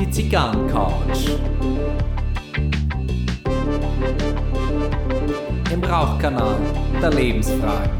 Die 0.00 0.10
Zigarrencouch. 0.10 1.36
Im 5.70 5.84
Rauchkanal 5.84 6.58
der 7.02 7.10
Lebensfragen. 7.10 7.90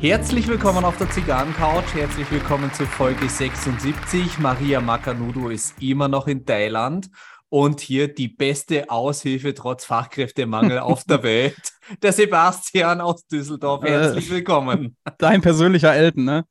Herzlich 0.00 0.48
willkommen 0.48 0.84
auf 0.84 0.96
der 0.98 1.08
Zigarrencouch. 1.10 1.94
Herzlich 1.94 2.28
willkommen 2.32 2.72
zu 2.72 2.86
Folge 2.86 3.28
76. 3.28 4.40
Maria 4.40 4.80
Makanudo 4.80 5.50
ist 5.50 5.80
immer 5.80 6.08
noch 6.08 6.26
in 6.26 6.44
Thailand 6.44 7.10
und 7.48 7.80
hier 7.80 8.12
die 8.12 8.26
beste 8.26 8.90
Aushilfe 8.90 9.54
trotz 9.54 9.84
Fachkräftemangel 9.84 10.80
auf 10.80 11.04
der 11.04 11.22
Welt. 11.22 11.73
Der 12.02 12.12
Sebastian 12.12 13.00
aus 13.00 13.26
Düsseldorf. 13.26 13.84
Äh, 13.84 13.90
Herzlich 13.90 14.30
willkommen. 14.30 14.96
Dein 15.18 15.40
persönlicher 15.40 15.94
Elton, 15.94 16.24
ne? 16.24 16.44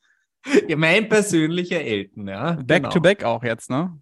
Ja, 0.67 0.75
mein 0.75 1.07
persönlicher 1.07 1.81
Elton, 1.81 2.27
ja. 2.27 2.53
Back 2.53 2.83
genau. 2.83 2.89
to 2.89 2.99
back 2.99 3.23
auch 3.23 3.43
jetzt, 3.43 3.69
ne? 3.69 3.97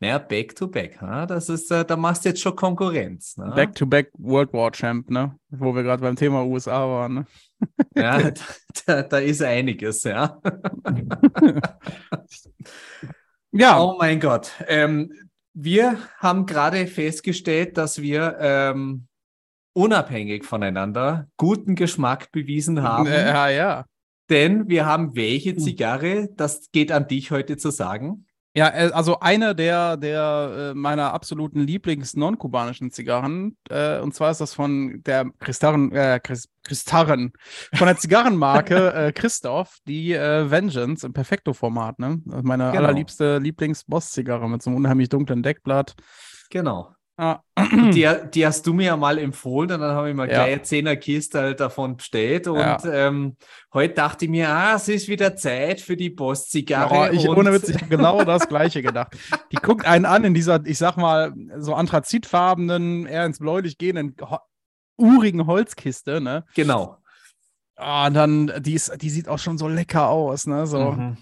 Ja, 0.00 0.18
back 0.18 0.54
to 0.54 0.68
back. 0.68 0.98
Ja, 1.00 1.24
das 1.24 1.48
ist, 1.48 1.70
äh, 1.70 1.84
da 1.84 1.96
machst 1.96 2.24
du 2.24 2.30
jetzt 2.30 2.40
schon 2.42 2.54
Konkurrenz. 2.54 3.36
Ne? 3.38 3.52
Back 3.54 3.74
to 3.76 3.86
back 3.86 4.10
World 4.18 4.52
War 4.52 4.70
Champ, 4.72 5.08
ne? 5.10 5.38
Wo 5.48 5.74
wir 5.74 5.82
gerade 5.82 6.02
beim 6.02 6.16
Thema 6.16 6.44
USA 6.44 6.86
waren, 6.86 7.14
ne? 7.14 7.26
Ja, 7.96 8.30
da, 8.86 9.02
da 9.02 9.18
ist 9.18 9.40
einiges, 9.40 10.04
ja. 10.04 10.38
Ja, 13.52 13.80
Oh 13.80 13.96
mein 13.98 14.20
Gott. 14.20 14.50
Ähm, 14.66 15.10
wir 15.54 15.98
haben 16.18 16.44
gerade 16.44 16.86
festgestellt, 16.86 17.78
dass 17.78 18.02
wir 18.02 18.36
ähm, 18.38 19.06
unabhängig 19.76 20.44
voneinander 20.44 21.28
guten 21.36 21.74
Geschmack 21.74 22.32
bewiesen 22.32 22.82
haben. 22.82 23.06
äh, 23.06 23.28
ja, 23.28 23.48
ja. 23.50 23.84
Denn 24.30 24.68
wir 24.68 24.86
haben 24.86 25.14
welche 25.14 25.54
Zigarre, 25.56 26.28
das 26.34 26.70
geht 26.72 26.90
an 26.90 27.06
dich 27.06 27.30
heute 27.30 27.56
zu 27.56 27.70
sagen. 27.70 28.26
Ja, 28.56 28.68
äh, 28.70 28.90
also 28.92 29.20
eine 29.20 29.54
der, 29.54 29.98
der 29.98 30.70
äh, 30.70 30.74
meiner 30.74 31.12
absoluten 31.12 31.60
Lieblings-non-kubanischen 31.60 32.90
Zigarren, 32.90 33.58
äh, 33.68 34.00
und 34.00 34.14
zwar 34.14 34.30
ist 34.30 34.40
das 34.40 34.54
von 34.54 35.02
der 35.04 35.26
Christarren, 35.40 35.92
äh, 35.92 36.20
Chris, 36.24 36.48
Christarren, 36.64 37.34
von 37.74 37.86
der 37.86 37.98
Zigarrenmarke 37.98 38.94
äh, 38.94 39.12
Christoph, 39.12 39.76
die 39.86 40.14
äh, 40.14 40.50
Vengeance 40.50 41.04
im 41.04 41.12
Perfekto-Format, 41.12 41.98
ne? 41.98 42.22
Ist 42.24 42.44
Meine 42.44 42.70
Genau. 42.72 42.84
allerliebste 42.84 43.36
Lieblings-Boss-Zigarre 43.38 44.48
mit 44.48 44.62
so 44.62 44.70
einem 44.70 44.78
unheimlich 44.78 45.10
dunklen 45.10 45.42
Deckblatt. 45.42 45.94
Genau. 46.48 46.95
Ah, 47.18 47.40
Die, 47.94 48.06
die 48.34 48.46
hast 48.46 48.66
du 48.66 48.74
mir 48.74 48.86
ja 48.86 48.96
mal 48.96 49.18
empfohlen 49.18 49.72
und 49.72 49.80
dann 49.80 49.94
habe 49.94 50.10
ich 50.10 50.14
mir 50.14 50.24
Ja. 50.28 50.44
gleich 50.44 50.52
eine 50.52 50.62
Zehnerkiste 50.62 51.40
halt 51.40 51.60
davon 51.60 51.96
bestellt. 51.96 52.46
Und 52.46 52.58
Ja. 52.58 52.84
ähm, 52.84 53.36
heute 53.72 53.94
dachte 53.94 54.26
ich 54.26 54.30
mir, 54.30 54.50
ah, 54.50 54.74
es 54.74 54.88
ist 54.88 55.08
wieder 55.08 55.34
Zeit 55.34 55.80
für 55.80 55.96
die 55.96 56.10
Boss-Zigarre. 56.10 56.94
Ja, 56.94 57.10
ich, 57.10 57.26
ohne 57.28 57.52
Witz, 57.52 57.68
ich 57.70 57.76
habe 57.76 57.88
genau 57.88 58.22
das 58.24 58.46
Gleiche 58.48 58.82
gedacht. 58.82 59.16
Die 59.50 59.56
guckt 59.56 59.86
einen 59.86 60.04
an 60.04 60.24
in 60.24 60.34
dieser, 60.34 60.64
ich 60.66 60.76
sag 60.76 60.96
mal, 60.98 61.32
so 61.58 61.74
anthrazitfarbenen, 61.74 63.06
eher 63.06 63.24
ins 63.24 63.38
Bläulich 63.38 63.78
gehenden, 63.78 64.14
ho 64.20 64.38
urigen 64.98 65.46
Holzkiste, 65.46 66.20
ne? 66.20 66.44
Genau. 66.54 66.98
Ah, 67.76 68.06
und 68.06 68.14
dann, 68.14 68.52
die, 68.60 68.72
ist, 68.74 68.92
die 69.02 69.10
sieht 69.10 69.28
auch 69.28 69.38
schon 69.38 69.58
so 69.58 69.68
lecker 69.68 70.08
aus, 70.08 70.46
ne? 70.46 70.66
So. 70.66 70.92
Mhm. 70.92 71.16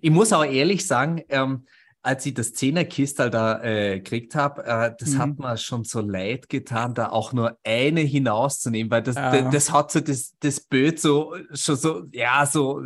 Ich 0.00 0.10
muss 0.10 0.32
auch 0.32 0.44
ehrlich 0.44 0.86
sagen, 0.86 1.22
ähm, 1.28 1.66
als 2.06 2.24
ich 2.24 2.34
das 2.34 2.52
Zehnerkistel 2.52 3.28
da 3.30 3.62
äh, 3.62 3.98
gekriegt 3.98 4.34
habe, 4.34 4.64
äh, 4.64 4.94
das 4.98 5.14
Mhm. 5.14 5.18
hat 5.18 5.38
mir 5.38 5.56
schon 5.56 5.84
so 5.84 6.00
leid 6.00 6.48
getan, 6.48 6.94
da 6.94 7.10
auch 7.10 7.32
nur 7.32 7.58
eine 7.64 8.00
hinauszunehmen, 8.00 8.90
weil 8.90 9.02
das, 9.02 9.16
Ja. 9.16 9.30
das, 9.30 9.50
das 9.52 9.72
hat 9.72 9.90
so 9.90 10.00
das, 10.00 10.34
das 10.40 10.60
Bild 10.60 11.00
so 11.00 11.34
schon 11.52 11.76
so, 11.76 12.04
ja, 12.12 12.46
so 12.46 12.80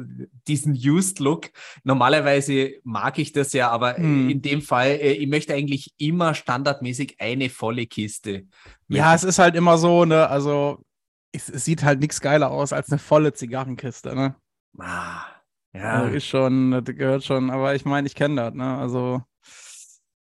diesen 0.49 0.73
Used-Look. 0.75 1.51
Normalerweise 1.85 2.73
mag 2.83 3.19
ich 3.19 3.33
das 3.33 3.53
ja, 3.53 3.71
aber 3.71 3.99
Mhm. 3.99 4.31
in 4.31 4.43
dem 4.43 4.63
Fall, 4.63 4.89
äh, 4.91 5.13
ich 5.13 5.29
möchte 5.29 5.55
eigentlich 5.55 5.93
immer 5.99 6.35
standardmäßig 6.35 7.17
eine 7.21 7.51
volle 7.51 7.87
Kiste. 7.87 8.47
Ja, 8.89 9.15
es 9.15 9.25
ist 9.25 9.39
halt 9.39 9.55
immer 9.55 9.79
so, 9.79 10.05
ne? 10.05 10.29
Also, 10.29 10.85
es, 11.33 11.49
es 11.49 11.65
sieht 11.65 11.85
halt 11.85 12.01
nichts 12.01 12.21
geiler 12.21 12.51
aus 12.51 12.73
als 12.73 12.91
eine 12.91 12.99
volle 12.99 13.33
Zigarrenkiste, 13.33 14.15
ne? 14.15 14.35
Ah, 14.79 15.25
Also 15.73 16.07
ja. 16.07 16.13
ist 16.13 16.27
schon, 16.27 16.71
das 16.73 16.85
gehört 16.85 17.25
schon, 17.25 17.51
aber 17.51 17.75
ich 17.75 17.85
meine, 17.85 18.07
ich 18.07 18.15
kenne 18.15 18.37
das, 18.37 18.55
ne? 18.55 18.77
Also, 18.77 19.23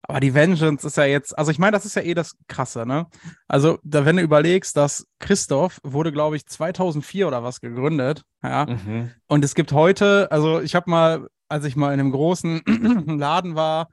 aber 0.02 0.20
die 0.20 0.34
Vengeance 0.34 0.86
ist 0.86 0.98
ja 0.98 1.06
jetzt, 1.06 1.38
also 1.38 1.52
ich 1.52 1.60
meine, 1.60 1.72
das 1.72 1.86
ist 1.86 1.96
ja 1.96 2.02
eh 2.02 2.14
das 2.14 2.36
Krasse, 2.48 2.86
ne? 2.86 3.08
Also, 3.48 3.80
da, 3.84 4.06
wenn 4.06 4.18
du 4.18 4.24
überlegst, 4.24 4.76
dass 4.76 5.08
Christoph 5.20 5.80
wurde, 5.84 6.12
glaube 6.12 6.36
ich, 6.36 6.46
2004 6.46 7.28
oder 7.28 7.44
was 7.44 7.62
gegründet, 7.62 8.24
ja? 8.44 8.66
Mhm. 8.66 9.12
Und 9.28 9.46
es 9.46 9.56
gibt 9.56 9.72
heute, 9.72 10.30
also 10.32 10.62
ich 10.62 10.76
habe 10.76 10.90
mal, 10.90 11.28
als 11.48 11.64
ich 11.64 11.76
mal 11.78 11.94
in 11.94 12.00
einem 12.00 12.12
großen 12.12 12.62
Laden 13.18 13.56
war, 13.56 13.88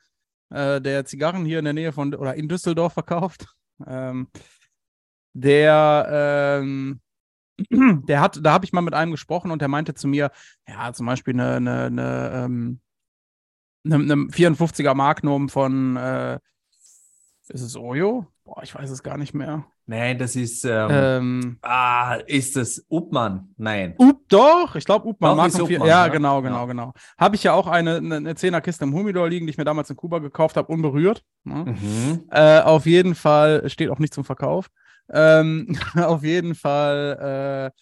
äh, 0.50 0.80
der 0.80 1.04
Zigarren 1.04 1.44
hier 1.44 1.60
in 1.60 1.64
der 1.64 1.74
Nähe 1.74 1.92
von, 1.92 2.14
oder 2.14 2.34
in 2.34 2.48
Düsseldorf 2.48 2.94
verkauft, 2.94 3.46
ähm, 3.86 4.28
der, 5.34 6.60
ähm, 6.60 7.00
der 7.70 8.20
hat, 8.20 8.40
da 8.42 8.52
habe 8.52 8.64
ich 8.64 8.72
mal 8.72 8.80
mit 8.80 8.94
einem 8.94 9.12
gesprochen 9.12 9.50
und 9.50 9.60
der 9.60 9.68
meinte 9.68 9.94
zu 9.94 10.08
mir, 10.08 10.30
ja, 10.68 10.92
zum 10.92 11.06
Beispiel 11.06 11.34
eine, 11.34 11.56
eine, 11.56 11.84
eine, 11.84 12.30
ähm, 12.34 12.80
eine, 13.84 13.94
eine 13.96 14.14
54er 14.14 14.94
Magnum 14.94 15.48
von, 15.48 15.96
äh, 15.96 16.38
ist 17.48 17.60
es 17.62 17.76
Oyo? 17.76 18.26
Boah, 18.44 18.62
ich 18.62 18.74
weiß 18.74 18.90
es 18.90 19.02
gar 19.02 19.18
nicht 19.18 19.34
mehr. 19.34 19.64
Nein, 19.86 20.18
das 20.18 20.34
ist, 20.34 20.64
ähm, 20.64 20.88
Ähm, 20.90 21.58
ah, 21.62 22.14
ist 22.26 22.56
das 22.56 22.84
Upmann? 22.90 23.48
Nein. 23.58 23.94
Up, 23.98 24.16
doch, 24.28 24.76
ich 24.76 24.84
glaube 24.84 25.08
Upmann. 25.10 25.36
Doch, 25.36 25.46
ist 25.46 25.52
Magnum 25.52 25.68
4. 25.68 25.76
Upmann, 25.76 25.88
ja, 25.88 26.06
ja. 26.06 26.12
genau, 26.12 26.42
genau, 26.42 26.60
Ja. 26.60 26.66
genau. 26.66 26.92
Habe 27.18 27.36
ich 27.36 27.42
ja 27.44 27.52
auch 27.52 27.66
eine, 27.66 27.96
eine, 27.96 28.16
eine 28.16 28.32
10er 28.32 28.62
Kiste 28.62 28.84
im 28.84 28.94
Humidor 28.94 29.28
liegen, 29.28 29.46
die 29.46 29.50
ich 29.50 29.58
mir 29.58 29.64
damals 29.64 29.90
in 29.90 29.96
Kuba 29.96 30.20
gekauft 30.20 30.56
habe, 30.56 30.72
unberührt. 30.72 31.22
Ne? 31.44 31.76
Mhm. 31.78 32.24
Äh, 32.30 32.60
auf 32.60 32.86
jeden 32.86 33.14
Fall, 33.14 33.68
steht 33.68 33.90
auch 33.90 33.98
nicht 33.98 34.14
zum 34.14 34.24
Verkauf. 34.24 34.70
Ähm, 35.10 35.76
auf 35.96 36.22
jeden 36.22 36.54
Fall 36.54 37.72
äh, 37.72 37.80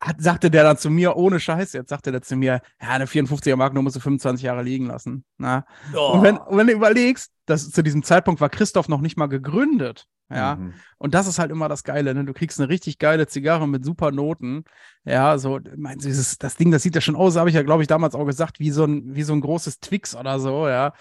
hat, 0.00 0.20
sagte 0.20 0.50
der 0.50 0.64
dann 0.64 0.78
zu 0.78 0.90
mir, 0.90 1.16
ohne 1.16 1.40
Scheiß, 1.40 1.72
jetzt 1.74 1.90
sagte 1.90 2.10
der 2.10 2.22
zu 2.22 2.36
mir, 2.36 2.62
ja, 2.80 2.88
eine 2.88 3.06
54er 3.06 3.56
Magnum 3.56 3.84
musst 3.84 3.96
du 3.96 4.00
25 4.00 4.44
Jahre 4.44 4.62
liegen 4.62 4.86
lassen. 4.86 5.24
Na? 5.36 5.66
Oh. 5.94 6.12
Und, 6.14 6.22
wenn, 6.22 6.38
und 6.38 6.56
wenn 6.56 6.66
du 6.66 6.72
überlegst, 6.72 7.30
dass 7.46 7.70
zu 7.70 7.82
diesem 7.82 8.02
Zeitpunkt 8.02 8.40
war 8.40 8.48
Christoph 8.48 8.88
noch 8.88 9.00
nicht 9.00 9.18
mal 9.18 9.26
gegründet. 9.26 10.06
Ja, 10.30 10.60
Mhm. 10.60 10.74
und 10.98 11.14
das 11.14 11.26
ist 11.26 11.38
halt 11.38 11.50
immer 11.50 11.68
das 11.68 11.82
Geile, 11.84 12.14
ne? 12.14 12.24
Du 12.24 12.32
kriegst 12.32 12.60
eine 12.60 12.68
richtig 12.68 12.98
geile 12.98 13.26
Zigarre 13.26 13.66
mit 13.66 13.84
super 13.84 14.12
Noten. 14.12 14.64
Ja, 15.04 15.38
so, 15.38 15.58
meinst 15.76 16.06
du, 16.06 16.10
das 16.38 16.56
Ding, 16.56 16.70
das 16.70 16.82
sieht 16.82 16.94
ja 16.94 17.00
schon 17.00 17.16
aus, 17.16 17.36
habe 17.36 17.48
ich 17.48 17.54
ja, 17.56 17.62
glaube 17.62 17.82
ich, 17.82 17.88
damals 17.88 18.14
auch 18.14 18.26
gesagt, 18.26 18.60
wie 18.60 18.70
so 18.70 18.84
ein, 18.84 19.14
wie 19.14 19.22
so 19.24 19.32
ein 19.32 19.40
großes 19.40 19.80
Twix 19.80 20.14
oder 20.14 20.38
so, 20.38 20.68
ja. 20.68 20.92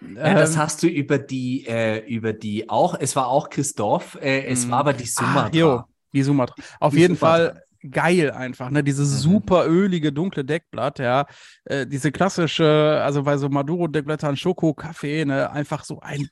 Ja, 0.00 0.34
das 0.34 0.56
Ähm, 0.56 0.56
hast 0.56 0.82
du 0.82 0.86
über 0.88 1.18
die, 1.18 1.66
äh, 1.66 2.06
über 2.06 2.32
die 2.32 2.68
auch, 2.70 2.94
es 2.98 3.16
war 3.16 3.28
auch 3.28 3.50
Christoph, 3.50 4.16
äh, 4.20 4.44
es 4.46 4.64
Mhm. 4.64 4.70
war 4.70 4.78
aber 4.78 4.92
die 4.92 5.06
Sumatra. 5.06 5.48
Ah, 5.48 5.50
jo, 5.52 5.84
die 6.12 6.22
Sumatra. 6.22 6.56
Auf 6.80 6.94
Die 6.94 6.98
jeden 6.98 7.16
Sumatra. 7.16 7.52
Fall 7.52 7.62
geil 7.90 8.30
einfach, 8.32 8.70
ne? 8.70 8.82
Dieses 8.82 9.10
Mhm. 9.10 9.22
super 9.22 9.66
ölige, 9.68 10.12
dunkle 10.12 10.44
Deckblatt, 10.44 10.98
ja. 10.98 11.26
Äh, 11.64 11.86
diese 11.86 12.10
klassische, 12.12 13.00
also 13.04 13.22
bei 13.22 13.36
so 13.38 13.48
Maduro-Deckblättern, 13.48 14.36
Schoko, 14.36 14.74
Kaffee, 14.74 15.24
ne? 15.24 15.50
Einfach 15.50 15.84
so 15.84 16.00
ein 16.00 16.28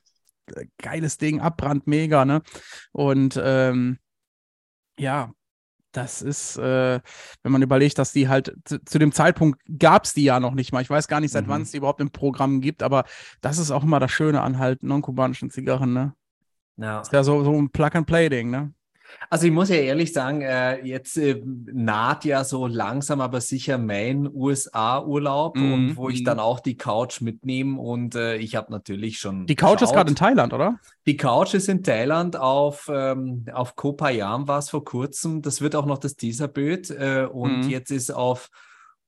geiles 0.77 1.17
Ding, 1.17 1.41
Abbrand, 1.41 1.87
mega, 1.87 2.25
ne? 2.25 2.41
Und 2.91 3.39
ähm, 3.41 3.97
ja, 4.99 5.31
das 5.91 6.21
ist, 6.21 6.57
äh, 6.57 6.99
wenn 7.43 7.51
man 7.51 7.61
überlegt, 7.61 7.97
dass 7.97 8.11
die 8.11 8.27
halt 8.27 8.55
zu, 8.65 8.83
zu 8.83 8.99
dem 8.99 9.11
Zeitpunkt 9.11 9.59
gab 9.79 10.05
es 10.05 10.13
die 10.13 10.23
ja 10.25 10.39
noch 10.39 10.53
nicht 10.53 10.71
mal. 10.71 10.81
Ich 10.81 10.89
weiß 10.89 11.07
gar 11.07 11.19
nicht, 11.19 11.31
seit 11.31 11.45
Mhm. 11.45 11.49
wann 11.49 11.61
es 11.63 11.71
die 11.71 11.77
überhaupt 11.77 12.01
im 12.01 12.11
Programm 12.11 12.61
gibt, 12.61 12.83
aber 12.83 13.05
das 13.41 13.57
ist 13.57 13.71
auch 13.71 13.83
immer 13.83 13.99
das 13.99 14.11
Schöne 14.11 14.41
an 14.41 14.59
halt 14.59 14.83
non-kubanischen 14.83 15.49
Zigarren, 15.49 15.93
ne? 15.93 16.13
Ja. 16.77 17.01
Ist 17.01 17.11
ja 17.13 17.23
so, 17.23 17.43
so 17.43 17.51
ein 17.53 17.69
Plug-and-Play-Ding, 17.71 18.49
ne? 18.51 18.73
Also 19.29 19.45
ich 19.47 19.51
muss 19.51 19.69
ja 19.69 19.75
ehrlich 19.77 20.13
sagen, 20.13 20.41
äh, 20.41 20.83
jetzt 20.85 21.17
äh, 21.17 21.41
naht 21.45 22.25
ja 22.25 22.43
so 22.43 22.67
langsam 22.67 23.21
aber 23.21 23.41
sicher 23.41 23.77
mein 23.77 24.27
USA-Urlaub 24.33 25.57
Mhm, 25.57 25.71
und 25.73 25.95
wo 25.97 26.09
ich 26.09 26.21
mhm. 26.21 26.25
dann 26.25 26.39
auch 26.39 26.59
die 26.59 26.77
Couch 26.77 27.21
mitnehme 27.21 27.79
und 27.79 28.15
äh, 28.15 28.37
ich 28.37 28.55
habe 28.55 28.71
natürlich 28.71 29.19
schon 29.19 29.45
Die 29.47 29.55
Couch 29.55 29.81
ist 29.81 29.89
geschaut. 29.89 29.95
gerade 29.95 30.09
in 30.09 30.15
Thailand, 30.15 30.53
oder? 30.53 30.79
Die 31.05 31.17
Couch 31.17 31.53
ist 31.53 31.67
in 31.69 31.83
Thailand 31.83 32.35
auf, 32.37 32.89
ähm, 32.93 33.45
auf 33.53 33.75
Koh 33.75 33.93
Payam 33.93 34.47
war 34.47 34.59
es 34.59 34.69
vor 34.69 34.83
kurzem. 34.83 35.41
Das 35.41 35.61
wird 35.61 35.75
auch 35.75 35.85
noch 35.85 35.97
das 35.97 36.15
Teaserbild 36.15 36.89
äh, 36.91 37.27
und 37.31 37.61
Mhm. 37.65 37.69
jetzt 37.69 37.91
ist 37.91 38.11
auf 38.11 38.49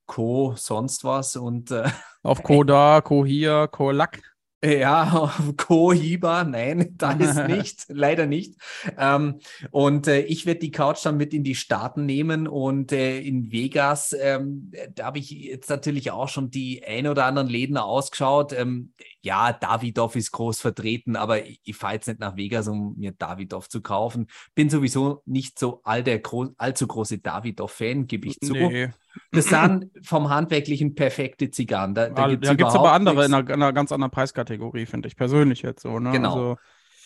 Ko 0.06 0.54
sonst 0.58 1.04
was 1.04 1.36
und 1.36 1.72
äh, 1.72 1.88
Auf 2.24 2.42
Koda, 2.44 3.02
Kohir, 3.02 3.68
Kolak. 3.68 4.20
Ja, 4.62 5.34
Co-Hiba, 5.58 6.44
nein, 6.44 6.94
da 6.98 7.12
ist 7.14 7.36
nicht, 7.48 7.86
leider 7.88 8.26
nicht. 8.26 8.56
Ähm, 8.98 9.40
und 9.72 10.08
äh, 10.08 10.22
ich 10.22 10.46
werde 10.46 10.60
die 10.60 10.72
Couch 10.72 11.06
dann 11.06 11.18
mit 11.18 11.34
in 11.34 11.44
die 11.44 11.56
Staaten 11.56 12.06
nehmen 12.06 12.48
und 12.48 12.92
äh, 12.92 13.20
in 13.20 13.52
Vegas, 13.52 14.14
ähm, 14.20 14.72
da 14.96 15.06
habe 15.06 15.20
ich 15.20 15.30
jetzt 15.32 15.70
natürlich 15.70 16.12
auch 16.12 16.28
schon 16.28 16.52
die 16.52 16.84
ein 16.86 17.08
oder 17.08 17.26
anderen 17.26 17.48
Läden 17.48 17.78
ausgeschaut. 17.78 18.52
Ähm, 18.52 18.94
ja, 19.22 19.54
Davidoff 19.54 20.16
ist 20.16 20.32
groß 20.32 20.60
vertreten, 20.60 21.16
aber 21.16 21.46
ich, 21.46 21.62
ich 21.64 21.76
fahre 21.78 21.94
jetzt 21.94 22.08
nicht 22.08 22.20
nach 22.20 22.36
Vegas, 22.36 22.68
um 22.68 22.96
mir 22.98 23.14
Davidoff 23.14 23.70
zu 23.70 23.82
kaufen. 23.82 24.28
Bin 24.56 24.70
sowieso 24.70 25.22
nicht 25.26 25.58
so 25.58 25.82
all 25.84 26.04
der 26.04 26.22
allzu 26.58 26.88
große 26.88 27.20
Davidoff-Fan, 27.20 28.08
gebe 28.08 28.28
ich 28.28 28.40
zu. 28.40 28.54
Nee. 28.54 28.90
Das 29.32 29.46
sind 29.46 29.90
vom 30.02 30.30
Handwerklichen 30.30 30.96
perfekte 30.96 31.52
Zigarren. 31.52 31.94
Da, 31.94 32.10
da 32.10 32.28
gibt 32.28 32.46
es 32.46 32.58
ja, 32.58 32.80
aber 32.80 32.94
andere 32.94 33.26
in 33.26 33.34
einer, 33.34 33.48
in 33.48 33.54
einer, 33.56 33.74
ganz 33.74 33.92
anderen 33.92 34.12
Preiskategorie, 34.12 34.86
finde 34.86 35.08
ich 35.08 35.16
persönlich 35.16 35.62
jetzt 35.62 35.82
so. 35.82 36.00
Ne? 36.00 36.12
Genau. 36.12 36.34
Also, 36.34 36.58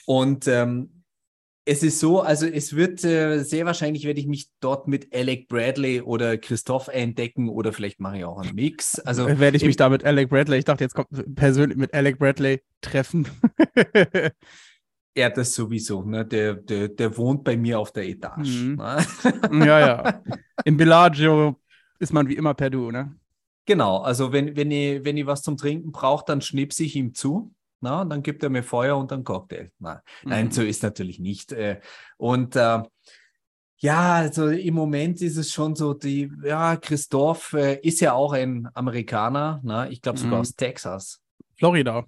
und 0.06 0.48
ähm, 0.48 1.04
es 1.66 1.82
ist 1.82 2.00
so, 2.00 2.22
also 2.22 2.46
es 2.46 2.76
wird 2.76 3.04
äh, 3.04 3.40
sehr 3.40 3.66
wahrscheinlich, 3.66 4.06
werde 4.06 4.20
ich 4.20 4.28
mich 4.28 4.50
dort 4.60 4.88
mit 4.88 5.14
Alec 5.16 5.48
Bradley 5.48 6.02
oder 6.02 6.38
Christoph 6.38 6.90
entdecken 6.90 7.50
oder 7.50 7.72
vielleicht 7.72 8.00
mache 8.00 8.18
ich 8.18 8.26
auch 8.26 8.40
einen 8.40 8.56
Mix. 8.56 9.00
Also 9.00 9.28
äh, 9.28 9.40
werde 9.40 9.58
ich 9.58 9.64
mich 9.64 9.78
da 9.78 9.90
mit 9.90 10.04
Alec 10.04 10.30
Bradley, 10.30 10.60
ich 10.60 10.66
dachte 10.66 10.84
jetzt 10.84 10.94
kommt 10.94 11.08
persönlich 11.36 11.78
mit 11.78 11.94
Alec 11.94 12.20
Bradley 12.20 12.62
treffen. 12.82 13.28
Ja, 15.16 15.30
das 15.30 15.54
sowieso. 15.54 16.02
Ne? 16.04 16.26
Der, 16.26 16.56
der, 16.56 16.88
der 16.88 17.18
wohnt 17.18 17.44
bei 17.44 17.56
mir 17.56 17.80
auf 17.80 17.92
der 17.92 18.08
Etage. 18.08 18.64
Mhm. 18.64 18.76
Ne? 18.78 19.66
Ja, 19.66 19.80
ja. 19.80 20.24
Im 20.66 20.76
Bellagio 20.76 21.60
ist 22.00 22.14
man 22.14 22.28
wie 22.28 22.36
immer 22.36 22.54
per 22.54 22.70
Du, 22.70 22.92
ne? 22.92 23.16
Genau, 23.66 24.00
also 24.00 24.34
wenn, 24.34 24.56
wenn, 24.56 24.72
ich, 24.72 25.06
wenn 25.06 25.18
ich 25.18 25.26
was 25.26 25.42
zum 25.42 25.58
Trinken 25.58 25.92
brauche, 25.92 26.26
dann 26.28 26.42
schnippse 26.42 26.84
ich 26.84 26.96
ihm 26.96 27.14
zu. 27.14 27.54
Na, 27.80 28.02
und 28.02 28.10
dann 28.10 28.24
gibt 28.24 28.44
er 28.44 28.50
mir 28.50 28.64
Feuer 28.64 28.98
und 28.98 29.12
einen 29.12 29.26
Cocktail. 29.26 29.70
Na, 29.80 30.02
mhm. 30.24 30.30
Nein, 30.30 30.52
so 30.52 30.62
ist 30.62 30.84
natürlich 30.84 31.20
nicht. 31.20 31.52
Äh, 31.52 31.82
und 32.18 32.56
äh, 32.56 32.82
ja, 33.78 34.14
also 34.14 34.48
im 34.48 34.74
Moment 34.74 35.22
ist 35.22 35.36
es 35.36 35.52
schon 35.52 35.76
so, 35.76 35.94
die, 35.94 36.32
ja, 36.44 36.78
Christoph 36.78 37.52
äh, 37.54 37.80
ist 37.82 38.00
ja 38.00 38.14
auch 38.14 38.32
ein 38.32 38.70
Amerikaner, 38.74 39.60
na, 39.64 39.90
ich 39.90 40.02
glaube 40.02 40.18
sogar 40.18 40.36
mhm. 40.36 40.42
aus 40.42 40.56
Texas. 40.56 41.22
Florida. 41.58 42.06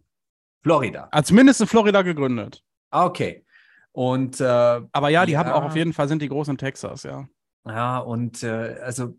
Florida. 0.63 1.09
Also 1.11 1.27
zumindest 1.27 1.61
in 1.61 1.67
Florida 1.67 2.01
gegründet. 2.01 2.63
Ah, 2.89 3.05
okay. 3.05 3.45
Und 3.91 4.39
äh, 4.39 4.43
aber 4.45 5.09
ja, 5.09 5.25
die 5.25 5.33
ja, 5.33 5.39
haben 5.39 5.51
auch 5.51 5.63
auf 5.63 5.75
jeden 5.75 5.93
Fall 5.93 6.07
sind 6.07 6.21
die 6.21 6.29
groß 6.29 6.47
in 6.47 6.57
Texas, 6.57 7.03
ja. 7.03 7.27
Ja, 7.65 7.97
und 7.99 8.43
äh, 8.43 8.77
also 8.81 9.13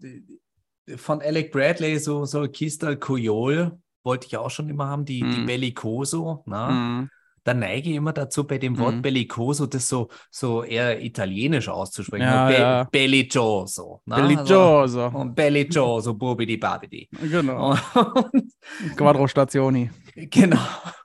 von 0.97 1.21
Alec 1.21 1.53
Bradley, 1.53 1.99
so, 1.99 2.25
so 2.25 2.47
Kistal 2.49 2.97
Koyol, 2.97 3.79
wollte 4.03 4.27
ich 4.27 4.37
auch 4.37 4.51
schon 4.51 4.69
immer 4.69 4.87
haben, 4.87 5.05
die, 5.05 5.23
mm. 5.23 5.31
die 5.31 5.41
mhm. 5.41 5.47
Bellicoso. 5.47 6.45
Na? 6.47 6.71
Mm. 6.71 7.11
Da 7.43 7.55
neige 7.55 7.91
ich 7.91 7.97
immer 7.97 8.13
dazu, 8.13 8.45
bei 8.45 8.59
dem 8.59 8.79
Wort 8.79 8.97
mm. 8.97 9.03
Bellicoso 9.03 9.67
das 9.67 9.89
so, 9.89 10.09
so 10.31 10.63
eher 10.63 11.03
italienisch 11.03 11.69
auszusprechen. 11.69 12.25
Ja, 12.25 12.49
Be 12.49 12.55
ja. 12.55 12.85
Bellicioso. 12.85 14.03
Bellicioso. 14.05 15.03
Also, 15.03 15.25
Bellicioso, 15.35 16.15
Bobidi 16.15 16.57
Babidi. 16.57 17.09
Genau. 17.31 17.71
Und, 17.71 18.53
Quattro 18.97 19.27
Stazioni. 19.27 19.91
Genau. 20.15 20.59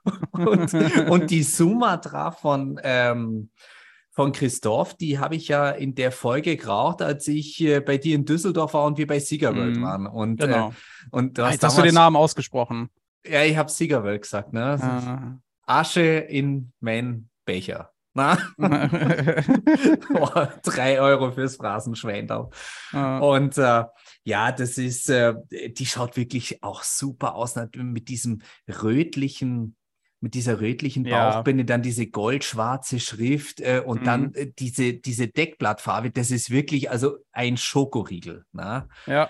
Und, 0.32 0.72
und 1.10 1.30
die 1.30 1.42
Sumatra 1.42 2.30
von, 2.30 2.80
ähm, 2.82 3.50
von 4.12 4.32
Christoph, 4.32 4.94
die 4.94 5.18
habe 5.18 5.36
ich 5.36 5.48
ja 5.48 5.70
in 5.70 5.94
der 5.94 6.12
Folge 6.12 6.56
geraucht, 6.56 7.00
als 7.00 7.26
ich 7.28 7.60
äh, 7.62 7.80
bei 7.80 7.96
dir 7.96 8.14
in 8.14 8.26
Düsseldorf 8.26 8.74
war 8.74 8.84
und 8.84 8.98
wir 8.98 9.06
bei 9.06 9.18
Siegerworld 9.18 9.78
mm, 9.78 9.82
waren. 9.82 10.06
Und, 10.06 10.38
genau. 10.38 10.68
Äh, 10.68 10.72
und 11.10 11.38
du 11.38 11.44
hast, 11.44 11.52
Jetzt 11.54 11.64
hast 11.64 11.78
du 11.78 11.82
den 11.82 11.94
Namen 11.94 12.16
ausgesprochen. 12.16 12.90
Ja, 13.26 13.42
ich 13.42 13.56
habe 13.56 13.70
Siegerworld 13.70 14.22
gesagt. 14.22 14.52
Ne? 14.52 14.78
Ah. 14.80 15.38
Asche 15.80 16.02
in 16.02 16.72
mein 16.80 17.30
Becher. 17.46 17.90
Na? 18.12 18.36
oh, 18.58 20.46
drei 20.62 21.00
Euro 21.00 21.32
fürs 21.32 21.56
Phrasenschweindau. 21.56 22.50
Ah. 22.92 23.18
Und 23.18 23.56
äh, 23.56 23.84
ja, 24.24 24.52
das 24.52 24.76
ist, 24.76 25.08
äh, 25.08 25.34
die 25.50 25.86
schaut 25.86 26.18
wirklich 26.18 26.62
auch 26.62 26.82
super 26.82 27.34
aus 27.34 27.54
mit 27.74 28.08
diesem 28.08 28.42
rötlichen 28.68 29.76
mit 30.22 30.34
dieser 30.34 30.60
rötlichen 30.60 31.04
Bauchbinde, 31.04 31.62
ja. 31.62 31.66
dann 31.66 31.82
diese 31.82 32.06
goldschwarze 32.06 33.00
Schrift 33.00 33.60
äh, 33.60 33.82
und 33.84 34.02
mhm. 34.02 34.04
dann 34.04 34.34
äh, 34.34 34.52
diese, 34.58 34.94
diese 34.94 35.28
Deckblattfarbe, 35.28 36.10
das 36.10 36.30
ist 36.30 36.50
wirklich 36.50 36.90
also 36.90 37.18
ein 37.32 37.56
Schokoriegel. 37.56 38.44
Na? 38.52 38.88
Ja. 39.06 39.28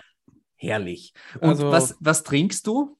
Herrlich. 0.56 1.12
Und 1.40 1.50
also, 1.50 1.70
was, 1.70 1.96
was 1.98 2.22
trinkst 2.22 2.66
du? 2.66 2.96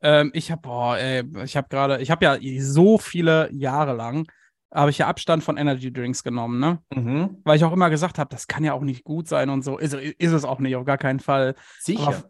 Ähm, 0.00 0.30
ich 0.32 0.50
habe, 0.50 1.26
ich 1.44 1.56
habe 1.56 1.68
gerade, 1.68 2.00
ich 2.00 2.10
habe 2.10 2.24
ja 2.24 2.38
so 2.62 2.98
viele 2.98 3.50
Jahre 3.52 3.94
lang 3.94 4.26
habe 4.72 4.90
ich 4.90 4.98
ja 4.98 5.06
Abstand 5.06 5.42
von 5.42 5.56
Energy 5.56 5.92
Drinks 5.92 6.22
genommen, 6.22 6.60
ne? 6.60 6.78
Mhm. 6.94 7.38
Weil 7.44 7.56
ich 7.56 7.64
auch 7.64 7.72
immer 7.72 7.90
gesagt 7.90 8.18
habe, 8.18 8.28
das 8.30 8.46
kann 8.46 8.64
ja 8.64 8.74
auch 8.74 8.82
nicht 8.82 9.04
gut 9.04 9.26
sein 9.26 9.50
und 9.50 9.62
so. 9.62 9.78
Ist, 9.78 9.94
ist 9.94 10.32
es 10.32 10.44
auch 10.44 10.58
nicht, 10.58 10.76
auf 10.76 10.84
gar 10.84 10.98
keinen 10.98 11.20
Fall. 11.20 11.54
Sicher. 11.80 12.22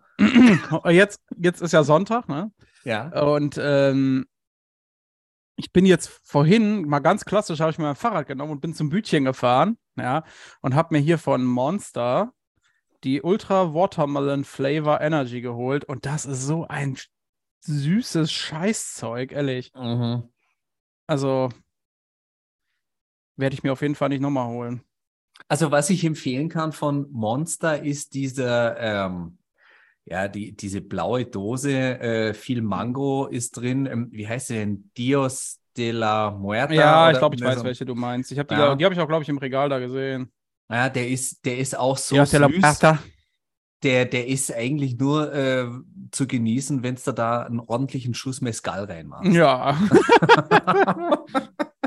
Aber 0.70 0.90
jetzt, 0.92 1.20
jetzt 1.36 1.60
ist 1.60 1.72
ja 1.72 1.82
Sonntag, 1.82 2.28
ne? 2.28 2.52
Ja. 2.84 3.08
Und 3.22 3.58
ähm, 3.60 4.26
ich 5.58 5.72
bin 5.72 5.84
jetzt 5.84 6.08
vorhin, 6.22 6.86
mal 6.86 7.00
ganz 7.00 7.24
klassisch, 7.24 7.60
habe 7.60 7.72
ich 7.72 7.78
mir 7.78 7.84
mein 7.84 7.96
Fahrrad 7.96 8.28
genommen 8.28 8.52
und 8.52 8.60
bin 8.60 8.74
zum 8.74 8.90
Bütchen 8.90 9.24
gefahren, 9.24 9.76
ja, 9.96 10.22
und 10.60 10.76
habe 10.76 10.94
mir 10.94 11.00
hier 11.00 11.18
von 11.18 11.44
Monster 11.44 12.32
die 13.02 13.22
Ultra 13.22 13.74
Watermelon 13.74 14.44
Flavor 14.44 15.00
Energy 15.00 15.40
geholt 15.40 15.84
und 15.84 16.06
das 16.06 16.26
ist 16.26 16.46
so 16.46 16.68
ein 16.68 16.96
süßes 17.60 18.30
Scheißzeug, 18.30 19.32
ehrlich. 19.32 19.72
Mhm. 19.74 20.28
Also 21.08 21.48
werde 23.36 23.54
ich 23.54 23.64
mir 23.64 23.72
auf 23.72 23.82
jeden 23.82 23.96
Fall 23.96 24.10
nicht 24.10 24.20
nochmal 24.20 24.48
holen. 24.48 24.82
Also 25.48 25.72
was 25.72 25.90
ich 25.90 26.04
empfehlen 26.04 26.48
kann 26.48 26.72
von 26.72 27.10
Monster 27.10 27.82
ist 27.82 28.14
dieser 28.14 28.78
ähm, 28.78 29.37
ja, 30.10 30.26
die, 30.28 30.56
diese 30.56 30.80
blaue 30.80 31.26
Dose, 31.26 32.00
äh, 32.00 32.34
viel 32.34 32.62
Mango 32.62 33.26
ist 33.26 33.52
drin. 33.52 33.86
Ähm, 33.86 34.08
wie 34.10 34.26
heißt 34.26 34.48
sie 34.48 34.54
denn? 34.54 34.90
Dios 34.96 35.60
de 35.76 35.90
la 35.90 36.30
Muerta? 36.30 36.72
Ja, 36.72 37.10
ich 37.10 37.18
glaube, 37.18 37.36
ich 37.36 37.42
weiß, 37.42 37.58
so. 37.58 37.64
welche 37.64 37.84
du 37.84 37.94
meinst. 37.94 38.32
Ich 38.32 38.38
hab 38.38 38.48
die, 38.48 38.54
ja. 38.54 38.74
die 38.74 38.84
habe 38.84 38.94
ich 38.94 39.00
auch, 39.00 39.08
glaube 39.08 39.22
ich, 39.22 39.28
im 39.28 39.38
Regal 39.38 39.68
da 39.68 39.78
gesehen. 39.78 40.32
Ja, 40.70 40.88
der 40.88 41.08
ist, 41.08 41.44
der 41.44 41.58
ist 41.58 41.76
auch 41.76 41.98
so 41.98 42.14
Dios 42.14 42.30
süß. 42.30 42.40
De 42.40 42.40
la 42.40 42.48
Muerta. 42.48 42.98
Der, 43.82 44.06
der 44.06 44.26
ist 44.26 44.52
eigentlich 44.52 44.98
nur 44.98 45.32
äh, 45.32 45.68
zu 46.10 46.26
genießen, 46.26 46.82
wenn 46.82 46.94
es 46.94 47.04
da, 47.04 47.12
da 47.12 47.42
einen 47.42 47.60
ordentlichen 47.60 48.14
Schuss 48.14 48.40
Mescal 48.40 48.84
reinmacht. 48.84 49.26
Ja. 49.26 49.76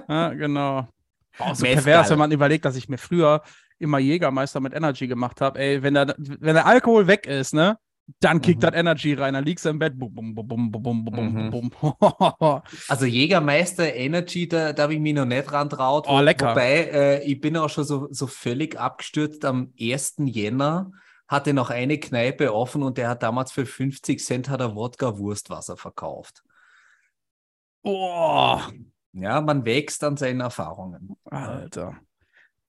ja, 0.08 0.34
genau. 0.34 0.88
Oh, 1.40 1.54
so 1.54 1.66
pervers, 1.66 2.10
wenn 2.10 2.20
man 2.20 2.32
überlegt, 2.32 2.66
dass 2.66 2.76
ich 2.76 2.88
mir 2.88 2.98
früher 2.98 3.42
immer 3.78 4.00
Jägermeister 4.00 4.60
mit 4.60 4.74
Energy 4.74 5.08
gemacht 5.08 5.42
habe. 5.42 5.60
Ey, 5.60 5.84
wenn 5.84 5.96
der, 5.96 6.16
wenn 6.18 6.54
der 6.54 6.66
Alkohol 6.66 7.08
weg 7.08 7.26
ist, 7.26 7.54
ne? 7.54 7.78
Dann 8.20 8.42
kickt 8.42 8.58
mhm. 8.58 8.62
das 8.62 8.76
Energy 8.76 9.14
rein, 9.14 9.34
dann 9.34 9.46
liegst 9.46 9.66
du 9.66 9.70
im 9.70 9.80
Bett. 9.80 9.98
Bum, 9.98 10.14
bum, 10.14 10.72
bum, 10.72 10.72
bum, 10.72 11.72
also 12.88 13.06
Jägermeister 13.06 13.94
Energy, 13.94 14.48
da, 14.48 14.74
da 14.74 14.84
habe 14.84 14.96
ich 14.96 15.00
mich 15.00 15.14
noch 15.14 15.26
nicht 15.26 15.50
dran 15.50 15.70
traut. 15.70 16.08
Oh, 16.08 16.20
lecker. 16.20 16.52
Wobei, 16.52 16.90
äh, 16.92 17.24
ich 17.24 17.40
bin 17.40 17.56
auch 17.58 17.70
schon 17.70 17.84
so, 17.84 18.08
so 18.12 18.28
völlig 18.28 18.78
abgestürzt. 18.80 19.46
Am 19.46 19.74
1. 19.80 20.16
Jänner 20.26 20.92
hatte 21.28 21.54
noch 21.54 21.70
eine 21.70 21.98
Kneipe 21.98 22.54
offen 22.54 22.84
und 22.84 22.98
der 22.98 23.08
hat 23.08 23.24
damals 23.24 23.52
für 23.52 23.66
50 23.66 24.24
Cent 24.24 24.50
hat 24.50 24.60
er 24.60 24.76
Wodka-Wurstwasser 24.76 25.78
verkauft. 25.78 26.44
Oh. 27.84 28.60
Ja, 29.14 29.42
man 29.42 29.66
wächst 29.66 30.04
an 30.04 30.18
seinen 30.18 30.42
Erfahrungen. 30.42 31.16
Alter. 31.26 31.98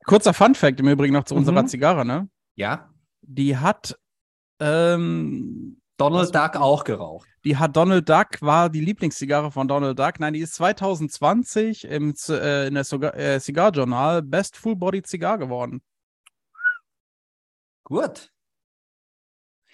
Kurzer 0.04 0.34
Fun-Fact 0.34 0.80
im 0.80 0.88
Übrigen 0.88 1.14
noch 1.14 1.24
zu 1.24 1.34
mhm. 1.34 1.40
unserer 1.40 1.66
Zigarre, 1.66 2.04
ne? 2.04 2.28
Ja. 2.54 2.90
Die 3.22 3.56
hat 3.56 3.98
ähm, 4.62 5.80
Donald 5.96 6.34
Duck 6.34 6.56
auch 6.56 6.84
geraucht. 6.84 7.28
Die 7.44 7.56
hat 7.56 7.76
Donald 7.76 8.08
Duck, 8.08 8.40
war 8.40 8.70
die 8.70 8.80
Lieblingszigarre 8.80 9.50
von 9.50 9.66
Donald 9.66 9.98
Duck. 9.98 10.20
Nein, 10.20 10.34
die 10.34 10.40
ist 10.40 10.54
2020 10.54 11.84
im, 11.84 12.14
äh, 12.28 12.68
in 12.68 12.74
der 12.74 13.14
äh, 13.16 13.40
Cigar 13.40 13.72
Journal 13.72 14.22
Best 14.22 14.56
Full 14.56 14.76
Body 14.76 15.02
Zigar 15.02 15.38
geworden. 15.38 15.82
Gut. 17.84 18.30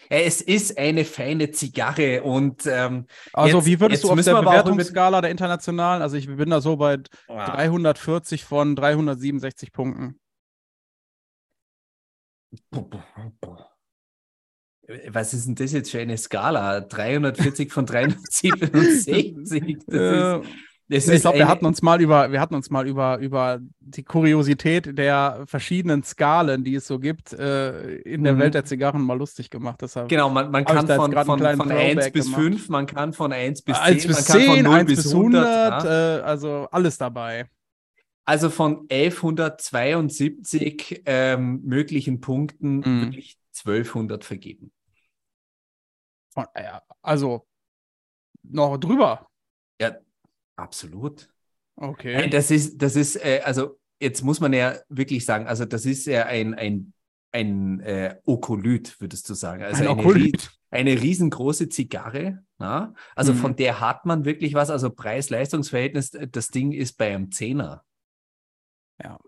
Es 0.09 0.41
ist 0.41 0.79
eine 0.79 1.05
feine 1.05 1.51
Zigarre 1.51 2.23
und 2.23 2.65
ähm, 2.67 3.07
also 3.33 3.59
jetzt, 3.59 3.67
wie 3.67 3.81
würdest 3.81 4.05
du 4.05 4.11
auf 4.11 4.23
der 4.23 4.43
Bewertungsskala 4.43 5.21
der 5.21 5.31
internationalen? 5.31 6.03
Also 6.03 6.17
ich 6.17 6.27
bin 6.29 6.51
da 6.51 6.61
so 6.61 6.77
bei 6.77 6.99
wow. 7.27 7.45
340 7.51 8.45
von 8.45 8.77
367 8.77 9.73
Punkten. 9.73 10.21
Boah, 12.71 12.89
boah, 12.89 13.33
boah 13.41 13.78
was 15.11 15.35
ist 15.35 15.47
denn 15.47 15.55
das 15.55 15.73
jetzt 15.73 15.91
für 15.91 16.01
eine 16.01 16.17
Skala? 16.17 16.81
340 16.81 17.71
von 17.73 17.85
367? 17.87 19.79
Das 20.91 21.05
ja. 21.05 21.13
ist, 21.13 21.19
ich 21.19 21.21
glaube, 21.21 21.37
wir 21.37 21.49
hatten 21.49 21.67
uns 21.67 21.83
mal 21.83 22.01
über, 22.01 22.33
wir 22.33 22.41
hatten 22.41 22.55
uns 22.55 22.71
mal 22.71 22.89
über, 22.89 23.19
über 23.19 23.61
die 23.79 24.05
Kuriosität 24.05 24.97
der 24.97 25.45
verschiedenen 25.47 26.03
Skalen, 26.03 26.65
die 26.65 26.77
es 26.77 26.87
so 26.87 26.99
gibt, 26.99 27.35
äh, 27.35 27.97
in 27.97 28.25
der 28.25 28.33
mhm. 28.33 28.39
Welt 28.39 28.55
der 28.55 28.65
Zigarren 28.65 29.03
mal 29.03 29.19
lustig 29.19 29.51
gemacht. 29.51 29.83
Deshalb 29.83 30.09
genau, 30.09 30.31
man, 30.31 30.51
man 30.51 30.65
kann 30.65 30.87
von, 30.87 31.13
von, 31.13 31.27
von 31.27 31.71
1 31.71 32.11
bis 32.13 32.25
gemacht. 32.25 32.41
5, 32.41 32.71
man 32.71 32.87
kann 32.87 33.13
von 33.13 33.35
1 33.35 33.61
bis 33.61 33.77
10, 33.77 33.85
1 33.85 34.07
bis 34.07 34.25
10 34.25 34.39
man 34.39 34.47
kann 34.47 34.57
von 34.57 34.65
0 34.65 34.85
bis 34.87 35.13
100, 35.13 35.45
100 35.45 35.85
ja. 35.85 36.17
äh, 36.17 36.21
also 36.23 36.69
alles 36.71 36.97
dabei. 36.97 37.51
Also 38.25 38.49
von 38.49 38.87
1172 38.91 41.03
ähm, 41.05 41.61
möglichen 41.65 42.23
Punkten 42.23 42.77
mhm. 42.77 43.03
wirklich 43.03 43.37
1200 43.59 44.25
vergeben. 44.25 44.73
Ja, 46.57 46.83
also 47.03 47.47
noch 48.43 48.77
drüber. 48.79 49.27
Ja, 49.81 49.97
absolut. 50.57 51.29
Okay. 51.77 52.29
Das 52.31 52.51
ist, 52.51 52.79
das 52.79 52.97
ist, 52.97 53.17
äh, 53.17 53.41
also 53.45 53.79
jetzt 54.01 54.23
muss 54.23 54.41
man 54.41 54.53
ja 54.53 54.77
wirklich 54.89 55.25
sagen, 55.25 55.47
also 55.47 55.65
das 55.65 55.87
ist 55.87 56.07
ja 56.07 56.27
ein, 56.27 56.55
ein, 56.55 56.93
ein 57.33 57.81
äh, 57.81 58.17
Okolyt, 58.25 59.01
würdest 59.01 59.29
du 59.29 59.35
sagen. 59.35 59.63
Also 59.63 59.83
ein 59.83 59.89
eine, 59.89 60.01
Okolyt. 60.01 60.51
eine 60.71 61.01
riesengroße 61.01 61.69
Zigarre. 61.69 62.43
Na? 62.59 62.95
Also 63.15 63.33
mhm. 63.33 63.39
von 63.39 63.57
der 63.57 63.81
hat 63.81 64.07
man 64.07 64.25
wirklich 64.25 64.55
was, 64.55 64.71
also 64.71 64.91
Preis-Leistungs-Verhältnis, 64.91 66.11
das 66.11 66.49
Ding 66.49 66.73
ist 66.73 66.99
bei 66.99 67.15
einem 67.15 67.31
Zehner. 67.31 67.85
Ja. 69.03 69.19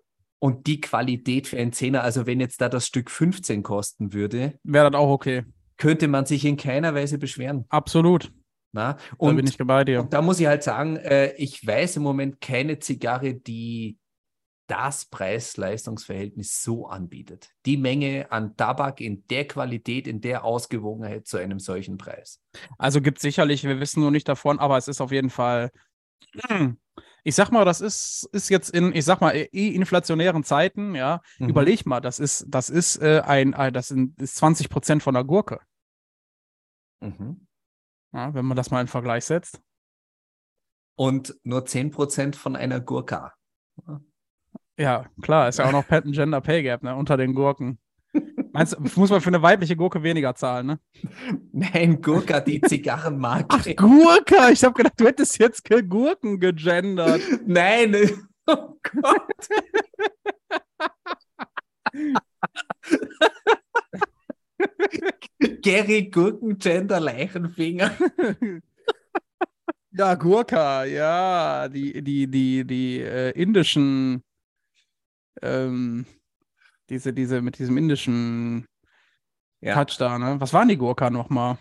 Und 0.41 0.67
die 0.67 0.81
Qualität 0.81 1.47
für 1.47 1.59
einen 1.59 1.73
Zehner, 1.73 2.03
also 2.03 2.27
wenn 2.27 2.41
jetzt 2.41 2.61
da 2.61 2.69
das 2.69 2.87
Stück 2.87 3.11
15 3.11 3.63
kosten 3.63 4.13
würde, 4.15 4.59
wäre 4.65 4.91
das 4.91 4.99
auch 4.99 5.11
okay. 5.11 5.45
Könnte 5.81 6.09
man 6.09 6.27
sich 6.27 6.45
in 6.45 6.57
keiner 6.57 6.95
Weise 6.95 7.17
beschweren. 7.19 7.65
Absolut. 7.71 8.31
Na? 8.73 8.99
Und, 9.17 9.31
da 9.31 9.37
bin 9.37 9.47
ich 9.47 9.57
bei 9.57 9.85
dir. 9.85 10.07
da 10.09 10.23
muss 10.23 10.39
ich 10.39 10.47
halt 10.47 10.63
sagen, 10.63 10.97
äh, 10.97 11.33
ich 11.33 11.67
weiß 11.67 11.97
im 11.97 12.03
Moment 12.03 12.41
keine 12.41 12.79
Zigarre, 12.79 13.35
die 13.35 13.99
das 14.69 15.07
Preis-Leistungs-Verhältnis 15.07 16.63
so 16.63 16.87
anbietet. 16.87 17.49
Die 17.67 17.77
Menge 17.77 18.31
an 18.31 18.57
Tabak 18.57 19.01
in 19.01 19.27
der 19.27 19.49
Qualität, 19.49 20.07
in 20.07 20.21
der 20.21 20.45
Ausgewogenheit 20.45 21.27
zu 21.27 21.39
einem 21.39 21.59
solchen 21.59 21.99
Preis. 21.99 22.41
Also 22.79 23.01
gibt 23.01 23.19
es 23.19 23.23
sicherlich, 23.23 23.65
wir 23.65 23.81
wissen 23.81 24.01
nur 24.01 24.13
nicht 24.13 24.29
davon, 24.29 24.61
aber 24.61 24.77
es 24.77 24.87
ist 24.87 25.01
auf 25.01 25.11
jeden 25.11 25.31
Fall, 25.31 25.73
ich 27.25 27.35
sag 27.35 27.51
mal, 27.51 27.65
das 27.65 27.81
ist, 27.81 28.29
ist 28.33 28.49
jetzt 28.49 28.71
in, 28.71 28.95
ich 28.95 29.05
sag 29.05 29.21
mal, 29.21 29.35
eh 29.35 29.69
inflationären 29.75 30.45
Zeiten, 30.45 30.95
ja, 30.95 31.21
mhm. 31.39 31.49
überleg 31.49 31.85
mal, 31.87 32.01
das 32.01 32.21
ist, 32.21 32.47
das 32.49 32.71
ist 32.71 33.03
äh, 33.03 33.23
ein, 33.27 33.53
das 33.73 33.89
sind, 33.89 34.21
ist 34.21 34.37
20 34.37 34.69
Prozent 34.69 35.03
von 35.03 35.15
der 35.15 35.25
Gurke. 35.25 35.59
Mhm. 37.01 37.47
Ja, 38.13 38.35
wenn 38.35 38.45
man 38.45 38.57
das 38.57 38.71
mal 38.71 38.81
in 38.81 38.87
Vergleich 38.87 39.25
setzt. 39.25 39.61
Und 40.97 41.39
nur 41.45 41.65
10% 41.65 42.35
von 42.35 42.57
einer 42.57 42.81
Gurka. 42.81 43.35
Ja, 44.77 45.07
klar, 45.23 45.49
ist 45.49 45.59
ja 45.59 45.67
auch 45.67 45.73
noch 45.73 45.87
Patent 45.87 46.15
Gender 46.15 46.41
Pay 46.41 46.63
Gap, 46.63 46.83
ne, 46.83 46.95
unter 46.95 47.17
den 47.17 47.35
Gurken. 47.35 47.79
Meinst 48.53 48.73
du, 48.73 48.81
muss 48.99 49.11
man 49.11 49.21
für 49.21 49.29
eine 49.29 49.43
weibliche 49.43 49.77
Gurke 49.77 50.03
weniger 50.03 50.35
zahlen, 50.35 50.67
ne? 50.67 50.81
Nein, 51.53 52.03
Gurka, 52.03 52.41
die 52.41 52.61
Zigarrenmarke. 52.63 53.47
Ach, 53.51 53.65
Gurka! 53.77 54.51
Ich 54.51 54.65
habe 54.65 54.75
gedacht, 54.75 54.95
du 54.99 55.07
hättest 55.07 55.39
jetzt 55.39 55.69
Gurken 55.89 56.41
gegendert. 56.41 57.23
Nein, 57.47 57.95
oh 58.47 58.75
Gott. 58.83 59.49
Gary 65.63 66.11
Gurkengender 66.11 67.01
Leichenfinger. 67.01 67.93
Ja, 69.93 70.15
Gurka, 70.15 70.85
ja, 70.85 71.69
die, 71.69 72.03
die, 72.03 72.29
die, 72.29 72.65
die 72.65 73.01
äh, 73.01 73.31
indischen, 73.31 74.23
ähm, 75.43 76.07
diese, 76.89 77.13
diese, 77.13 77.43
mit 77.43 77.59
diesem 77.59 77.77
indischen 77.77 78.67
ja. 79.61 79.75
Touch 79.75 79.97
da, 79.99 80.17
ne? 80.19 80.41
Was 80.41 80.53
waren 80.53 80.69
die 80.69 80.77
Gurka 80.77 81.11
nochmal? 81.11 81.59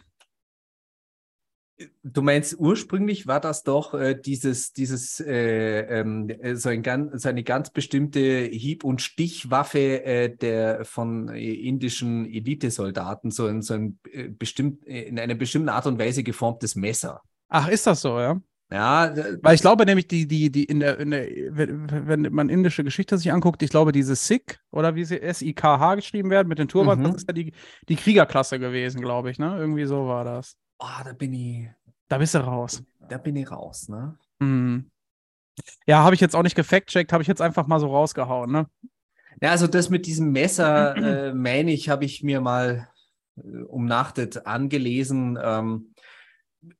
Du 2.03 2.21
meinst, 2.21 2.59
ursprünglich 2.59 3.25
war 3.25 3.39
das 3.39 3.63
doch 3.63 3.93
äh, 3.93 4.13
dieses, 4.13 4.73
dieses 4.73 5.19
äh, 5.21 5.81
ähm, 5.99 6.29
äh, 6.29 6.55
so, 6.55 6.69
ein, 6.69 7.11
so, 7.13 7.29
eine 7.29 7.43
ganz 7.43 7.69
bestimmte 7.69 8.19
Hieb- 8.19 8.83
und 8.83 9.01
Stichwaffe 9.01 10.03
äh, 10.03 10.35
der, 10.35 10.83
von 10.83 11.29
äh, 11.29 11.53
indischen 11.53 12.25
Elitesoldaten, 12.25 13.31
so, 13.31 13.45
ein, 13.45 13.61
so 13.61 13.75
ein 13.75 13.99
äh, 14.11 14.27
bestimmt, 14.27 14.83
in 14.85 15.19
einer 15.19 15.35
bestimmten 15.35 15.69
Art 15.69 15.87
und 15.87 15.99
Weise 15.99 16.23
geformtes 16.23 16.75
Messer. 16.75 17.21
Ach, 17.47 17.69
ist 17.69 17.87
das 17.87 18.01
so, 18.01 18.19
ja? 18.19 18.41
Ja, 18.71 19.15
weil 19.41 19.55
ich 19.55 19.61
glaube 19.61 19.83
nämlich, 19.85 20.07
die, 20.07 20.27
die, 20.27 20.51
die 20.51 20.65
in 20.65 20.79
der, 20.79 20.99
in 20.99 21.09
der, 21.09 21.27
wenn 21.27 22.31
man 22.31 22.49
indische 22.49 22.83
Geschichte 22.83 23.17
sich 23.17 23.31
anguckt, 23.31 23.63
ich 23.63 23.71
glaube, 23.71 23.91
diese 23.91 24.15
Sikh 24.15 24.59
oder 24.69 24.93
wie 24.93 25.05
sie 25.05 25.19
S-I-K-H 25.19 25.95
geschrieben 25.95 26.29
werden 26.29 26.47
mit 26.47 26.59
den 26.59 26.67
Turban, 26.67 26.99
mhm. 26.99 27.03
das 27.05 27.15
ist 27.15 27.27
ja 27.27 27.33
die, 27.33 27.51
die 27.87 27.95
Kriegerklasse 27.95 28.59
gewesen, 28.59 29.01
glaube 29.01 29.31
ich, 29.31 29.39
ne? 29.39 29.57
Irgendwie 29.57 29.85
so 29.85 30.05
war 30.07 30.23
das. 30.23 30.55
Oh, 30.79 31.03
da 31.03 31.13
bin 31.13 31.33
ich. 31.33 31.69
Da 32.07 32.17
bist 32.17 32.33
du 32.33 32.39
raus. 32.39 32.83
Da 33.07 33.17
bin 33.17 33.35
ich 33.35 33.51
raus, 33.51 33.89
ne? 33.89 34.17
Mhm. 34.39 34.89
Ja, 35.85 36.03
habe 36.03 36.15
ich 36.15 36.21
jetzt 36.21 36.35
auch 36.35 36.43
nicht 36.43 36.55
gefact-checkt, 36.55 37.11
habe 37.11 37.21
ich 37.21 37.27
jetzt 37.27 37.41
einfach 37.41 37.67
mal 37.67 37.79
so 37.79 37.87
rausgehauen, 37.87 38.51
ne? 38.51 38.67
Ja, 39.41 39.51
also 39.51 39.67
das 39.67 39.89
mit 39.89 40.05
diesem 40.05 40.31
Messer, 40.31 40.95
äh, 40.95 41.33
meine 41.33 41.71
ich, 41.71 41.89
habe 41.89 42.05
ich 42.05 42.23
mir 42.23 42.41
mal 42.41 42.89
äh, 43.37 43.61
umnachtet 43.63 44.45
angelesen. 44.45 45.37
Ähm, 45.41 45.93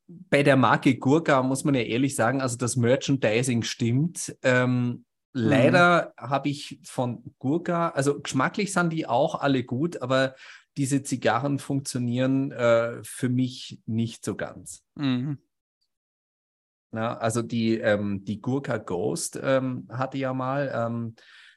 bei 0.08 0.44
der 0.44 0.58
Marke 0.58 0.96
Gurka 0.96 1.42
muss 1.44 1.64
man 1.64 1.76
ja 1.76 1.82
ehrlich 1.82 2.16
sagen, 2.16 2.42
also 2.42 2.58
das 2.58 2.76
Merchandising 2.76 3.64
stimmt. 3.64 4.36
Ähm, 4.44 5.06
leider 5.32 6.14
mhm. 6.20 6.30
habe 6.30 6.50
ich 6.50 6.80
von 6.84 7.24
Gurka, 7.40 7.90
also 7.90 8.20
geschmacklich 8.20 8.74
sind 8.74 8.92
die 8.92 9.08
auch 9.08 9.36
alle 9.36 9.64
gut, 9.64 10.02
aber 10.02 10.36
diese 10.78 11.04
Zigarren 11.04 11.60
funktionieren 11.60 12.52
äh, 12.52 13.04
für 13.04 13.30
mich 13.30 13.82
nicht 13.86 14.24
so 14.24 14.36
ganz. 14.36 14.84
Mhm. 14.96 15.40
Na, 16.92 17.18
also 17.18 17.42
die, 17.42 17.78
ähm, 17.78 18.24
die 18.26 18.42
Gurka 18.42 18.78
Ghost 18.78 19.40
ähm, 19.42 19.88
hatte 19.92 20.18
ja 20.18 20.34
mal 20.34 20.72
ähm, 20.74 21.16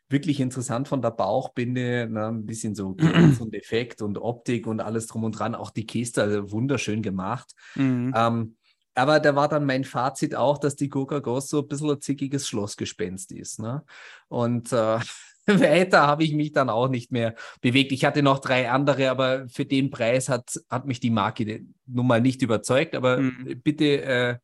wirklich 0.08 0.40
interessant 0.40 0.88
von 0.88 1.00
der 1.00 1.10
Bauchbinde, 1.10 2.06
na, 2.10 2.28
ein 2.28 2.44
bisschen 2.44 2.74
so 2.74 2.88
und 3.40 3.54
Effekt 3.54 4.02
und 4.02 4.18
Optik 4.18 4.66
und 4.66 4.80
alles 4.80 5.06
drum 5.06 5.24
und 5.24 5.38
dran. 5.38 5.54
Auch 5.54 5.70
die 5.70 5.86
Kiste, 5.86 6.22
also 6.22 6.52
wunderschön 6.52 7.02
gemacht. 7.02 7.54
Mhm. 7.74 8.12
Ähm, 8.14 8.56
aber 8.94 9.20
da 9.20 9.34
war 9.34 9.48
dann 9.48 9.64
mein 9.64 9.84
Fazit 9.84 10.34
auch, 10.34 10.58
dass 10.58 10.76
die 10.76 10.90
Gurka 10.90 11.20
Ghost 11.20 11.48
so 11.48 11.60
ein 11.60 11.68
bisschen 11.68 11.90
ein 11.90 12.00
zickiges 12.00 12.46
Schlossgespenst 12.46 13.32
ist. 13.32 13.58
Ne? 13.58 13.84
Und 14.28 14.70
äh, 14.72 14.98
weiter 15.46 16.06
habe 16.06 16.24
ich 16.24 16.34
mich 16.34 16.52
dann 16.52 16.70
auch 16.70 16.88
nicht 16.88 17.10
mehr 17.10 17.34
bewegt. 17.60 17.92
Ich 17.92 18.04
hatte 18.04 18.22
noch 18.22 18.38
drei 18.38 18.70
andere, 18.70 19.10
aber 19.10 19.48
für 19.48 19.64
den 19.64 19.90
Preis 19.90 20.28
hat, 20.28 20.60
hat 20.70 20.86
mich 20.86 21.00
die 21.00 21.10
Marke 21.10 21.64
nun 21.86 22.06
mal 22.06 22.20
nicht 22.20 22.42
überzeugt. 22.42 22.94
Aber 22.94 23.18
mhm. 23.18 23.60
bitte 23.62 24.02
äh, 24.02 24.38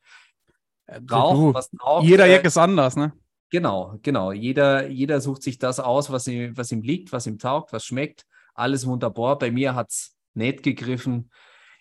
rauch, 1.11 1.55
was 1.55 1.71
raucht. 1.81 2.07
Jeder 2.07 2.27
äh, 2.27 2.33
Jack 2.33 2.45
ist 2.45 2.59
anders, 2.59 2.97
ne? 2.97 3.13
Genau, 3.51 3.99
genau. 4.03 4.33
Jeder, 4.33 4.89
jeder 4.89 5.21
sucht 5.21 5.43
sich 5.43 5.59
das 5.59 5.81
aus, 5.81 6.11
was 6.11 6.27
ihm, 6.27 6.57
was 6.57 6.71
ihm 6.73 6.83
liegt, 6.83 7.13
was 7.13 7.27
ihm 7.27 7.39
taugt, 7.39 7.73
was 7.73 7.85
schmeckt. 7.85 8.27
Alles 8.55 8.87
wunderbar. 8.87 9.39
Bei 9.39 9.51
mir 9.51 9.75
hat 9.75 9.91
es 9.91 10.17
nicht 10.35 10.63
gegriffen. 10.63 11.31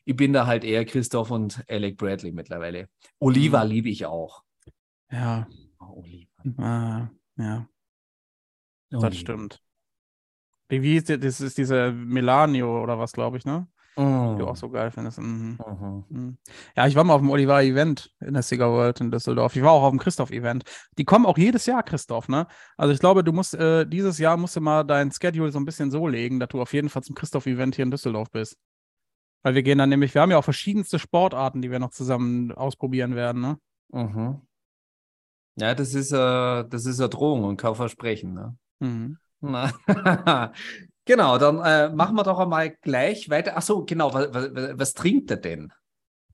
Ich 0.06 0.16
bin 0.16 0.32
da 0.32 0.46
halt 0.46 0.64
eher 0.64 0.86
Christoph 0.86 1.32
und 1.32 1.64
Alec 1.68 1.98
Bradley 1.98 2.32
mittlerweile. 2.32 2.88
Oliva 3.20 3.64
mhm. 3.64 3.70
liebe 3.70 3.90
ich 3.90 4.06
auch. 4.06 4.44
Ja. 5.12 5.48
Oh, 5.80 6.02
Oliva. 6.02 6.62
Ah, 6.64 7.10
ja. 7.38 7.68
Oh, 8.94 9.00
das 9.00 9.18
stimmt. 9.18 9.62
Wie, 10.70 10.82
wie 10.82 10.98
ist 10.98 11.10
das 11.10 11.42
ist 11.42 11.58
diese 11.58 11.92
Melanio 11.92 12.82
oder 12.82 13.00
was, 13.00 13.14
glaube 13.14 13.38
ich, 13.38 13.46
ne? 13.46 13.68
Oh. 13.98 14.34
Die 14.34 14.40
du 14.40 14.48
auch 14.48 14.56
so 14.56 14.70
geil 14.70 14.92
findest. 14.92 15.20
Mhm. 15.20 15.58
Mhm. 16.10 16.38
Ja, 16.76 16.86
ich 16.86 16.96
war 16.96 17.04
mal 17.04 17.16
auf 17.16 17.22
dem 17.22 17.32
Oliver-Event 17.32 18.14
in 18.20 18.36
der 18.36 18.44
Cigar 18.44 18.70
World 18.72 19.02
in 19.02 19.10
Düsseldorf. 19.10 19.56
Ich 19.56 19.64
war 19.64 19.72
auch 19.72 19.82
auf 19.82 19.90
dem 19.90 19.98
Christoph-Event. 19.98 20.66
Die 21.00 21.04
kommen 21.04 21.26
auch 21.26 21.38
jedes 21.38 21.66
Jahr, 21.66 21.82
Christoph, 21.82 22.30
ne? 22.30 22.46
Also 22.78 22.94
ich 22.94 23.00
glaube, 23.00 23.24
du 23.24 23.34
musst, 23.34 23.56
äh, 23.56 23.88
dieses 23.88 24.20
Jahr 24.20 24.38
musst 24.38 24.56
du 24.56 24.62
mal 24.62 24.84
dein 24.84 25.12
Schedule 25.12 25.52
so 25.52 25.58
ein 25.58 25.66
bisschen 25.66 25.90
so 25.90 26.08
legen, 26.08 26.40
dass 26.40 26.50
du 26.50 26.62
auf 26.62 26.74
jeden 26.74 26.90
Fall 26.90 27.02
zum 27.02 27.16
Christoph-Event 27.16 27.76
hier 27.76 27.84
in 27.86 27.92
Düsseldorf 27.92 28.30
bist. 28.30 28.58
Weil 29.42 29.56
wir 29.56 29.64
gehen 29.64 29.80
dann 29.80 29.90
nämlich, 29.90 30.14
wir 30.14 30.22
haben 30.22 30.32
ja 30.32 30.38
auch 30.38 30.44
verschiedenste 30.44 31.00
Sportarten, 31.00 31.64
die 31.64 31.72
wir 31.72 31.80
noch 31.80 31.92
zusammen 31.92 32.52
ausprobieren 32.52 33.16
werden, 33.16 33.42
ne? 33.42 33.58
Mhm. 33.92 34.42
Ja, 35.56 35.74
das 35.74 35.96
ist, 35.96 36.12
äh, 36.12 36.66
das 36.70 36.86
ist 36.86 37.00
eine 37.00 37.10
Drohung 37.10 37.46
und 37.46 37.58
kein 37.58 37.74
Versprechen, 37.74 38.36
ne? 38.36 38.56
Mhm. 38.80 39.18
genau, 41.06 41.38
dann 41.38 41.60
äh, 41.60 41.90
machen 41.94 42.16
wir 42.16 42.24
doch 42.24 42.40
einmal 42.40 42.76
gleich 42.82 43.30
weiter. 43.30 43.56
Achso, 43.56 43.86
genau, 43.86 44.14
was, 44.14 44.34
was, 44.34 44.80
was, 44.80 44.94
trinkt 44.94 45.30
er 45.32 45.38
denn? 45.38 45.72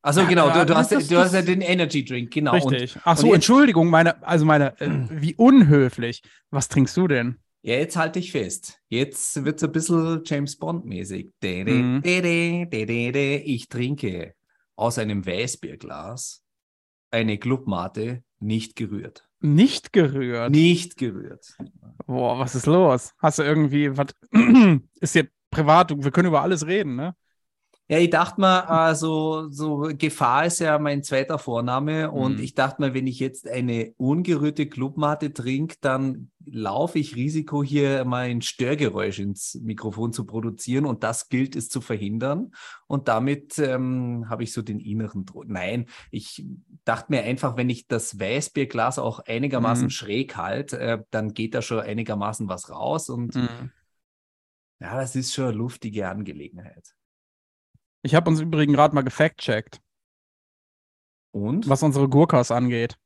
Also 0.01 0.21
ja, 0.21 0.27
genau, 0.27 0.49
du, 0.49 0.65
du, 0.65 0.75
hast, 0.75 0.91
das, 0.91 1.07
du 1.07 1.17
hast 1.17 1.33
ja 1.33 1.41
den 1.41 1.61
Energy 1.61 2.03
Drink, 2.03 2.31
genau. 2.31 2.51
Richtig. 2.53 2.97
Achso, 3.03 3.33
Entschuldigung, 3.33 3.89
meine, 3.89 4.21
also 4.23 4.45
meine, 4.45 4.79
äh, 4.79 4.89
wie 5.09 5.35
unhöflich. 5.35 6.21
Was 6.49 6.67
trinkst 6.67 6.95
du 6.97 7.07
denn? 7.07 7.39
Ja, 7.61 7.75
jetzt 7.75 7.95
halte 7.95 8.19
ich 8.19 8.33
fest. 8.33 8.81
Jetzt 8.89 9.45
wird 9.45 9.55
es 9.55 9.63
ein 9.63 9.71
bisschen 9.71 10.21
James 10.25 10.57
Bond-mäßig. 10.57 11.31
Mhm. 11.41 12.01
Ich 13.45 13.69
trinke 13.69 14.35
aus 14.75 14.97
einem 14.97 15.25
Weißbierglas 15.25 16.43
eine 17.11 17.37
Clubmate 17.37 18.23
nicht 18.39 18.75
gerührt. 18.75 19.29
Nicht 19.43 19.91
gerührt. 19.91 20.51
Nicht 20.51 20.95
gerührt. 20.95 21.57
Boah, 22.07 22.39
was 22.39 22.55
ist 22.55 22.65
los? 22.65 23.13
Hast 23.19 23.39
du 23.39 23.43
irgendwie, 23.43 23.95
was 23.97 24.07
ist 25.01 25.13
hier 25.13 25.27
privat? 25.51 25.91
Wir 25.91 26.11
können 26.11 26.29
über 26.29 26.41
alles 26.41 26.65
reden, 26.65 26.95
ne? 26.95 27.13
Ja, 27.93 27.99
ich 27.99 28.09
dachte 28.09 28.41
mir, 28.41 28.67
also 28.71 29.49
so 29.51 29.87
Gefahr 29.95 30.47
ist 30.47 30.57
ja 30.57 30.79
mein 30.79 31.03
zweiter 31.03 31.37
Vorname 31.37 32.09
und 32.09 32.39
Mhm. 32.39 32.43
ich 32.43 32.55
dachte 32.55 32.81
mir, 32.81 32.95
wenn 32.95 33.05
ich 33.05 33.19
jetzt 33.19 33.47
eine 33.47 33.93
ungerührte 33.97 34.65
Clubmate 34.65 35.31
trinke, 35.31 35.75
dann 35.79 36.31
laufe 36.43 36.97
ich 36.97 37.15
Risiko, 37.15 37.63
hier 37.63 38.03
mal 38.03 38.29
ein 38.29 38.41
Störgeräusch 38.41 39.19
ins 39.19 39.59
Mikrofon 39.61 40.11
zu 40.11 40.25
produzieren 40.25 40.85
und 40.87 41.03
das 41.03 41.29
gilt 41.29 41.55
es 41.55 41.69
zu 41.69 41.81
verhindern. 41.81 42.55
Und 42.87 43.09
damit 43.09 43.59
ähm, 43.59 44.25
habe 44.27 44.41
ich 44.41 44.53
so 44.53 44.63
den 44.63 44.79
inneren 44.79 45.25
Druck. 45.25 45.47
Nein, 45.47 45.85
ich 46.09 46.47
dachte 46.85 47.11
mir 47.11 47.21
einfach, 47.21 47.57
wenn 47.57 47.69
ich 47.69 47.85
das 47.85 48.19
Weißbierglas 48.19 48.97
auch 48.97 49.19
einigermaßen 49.19 49.89
Mhm. 49.89 49.91
schräg 49.91 50.35
halte, 50.35 50.79
äh, 50.79 51.03
dann 51.11 51.35
geht 51.35 51.53
da 51.53 51.61
schon 51.61 51.79
einigermaßen 51.81 52.47
was 52.49 52.71
raus 52.71 53.09
und 53.09 53.35
Mhm. 53.35 53.69
ja, 54.79 54.95
das 54.97 55.15
ist 55.15 55.31
schon 55.31 55.45
eine 55.45 55.57
luftige 55.57 56.09
Angelegenheit. 56.09 56.95
Ich 58.03 58.15
habe 58.15 58.29
uns 58.29 58.39
übrigens 58.41 58.75
gerade 58.75 58.93
mal 58.93 59.01
gefact-checkt, 59.01 59.79
Und? 61.31 61.67
was 61.67 61.81
unsere 61.83 62.09
Gurkas 62.09 62.51
angeht. 62.51 62.97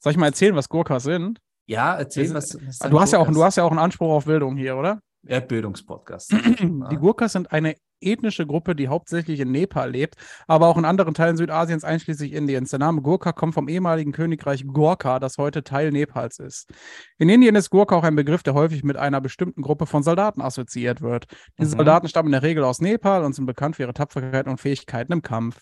Soll 0.00 0.12
ich 0.12 0.18
mal 0.18 0.26
erzählen, 0.26 0.54
was 0.54 0.68
Gurkas 0.68 1.04
sind? 1.04 1.40
Ja, 1.66 1.96
erzähl, 1.96 2.34
was, 2.34 2.58
was 2.66 2.78
Du 2.80 3.00
hast, 3.00 3.12
ja 3.12 3.20
auch, 3.20 3.30
du 3.30 3.42
hast 3.42 3.56
ja 3.56 3.64
auch 3.64 3.70
einen 3.70 3.78
Anspruch 3.78 4.10
auf 4.12 4.26
Bildung 4.26 4.56
hier, 4.56 4.76
oder? 4.76 5.00
ja, 5.22 5.40
Bildungspodcast. 5.40 6.32
Die 6.32 6.96
Gurkas 6.98 7.32
sind 7.32 7.50
eine 7.52 7.76
ethnische 8.00 8.46
Gruppe, 8.46 8.74
die 8.74 8.88
hauptsächlich 8.88 9.40
in 9.40 9.50
Nepal 9.50 9.90
lebt, 9.90 10.16
aber 10.46 10.66
auch 10.68 10.76
in 10.76 10.84
anderen 10.84 11.14
Teilen 11.14 11.36
Südasiens, 11.36 11.84
einschließlich 11.84 12.32
Indiens. 12.32 12.70
Der 12.70 12.78
Name 12.78 13.02
Gurkha 13.02 13.32
kommt 13.32 13.54
vom 13.54 13.68
ehemaligen 13.68 14.12
Königreich 14.12 14.64
Gorkha, 14.66 15.18
das 15.18 15.38
heute 15.38 15.62
Teil 15.64 15.90
Nepals 15.90 16.38
ist. 16.38 16.70
In 17.18 17.28
Indien 17.28 17.54
ist 17.54 17.70
Gurkha 17.70 17.96
auch 17.96 18.04
ein 18.04 18.16
Begriff, 18.16 18.42
der 18.42 18.54
häufig 18.54 18.84
mit 18.84 18.96
einer 18.96 19.20
bestimmten 19.20 19.62
Gruppe 19.62 19.86
von 19.86 20.02
Soldaten 20.02 20.42
assoziiert 20.42 21.00
wird. 21.00 21.26
Diese 21.58 21.74
Mhm. 21.74 21.78
Soldaten 21.78 22.08
stammen 22.08 22.28
in 22.28 22.32
der 22.32 22.42
Regel 22.42 22.64
aus 22.64 22.80
Nepal 22.80 23.24
und 23.24 23.34
sind 23.34 23.46
bekannt 23.46 23.76
für 23.76 23.82
ihre 23.82 23.94
Tapferkeit 23.94 24.46
und 24.46 24.60
Fähigkeiten 24.60 25.12
im 25.12 25.22
Kampf. 25.22 25.60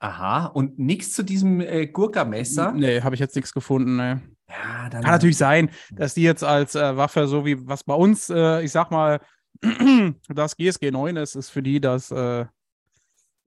Aha, 0.00 0.46
und 0.46 0.78
nichts 0.78 1.12
zu 1.12 1.24
diesem 1.24 1.60
äh, 1.60 1.86
Gurka-Messer? 1.88 2.72
Nee, 2.72 3.00
habe 3.02 3.16
ich 3.16 3.20
jetzt 3.20 3.34
nichts 3.34 3.52
gefunden. 3.52 3.96
Nee. 3.96 4.16
Ja, 4.48 4.88
dann, 4.88 5.02
Kann 5.02 5.10
natürlich 5.10 5.36
sein, 5.36 5.70
dass 5.90 6.14
die 6.14 6.22
jetzt 6.22 6.44
als 6.44 6.74
äh, 6.74 6.96
Waffe, 6.96 7.26
so 7.26 7.44
wie 7.44 7.66
was 7.66 7.84
bei 7.84 7.94
uns, 7.94 8.30
äh, 8.30 8.62
ich 8.62 8.70
sag 8.70 8.90
mal, 8.90 9.20
das 10.28 10.56
GSG 10.56 10.90
9 10.90 11.16
ist, 11.16 11.34
ist 11.34 11.50
für 11.50 11.62
die 11.62 11.80
das, 11.80 12.10
äh, 12.10 12.46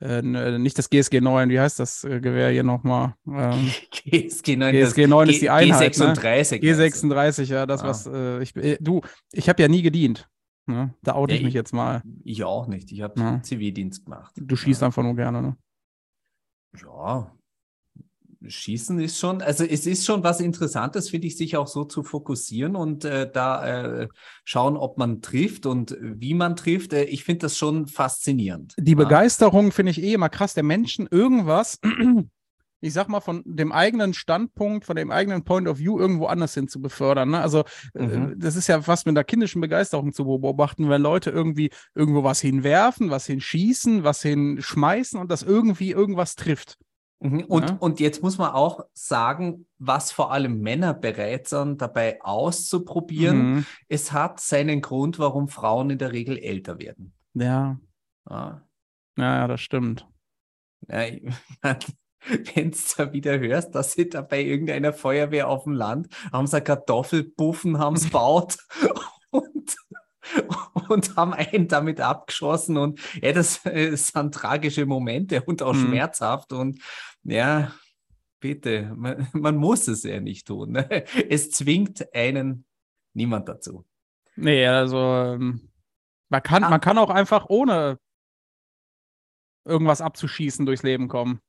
äh, 0.02 0.22
ne, 0.22 0.58
nicht 0.60 0.78
das 0.78 0.90
GSG 0.90 1.22
9, 1.22 1.50
wie 1.50 1.60
heißt 1.60 1.80
das 1.80 2.04
äh, 2.04 2.20
Gewehr 2.20 2.50
hier 2.50 2.64
nochmal? 2.64 3.16
Ähm, 3.28 3.72
GSG 3.92 4.56
9, 4.58 4.72
GSG 4.74 5.08
9 5.08 5.30
ist 5.30 5.42
die 5.42 5.50
Einheit, 5.50 5.98
ne? 5.98 6.14
G36. 6.14 6.60
G36, 6.62 7.44
ja, 7.46 7.66
das, 7.66 7.82
Ah. 7.84 7.88
was, 7.88 8.06
äh, 8.08 8.42
ich, 8.42 8.56
äh, 8.56 8.78
du, 8.82 9.02
ich 9.32 9.48
habe 9.48 9.62
ja 9.62 9.68
nie 9.68 9.82
gedient. 9.82 10.28
Ne? 10.68 10.94
Da 11.02 11.16
oute 11.16 11.34
Ja, 11.34 11.38
ich 11.38 11.44
mich 11.44 11.50
ich- 11.50 11.56
jetzt 11.56 11.74
mal. 11.74 12.02
Ich 12.24 12.44
auch 12.44 12.68
nicht. 12.68 12.92
Ich 12.92 13.02
habe 13.02 13.20
Ja. 13.20 13.42
Zivildienst 13.42 14.06
gemacht. 14.06 14.34
Du 14.36 14.56
schießt 14.56 14.82
ja. 14.82 14.88
einfach 14.88 15.02
nur 15.04 15.16
gerne, 15.16 15.42
ne? 15.42 15.58
Ja, 16.80 17.32
Schießen 18.46 19.00
ist 19.00 19.20
schon, 19.20 19.42
also 19.42 19.64
es 19.64 19.86
ist 19.86 20.06
schon 20.06 20.24
was 20.24 20.40
Interessantes, 20.40 21.10
finde 21.10 21.28
ich, 21.28 21.38
sich 21.38 21.58
auch 21.58 21.68
so 21.68 21.84
zu 21.86 22.04
fokussieren 22.04 22.76
und 22.76 23.06
äh, 23.06 23.30
da 23.32 24.02
äh, 24.02 24.08
schauen, 24.46 24.78
ob 24.78 24.98
man 24.98 25.22
trifft 25.22 25.66
und 25.66 25.96
wie 26.02 26.34
man 26.34 26.56
trifft. 26.56 26.94
Äh, 26.94 27.04
ich 27.04 27.24
finde 27.24 27.40
das 27.40 27.58
schon 27.58 27.88
faszinierend. 27.88 28.74
Die 28.80 28.92
Ja. 28.92 28.98
Begeisterung 28.98 29.72
finde 29.72 29.92
ich 29.92 30.02
eh 30.02 30.14
immer 30.14 30.30
krass, 30.30 30.54
der 30.54 30.64
Menschen 30.64 31.08
irgendwas, 31.12 31.80
ich 32.82 32.94
sag 32.94 33.10
mal, 33.10 33.20
von 33.22 33.44
dem 33.46 33.72
eigenen 33.72 34.16
Standpunkt, 34.16 34.86
von 34.86 34.96
dem 34.96 35.12
eigenen 35.12 35.44
Point 35.44 35.68
of 35.68 35.78
View 35.78 36.00
irgendwo 36.00 36.26
anders 36.26 36.56
hin 36.56 36.68
zu 36.68 36.82
befördern. 36.82 37.30
Ne? 37.30 37.40
Also, 37.42 37.64
äh, 37.94 38.02
Mhm. 38.08 38.40
das 38.40 38.56
ist 38.56 38.66
ja 38.68 38.82
fast 38.82 39.06
mit 39.06 39.14
einer 39.14 39.24
kindischen 39.24 39.62
Begeisterung 39.62 40.14
zu 40.14 40.26
beobachten, 40.26 40.90
wenn 40.90 41.02
Leute 41.04 41.30
irgendwie 41.30 41.70
irgendwo 41.94 42.24
was 42.24 42.42
hinwerfen, 42.42 43.12
was 43.12 43.28
hinschießen, 43.28 44.04
was 44.04 44.24
hinschmeißen 44.24 45.20
und 45.20 45.30
das 45.30 45.44
irgendwie 45.44 45.92
irgendwas 45.92 46.36
trifft. 46.36 46.80
Mhm. 47.22 47.44
Und, 47.46 47.70
Ja. 47.70 47.76
und 47.80 48.00
jetzt 48.00 48.22
muss 48.24 48.38
man 48.38 48.52
auch 48.52 48.86
sagen, 48.94 49.68
was 49.78 50.12
vor 50.12 50.32
allem 50.32 50.60
Männer 50.60 50.94
bereit 50.94 51.48
sind, 51.48 51.82
dabei 51.82 52.22
auszuprobieren. 52.22 53.54
Mhm. 53.54 53.66
Es 53.88 54.12
hat 54.12 54.40
seinen 54.40 54.82
Grund, 54.82 55.20
warum 55.20 55.48
Frauen 55.48 55.92
in 55.92 55.98
der 56.00 56.12
Regel 56.12 56.38
älter 56.38 56.80
werden. 56.80 57.14
Ja, 57.34 57.80
Ja. 58.30 58.62
ja, 59.18 59.36
ja, 59.38 59.48
das 59.48 59.62
stimmt. 59.62 60.08
Ja, 60.88 61.04
Wenn 62.56 62.70
du 62.72 62.78
da 62.98 63.14
wieder 63.14 63.40
hörst, 63.40 63.74
dass 63.74 63.94
sie 63.94 64.08
da 64.08 64.22
bei 64.22 64.42
irgendeiner 64.44 64.94
Feuerwehr 64.94 65.48
auf 65.48 65.64
dem 65.64 65.74
Land 65.74 66.08
haben 66.32 66.46
sie 66.46 66.62
Kartoffelpuffen 66.62 67.80
haben 67.80 67.98
sie 67.98 68.10
baut 68.12 68.58
und, 69.32 69.76
und 70.88 71.16
haben 71.16 71.34
einen 71.34 71.68
damit 71.68 72.00
abgeschossen 72.00 72.78
und 72.78 73.00
ja, 73.24 73.32
das 73.32 73.66
äh, 73.66 73.96
sind 73.96 74.36
tragische 74.36 74.86
Momente 74.86 75.42
und 75.42 75.64
auch 75.64 75.74
Mhm. 75.74 75.88
schmerzhaft 75.88 76.54
und 76.54 76.80
ja, 77.24 77.74
bitte, 78.40 78.94
man, 78.96 79.28
man 79.34 79.58
muss 79.58 79.88
es 79.88 80.04
ja 80.04 80.20
nicht 80.20 80.48
tun. 80.48 80.72
Ne? 80.72 81.06
Es 81.30 81.52
zwingt 81.52 82.14
einen 82.14 82.66
niemand 83.14 83.48
dazu. 83.50 83.86
Nee, 84.36 84.66
also 84.66 84.98
ähm, 84.98 85.70
man 86.30 86.42
kann, 86.44 86.64
Ah. 86.64 86.70
man 86.70 86.82
kann 86.82 86.98
auch 86.98 87.10
einfach 87.10 87.48
ohne 87.50 87.98
irgendwas 89.66 90.02
abzuschießen 90.02 90.66
durchs 90.66 90.84
Leben 90.84 91.08
kommen. 91.08 91.40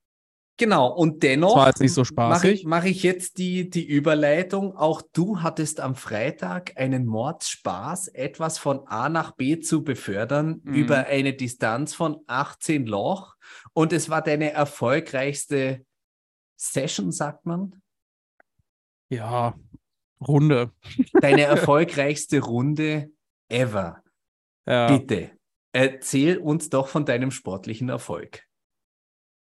Genau, 0.59 0.89
und 0.93 1.23
dennoch 1.23 1.55
so 1.79 2.01
mache 2.03 2.05
spaßig. 2.05 2.53
ich, 2.61 2.67
mach 2.67 2.85
ich 2.85 3.03
jetzt 3.03 3.39
die, 3.39 3.71
die 3.71 3.87
Überleitung. 3.87 4.77
Auch 4.77 5.01
du 5.15 5.41
hattest 5.41 5.81
am 5.81 5.95
Freitag 5.95 6.77
einen 6.77 7.07
Mordspaß, 7.07 8.09
etwas 8.09 8.59
von 8.59 8.87
A 8.87 9.09
nach 9.09 9.31
B 9.33 9.61
zu 9.61 9.83
befördern 9.83 10.61
Mhm. 10.63 10.75
über 10.75 11.07
eine 11.07 11.33
Distanz 11.33 11.95
von 11.95 12.19
18 12.27 12.87
Loch. 12.87 13.35
Und 13.75 13.93
es 13.93 14.11
war 14.11 14.23
deine 14.23 14.53
erfolgreichste 14.53 15.85
Session, 16.57 17.11
sagt 17.13 17.47
man. 17.47 17.83
Ja, 19.09 19.55
Runde. 20.21 20.73
Deine 21.21 21.43
erfolgreichste 21.43 22.41
Runde 22.41 23.11
ever. 23.49 24.03
Ja. 24.67 24.87
Bitte, 24.87 25.33
erzähl 25.73 26.39
uns 26.39 26.71
doch 26.71 26.89
von 26.89 27.05
deinem 27.05 27.31
sportlichen 27.31 27.89
Erfolg. 27.89 28.45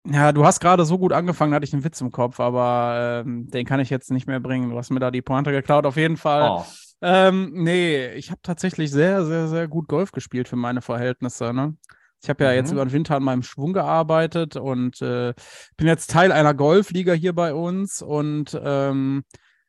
Ja, 0.08 0.32
du 0.32 0.46
hast 0.46 0.60
gerade 0.60 0.86
so 0.86 0.98
gut 0.98 1.12
angefangen, 1.14 1.52
da 1.52 1.56
hatte 1.56 1.66
ich 1.66 1.74
einen 1.74 1.84
Witz 1.84 2.00
im 2.02 2.12
Kopf, 2.12 2.40
aber 2.40 3.24
ähm, 3.26 3.50
den 3.50 3.66
kann 3.66 3.80
ich 3.80 3.90
jetzt 3.90 4.12
nicht 4.12 4.28
mehr 4.28 4.40
bringen. 4.40 4.70
Du 4.70 4.78
hast 4.78 4.90
mir 4.92 5.00
da 5.00 5.12
die 5.12 5.22
Pointe 5.22 5.52
geklaut, 5.52 5.86
auf 5.86 5.98
jeden 5.98 6.18
Fall. 6.18 6.50
Oh, 6.50 6.66
Ähm, 7.02 7.52
nee, 7.54 8.14
ich 8.14 8.32
habe 8.32 8.42
tatsächlich 8.42 8.92
sehr, 8.92 9.26
sehr, 9.26 9.48
sehr 9.48 9.68
gut 9.68 9.88
Golf 9.88 10.12
gespielt 10.12 10.48
für 10.48 10.56
meine 10.56 10.82
Verhältnisse. 10.82 11.54
Ne? 11.54 11.76
Ich 12.22 12.30
habe 12.30 12.44
ja 12.44 12.52
Mhm. 12.52 12.56
jetzt 12.58 12.72
über 12.72 12.86
den 12.86 12.92
Winter 12.92 13.16
an 13.16 13.24
meinem 13.24 13.44
Schwung 13.44 13.74
gearbeitet 13.74 14.56
und 14.56 15.02
äh, 15.02 15.34
bin 15.78 15.88
jetzt 15.88 16.12
Teil 16.12 16.32
einer 16.32 16.54
Golfliga 16.54 17.14
hier 17.14 17.34
bei 17.34 17.54
uns 17.54 18.02
und 18.02 18.60
ähm, 18.62 19.24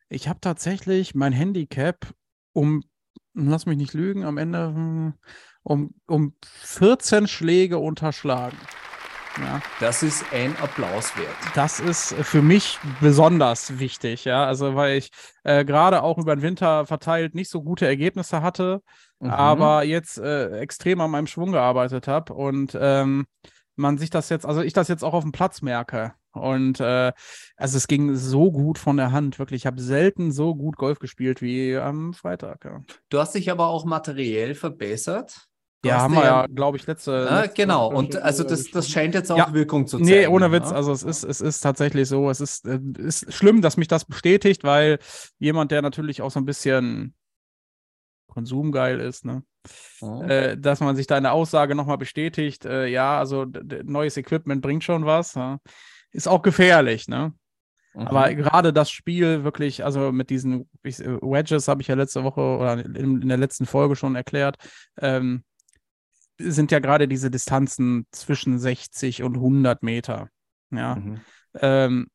ich 0.08 0.28
habe 0.28 0.40
tatsächlich 0.40 1.14
mein 1.14 1.32
Handicap 1.32 2.12
um, 2.52 2.82
lass 3.34 3.66
mich 3.66 3.76
nicht 3.76 3.94
lügen, 3.94 4.24
am 4.24 4.38
Ende 4.38 4.66
hm, 4.66 5.14
um, 5.62 5.94
um 6.06 6.34
14 6.42 7.28
Schläge 7.28 7.78
unterschlagen. 7.78 8.58
Ja. 9.38 9.60
das 9.78 10.02
ist 10.02 10.24
ein 10.32 10.56
Applaus 10.60 11.16
wert. 11.16 11.28
Das 11.54 11.78
ist 11.80 12.14
für 12.14 12.42
mich 12.42 12.78
besonders 13.00 13.78
wichtig, 13.78 14.24
ja. 14.24 14.44
Also, 14.44 14.74
weil 14.74 14.98
ich 14.98 15.10
äh, 15.44 15.64
gerade 15.64 16.02
auch 16.02 16.18
über 16.18 16.34
den 16.34 16.42
Winter 16.42 16.84
verteilt 16.86 17.34
nicht 17.34 17.48
so 17.50 17.62
gute 17.62 17.86
Ergebnisse 17.86 18.42
hatte, 18.42 18.82
Mhm. 19.22 19.30
aber 19.30 19.84
jetzt 19.84 20.16
äh, 20.18 20.58
extrem 20.60 21.00
an 21.02 21.10
meinem 21.10 21.26
Schwung 21.26 21.52
gearbeitet 21.52 22.08
habe 22.08 22.32
und 22.32 22.76
ähm, 22.80 23.26
man 23.76 23.98
sich 23.98 24.08
das 24.08 24.30
jetzt, 24.30 24.46
also 24.46 24.62
ich 24.62 24.72
das 24.72 24.88
jetzt 24.88 25.04
auch 25.04 25.12
auf 25.12 25.24
dem 25.24 25.32
Platz 25.32 25.60
merke. 25.60 26.14
Und 26.32 26.80
äh, 26.80 27.12
also 27.56 27.76
es 27.76 27.86
ging 27.86 28.14
so 28.14 28.50
gut 28.52 28.78
von 28.78 28.96
der 28.96 29.12
Hand, 29.12 29.38
wirklich. 29.38 29.62
Ich 29.62 29.66
habe 29.66 29.80
selten 29.82 30.32
so 30.32 30.54
gut 30.54 30.76
Golf 30.76 31.00
gespielt 31.00 31.42
wie 31.42 31.76
am 31.76 32.14
Freitag. 32.14 32.64
Ja, 32.64 32.80
Du 33.10 33.18
hast 33.18 33.34
dich 33.34 33.50
aber 33.50 33.66
auch 33.66 33.84
materiell 33.84 34.54
verbessert. 34.54 35.48
Ja 35.84 36.00
haben 36.02 36.14
wir 36.14 36.24
ja, 36.24 36.46
glaube 36.46 36.76
ich, 36.76 36.86
letzte. 36.86 37.26
Ah, 37.30 37.40
letzte 37.42 37.62
genau, 37.62 37.90
und 37.90 38.12
schon 38.12 38.22
also 38.22 38.44
das, 38.44 38.70
das 38.70 38.88
scheint 38.88 39.14
jetzt 39.14 39.32
auch 39.32 39.38
Ja. 39.38 39.52
Wirkung 39.54 39.86
zu 39.86 39.96
zeigen. 39.98 40.10
Nee, 40.10 40.26
ohne 40.26 40.52
Witz. 40.52 40.70
ne? 40.70 40.76
Also 40.76 40.92
es 40.92 41.02
ist, 41.02 41.24
es 41.24 41.40
ist 41.40 41.60
tatsächlich 41.60 42.06
so. 42.08 42.28
Es 42.28 42.40
ist, 42.40 42.66
äh, 42.66 42.78
ist 42.98 43.32
schlimm, 43.32 43.62
dass 43.62 43.76
mich 43.78 43.88
das 43.88 44.04
bestätigt, 44.04 44.62
weil 44.62 44.98
jemand, 45.38 45.70
der 45.70 45.80
natürlich 45.80 46.20
auch 46.20 46.30
so 46.30 46.38
ein 46.38 46.44
bisschen 46.44 47.14
konsumgeil 48.28 49.00
ist, 49.00 49.24
ne? 49.24 49.42
Oh. 50.00 50.22
äh, 50.22 50.56
dass 50.56 50.80
man 50.80 50.96
sich 50.96 51.06
da 51.06 51.16
in 51.18 51.24
der 51.24 51.32
Aussage 51.32 51.74
nochmal 51.74 51.98
bestätigt, 51.98 52.64
äh, 52.64 52.86
ja, 52.86 53.18
also 53.18 53.46
neues 53.84 54.16
Equipment 54.16 54.62
bringt 54.62 54.84
schon 54.84 55.04
was. 55.04 55.34
Ja. 55.34 55.58
Ist 56.12 56.28
auch 56.28 56.42
gefährlich, 56.42 57.08
ne? 57.08 57.34
Mhm. 57.94 58.06
Aber 58.06 58.32
gerade 58.34 58.72
das 58.72 58.90
Spiel 58.90 59.44
wirklich, 59.44 59.84
also 59.84 60.12
mit 60.12 60.30
diesen 60.30 60.68
äh, 60.82 60.92
Wedges 60.92 61.68
habe 61.68 61.82
ich 61.82 61.88
ja 61.88 61.94
letzte 61.94 62.22
Woche 62.24 62.40
oder 62.40 62.74
in, 62.84 63.22
in 63.22 63.28
der 63.28 63.36
letzten 63.38 63.66
Folge 63.66 63.96
schon 63.96 64.14
erklärt, 64.14 64.56
ähm, 64.98 65.42
sind 66.40 66.72
ja 66.72 66.79
gerade 66.79 67.09
diese 67.09 67.31
Distanzen 67.31 68.07
zwischen 68.11 68.59
60 68.59 69.22
und 69.22 69.37
100 69.37 69.83
Meter. 69.83 70.29
Ja, 70.70 70.96
Mhm. 70.96 71.20
Ähm, 71.55 72.07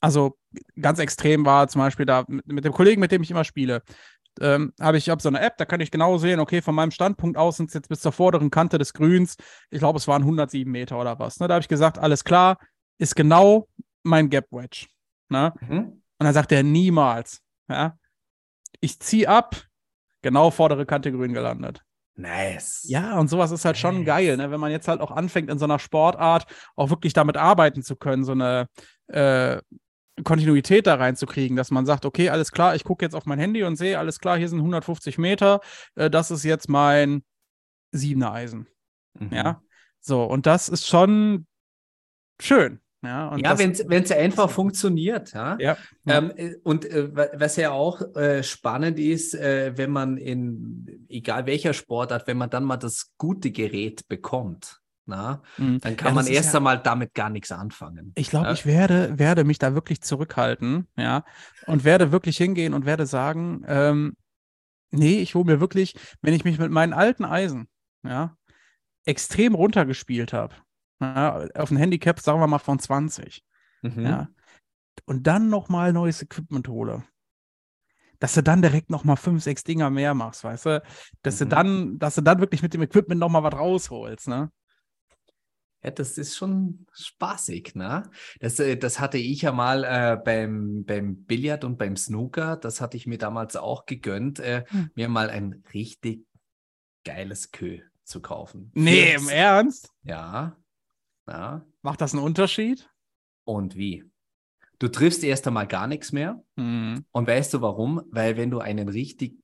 also 0.00 0.36
ganz 0.78 0.98
extrem 0.98 1.46
war 1.46 1.68
zum 1.68 1.80
Beispiel 1.80 2.04
da 2.04 2.24
mit, 2.26 2.64
dem 2.64 2.72
Kollegen, 2.72 3.00
mit 3.00 3.12
dem 3.12 3.22
ich 3.22 3.30
immer 3.30 3.44
spiele, 3.44 3.82
ähm, 4.40 4.72
habe 4.80 4.98
ich 4.98 5.08
hab 5.08 5.22
so 5.22 5.28
eine 5.28 5.40
App, 5.40 5.56
da 5.58 5.64
kann 5.64 5.80
ich 5.80 5.90
genau 5.90 6.18
sehen, 6.18 6.40
okay, 6.40 6.60
von 6.60 6.74
meinem 6.74 6.90
Standpunkt 6.90 7.36
aus 7.36 7.58
sind 7.58 7.68
es 7.68 7.74
jetzt 7.74 7.88
bis 7.88 8.00
zur 8.00 8.12
vorderen 8.12 8.50
Kante 8.50 8.78
des 8.78 8.92
Grüns, 8.92 9.36
ich 9.70 9.78
glaube, 9.78 9.98
es 9.98 10.08
waren 10.08 10.22
107 10.22 10.70
Meter 10.70 10.98
oder 11.00 11.18
was. 11.18 11.38
Ne? 11.38 11.48
Da 11.48 11.54
habe 11.54 11.62
ich 11.62 11.68
gesagt, 11.68 11.98
alles 11.98 12.24
klar, 12.24 12.58
ist 12.98 13.14
genau 13.14 13.68
mein 14.02 14.30
Gap 14.30 14.46
Wedge. 14.50 14.86
Ne? 15.28 15.52
Mhm. 15.60 15.78
Und 15.78 16.02
dann 16.18 16.34
sagt 16.34 16.52
er 16.52 16.62
niemals, 16.62 17.40
ja, 17.68 17.96
ich 18.80 18.98
ziehe 19.00 19.28
ab, 19.28 19.56
genau 20.22 20.50
vordere 20.50 20.86
Kante 20.86 21.12
grün 21.12 21.32
gelandet. 21.32 21.82
Nice. 22.14 22.84
Ja, 22.88 23.18
und 23.18 23.28
sowas 23.28 23.50
ist 23.50 23.64
halt 23.64 23.74
nice. 23.74 23.80
schon 23.80 24.04
geil, 24.04 24.36
ne? 24.36 24.50
wenn 24.50 24.60
man 24.60 24.70
jetzt 24.70 24.86
halt 24.88 25.00
auch 25.00 25.10
anfängt, 25.10 25.50
in 25.50 25.58
so 25.58 25.64
einer 25.64 25.78
Sportart 25.78 26.46
auch 26.76 26.90
wirklich 26.90 27.14
damit 27.14 27.36
arbeiten 27.36 27.82
zu 27.82 27.96
können, 27.96 28.24
so 28.24 28.32
eine 28.32 28.68
äh, 29.08 29.60
Kontinuität 30.22 30.86
da 30.86 30.96
reinzukriegen, 30.96 31.56
dass 31.56 31.70
man 31.70 31.86
sagt, 31.86 32.04
okay, 32.04 32.28
alles 32.28 32.52
klar, 32.52 32.74
ich 32.74 32.84
gucke 32.84 33.04
jetzt 33.04 33.14
auf 33.14 33.24
mein 33.24 33.38
Handy 33.38 33.62
und 33.62 33.76
sehe, 33.76 33.98
alles 33.98 34.18
klar, 34.18 34.36
hier 34.36 34.48
sind 34.48 34.58
150 34.58 35.16
Meter, 35.16 35.60
äh, 35.94 36.10
das 36.10 36.30
ist 36.30 36.44
jetzt 36.44 36.68
mein 36.68 37.24
siebener 37.92 38.32
Eisen. 38.32 38.68
Mhm. 39.18 39.30
Ja, 39.32 39.62
so, 40.00 40.24
und 40.24 40.46
das 40.46 40.68
ist 40.68 40.86
schon 40.86 41.46
schön. 42.40 42.81
Ja, 43.02 43.36
ja 43.36 43.58
wenn 43.58 43.72
es 43.72 44.12
einfach 44.12 44.48
funktioniert. 44.48 45.32
Ja. 45.32 45.56
ja, 45.58 45.76
Ähm, 46.06 46.32
äh, 46.36 46.54
und 46.62 46.84
äh, 46.84 47.10
was 47.34 47.56
ja 47.56 47.72
auch 47.72 48.00
äh, 48.14 48.42
spannend 48.42 48.98
ist, 48.98 49.34
äh, 49.34 49.72
wenn 49.76 49.90
man 49.90 50.16
in 50.16 51.06
egal 51.08 51.46
welcher 51.46 51.74
Sportart, 51.74 52.26
wenn 52.26 52.36
man 52.36 52.50
dann 52.50 52.64
mal 52.64 52.76
das 52.76 53.12
gute 53.18 53.50
Gerät 53.50 54.06
bekommt, 54.08 54.80
na, 55.04 55.42
mhm. 55.56 55.80
dann 55.80 55.96
kann 55.96 56.10
ja, 56.10 56.14
man 56.14 56.26
erst 56.28 56.52
ja, 56.52 56.58
einmal 56.58 56.78
damit 56.78 57.12
gar 57.12 57.28
nichts 57.28 57.50
anfangen. 57.50 58.12
Ich 58.14 58.30
glaube, 58.30 58.46
ja? 58.46 58.52
ich 58.52 58.66
werde, 58.66 59.18
werde 59.18 59.42
mich 59.42 59.58
da 59.58 59.74
wirklich 59.74 60.00
zurückhalten, 60.00 60.86
ja, 60.96 61.24
und 61.66 61.82
werde 61.82 62.12
wirklich 62.12 62.36
hingehen 62.36 62.72
und 62.72 62.86
werde 62.86 63.06
sagen, 63.06 63.64
ähm, 63.66 64.16
nee, 64.92 65.18
ich 65.18 65.34
hole 65.34 65.44
mir 65.44 65.60
wirklich, 65.60 65.94
wenn 66.20 66.34
ich 66.34 66.44
mich 66.44 66.58
mit 66.58 66.70
meinen 66.70 66.92
alten 66.92 67.24
Eisen, 67.24 67.66
ja, 68.04 68.36
extrem 69.04 69.56
runtergespielt 69.56 70.32
habe, 70.32 70.54
ja, 71.02 71.46
auf 71.54 71.70
ein 71.70 71.76
Handicap, 71.76 72.20
sagen 72.20 72.40
wir 72.40 72.46
mal, 72.46 72.58
von 72.58 72.78
20. 72.78 73.44
Mhm. 73.82 74.04
Ja. 74.04 74.28
Und 75.04 75.26
dann 75.26 75.48
nochmal 75.48 75.92
neues 75.92 76.22
Equipment 76.22 76.68
hole. 76.68 77.04
Dass 78.18 78.34
du 78.34 78.42
dann 78.42 78.62
direkt 78.62 78.88
nochmal 78.88 79.16
fünf, 79.16 79.42
sechs 79.42 79.64
Dinger 79.64 79.90
mehr 79.90 80.14
machst, 80.14 80.44
weißt 80.44 80.66
du? 80.66 80.82
Dass 81.22 81.40
mhm. 81.40 81.44
du 81.44 81.46
dann, 81.46 81.98
dass 81.98 82.14
du 82.14 82.20
dann 82.20 82.40
wirklich 82.40 82.62
mit 82.62 82.72
dem 82.72 82.82
Equipment 82.82 83.20
nochmal 83.20 83.42
was 83.42 83.54
rausholst, 83.54 84.28
ne? 84.28 84.50
Ja, 85.82 85.90
das 85.90 86.16
ist 86.16 86.36
schon 86.36 86.86
spaßig, 86.92 87.74
ne? 87.74 88.04
Das, 88.38 88.60
äh, 88.60 88.76
das 88.76 89.00
hatte 89.00 89.18
ich 89.18 89.42
ja 89.42 89.50
mal 89.50 89.82
äh, 89.82 90.16
beim, 90.22 90.84
beim 90.84 91.24
Billard 91.24 91.64
und 91.64 91.76
beim 91.76 91.96
Snooker, 91.96 92.56
das 92.56 92.80
hatte 92.80 92.96
ich 92.96 93.06
mir 93.08 93.18
damals 93.18 93.56
auch 93.56 93.86
gegönnt, 93.86 94.38
äh, 94.38 94.64
hm. 94.68 94.90
mir 94.94 95.08
mal 95.08 95.28
ein 95.28 95.64
richtig 95.74 96.24
geiles 97.04 97.50
Kö 97.50 97.80
zu 98.04 98.20
kaufen. 98.20 98.70
Nee, 98.74 99.14
im 99.14 99.28
Ernst? 99.28 99.90
Ja. 100.04 100.56
Ja. 101.28 101.64
Macht 101.82 102.00
das 102.00 102.14
einen 102.14 102.22
Unterschied? 102.22 102.90
Und 103.44 103.76
wie? 103.76 104.04
Du 104.78 104.88
triffst 104.88 105.22
erst 105.22 105.46
einmal 105.46 105.66
gar 105.66 105.86
nichts 105.86 106.12
mehr. 106.12 106.42
Mhm. 106.56 107.04
Und 107.12 107.26
weißt 107.26 107.54
du 107.54 107.60
warum? 107.60 108.02
Weil 108.10 108.36
wenn 108.36 108.50
du 108.50 108.58
einen 108.58 108.88
richtig 108.88 109.38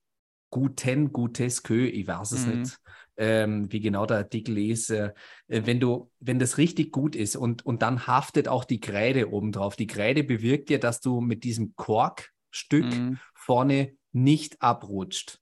guten, 0.49 1.13
gutes 1.13 1.63
Kö, 1.63 1.85
ich 1.85 2.07
weiß 2.07 2.31
es 2.31 2.45
mhm. 2.45 2.59
nicht, 2.59 2.79
ähm, 3.17 3.71
wie 3.71 3.79
genau 3.79 4.05
der 4.05 4.17
Artikel 4.17 4.57
ist, 4.57 4.89
äh, 4.89 5.13
wenn 5.47 5.79
du, 5.79 6.11
wenn 6.19 6.39
das 6.39 6.57
richtig 6.57 6.91
gut 6.91 7.15
ist 7.15 7.35
und, 7.35 7.65
und 7.65 7.81
dann 7.81 8.07
haftet 8.07 8.47
auch 8.47 8.65
die 8.65 8.79
Kreide 8.79 9.31
oben 9.31 9.51
drauf. 9.51 9.75
Die 9.75 9.87
Kreide 9.87 10.23
bewirkt 10.23 10.69
ja, 10.69 10.77
dass 10.77 11.01
du 11.01 11.21
mit 11.21 11.43
diesem 11.43 11.75
Korkstück 11.75 12.85
mhm. 12.85 13.19
vorne 13.33 13.93
nicht 14.11 14.61
abrutscht. 14.61 15.39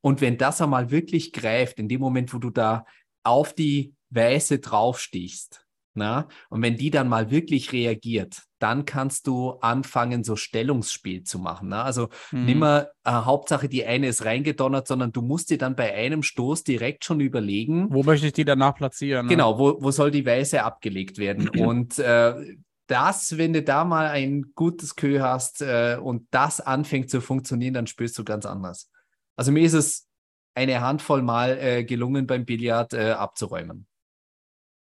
Und 0.00 0.20
wenn 0.20 0.38
das 0.38 0.60
einmal 0.60 0.90
wirklich 0.90 1.32
greift, 1.32 1.78
in 1.78 1.88
dem 1.88 2.00
Moment, 2.00 2.32
wo 2.32 2.38
du 2.38 2.50
da 2.50 2.84
auf 3.22 3.54
die 3.54 3.94
Weiße 4.10 4.58
draufstichst, 4.58 5.66
na? 6.00 6.28
Und 6.48 6.62
wenn 6.62 6.76
die 6.76 6.90
dann 6.90 7.08
mal 7.08 7.30
wirklich 7.30 7.72
reagiert, 7.72 8.42
dann 8.58 8.84
kannst 8.84 9.26
du 9.26 9.52
anfangen, 9.60 10.24
so 10.24 10.34
Stellungsspiel 10.36 11.22
zu 11.24 11.38
machen. 11.38 11.68
Na? 11.68 11.84
Also 11.84 12.08
mhm. 12.32 12.44
nimm 12.46 12.58
mal 12.58 12.90
äh, 13.04 13.10
Hauptsache, 13.10 13.68
die 13.68 13.84
eine 13.84 14.08
ist 14.08 14.24
reingedonnert, 14.24 14.86
sondern 14.86 15.12
du 15.12 15.22
musst 15.22 15.50
dir 15.50 15.58
dann 15.58 15.76
bei 15.76 15.94
einem 15.94 16.22
Stoß 16.22 16.64
direkt 16.64 17.04
schon 17.04 17.20
überlegen. 17.20 17.88
Wo 17.90 18.02
möchte 18.02 18.26
ich 18.26 18.32
die 18.32 18.44
danach 18.44 18.74
platzieren? 18.74 19.26
Ne? 19.26 19.30
Genau, 19.30 19.58
wo, 19.58 19.76
wo 19.80 19.90
soll 19.90 20.10
die 20.10 20.26
Weiße 20.26 20.62
abgelegt 20.62 21.18
werden? 21.18 21.48
und 21.58 21.98
äh, 21.98 22.56
das, 22.86 23.38
wenn 23.38 23.52
du 23.52 23.62
da 23.62 23.84
mal 23.84 24.08
ein 24.08 24.52
gutes 24.54 24.96
Kö 24.96 25.20
hast 25.20 25.62
äh, 25.62 25.98
und 26.02 26.26
das 26.30 26.60
anfängt 26.60 27.08
zu 27.08 27.20
funktionieren, 27.20 27.74
dann 27.74 27.86
spürst 27.86 28.18
du 28.18 28.24
ganz 28.24 28.46
anders. 28.46 28.90
Also 29.36 29.52
mir 29.52 29.62
ist 29.62 29.74
es 29.74 30.08
eine 30.54 30.80
Handvoll 30.80 31.22
Mal 31.22 31.58
äh, 31.58 31.84
gelungen, 31.84 32.26
beim 32.26 32.44
Billard 32.44 32.92
äh, 32.92 33.12
abzuräumen. 33.12 33.86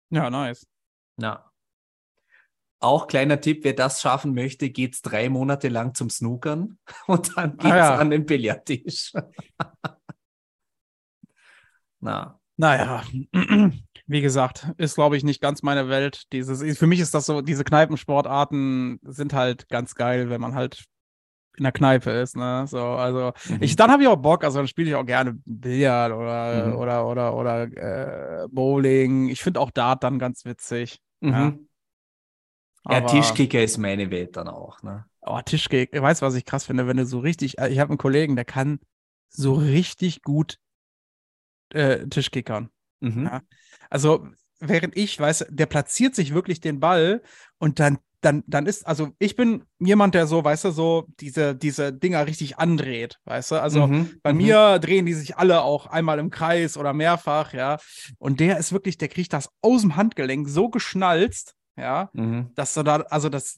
Ja, 0.09 0.29
nice. 0.29 0.67
Ja. 1.17 1.49
Auch 2.79 3.07
kleiner 3.07 3.39
Tipp, 3.39 3.63
wer 3.63 3.73
das 3.73 4.01
schaffen 4.01 4.33
möchte, 4.33 4.69
geht 4.69 4.95
es 4.95 5.01
drei 5.01 5.29
Monate 5.29 5.69
lang 5.69 5.93
zum 5.93 6.09
Snookern 6.09 6.77
und 7.07 7.37
dann 7.37 7.57
geht 7.57 7.65
es 7.65 7.71
ah, 7.71 7.77
ja. 7.77 7.95
an 7.95 8.09
den 8.09 8.25
Billardtisch. 8.25 9.13
Na. 11.99 12.39
Naja, 12.55 13.03
wie 14.05 14.21
gesagt, 14.21 14.67
ist, 14.77 14.95
glaube 14.95 15.17
ich, 15.17 15.23
nicht 15.23 15.41
ganz 15.41 15.63
meine 15.63 15.89
Welt. 15.89 16.31
Dieses, 16.31 16.77
für 16.77 16.85
mich 16.85 16.99
ist 16.99 17.13
das 17.13 17.25
so, 17.25 17.41
diese 17.41 17.63
Kneipensportarten 17.63 18.99
sind 19.03 19.33
halt 19.33 19.69
ganz 19.69 19.95
geil, 19.95 20.29
wenn 20.29 20.41
man 20.41 20.53
halt 20.53 20.83
in 21.57 21.63
der 21.63 21.71
Kneipe 21.71 22.09
ist, 22.11 22.35
ne? 22.35 22.65
So, 22.67 22.79
also 22.79 23.31
mhm. 23.49 23.57
ich, 23.61 23.75
dann 23.75 23.91
habe 23.91 24.03
ich 24.03 24.09
auch 24.09 24.15
Bock, 24.15 24.43
also 24.43 24.59
dann 24.59 24.67
spiele 24.67 24.89
ich 24.89 24.95
auch 24.95 25.05
gerne 25.05 25.39
Billard 25.45 26.11
oder 26.11 26.67
mhm. 26.67 26.75
oder 26.75 27.07
oder 27.07 27.35
oder 27.35 28.43
äh, 28.43 28.47
Bowling. 28.49 29.29
Ich 29.29 29.43
finde 29.43 29.59
auch 29.59 29.71
Dart 29.71 30.03
dann 30.03 30.19
ganz 30.19 30.45
witzig. 30.45 30.99
Mhm. 31.19 31.67
Ja, 32.85 32.93
ja 32.93 33.01
Tischkicker 33.01 33.61
ist 33.63 33.77
meine 33.77 34.09
Welt 34.09 34.35
dann 34.35 34.47
auch, 34.47 34.81
ne? 34.81 35.05
Oh, 35.21 35.39
Tischkicker, 35.43 36.01
weißt 36.01 36.21
du, 36.21 36.25
was 36.25 36.35
ich 36.35 36.45
krass 36.45 36.65
finde, 36.65 36.87
wenn 36.87 36.97
du 36.97 37.05
so 37.05 37.19
richtig, 37.19 37.59
äh, 37.59 37.69
ich 37.69 37.79
habe 37.79 37.91
einen 37.91 37.97
Kollegen, 37.97 38.35
der 38.35 38.45
kann 38.45 38.79
so 39.29 39.53
richtig 39.53 40.21
gut 40.21 40.59
äh, 41.69 42.07
Tischkickern. 42.07 42.69
Mhm. 42.99 43.25
Ja? 43.25 43.41
Also 43.89 44.27
während 44.59 44.97
ich, 44.97 45.19
weiß, 45.19 45.45
der 45.49 45.65
platziert 45.65 46.15
sich 46.15 46.33
wirklich 46.33 46.61
den 46.61 46.79
Ball 46.79 47.21
und 47.57 47.79
dann 47.79 47.99
dann, 48.23 48.43
dann 48.47 48.65
ist, 48.65 48.87
also 48.87 49.09
ich 49.19 49.35
bin 49.35 49.63
jemand, 49.79 50.15
der 50.15 50.27
so, 50.27 50.43
weißt 50.43 50.65
du, 50.65 50.71
so 50.71 51.07
diese, 51.19 51.55
diese 51.55 51.91
Dinger 51.91 52.25
richtig 52.25 52.57
andreht, 52.57 53.19
weißt 53.25 53.51
du? 53.51 53.61
Also 53.61 53.87
mhm, 53.87 54.11
bei 54.23 54.31
mhm. 54.31 54.37
mir 54.37 54.79
drehen 54.79 55.05
die 55.05 55.13
sich 55.13 55.37
alle 55.37 55.61
auch 55.61 55.87
einmal 55.87 56.19
im 56.19 56.29
Kreis 56.29 56.77
oder 56.77 56.93
mehrfach, 56.93 57.53
ja. 57.53 57.77
Und 58.17 58.39
der 58.39 58.57
ist 58.57 58.71
wirklich, 58.71 58.97
der 58.97 59.09
kriegt 59.09 59.33
das 59.33 59.49
aus 59.61 59.81
dem 59.81 59.95
Handgelenk 59.95 60.47
so 60.47 60.69
geschnalzt, 60.69 61.55
ja, 61.75 62.09
mhm. 62.13 62.51
dass 62.55 62.73
du 62.73 62.83
da, 62.83 62.97
also 63.09 63.29
das, 63.29 63.57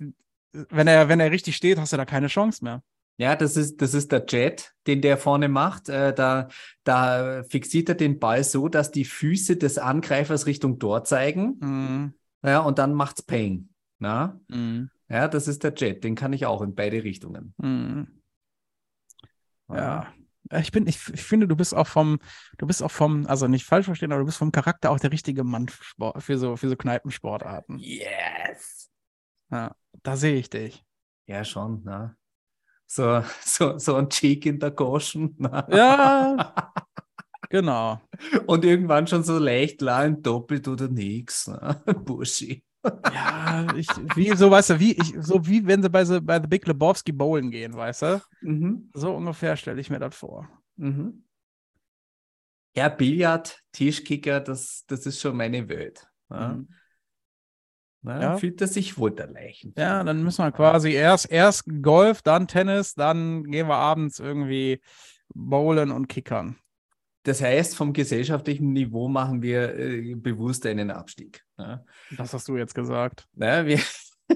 wenn 0.51 0.88
er, 0.88 1.10
wenn 1.10 1.19
er 1.19 1.32
richtig 1.32 1.56
steht, 1.56 1.80
hast 1.80 1.93
du 1.93 1.97
da 1.97 2.06
keine 2.06 2.28
Chance 2.28 2.63
mehr. 2.63 2.82
Ja, 3.17 3.36
das 3.36 3.56
ist, 3.56 3.82
das 3.82 3.93
ist 3.93 4.12
der 4.12 4.25
Jet, 4.28 4.73
den 4.88 5.01
der 5.01 5.17
vorne 5.17 5.47
macht. 5.47 5.88
Äh, 5.88 6.13
da, 6.13 6.49
da 6.84 7.43
fixiert 7.47 7.88
er 7.88 7.95
den 7.95 8.19
Ball 8.19 8.43
so, 8.43 8.67
dass 8.67 8.91
die 8.91 9.06
Füße 9.06 9.56
des 9.56 9.78
Angreifers 9.78 10.47
Richtung 10.47 10.80
dort 10.80 11.08
zeigen. 11.08 11.58
Mhm. 11.62 12.13
Ja, 12.43 12.60
und 12.60 12.78
dann 12.78 12.93
macht's 12.93 13.21
Peng. 13.21 13.69
Na? 14.00 14.40
Mhm. 14.48 14.90
Ja, 15.10 15.28
das 15.28 15.48
ist 15.48 15.64
der 15.64 15.74
Jet, 15.76 16.04
den 16.04 16.16
kann 16.16 16.34
ich 16.34 16.46
auch 16.46 16.62
in 16.62 16.76
beide 16.76 17.04
Richtungen. 17.04 17.54
Mhm. 17.58 18.22
Ja. 19.70 20.14
Ich 20.52 20.72
bin, 20.72 20.86
ich, 20.86 21.00
ich, 21.12 21.24
finde, 21.24 21.48
du 21.48 21.56
bist 21.56 21.74
auch 21.74 21.88
vom, 21.88 22.20
du 22.60 22.68
bist 22.68 22.84
auch 22.84 22.92
vom, 22.92 23.26
also 23.26 23.48
nicht 23.48 23.66
falsch 23.66 23.86
verstehen, 23.86 24.12
aber 24.12 24.20
du 24.20 24.26
bist 24.26 24.38
vom 24.38 24.52
Charakter 24.52 24.92
auch 24.92 25.00
der 25.00 25.12
richtige 25.12 25.44
Mann 25.44 25.68
für 25.70 26.38
so, 26.38 26.56
für 26.56 26.70
so 26.70 26.76
Kneipensportarten. 26.76 27.80
Yes! 27.80 28.92
Ja, 29.52 29.76
da 30.04 30.16
sehe 30.16 30.36
ich 30.36 30.50
dich. 30.50 30.84
Ja, 31.26 31.44
schon, 31.44 31.84
ne? 31.84 32.16
So, 32.86 33.24
so, 33.42 33.78
so 33.78 33.96
ein 33.96 34.10
Cheek 34.10 34.46
in 34.46 34.60
der 34.60 34.72
Goschen. 34.72 35.36
Ne? 35.40 35.66
Ja, 35.72 36.74
genau. 37.50 38.02
Und 38.46 38.66
irgendwann 38.66 39.08
schon 39.08 39.24
so 39.24 39.40
leicht 39.40 39.82
lang 39.82 40.22
doppelt 40.22 40.68
oder 40.68 40.88
nix, 40.88 41.48
ne? 41.48 41.82
Buschi. 42.06 42.64
Ja, 43.13 43.67
ich, 43.76 43.88
wie, 44.15 44.36
so, 44.36 44.52
weißt 44.52 44.71
du, 44.71 44.80
wie, 44.80 44.93
ich, 44.93 45.13
so 45.19 45.45
wie 45.45 45.65
wenn 45.65 45.82
sie 45.82 45.89
bei, 45.89 46.06
so, 46.06 46.21
bei 46.21 46.39
The 46.39 46.48
Big 46.48 46.67
Lebowski 46.67 47.12
bowlen 47.12 47.52
gehen, 47.52 47.74
weißt 47.74 48.02
du? 48.04 48.21
Mhm. 48.41 48.89
So 48.93 49.13
ungefähr 49.15 49.58
stelle 49.58 49.82
ich 49.82 49.89
mir 49.89 50.00
das 50.00 50.15
vor. 50.15 50.48
Mhm. 50.78 51.24
Ja, 52.76 52.89
Billard, 52.89 53.60
Tischkicker, 53.71 54.41
das, 54.41 54.84
das 54.88 55.06
ist 55.06 55.21
schon 55.21 55.38
meine 55.38 55.67
Welt. 55.69 56.08
Ja. 56.30 56.50
Mhm. 56.50 56.67
Na, 58.02 58.21
ja. 58.21 58.38
Fühlt 58.38 58.62
er 58.62 58.67
sich 58.67 59.00
wohl 59.00 59.12
der 59.12 59.28
Leichen. 59.28 59.74
Ja, 59.76 60.04
dann 60.04 60.24
müssen 60.24 60.45
wir 60.45 60.52
quasi 60.52 60.91
erst, 60.91 61.32
erst 61.32 61.63
Golf, 61.82 62.21
dann 62.21 62.48
Tennis, 62.48 62.93
dann 62.93 63.45
gehen 63.45 63.67
wir 63.67 63.78
abends 63.78 64.19
irgendwie 64.19 64.80
bowlen 65.34 65.89
und 65.89 66.08
kickern. 66.08 66.56
Das 67.26 67.42
heißt, 67.42 67.76
vom 67.76 67.92
gesellschaftlichen 67.92 68.72
Niveau 68.72 69.08
machen 69.08 69.42
wir 69.42 69.78
äh, 69.78 70.14
bewusst 70.14 70.66
einen 70.68 70.92
Abstieg. 70.92 71.44
Ja. 71.58 71.84
Das 72.16 72.34
hast 72.34 72.48
du 72.48 72.56
jetzt 72.56 72.76
gesagt. 72.76 73.28
Naja, 73.34 73.66
wir, 73.66 73.80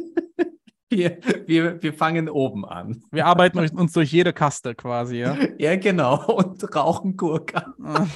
Wir, 0.92 1.20
wir, 1.46 1.84
wir 1.84 1.94
fangen 1.94 2.30
oben 2.30 2.66
an. 2.66 3.04
Wir 3.12 3.28
arbeiten 3.28 3.60
uns 3.60 3.94
durch 3.94 4.12
jede 4.12 4.34
Kaste 4.34 4.74
quasi, 4.74 5.18
ja? 5.18 5.38
Ja, 5.60 5.76
genau. 5.76 6.34
Und 6.34 6.76
rauchen 6.76 7.16
Gurke. 7.16 7.64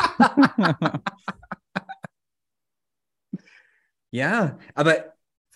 ja, 4.09 4.57
aber 4.73 5.12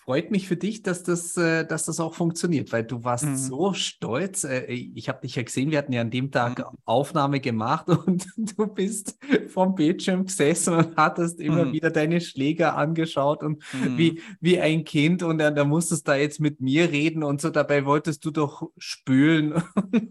freut 0.08 0.30
mich 0.30 0.48
für 0.48 0.56
dich, 0.56 0.82
dass 0.82 1.02
das, 1.02 1.36
äh, 1.36 1.66
dass 1.66 1.84
das 1.84 2.00
auch 2.00 2.14
funktioniert, 2.14 2.72
weil 2.72 2.82
du 2.82 3.04
warst 3.04 3.26
mhm. 3.26 3.36
so 3.36 3.74
stolz. 3.74 4.42
Äh, 4.42 4.64
ich 4.72 5.10
habe 5.10 5.20
dich 5.20 5.36
ja 5.36 5.42
gesehen, 5.42 5.70
wir 5.70 5.76
hatten 5.76 5.92
ja 5.92 6.00
an 6.00 6.10
dem 6.10 6.30
Tag 6.30 6.60
mhm. 6.60 6.78
Aufnahme 6.86 7.40
gemacht 7.40 7.90
und 8.06 8.26
du 8.36 8.68
bist 8.68 9.18
vom 9.48 9.74
Bildschirm 9.74 10.24
gesessen 10.24 10.72
und 10.72 10.96
hattest 10.96 11.42
immer 11.42 11.66
mhm. 11.66 11.72
wieder 11.74 11.90
deine 11.90 12.22
Schläger 12.22 12.74
angeschaut 12.74 13.42
und 13.42 13.62
wie, 13.96 14.12
mhm. 14.12 14.18
wie 14.40 14.58
ein 14.58 14.84
Kind 14.84 15.22
und 15.22 15.36
dann, 15.36 15.54
dann 15.54 15.68
musstest 15.68 16.08
du 16.08 16.12
da 16.12 16.16
jetzt 16.16 16.40
mit 16.40 16.62
mir 16.62 16.90
reden 16.90 17.22
und 17.22 17.42
so. 17.42 17.50
Dabei 17.50 17.84
wolltest 17.84 18.24
du 18.24 18.30
doch 18.30 18.62
spülen. 18.78 19.62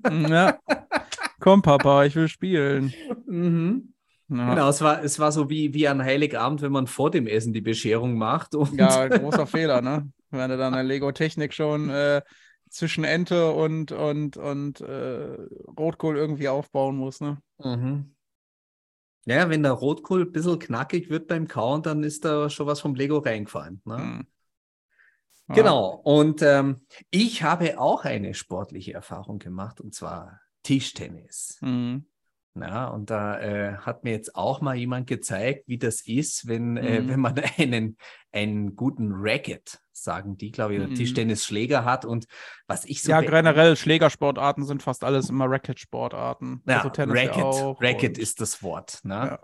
Mhm, 0.07 0.27
ja. 0.27 0.59
Komm, 1.39 1.63
Papa, 1.63 2.05
ich 2.05 2.15
will 2.15 2.27
spielen. 2.27 2.93
Mhm. 3.25 3.93
Ja. 4.29 4.49
Genau, 4.49 4.69
es 4.69 4.81
war, 4.81 5.03
es 5.03 5.19
war 5.19 5.31
so 5.31 5.49
wie, 5.49 5.73
wie 5.73 5.87
an 5.87 6.03
Heiligabend, 6.03 6.61
wenn 6.61 6.71
man 6.71 6.87
vor 6.87 7.11
dem 7.11 7.27
Essen 7.27 7.53
die 7.53 7.61
Bescherung 7.61 8.17
macht. 8.17 8.53
ja, 8.73 9.07
großer 9.07 9.47
Fehler, 9.47 9.81
ne? 9.81 10.11
Wenn 10.29 10.49
du 10.49 10.57
dann 10.57 10.73
eine 10.73 10.87
Lego-Technik 10.87 11.53
schon 11.53 11.89
äh, 11.89 12.21
zwischen 12.69 13.05
Ente 13.05 13.51
und, 13.51 13.93
und, 13.93 14.35
und 14.35 14.81
äh, 14.81 15.37
Rotkohl 15.79 16.17
irgendwie 16.17 16.49
aufbauen 16.49 16.97
muss, 16.97 17.21
ne? 17.21 17.37
Mhm. 17.59 18.13
Ja, 19.25 19.49
wenn 19.49 19.63
der 19.63 19.73
Rotkohl 19.73 20.21
ein 20.21 20.31
bisschen 20.31 20.57
knackig 20.59 21.09
wird 21.09 21.27
beim 21.27 21.47
Kauen, 21.47 21.81
dann 21.81 22.03
ist 22.03 22.23
da 22.23 22.49
schon 22.49 22.65
was 22.65 22.79
vom 22.79 22.95
Lego 22.95 23.17
reingefallen. 23.17 23.81
Ne? 23.83 23.97
Mhm. 23.97 24.27
Ja. 25.49 25.55
Genau, 25.55 26.01
und 26.03 26.41
ähm, 26.41 26.85
ich 27.09 27.43
habe 27.43 27.79
auch 27.79 28.03
eine 28.03 28.33
sportliche 28.33 28.93
Erfahrung 28.93 29.39
gemacht, 29.39 29.79
und 29.79 29.93
zwar 29.93 30.41
Tischtennis. 30.63 31.57
Mhm. 31.61 32.05
Ja, 32.61 32.87
und 32.87 33.09
da 33.09 33.39
äh, 33.39 33.77
hat 33.77 34.03
mir 34.03 34.11
jetzt 34.11 34.35
auch 34.35 34.61
mal 34.61 34.75
jemand 34.75 35.07
gezeigt, 35.07 35.67
wie 35.67 35.77
das 35.77 36.01
ist, 36.01 36.47
wenn, 36.47 36.77
äh, 36.77 37.01
mhm. 37.01 37.09
äh, 37.09 37.11
wenn 37.11 37.19
man 37.19 37.35
einen, 37.57 37.97
einen 38.31 38.75
guten 38.75 39.11
Racket, 39.13 39.79
sagen 39.91 40.37
die, 40.37 40.51
glaube 40.51 40.75
ich, 40.75 40.87
mhm. 40.87 40.95
Tischtennisschläger 40.95 41.85
hat. 41.85 42.05
Und 42.05 42.25
was 42.67 42.85
ich 42.85 43.01
so. 43.01 43.11
Ja, 43.11 43.21
generell 43.21 43.75
Schlägersportarten 43.75 44.65
sind 44.65 44.83
fast 44.83 45.03
alles 45.03 45.29
immer 45.29 45.49
Racket-Sportarten. 45.49 46.61
Ja, 46.67 46.81
also 46.81 46.89
Racket, 47.11 47.37
ja 47.37 47.75
Racket 47.79 48.17
ist 48.17 48.41
das 48.41 48.61
Wort. 48.61 48.99
Ne? 49.03 49.13
Ja. 49.13 49.39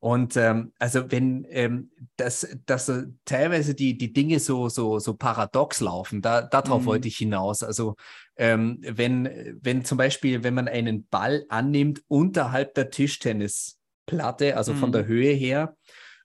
Und 0.00 0.36
ähm, 0.36 0.72
also 0.78 1.10
wenn 1.10 1.44
ähm, 1.50 1.90
das, 2.16 2.46
das 2.66 2.88
äh, 2.88 3.06
teilweise 3.24 3.74
die, 3.74 3.98
die 3.98 4.12
Dinge 4.12 4.38
so, 4.38 4.68
so, 4.68 5.00
so 5.00 5.14
paradox 5.14 5.80
laufen, 5.80 6.22
da, 6.22 6.42
darauf 6.42 6.82
mhm. 6.82 6.86
wollte 6.86 7.08
ich 7.08 7.16
hinaus. 7.16 7.64
Also 7.64 7.96
ähm, 8.38 8.78
wenn, 8.80 9.58
wenn 9.60 9.84
zum 9.84 9.98
Beispiel, 9.98 10.42
wenn 10.42 10.54
man 10.54 10.68
einen 10.68 11.06
Ball 11.08 11.44
annimmt 11.48 12.02
unterhalb 12.08 12.74
der 12.74 12.90
Tischtennisplatte, 12.90 14.56
also 14.56 14.72
mhm. 14.72 14.78
von 14.78 14.92
der 14.92 15.06
Höhe 15.06 15.32
her, 15.32 15.76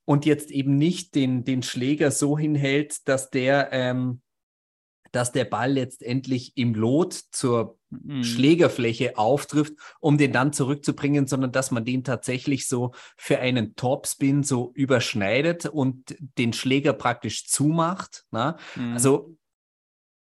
und 0.05 0.25
jetzt 0.25 0.51
eben 0.51 0.77
nicht 0.77 1.15
den, 1.15 1.43
den 1.43 1.63
Schläger 1.63 2.11
so 2.11 2.37
hinhält, 2.37 3.07
dass 3.07 3.29
der 3.29 3.69
ähm, 3.71 4.21
dass 5.13 5.31
der 5.31 5.45
Ball 5.45 5.73
letztendlich 5.73 6.57
im 6.57 6.73
Lot 6.73 7.13
zur 7.13 7.77
mhm. 7.91 8.23
Schlägerfläche 8.23 9.15
auftrifft, 9.17 9.73
um 9.99 10.17
den 10.17 10.33
dann 10.33 10.53
zurückzubringen, 10.53 11.27
sondern 11.27 11.51
dass 11.51 11.69
man 11.69 11.85
den 11.85 12.03
tatsächlich 12.03 12.67
so 12.67 12.93
für 13.15 13.37
einen 13.37 13.75
Topspin 13.75 14.41
so 14.41 14.71
überschneidet 14.73 15.67
und 15.67 16.15
den 16.39 16.51
Schläger 16.51 16.93
praktisch 16.93 17.47
zumacht. 17.47 18.25
Ne? 18.31 18.55
Mhm. 18.75 18.93
Also 18.93 19.37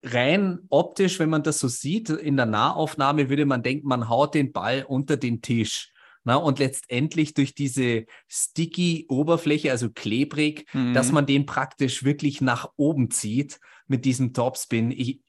rein 0.04 0.60
optisch, 0.70 1.20
wenn 1.20 1.30
man 1.30 1.44
das 1.44 1.60
so 1.60 1.68
sieht, 1.68 2.10
in 2.10 2.38
der 2.38 2.46
Nahaufnahme 2.46 3.30
würde 3.30 3.46
man 3.46 3.64
denken, 3.64 3.88
man 3.88 4.10
haut 4.10 4.36
den 4.36 4.52
Ball 4.52 4.86
unter 4.88 5.18
den 5.18 5.42
Tisch. 5.42 5.92
Na, 6.24 6.36
und 6.36 6.60
letztendlich 6.60 7.34
durch 7.34 7.56
diese 7.56 8.06
sticky 8.28 9.06
Oberfläche, 9.08 9.72
also 9.72 9.90
klebrig, 9.90 10.66
mhm. 10.74 10.94
dass 10.94 11.14
man 11.14 11.26
den 11.26 11.46
praktisch 11.46 12.04
wirklich 12.04 12.42
nach 12.42 12.70
oben 12.76 13.10
zieht 13.12 13.62
mit 13.88 14.04
diesem 14.04 14.34
Topspin. 14.34 14.92
Ich, 14.92 15.22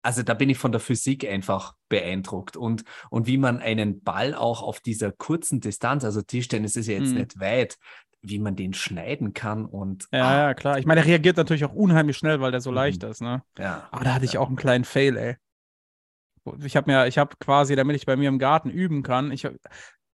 also 0.00 0.22
da 0.22 0.32
bin 0.32 0.48
ich 0.48 0.56
von 0.56 0.72
der 0.72 0.80
Physik 0.80 1.28
einfach 1.28 1.74
beeindruckt 1.90 2.56
und, 2.56 2.84
und 3.10 3.26
wie 3.26 3.36
man 3.36 3.58
einen 3.58 4.02
Ball 4.02 4.34
auch 4.34 4.62
auf 4.62 4.80
dieser 4.80 5.12
kurzen 5.12 5.60
Distanz, 5.60 6.04
also 6.04 6.22
Tischtennis 6.22 6.76
ist 6.76 6.86
ja 6.86 6.94
jetzt 6.94 7.10
mhm. 7.10 7.18
nicht 7.18 7.38
weit, 7.38 7.76
wie 8.24 8.38
man 8.38 8.56
den 8.56 8.74
schneiden 8.74 9.34
kann 9.34 9.66
und. 9.66 10.08
Ja, 10.12 10.24
ah, 10.24 10.36
ja, 10.36 10.54
klar. 10.54 10.78
Ich 10.78 10.86
meine, 10.86 11.00
er 11.00 11.06
reagiert 11.06 11.36
natürlich 11.36 11.64
auch 11.64 11.74
unheimlich 11.74 12.16
schnell, 12.16 12.40
weil 12.40 12.50
der 12.50 12.60
so 12.60 12.70
mhm. 12.70 12.76
leicht 12.76 13.02
ist, 13.04 13.20
ne? 13.20 13.42
Ja. 13.58 13.88
Aber 13.90 14.04
da 14.04 14.14
hatte 14.14 14.24
ich 14.24 14.38
auch 14.38 14.48
einen 14.48 14.56
kleinen 14.56 14.84
Fail, 14.84 15.16
ey. 15.16 15.36
Ich 16.62 16.76
habe 16.76 16.90
mir, 16.90 17.06
ich 17.06 17.18
habe 17.18 17.36
quasi, 17.38 17.76
damit 17.76 17.96
ich 17.96 18.06
bei 18.06 18.16
mir 18.16 18.28
im 18.28 18.38
Garten 18.38 18.70
üben 18.70 19.02
kann, 19.02 19.30
ich, 19.30 19.48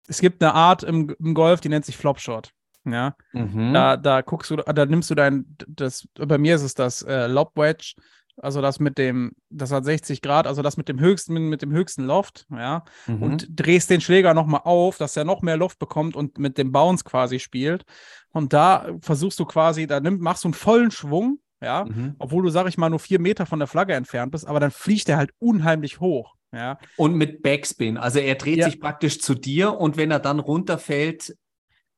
es 0.08 0.20
gibt 0.20 0.42
eine 0.42 0.54
Art 0.54 0.82
im, 0.82 1.14
im 1.20 1.34
Golf, 1.34 1.60
die 1.60 1.68
nennt 1.68 1.84
sich 1.84 1.96
Flopshot. 1.96 2.52
Ja, 2.84 3.16
mhm. 3.32 3.72
da, 3.72 3.96
da 3.96 4.20
guckst 4.20 4.50
du, 4.50 4.56
da 4.56 4.86
nimmst 4.86 5.10
du 5.10 5.16
dein, 5.16 5.56
das, 5.66 6.06
bei 6.14 6.38
mir 6.38 6.54
ist 6.54 6.62
es 6.62 6.74
das 6.74 7.02
äh, 7.02 7.26
Lob 7.26 7.56
Wedge, 7.56 7.94
also 8.40 8.60
das 8.60 8.80
mit 8.80 8.98
dem, 8.98 9.32
das 9.50 9.72
hat 9.72 9.84
60 9.84 10.20
Grad, 10.22 10.46
also 10.46 10.62
das 10.62 10.76
mit 10.76 10.88
dem 10.88 11.00
höchsten, 11.00 11.48
mit 11.48 11.62
dem 11.62 11.72
höchsten 11.72 12.04
Loft, 12.04 12.46
ja, 12.50 12.84
mhm. 13.06 13.22
und 13.22 13.46
drehst 13.50 13.90
den 13.90 14.00
Schläger 14.00 14.34
nochmal 14.34 14.62
auf, 14.64 14.98
dass 14.98 15.16
er 15.16 15.24
noch 15.24 15.42
mehr 15.42 15.56
Luft 15.56 15.78
bekommt 15.78 16.16
und 16.16 16.38
mit 16.38 16.58
dem 16.58 16.72
Bounce 16.72 17.04
quasi 17.04 17.38
spielt. 17.38 17.84
Und 18.30 18.52
da 18.52 18.88
versuchst 19.00 19.38
du 19.38 19.44
quasi, 19.44 19.86
da 19.86 20.00
nimm, 20.00 20.18
machst 20.18 20.44
du 20.44 20.48
einen 20.48 20.54
vollen 20.54 20.90
Schwung, 20.90 21.38
ja, 21.62 21.84
mhm. 21.84 22.14
obwohl 22.18 22.42
du, 22.42 22.50
sag 22.50 22.68
ich 22.68 22.78
mal, 22.78 22.90
nur 22.90 22.98
vier 22.98 23.20
Meter 23.20 23.46
von 23.46 23.58
der 23.58 23.68
Flagge 23.68 23.94
entfernt 23.94 24.32
bist, 24.32 24.46
aber 24.46 24.60
dann 24.60 24.70
fliegt 24.70 25.08
er 25.08 25.16
halt 25.16 25.30
unheimlich 25.38 26.00
hoch. 26.00 26.34
Ja. 26.52 26.78
Und 26.96 27.14
mit 27.14 27.42
Backspin. 27.42 27.96
Also 27.96 28.18
er 28.18 28.34
dreht 28.36 28.58
ja. 28.58 28.66
sich 28.66 28.80
praktisch 28.80 29.20
zu 29.20 29.34
dir 29.34 29.78
und 29.78 29.96
wenn 29.96 30.10
er 30.10 30.20
dann 30.20 30.38
runterfällt. 30.38 31.36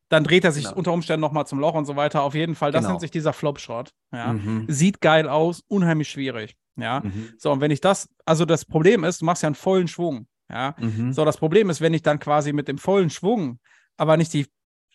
Dann 0.08 0.24
dreht 0.24 0.44
er 0.44 0.52
sich 0.52 0.64
genau. 0.64 0.76
unter 0.76 0.92
Umständen 0.92 1.20
nochmal 1.20 1.46
zum 1.46 1.58
Loch 1.58 1.74
und 1.74 1.84
so 1.84 1.96
weiter. 1.96 2.22
Auf 2.22 2.34
jeden 2.34 2.54
Fall, 2.54 2.72
das 2.72 2.82
genau. 2.82 2.92
nennt 2.92 3.00
sich 3.02 3.10
dieser 3.10 3.32
Flop-Shot. 3.32 3.92
Ja. 4.12 4.32
Mhm. 4.32 4.64
Sieht 4.68 5.00
geil 5.00 5.28
aus, 5.28 5.62
unheimlich 5.68 6.08
schwierig. 6.08 6.56
Ja. 6.76 7.00
Mhm. 7.00 7.34
So, 7.38 7.52
und 7.52 7.60
wenn 7.60 7.70
ich 7.70 7.80
das, 7.80 8.08
also 8.24 8.44
das 8.44 8.64
Problem 8.64 9.04
ist, 9.04 9.20
du 9.20 9.24
machst 9.26 9.42
ja 9.42 9.48
einen 9.48 9.54
vollen 9.54 9.88
Schwung. 9.88 10.26
Ja. 10.50 10.74
Mhm. 10.78 11.12
So, 11.12 11.24
das 11.24 11.36
Problem 11.36 11.68
ist, 11.68 11.80
wenn 11.80 11.92
ich 11.92 12.02
dann 12.02 12.18
quasi 12.18 12.52
mit 12.52 12.68
dem 12.68 12.78
vollen 12.78 13.10
Schwung, 13.10 13.58
aber 13.96 14.16
nicht 14.16 14.32
die 14.32 14.46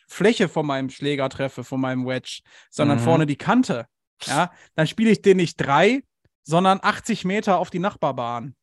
Fläche 0.08 0.50
von 0.50 0.66
meinem 0.66 0.90
Schläger 0.90 1.30
treffe, 1.30 1.64
von 1.64 1.80
meinem 1.80 2.06
Wedge, 2.06 2.42
sondern 2.70 3.00
mhm. 3.00 3.04
vorne 3.04 3.26
die 3.26 3.36
Kante, 3.36 3.86
ja, 4.26 4.52
dann 4.76 4.88
spiele 4.88 5.12
ich 5.12 5.22
den 5.22 5.38
nicht 5.38 5.58
drei, 5.58 6.04
sondern 6.44 6.80
80 6.82 7.26
Meter 7.26 7.58
auf 7.58 7.70
die 7.70 7.80
Nachbarbahn. 7.80 8.56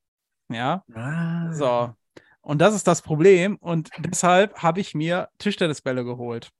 Ja. 0.48 0.84
Ah. 0.94 1.52
So. 1.52 1.94
Und 2.42 2.60
das 2.60 2.74
ist 2.74 2.86
das 2.86 3.02
Problem. 3.02 3.56
Und 3.56 3.90
deshalb 3.98 4.62
habe 4.62 4.80
ich 4.80 4.94
mir 4.94 5.28
Tischtennisbälle 5.38 6.04
geholt. 6.04 6.50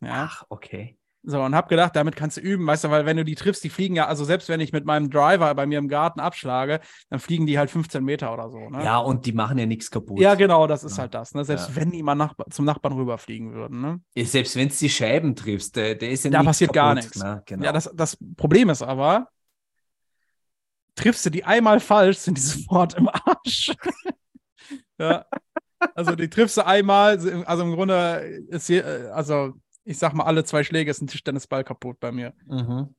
Ja. 0.00 0.28
Ach, 0.28 0.44
okay. 0.48 0.98
So, 1.26 1.40
und 1.40 1.54
habe 1.54 1.68
gedacht, 1.68 1.96
damit 1.96 2.16
kannst 2.16 2.36
du 2.36 2.42
üben, 2.42 2.66
weißt 2.66 2.84
du, 2.84 2.90
weil 2.90 3.06
wenn 3.06 3.16
du 3.16 3.24
die 3.24 3.34
triffst, 3.34 3.64
die 3.64 3.70
fliegen 3.70 3.96
ja, 3.96 4.06
also 4.06 4.24
selbst 4.24 4.50
wenn 4.50 4.60
ich 4.60 4.72
mit 4.72 4.84
meinem 4.84 5.08
Driver 5.08 5.54
bei 5.54 5.64
mir 5.64 5.78
im 5.78 5.88
Garten 5.88 6.20
abschlage, 6.20 6.80
dann 7.08 7.18
fliegen 7.18 7.46
die 7.46 7.58
halt 7.58 7.70
15 7.70 8.04
Meter 8.04 8.30
oder 8.34 8.50
so. 8.50 8.68
Ne? 8.68 8.84
Ja, 8.84 8.98
und 8.98 9.24
die 9.24 9.32
machen 9.32 9.56
ja 9.56 9.64
nichts 9.64 9.90
kaputt. 9.90 10.20
Ja, 10.20 10.34
genau, 10.34 10.66
das 10.66 10.84
ist 10.84 10.98
ja. 10.98 11.02
halt 11.02 11.14
das. 11.14 11.32
Ne? 11.32 11.42
Selbst 11.46 11.70
ja. 11.70 11.76
wenn 11.76 11.90
die 11.90 12.02
mal 12.02 12.14
nach, 12.14 12.34
zum 12.50 12.66
Nachbarn 12.66 12.92
rüberfliegen 12.92 13.54
würden. 13.54 13.80
Ne? 13.80 14.00
Ja, 14.14 14.24
selbst 14.26 14.54
wenn 14.56 14.68
es 14.68 14.78
die 14.78 14.90
Scheiben 14.90 15.34
triffst, 15.34 15.76
der, 15.76 15.94
der 15.94 16.10
ist 16.10 16.24
ja 16.24 16.30
Da 16.30 16.42
passiert 16.42 16.74
kaputt, 16.74 16.74
gar 16.74 16.94
nichts. 16.94 17.16
Ne? 17.16 17.42
Genau. 17.46 17.64
Ja, 17.64 17.72
das, 17.72 17.90
das 17.94 18.18
Problem 18.36 18.68
ist 18.68 18.82
aber, 18.82 19.28
triffst 20.94 21.24
du 21.24 21.30
die 21.30 21.44
einmal 21.44 21.80
falsch, 21.80 22.18
sind 22.18 22.36
die 22.36 22.42
sofort 22.42 22.94
im 22.94 23.08
Arsch. 23.08 23.72
Ja. 24.98 25.26
Also 25.94 26.14
die 26.14 26.30
triffst 26.30 26.56
du 26.56 26.66
einmal, 26.66 27.18
also 27.46 27.62
im 27.62 27.74
Grunde 27.74 28.42
ist 28.48 28.66
hier, 28.66 29.12
also 29.14 29.54
ich 29.84 29.98
sag 29.98 30.14
mal, 30.14 30.24
alle 30.24 30.44
zwei 30.44 30.64
Schläge 30.64 30.90
ist 30.90 31.02
ein 31.02 31.06
Tischtennisball 31.06 31.62
kaputt 31.62 32.00
bei 32.00 32.10
mir. 32.10 32.32
Mhm. 32.46 32.94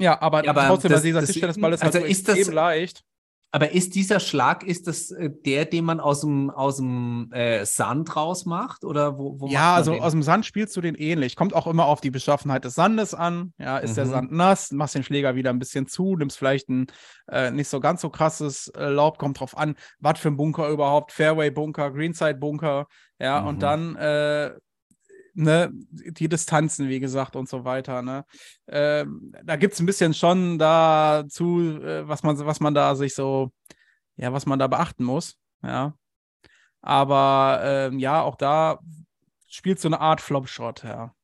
Ja, 0.00 0.20
aber, 0.22 0.44
ja, 0.44 0.50
aber 0.50 0.66
trotzdem, 0.66 0.92
das, 0.92 1.02
dieser 1.02 1.24
Tischtennisball 1.24 1.72
ist 1.72 1.82
halt 1.82 1.94
also 1.94 2.06
so 2.06 2.10
ist 2.10 2.28
das, 2.28 2.46
leicht. 2.46 3.04
Aber 3.52 3.72
ist 3.72 3.96
dieser 3.96 4.20
Schlag, 4.20 4.62
ist 4.62 4.86
das 4.86 5.10
äh, 5.10 5.28
der, 5.44 5.64
den 5.64 5.84
man 5.84 5.98
aus 5.98 6.20
dem, 6.20 6.50
aus 6.50 6.76
dem 6.76 7.32
äh, 7.32 7.64
Sand 7.64 8.14
rausmacht? 8.14 8.84
Oder 8.84 9.18
wo, 9.18 9.40
wo 9.40 9.48
ja, 9.48 9.74
also 9.74 9.92
den? 9.92 10.02
aus 10.02 10.12
dem 10.12 10.22
Sand 10.22 10.46
spielst 10.46 10.76
du 10.76 10.80
den 10.80 10.94
ähnlich. 10.94 11.34
Kommt 11.34 11.54
auch 11.54 11.66
immer 11.66 11.86
auf 11.86 12.00
die 12.00 12.10
Beschaffenheit 12.10 12.64
des 12.64 12.74
Sandes 12.74 13.12
an. 13.12 13.52
Ja, 13.58 13.78
ist 13.78 13.92
mhm. 13.92 13.94
der 13.96 14.06
Sand 14.06 14.32
nass, 14.32 14.70
machst 14.70 14.94
den 14.94 15.02
Schläger 15.02 15.34
wieder 15.34 15.50
ein 15.50 15.58
bisschen 15.58 15.88
zu, 15.88 16.16
nimmst 16.16 16.38
vielleicht 16.38 16.68
ein 16.68 16.86
äh, 17.28 17.50
nicht 17.50 17.68
so 17.68 17.80
ganz 17.80 18.00
so 18.00 18.10
krasses 18.10 18.68
äh, 18.68 18.88
Laub, 18.88 19.18
kommt 19.18 19.40
drauf 19.40 19.56
an, 19.56 19.74
was 19.98 20.20
für 20.20 20.28
ein 20.28 20.36
Bunker 20.36 20.68
überhaupt, 20.68 21.12
Fairway-Bunker, 21.12 21.90
Greenside-Bunker, 21.90 22.86
ja, 23.18 23.40
mhm. 23.40 23.46
und 23.48 23.62
dann 23.62 23.96
äh, 23.96 24.52
ne, 25.34 25.70
die 25.90 26.28
Distanzen, 26.28 26.88
wie 26.88 27.00
gesagt, 27.00 27.36
und 27.36 27.48
so 27.48 27.64
weiter. 27.64 28.02
Ne? 28.02 28.24
Ähm, 28.68 29.34
da 29.44 29.56
gibt 29.56 29.74
es 29.74 29.80
ein 29.80 29.86
bisschen 29.86 30.14
schon 30.14 30.58
dazu, 30.58 31.60
äh, 31.82 32.06
was 32.08 32.22
man, 32.22 32.38
was 32.46 32.60
man 32.60 32.74
da 32.74 32.94
sich 32.94 33.14
so, 33.14 33.52
ja, 34.16 34.32
was 34.32 34.46
man 34.46 34.58
da 34.58 34.66
beachten 34.66 35.04
muss. 35.04 35.36
Ja. 35.62 35.94
Aber 36.82 37.60
ähm, 37.62 37.98
ja, 37.98 38.22
auch 38.22 38.36
da 38.36 38.78
spielt 39.48 39.80
so 39.80 39.88
eine 39.88 40.00
Art 40.00 40.20
Flop-Shot, 40.20 40.84
ja. 40.84 41.14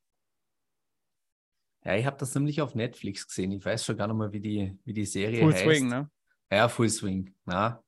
Ja, 1.85 1.95
ich 1.95 2.05
habe 2.05 2.17
das 2.19 2.35
nämlich 2.35 2.61
auf 2.61 2.75
Netflix 2.75 3.29
gesehen. 3.29 3.53
Ich 3.53 3.65
weiß 3.65 3.85
schon 3.85 3.97
gar 3.97 4.09
nicht 4.09 4.17
mehr, 4.17 4.33
wie 4.33 4.41
die, 4.41 4.77
wie 4.85 4.93
die 4.93 5.05
Serie 5.07 5.41
Full 5.41 5.53
heißt. 5.55 5.63
Swing, 5.65 5.89
ne? 5.89 6.11
Ja, 6.51 6.69
Full 6.69 6.89
Swing. 6.91 7.35
Ja, 7.47 7.83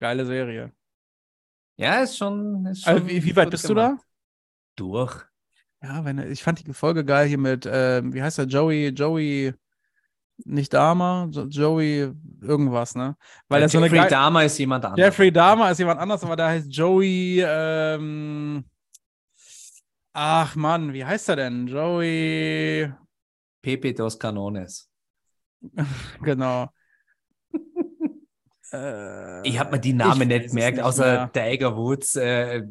Geile 0.00 0.26
Serie. 0.26 0.72
ja 1.76 2.02
ist 2.02 2.16
schon. 2.16 2.66
Ist 2.66 2.82
schon 2.82 2.92
Also, 2.94 3.08
wie, 3.08 3.22
wie 3.24 3.36
weit 3.36 3.50
bist 3.50 3.68
du 3.68 3.74
gemacht. 3.74 4.00
da? 4.00 4.04
Durch. 4.76 5.24
Ja, 5.82 6.04
wenn, 6.04 6.18
ich 6.30 6.42
fand 6.42 6.66
die 6.66 6.72
Folge 6.72 7.04
geil 7.04 7.26
hier 7.28 7.38
mit, 7.38 7.68
ähm, 7.70 8.14
wie 8.14 8.22
heißt 8.22 8.38
er, 8.38 8.44
Joey, 8.44 8.88
Joey, 8.88 9.52
nicht 10.44 10.72
Dahmer, 10.72 11.28
Jo- 11.30 11.46
Joey 11.46 12.12
irgendwas, 12.40 12.94
ne? 12.94 13.16
Weil 13.48 13.62
Ja, 13.62 13.68
so 13.68 13.78
eine 13.78 13.86
Jeffrey 13.86 13.98
geil- 14.00 14.10
Dahmer 14.10 14.44
ist 14.44 14.58
jemand 14.58 14.84
anderes. 14.84 15.04
Jeffrey 15.04 15.32
Dahmer 15.32 15.70
ist 15.70 15.78
jemand 15.78 16.00
anders, 16.00 16.22
aber 16.24 16.36
der 16.36 16.46
heißt 16.48 16.72
Joey, 16.72 17.42
ähm, 17.44 18.64
ach 20.12 20.54
Mann, 20.56 20.92
wie 20.92 21.04
heißt 21.04 21.28
er 21.30 21.36
denn? 21.36 21.66
Joey, 21.66 22.92
Pepe 23.60 23.92
dos 23.94 24.18
Canones. 24.18 24.88
genau. 26.22 26.68
Äh, 28.72 29.42
Ich 29.48 29.58
habe 29.58 29.72
mir 29.72 29.80
die 29.80 29.92
Namen 29.92 30.22
ich 30.22 30.28
nicht 30.28 30.48
gemerkt, 30.48 30.76
nicht 30.78 30.84
außer 30.84 31.04
mehr. 31.04 31.32
Tiger 31.32 31.76
Woods. 31.76 32.16
Äh, 32.16 32.62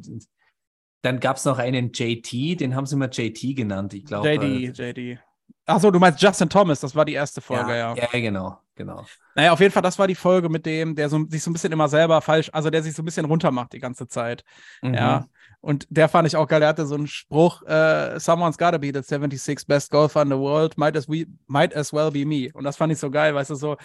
dann 1.01 1.19
gab 1.19 1.37
es 1.37 1.45
noch 1.45 1.57
einen 1.57 1.91
JT, 1.93 2.59
den 2.59 2.75
haben 2.75 2.85
sie 2.85 2.95
immer 2.95 3.09
JT 3.09 3.55
genannt. 3.55 3.93
Ich 3.93 4.05
glaube. 4.05 4.29
JD, 4.31 4.77
JD. 4.77 5.19
Achso, 5.65 5.91
du 5.91 5.99
meinst 5.99 6.21
Justin 6.21 6.49
Thomas, 6.49 6.79
das 6.79 6.95
war 6.95 7.05
die 7.05 7.13
erste 7.13 7.39
Folge, 7.39 7.71
ja. 7.71 7.95
ja. 7.95 8.07
Ja, 8.11 8.19
genau, 8.19 8.57
genau. 8.75 9.05
Naja, 9.35 9.51
auf 9.51 9.59
jeden 9.59 9.71
Fall, 9.71 9.83
das 9.83 9.97
war 9.99 10.07
die 10.07 10.15
Folge 10.15 10.49
mit 10.49 10.65
dem, 10.65 10.95
der 10.95 11.07
so, 11.07 11.25
sich 11.27 11.43
so 11.43 11.49
ein 11.49 11.53
bisschen 11.53 11.71
immer 11.71 11.87
selber 11.87 12.19
falsch, 12.21 12.49
also 12.51 12.69
der 12.69 12.83
sich 12.83 12.93
so 12.93 13.01
ein 13.01 13.05
bisschen 13.05 13.25
runtermacht 13.25 13.73
die 13.73 13.79
ganze 13.79 14.07
Zeit. 14.07 14.43
Mhm. 14.81 14.93
Ja. 14.95 15.27
Und 15.61 15.85
der 15.89 16.09
fand 16.09 16.27
ich 16.27 16.35
auch 16.35 16.47
geil. 16.47 16.59
Der 16.59 16.69
hatte 16.69 16.87
so 16.87 16.95
einen 16.95 17.07
Spruch: 17.07 17.61
äh, 17.63 18.19
Someone's 18.19 18.57
gotta 18.57 18.79
be 18.79 18.91
the 18.93 19.03
76 19.03 19.67
best 19.67 19.91
golfer 19.91 20.23
in 20.23 20.29
the 20.29 20.37
world, 20.37 20.77
might 20.77 20.97
as, 20.97 21.07
we, 21.07 21.27
might 21.47 21.75
as 21.75 21.93
well 21.93 22.11
be 22.11 22.25
me. 22.25 22.49
Und 22.53 22.63
das 22.63 22.77
fand 22.77 22.91
ich 22.91 22.99
so 22.99 23.11
geil, 23.11 23.35
weißt 23.35 23.51
du, 23.51 23.55
so, 23.55 23.77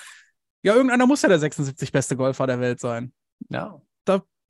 ja, 0.62 0.74
irgendeiner 0.74 1.06
muss 1.06 1.22
ja 1.22 1.28
der 1.28 1.38
76 1.38 1.92
beste 1.92 2.16
Golfer 2.16 2.46
der 2.46 2.58
Welt 2.58 2.80
sein. 2.80 3.12
Ja. 3.50 3.80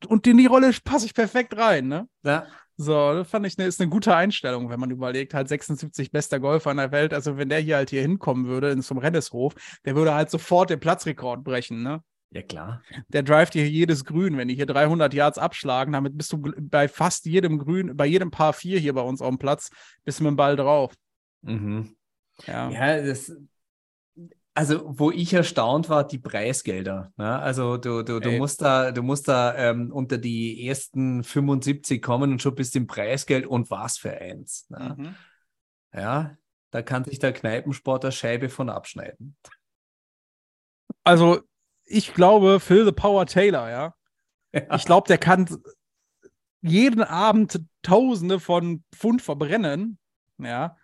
Und 0.06 0.26
in 0.26 0.36
die 0.36 0.46
Rolle 0.46 0.72
passe 0.84 1.06
ich 1.06 1.14
perfekt 1.14 1.56
rein, 1.56 1.88
ne? 1.88 2.08
ja. 2.24 2.46
So, 2.78 3.14
das 3.14 3.30
fand 3.30 3.46
ich, 3.46 3.56
ne, 3.56 3.64
ist 3.64 3.80
eine 3.80 3.88
gute 3.88 4.14
Einstellung, 4.14 4.68
wenn 4.68 4.78
man 4.78 4.90
überlegt, 4.90 5.32
halt 5.32 5.48
76 5.48 6.10
bester 6.10 6.38
Golfer 6.38 6.72
in 6.72 6.76
der 6.76 6.92
Welt. 6.92 7.14
Also, 7.14 7.38
wenn 7.38 7.48
der 7.48 7.60
hier 7.60 7.76
halt 7.76 7.88
hier 7.88 8.02
hinkommen 8.02 8.46
würde, 8.46 8.70
in 8.70 8.82
zum 8.82 8.98
Renneshof, 8.98 9.54
der 9.86 9.96
würde 9.96 10.12
halt 10.12 10.30
sofort 10.30 10.68
den 10.68 10.78
Platzrekord 10.78 11.42
brechen, 11.42 11.82
ne? 11.82 12.02
Ja, 12.30 12.42
klar. 12.42 12.82
Der 13.08 13.22
drivet 13.22 13.54
hier 13.54 13.66
jedes 13.66 14.04
Grün. 14.04 14.36
Wenn 14.36 14.48
die 14.48 14.54
hier 14.54 14.66
300 14.66 15.14
Yards 15.14 15.38
abschlagen, 15.38 15.92
damit 15.94 16.18
bist 16.18 16.32
du 16.32 16.52
bei 16.60 16.86
fast 16.86 17.24
jedem 17.24 17.58
Grün, 17.58 17.96
bei 17.96 18.04
jedem 18.04 18.30
Paar 18.30 18.52
4 18.52 18.78
hier 18.78 18.92
bei 18.92 19.00
uns 19.00 19.22
auf 19.22 19.30
dem 19.30 19.38
Platz, 19.38 19.70
bist 20.04 20.20
du 20.20 20.24
mit 20.24 20.32
dem 20.32 20.36
Ball 20.36 20.56
drauf. 20.56 20.92
Mhm. 21.42 21.96
Ja. 22.46 22.68
Ja, 22.68 23.00
das. 23.00 23.32
Also, 24.56 24.80
wo 24.86 25.10
ich 25.10 25.34
erstaunt 25.34 25.90
war, 25.90 26.06
die 26.06 26.18
Preisgelder. 26.18 27.12
Ne? 27.18 27.38
Also, 27.38 27.76
du, 27.76 28.02
du, 28.02 28.20
du 28.20 28.30
Ey. 28.30 28.38
musst 28.38 28.62
da, 28.62 28.90
du 28.90 29.02
musst 29.02 29.28
da 29.28 29.54
ähm, 29.54 29.92
unter 29.92 30.16
die 30.16 30.66
ersten 30.66 31.22
75 31.22 32.00
kommen 32.00 32.32
und 32.32 32.40
schon 32.40 32.54
bist 32.54 32.74
im 32.74 32.86
Preisgeld 32.86 33.46
und 33.46 33.70
was 33.70 33.98
für 33.98 34.12
eins. 34.12 34.64
Ne? 34.70 34.94
Mhm. 34.96 35.14
Ja, 35.92 36.38
da 36.70 36.80
kann 36.80 37.04
sich 37.04 37.18
der 37.18 37.34
Kneipensport 37.34 38.06
eine 38.06 38.12
Scheibe 38.12 38.48
von 38.48 38.70
abschneiden. 38.70 39.36
Also, 41.04 41.42
ich 41.84 42.14
glaube, 42.14 42.58
Phil 42.58 42.86
the 42.86 42.92
Power 42.92 43.26
Taylor, 43.26 43.68
ja. 43.68 43.94
Ich 44.74 44.86
glaube, 44.86 45.06
der 45.06 45.18
kann 45.18 45.54
jeden 46.62 47.02
Abend 47.02 47.60
Tausende 47.82 48.40
von 48.40 48.82
Pfund 48.90 49.20
verbrennen, 49.20 49.98
ja. 50.38 50.78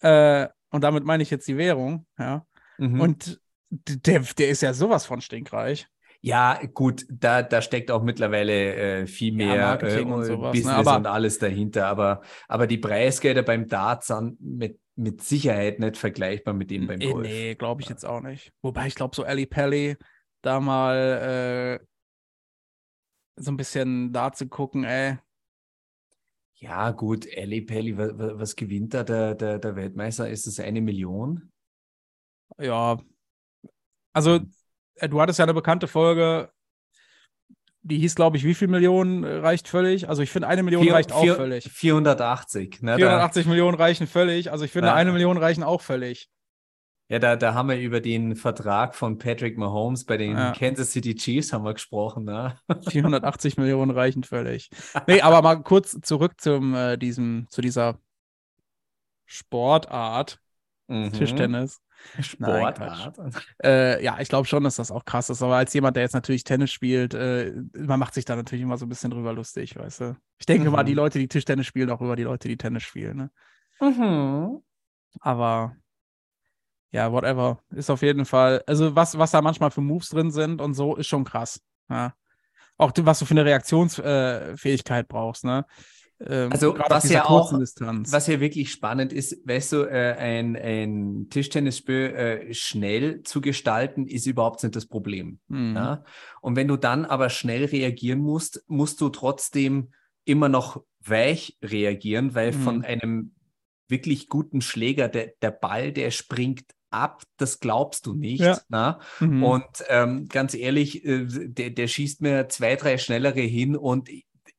Äh, 0.00 0.48
und 0.70 0.82
damit 0.82 1.04
meine 1.04 1.22
ich 1.22 1.30
jetzt 1.30 1.46
die 1.46 1.56
Währung, 1.56 2.04
ja. 2.18 2.44
Mhm. 2.78 3.00
Und 3.00 3.40
der, 3.70 4.20
der 4.20 4.48
ist 4.48 4.62
ja 4.62 4.72
sowas 4.74 5.06
von 5.06 5.20
stinkreich. 5.20 5.88
Ja, 6.22 6.60
gut, 6.74 7.04
da, 7.08 7.42
da 7.42 7.62
steckt 7.62 7.90
auch 7.90 8.02
mittlerweile 8.02 9.02
äh, 9.02 9.06
viel 9.06 9.32
Ja, 9.32 9.36
mehr 9.36 9.58
Marketing 9.58 10.08
äh, 10.08 10.12
und 10.14 10.24
sowas, 10.24 10.56
ne, 10.64 10.70
Business 10.72 10.86
aber- 10.88 10.96
und 10.96 11.06
alles 11.06 11.38
dahinter. 11.38 11.86
Aber, 11.86 12.22
aber 12.48 12.66
die 12.66 12.78
Preisgelder 12.78 13.42
beim 13.42 13.68
Dart 13.68 14.02
sind 14.04 14.40
mit, 14.40 14.80
mit 14.96 15.22
Sicherheit 15.22 15.78
nicht 15.78 15.96
vergleichbar 15.96 16.54
mit 16.54 16.70
denen 16.70 16.86
beim 16.86 17.00
Äh, 17.00 17.12
Golf. 17.12 17.28
nee, 17.28 17.54
glaube 17.54 17.82
ich 17.82 17.88
jetzt 17.88 18.04
auch 18.04 18.20
nicht. 18.20 18.52
Wobei 18.62 18.86
ich 18.86 18.94
glaube, 18.94 19.14
so 19.14 19.24
Ali 19.24 19.46
Pelli 19.46 19.96
da 20.42 20.58
mal 20.60 21.78
äh, 21.80 21.86
so 23.36 23.50
ein 23.50 23.56
bisschen 23.56 24.12
da 24.12 24.32
zu 24.32 24.48
gucken, 24.48 24.84
ey. 24.84 25.18
Ja, 26.58 26.90
gut, 26.90 27.26
Ali 27.36 27.60
Pelli, 27.62 27.96
was, 27.98 28.12
was 28.16 28.56
gewinnt 28.56 28.94
da 28.94 29.04
der, 29.04 29.34
der, 29.34 29.58
der 29.58 29.76
Weltmeister? 29.76 30.28
Ist 30.28 30.46
es 30.46 30.58
eine 30.58 30.80
Million? 30.80 31.52
Ja. 32.58 32.98
Also, 34.12 34.40
du 35.00 35.20
hattest 35.20 35.38
ja 35.38 35.44
eine 35.44 35.54
bekannte 35.54 35.86
Folge, 35.88 36.50
die 37.82 37.98
hieß, 37.98 38.14
glaube 38.16 38.36
ich, 38.36 38.44
wie 38.44 38.54
viel 38.54 38.68
Millionen 38.68 39.24
reicht 39.24 39.68
völlig? 39.68 40.08
Also, 40.08 40.22
ich 40.22 40.30
finde, 40.30 40.48
eine 40.48 40.62
Million 40.62 40.82
Vier- 40.82 40.94
reicht 40.94 41.12
auch 41.12 41.22
vier- 41.22 41.36
völlig. 41.36 41.70
480. 41.70 42.82
Ne? 42.82 42.92
Da, 42.92 42.96
480 42.96 43.46
Millionen 43.46 43.76
reichen 43.76 44.06
völlig. 44.06 44.50
Also, 44.50 44.64
ich 44.64 44.72
finde, 44.72 44.88
Ja. 44.88 44.94
eine 44.94 45.12
Million 45.12 45.36
reichen 45.36 45.62
auch 45.62 45.80
völlig. 45.82 46.28
ja, 47.08 47.20
da, 47.20 47.36
da 47.36 47.54
haben 47.54 47.68
wir 47.68 47.78
über 47.78 48.00
den 48.00 48.34
Vertrag 48.34 48.96
von 48.96 49.18
Patrick 49.18 49.56
Mahomes 49.58 50.04
bei 50.04 50.16
den 50.16 50.32
Ja. 50.36 50.50
Kansas 50.52 50.90
City 50.90 51.14
Chiefs 51.14 51.52
haben 51.52 51.64
wir 51.64 51.74
gesprochen. 51.74 52.24
Ne? 52.24 52.58
480 52.88 53.56
Millionen 53.58 53.92
reichen 53.92 54.24
völlig. 54.24 54.70
Nee, 55.06 55.20
aber 55.20 55.40
mal 55.42 55.62
kurz 55.62 55.96
zurück 56.00 56.32
zum, 56.40 56.74
äh, 56.74 56.96
diesem, 56.96 57.46
zu 57.50 57.60
dieser 57.60 58.00
Sportart, 59.26 60.40
Mhm. 60.88 61.12
Tischtennis. 61.12 61.80
Sportart. 62.20 63.18
Äh, 63.62 64.02
ja, 64.04 64.18
ich 64.20 64.28
glaube 64.28 64.46
schon, 64.46 64.64
dass 64.64 64.76
das 64.76 64.90
auch 64.90 65.04
krass 65.04 65.30
ist. 65.30 65.42
Aber 65.42 65.56
als 65.56 65.72
jemand, 65.74 65.96
der 65.96 66.02
jetzt 66.02 66.14
natürlich 66.14 66.44
Tennis 66.44 66.70
spielt, 66.70 67.14
äh, 67.14 67.52
man 67.76 67.98
macht 68.00 68.14
sich 68.14 68.24
da 68.24 68.36
natürlich 68.36 68.62
immer 68.62 68.78
so 68.78 68.86
ein 68.86 68.88
bisschen 68.88 69.10
drüber 69.10 69.32
lustig, 69.32 69.76
weißt 69.76 70.00
du. 70.00 70.16
Ich 70.38 70.46
denke 70.46 70.70
mal, 70.70 70.82
Mhm. 70.82 70.86
die 70.86 70.94
Leute, 70.94 71.18
die 71.18 71.28
Tischtennis 71.28 71.66
spielen, 71.66 71.90
auch 71.90 72.00
über 72.00 72.16
die 72.16 72.22
Leute, 72.24 72.48
die 72.48 72.56
Tennis 72.56 72.82
spielen. 72.82 73.16
Ne? 73.16 73.30
Mhm. 73.80 74.62
Aber 75.20 75.76
ja, 76.92 77.12
whatever. 77.12 77.58
Ist 77.70 77.90
auf 77.90 78.02
jeden 78.02 78.24
Fall, 78.24 78.62
also 78.66 78.94
was, 78.94 79.18
was 79.18 79.30
da 79.30 79.42
manchmal 79.42 79.70
für 79.70 79.80
Moves 79.80 80.08
drin 80.10 80.30
sind 80.30 80.60
und 80.60 80.74
so, 80.74 80.96
ist 80.96 81.06
schon 81.08 81.24
krass. 81.24 81.60
Ja. 81.90 82.14
Auch 82.78 82.92
was 83.00 83.18
du 83.18 83.24
für 83.24 83.34
eine 83.34 83.44
Reaktionsfähigkeit 83.44 85.08
brauchst, 85.08 85.44
ne? 85.44 85.64
Ähm, 86.18 86.50
Also, 86.50 86.76
was 86.88 87.10
ja 87.10 87.26
auch- 87.26 87.58
Distanz. 87.58 88.10
Was 88.12 88.26
ja 88.26 88.40
wirklich 88.40 88.70
spannend 88.72 89.12
ist, 89.12 89.46
weißt 89.46 89.72
du, 89.72 89.76
äh, 89.84 90.14
ein, 90.18 90.56
ein 90.56 91.26
Tischtennisspiel 91.30 91.94
äh, 92.48 92.54
schnell 92.54 93.22
zu 93.22 93.40
gestalten, 93.40 94.06
ist 94.06 94.26
überhaupt 94.26 94.62
nicht 94.62 94.74
das 94.76 94.86
Problem. 94.86 95.38
Mhm. 95.48 95.74
Ja? 95.76 96.04
Und 96.40 96.56
wenn 96.56 96.68
du 96.68 96.76
dann 96.76 97.04
aber 97.04 97.28
schnell 97.28 97.66
reagieren 97.66 98.20
musst, 98.20 98.64
musst 98.66 99.00
du 99.00 99.10
trotzdem 99.10 99.90
immer 100.24 100.48
noch 100.48 100.82
weich 101.04 101.56
reagieren, 101.62 102.34
weil 102.34 102.52
Mhm. 102.52 102.60
von 102.62 102.84
einem 102.84 103.34
wirklich 103.88 104.28
guten 104.28 104.60
Schläger, 104.60 105.08
der, 105.08 105.32
der 105.42 105.50
Ball, 105.52 105.92
der 105.92 106.10
springt 106.10 106.64
ab, 106.90 107.22
das 107.36 107.60
glaubst 107.60 108.06
du 108.06 108.14
nicht. 108.14 108.40
Ja. 108.40 108.58
Na? 108.68 109.00
Mhm. 109.20 109.42
Und 109.44 109.66
ähm, 109.88 110.26
ganz 110.28 110.54
ehrlich, 110.54 111.04
äh, 111.04 111.26
der, 111.26 111.70
der 111.70 111.86
schießt 111.86 112.22
mir 112.22 112.48
zwei, 112.48 112.74
drei 112.76 112.96
schnellere 112.98 113.40
hin 113.42 113.76
und 113.76 114.08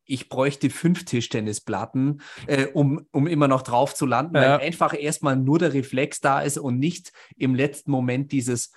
ich 0.08 0.30
bräuchte 0.30 0.70
fünf 0.70 1.06
Tischtennisplatten, 1.06 2.22
äh, 2.48 2.66
um, 2.68 3.06
um 3.12 3.28
immer 3.28 3.48
noch 3.48 3.62
drauf 3.62 3.94
zu 3.94 4.06
landen, 4.06 4.36
Ja. 4.36 4.42
weil 4.42 4.68
einfach 4.68 4.94
erstmal 4.98 5.36
nur 5.36 5.60
der 5.60 5.74
Reflex 5.74 6.20
da 6.22 6.42
ist 6.42 6.58
und 6.58 6.80
nicht 6.80 7.12
im 7.36 7.54
letzten 7.56 7.92
Moment 7.92 8.32
dieses 8.32 8.72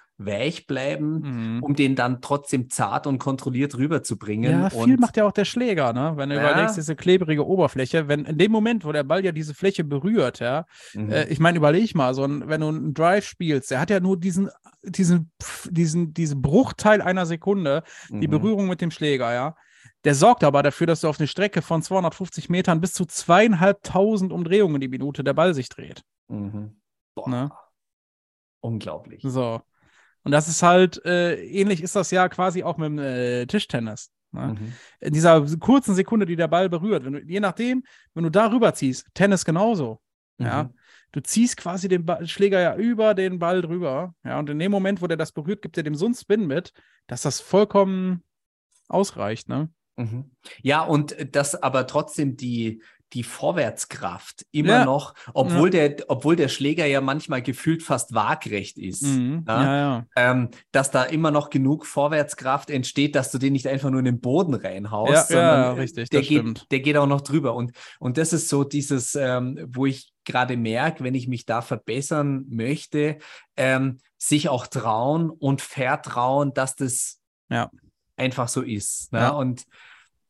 Weichbleiben, 0.44 1.20
Mhm. 1.56 1.62
um 1.62 1.74
den 1.74 1.94
dann 1.96 2.20
trotzdem 2.20 2.68
zart 2.68 3.06
und 3.06 3.18
kontrolliert 3.18 3.76
rüberzubringen. 3.76 4.50
Ja, 4.62 4.70
viel 4.70 4.94
und 4.94 5.00
macht 5.00 5.16
ja 5.16 5.24
auch 5.26 5.32
der 5.32 5.44
Schläger, 5.44 5.92
ne? 5.92 6.12
Wenn 6.16 6.28
du 6.30 6.36
Ja. 6.36 6.42
überlegst, 6.50 6.76
diese 6.76 6.94
klebrige 6.96 7.46
Oberfläche, 7.46 8.06
wenn 8.08 8.24
in 8.26 8.36
dem 8.38 8.52
Moment, 8.52 8.84
wo 8.84 8.92
der 8.92 9.02
Ball 9.04 9.24
ja 9.24 9.32
diese 9.32 9.54
Fläche 9.54 9.82
berührt, 9.84 10.40
ja, 10.40 10.66
Mhm. 10.94 11.10
äh, 11.10 11.24
ich 11.28 11.40
meine, 11.40 11.58
überleg 11.58 11.94
mal, 11.94 12.14
so 12.14 12.24
ein, 12.24 12.48
wenn 12.48 12.60
du 12.60 12.68
einen 12.68 12.94
Drive 12.94 13.24
spielst, 13.26 13.70
der 13.70 13.80
hat 13.80 13.90
ja 13.90 14.00
nur 14.00 14.18
diesen, 14.18 14.50
diesen, 14.82 15.30
diesen, 15.70 16.12
diesen 16.14 16.42
Bruchteil 16.42 17.00
einer 17.02 17.26
Sekunde, 17.26 17.82
die 18.10 18.26
Mhm. 18.26 18.30
Berührung 18.30 18.68
mit 18.68 18.80
dem 18.80 18.90
Schläger, 18.90 19.32
ja. 19.32 19.56
Der 20.04 20.14
sorgt 20.14 20.44
aber 20.44 20.62
dafür, 20.62 20.86
dass 20.86 21.02
du 21.02 21.08
auf 21.08 21.18
eine 21.18 21.26
Strecke 21.26 21.62
von 21.62 21.82
250 21.82 22.48
Metern 22.48 22.80
bis 22.80 22.92
zu 22.92 23.04
zweieinhalbtausend 23.04 24.32
Umdrehungen 24.32 24.80
die 24.80 24.88
Minute 24.88 25.22
der 25.22 25.34
Ball 25.34 25.54
sich 25.54 25.68
dreht. 25.68 26.02
Mhm. 26.28 26.80
Boah. 27.14 27.28
Ne? 27.28 27.50
Unglaublich. 28.60 29.22
So. 29.22 29.60
Und 30.22 30.32
das 30.32 30.48
ist 30.48 30.62
halt, 30.62 31.04
äh, 31.04 31.42
ähnlich 31.42 31.82
ist 31.82 31.96
das 31.96 32.10
ja 32.10 32.28
quasi 32.28 32.62
auch 32.62 32.76
mit 32.76 32.86
dem 32.86 32.98
äh, 32.98 33.46
Tischtennis. 33.46 34.10
Ne? 34.32 34.54
Mhm. 34.58 34.72
in 35.00 35.12
dieser 35.12 35.44
kurzen 35.58 35.96
Sekunde, 35.96 36.24
die 36.24 36.36
der 36.36 36.46
Ball 36.46 36.68
berührt, 36.68 37.04
du, 37.04 37.18
je 37.18 37.40
nachdem, 37.40 37.82
wenn 38.14 38.22
du 38.22 38.30
da 38.30 38.48
rüber 38.52 38.72
ziehst, 38.74 39.08
Tennis 39.12 39.44
genauso. 39.44 40.00
Ja. 40.38 40.64
Mhm. 40.64 40.74
Du 41.12 41.20
ziehst 41.20 41.56
quasi 41.56 41.88
den 41.88 42.06
Ball, 42.06 42.26
Schläger 42.28 42.60
ja 42.60 42.76
über 42.76 43.14
den 43.14 43.40
Ball 43.40 43.60
drüber. 43.62 44.14
Ja, 44.24 44.38
und 44.38 44.48
in 44.48 44.58
dem 44.58 44.70
Moment, 44.70 45.02
wo 45.02 45.08
der 45.08 45.16
das 45.16 45.32
berührt, 45.32 45.62
gibt 45.62 45.76
er 45.76 45.82
dem 45.82 45.96
so 45.96 46.06
einen 46.06 46.14
Spin 46.14 46.46
mit, 46.46 46.72
dass 47.08 47.22
das 47.22 47.40
vollkommen 47.40 48.22
ausreicht, 48.90 49.48
ne? 49.48 49.70
Mhm. 49.96 50.30
Ja, 50.62 50.82
und 50.82 51.16
das 51.32 51.60
aber 51.62 51.86
trotzdem 51.86 52.36
die, 52.36 52.82
die 53.12 53.24
Vorwärtskraft 53.24 54.46
immer 54.52 54.78
Ja. 54.78 54.84
noch, 54.84 55.14
obwohl, 55.34 55.68
der, 55.68 55.96
obwohl 56.08 56.36
der 56.36 56.46
Schläger 56.48 56.86
ja 56.86 57.00
manchmal 57.00 57.42
gefühlt 57.42 57.82
fast 57.82 58.14
waagrecht 58.14 58.78
ist, 58.78 59.02
Mhm. 59.02 59.44
ja, 59.48 59.62
Ja, 59.64 59.76
ja. 59.76 60.06
Ähm, 60.16 60.50
dass 60.70 60.90
da 60.92 61.02
immer 61.02 61.30
noch 61.32 61.50
genug 61.50 61.86
Vorwärtskraft 61.86 62.70
entsteht, 62.70 63.16
dass 63.16 63.32
du 63.32 63.38
den 63.38 63.52
nicht 63.52 63.66
einfach 63.66 63.90
nur 63.90 63.98
in 63.98 64.04
den 64.04 64.20
Boden 64.20 64.54
reinhaust, 64.54 65.12
Ja, 65.12 65.22
sondern 65.24 65.60
ja, 65.60 65.72
richtig, 65.72 66.08
der, 66.10 66.20
geht, 66.20 66.28
stimmt. 66.38 66.66
der 66.70 66.80
geht 66.80 66.96
auch 66.96 67.08
noch 67.08 67.20
drüber. 67.20 67.54
Und, 67.54 67.72
und 67.98 68.16
das 68.16 68.32
ist 68.32 68.48
so 68.48 68.62
dieses, 68.64 69.16
ähm, 69.16 69.58
wo 69.68 69.86
ich 69.86 70.12
gerade 70.24 70.56
merke, 70.56 71.02
wenn 71.02 71.16
ich 71.16 71.26
mich 71.26 71.46
da 71.46 71.62
verbessern 71.62 72.44
möchte, 72.48 73.18
ähm, 73.56 73.98
sich 74.18 74.48
auch 74.48 74.68
trauen 74.68 75.30
und 75.30 75.62
vertrauen, 75.62 76.54
dass 76.54 76.76
das 76.76 77.18
Ja. 77.50 77.70
Einfach 78.20 78.48
so 78.48 78.62
ist. 78.62 79.12
Ne? 79.12 79.18
Ja. 79.20 79.28
Und 79.30 79.64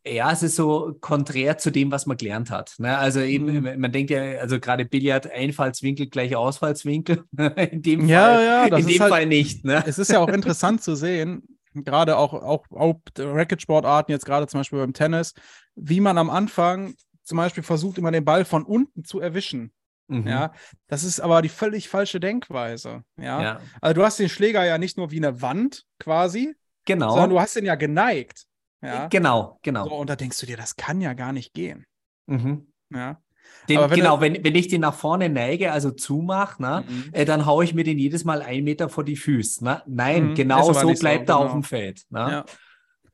ja, 0.07 0.32
es 0.32 0.43
ist 0.43 0.57
so 0.57 0.97
konträr 1.01 1.59
zu 1.59 1.70
dem, 1.70 1.91
was 1.93 2.07
man 2.07 2.16
gelernt 2.16 2.51
hat. 2.51 2.74
Ne? 2.78 2.97
Also 2.97 3.20
eben, 3.20 3.61
Mhm. 3.61 3.80
man 3.80 3.93
denkt 3.93 4.11
ja, 4.11 4.38
also 4.38 4.59
gerade 4.59 4.86
Billard, 4.86 5.30
Einfallswinkel 5.30 6.07
gleich 6.07 6.34
Ausfallswinkel. 6.36 7.24
in 7.70 7.82
dem 7.82 8.09
Ja, 8.09 8.24
Fall, 8.34 8.45
ja, 8.45 8.68
das 8.70 8.80
in 8.80 8.86
ist 8.88 8.95
dem 8.95 9.03
halt- 9.03 9.12
Fall 9.12 9.26
nicht. 9.26 9.64
Ne? 9.64 9.82
es 9.86 9.99
ist 9.99 10.11
ja 10.11 10.20
auch 10.20 10.28
interessant 10.28 10.82
zu 10.82 10.95
sehen, 10.95 11.43
gerade 11.74 12.16
auch, 12.16 12.32
auch, 12.32 12.64
auch 12.70 12.97
Racket-Sportarten, 13.18 14.11
jetzt 14.12 14.24
gerade 14.24 14.47
zum 14.47 14.61
Beispiel 14.61 14.78
beim 14.78 14.95
Tennis, 14.95 15.34
wie 15.74 16.01
man 16.01 16.16
am 16.18 16.30
Anfang 16.30 16.95
zum 17.22 17.36
Beispiel 17.36 17.62
versucht, 17.62 17.99
immer 17.99 18.11
den 18.11 18.24
Ball 18.24 18.45
von 18.45 18.64
unten 18.64 19.05
zu 19.05 19.20
erwischen. 19.20 19.70
Mhm. 20.09 20.26
Ja, 20.26 20.53
das 20.88 21.05
ist 21.05 21.20
aber 21.20 21.43
die 21.43 21.49
völlig 21.49 21.88
falsche 21.88 22.18
Denkweise. 22.18 23.05
Ja? 23.16 23.43
ja, 23.43 23.61
also 23.80 23.95
du 23.95 24.03
hast 24.05 24.18
den 24.18 24.28
Schläger 24.28 24.64
ja 24.64 24.78
nicht 24.78 24.97
nur 24.97 25.11
wie 25.12 25.18
eine 25.18 25.41
Wand 25.43 25.84
quasi, 26.01 26.55
genau. 26.84 27.10
sondern 27.10 27.30
du 27.30 27.40
hast 27.40 27.56
den 27.56 27.64
ja 27.64 27.74
geneigt. 27.74 28.46
Ja. 28.82 29.08
Genau, 29.08 29.58
genau. 29.62 29.84
So, 29.88 29.94
und 29.96 30.08
da 30.08 30.16
denkst 30.16 30.38
du 30.40 30.46
dir, 30.46 30.56
das 30.56 30.76
kann 30.76 31.00
ja 31.00 31.12
gar 31.12 31.32
nicht 31.32 31.52
gehen. 31.52 31.84
Mhm. 32.26 32.72
Ja. 32.90 33.20
Den, 33.68 33.80
wenn 33.80 33.90
genau, 33.90 34.16
du- 34.16 34.22
wenn, 34.22 34.44
wenn 34.44 34.54
ich 34.54 34.68
den 34.68 34.80
nach 34.82 34.94
vorne 34.94 35.28
neige, 35.28 35.72
also 35.72 35.90
zumache, 35.90 36.62
ne, 36.62 36.84
Mhm. 36.88 37.10
äh, 37.12 37.24
dann 37.24 37.46
haue 37.46 37.64
ich 37.64 37.74
mir 37.74 37.84
den 37.84 37.98
jedes 37.98 38.24
Mal 38.24 38.42
einen 38.42 38.64
Meter 38.64 38.88
vor 38.88 39.04
die 39.04 39.16
Füße. 39.16 39.64
Ne? 39.64 39.82
Nein, 39.86 40.30
Mhm, 40.30 40.34
genau 40.34 40.72
so 40.72 40.86
nicht 40.86 40.98
so, 40.98 41.02
bleibt 41.02 41.28
er 41.28 41.36
auf 41.36 41.42
genau. 41.46 41.54
dem 41.54 41.62
Feld. 41.64 42.02
Ne? 42.10 42.18
Ja. 42.20 42.44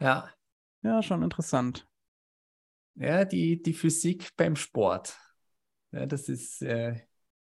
Ja. 0.00 0.30
ja, 0.82 1.02
schon 1.02 1.22
interessant. 1.22 1.86
Ja, 2.94 3.24
die, 3.24 3.62
die 3.62 3.72
Physik 3.74 4.30
beim 4.36 4.56
Sport. 4.56 5.16
Ja, 5.92 6.06
das 6.06 6.28
ist, 6.28 6.62
äh, 6.62 7.00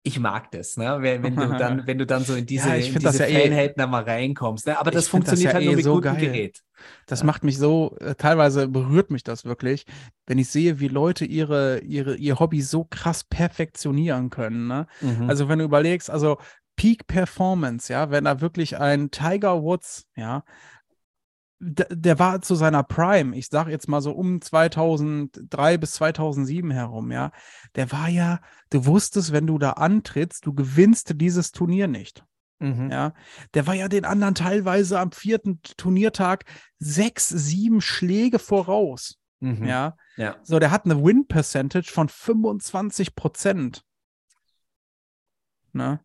ich 0.06 0.20
mag 0.20 0.50
das, 0.52 0.76
ne? 0.76 0.98
Wenn, 1.00 1.22
wenn, 1.22 1.34
du 1.36 1.48
dann, 1.58 1.82
wenn 1.86 1.98
du 1.98 2.06
dann 2.06 2.24
so 2.24 2.34
in 2.34 2.46
diese, 2.46 2.76
ich 2.76 2.94
in 2.94 3.00
diese 3.00 3.24
ja 3.24 3.26
eh- 3.28 3.42
Feinheiten 3.42 3.82
einmal 3.82 4.04
reinkommst. 4.04 4.66
Ne? 4.66 4.78
Aber 4.78 4.90
das 4.90 5.08
find 5.08 5.24
das 5.24 5.30
funktioniert 5.30 5.50
ja 5.50 5.54
halt 5.54 5.62
eh 5.62 5.66
nur 5.66 5.74
mit 5.76 5.84
so 5.84 5.94
gutem 5.94 6.14
geil. 6.14 6.26
Gerät. 6.26 6.62
Das 7.06 7.20
Ja. 7.20 7.26
macht 7.26 7.42
mich 7.42 7.58
so, 7.58 7.96
äh, 8.00 8.14
teilweise 8.14 8.68
berührt 8.68 9.10
mich 9.10 9.24
das 9.24 9.44
wirklich, 9.44 9.84
wenn 10.26 10.38
ich 10.38 10.48
sehe, 10.48 10.78
wie 10.78 10.88
Leute 10.88 11.24
ihre, 11.24 11.80
ihre, 11.80 12.14
ihr 12.16 12.38
Hobby 12.38 12.62
so 12.62 12.84
krass 12.84 13.24
perfektionieren 13.24 14.30
können. 14.30 14.68
Ne? 14.68 14.86
Mhm. 15.00 15.28
Also 15.28 15.48
wenn 15.48 15.58
du 15.58 15.64
überlegst, 15.64 16.08
also 16.10 16.38
Peak 16.76 17.06
Performance, 17.06 17.92
ja, 17.92 18.10
wenn 18.10 18.24
da 18.24 18.40
wirklich 18.40 18.78
ein 18.78 19.10
Tiger 19.10 19.62
Woods, 19.62 20.06
ja, 20.14 20.44
der, 21.58 21.86
der 21.90 22.18
war 22.18 22.42
zu 22.42 22.54
seiner 22.54 22.82
Prime, 22.82 23.36
ich 23.36 23.48
sag 23.48 23.68
jetzt 23.68 23.88
mal 23.88 24.00
so 24.00 24.12
um 24.12 24.40
2003 24.40 25.78
bis 25.78 25.92
2007 25.92 26.70
herum, 26.70 27.10
ja, 27.10 27.32
der 27.74 27.90
war 27.92 28.08
ja, 28.08 28.40
du 28.70 28.86
wusstest, 28.86 29.32
wenn 29.32 29.46
du 29.46 29.58
da 29.58 29.72
antrittst, 29.72 30.44
du 30.44 30.54
gewinnst 30.54 31.12
dieses 31.16 31.52
Turnier 31.52 31.88
nicht. 31.88 32.24
mhm. 32.58 32.90
Ja, 32.90 33.14
der 33.54 33.66
war 33.66 33.74
ja 33.74 33.88
den 33.88 34.04
anderen 34.04 34.34
teilweise 34.34 35.00
am 35.00 35.12
vierten 35.12 35.60
Turniertag 35.76 36.44
sechs, 36.78 37.28
sieben 37.28 37.80
Schläge 37.80 38.38
voraus. 38.38 39.18
Mhm. 39.40 39.66
Ja, 39.66 39.96
ja. 40.16 40.36
so 40.42 40.58
der 40.58 40.70
hat 40.70 40.84
eine 40.84 41.02
Win 41.02 41.26
Percentage 41.26 41.90
von 41.90 42.08
25 42.08 43.14
Prozent. 43.14 43.82
Ne? 45.72 46.00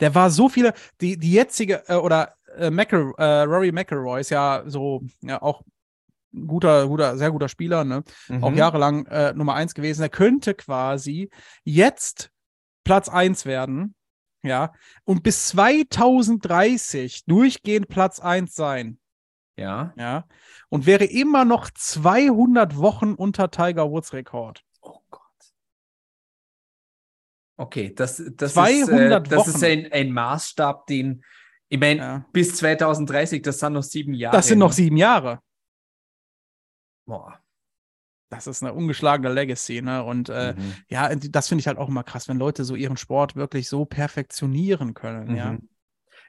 Der 0.00 0.14
war 0.14 0.30
so 0.30 0.48
viele, 0.48 0.74
die, 1.00 1.18
die 1.18 1.32
jetzige, 1.32 1.88
äh, 1.88 1.94
oder 1.94 2.35
äh, 2.56 2.70
McEl, 2.70 3.12
äh, 3.18 3.42
Rory 3.42 3.72
McElroy 3.72 4.20
ist 4.20 4.30
ja 4.30 4.62
so, 4.66 5.02
ja, 5.22 5.40
auch 5.42 5.62
ein 6.34 6.46
guter, 6.46 6.86
guter, 6.86 7.16
sehr 7.16 7.30
guter 7.30 7.48
Spieler, 7.48 7.84
ne? 7.84 8.02
Auch 8.40 8.50
Mhm. 8.50 8.56
jahrelang 8.56 9.06
äh, 9.06 9.32
Nummer 9.34 9.54
eins 9.54 9.74
gewesen. 9.74 10.02
Er 10.02 10.08
könnte 10.08 10.54
quasi 10.54 11.30
jetzt 11.64 12.30
Platz 12.84 13.08
eins 13.08 13.46
werden, 13.46 13.94
ja, 14.42 14.72
und 15.04 15.22
bis 15.22 15.48
2030 15.48 17.24
durchgehend 17.24 17.88
Platz 17.88 18.20
eins 18.20 18.54
sein, 18.54 18.98
Ja. 19.56 19.92
ja, 19.96 20.24
und 20.68 20.86
wäre 20.86 21.04
immer 21.04 21.44
noch 21.44 21.70
200 21.70 22.76
Wochen 22.76 23.14
unter 23.14 23.50
Tiger 23.50 23.90
Woods 23.90 24.12
Rekord. 24.12 24.62
Oh 24.82 24.98
Gott. 25.10 25.22
Okay, 27.58 27.94
das, 27.94 28.22
das, 28.36 28.52
200 28.54 29.26
ist, 29.26 29.32
äh, 29.32 29.36
das 29.36 29.48
ist 29.48 29.54
Wochen. 29.56 29.64
ein, 29.64 29.92
ein 29.92 30.12
Maßstab, 30.12 30.86
den, 30.86 31.24
ich 31.68 31.78
meine, 31.80 32.00
Ja. 32.00 32.26
bis 32.32 32.54
2030, 32.56 33.42
das 33.42 33.58
sind 33.58 33.72
noch 33.72 33.82
sieben 33.82 34.14
Jahre. 34.14 34.36
Das 34.36 34.48
sind 34.48 34.58
noch 34.58 34.72
sieben 34.72 34.96
Jahre. 34.96 35.40
Boah. 37.06 37.40
Das 38.28 38.48
ist 38.48 38.62
eine 38.62 38.74
ungeschlagene 38.74 39.32
Legacy, 39.32 39.82
ne? 39.82 40.02
Und 40.02 40.28
äh, 40.28 40.54
Mhm. 40.56 40.74
ja, 40.88 41.14
das 41.14 41.46
finde 41.48 41.60
ich 41.60 41.68
halt 41.68 41.78
auch 41.78 41.88
immer 41.88 42.02
krass, 42.02 42.28
wenn 42.28 42.38
Leute 42.38 42.64
so 42.64 42.74
ihren 42.74 42.96
Sport 42.96 43.36
wirklich 43.36 43.68
so 43.68 43.84
perfektionieren 43.84 44.94
können, 44.94 45.36
ja. 45.36 45.52
Mhm. 45.52 45.68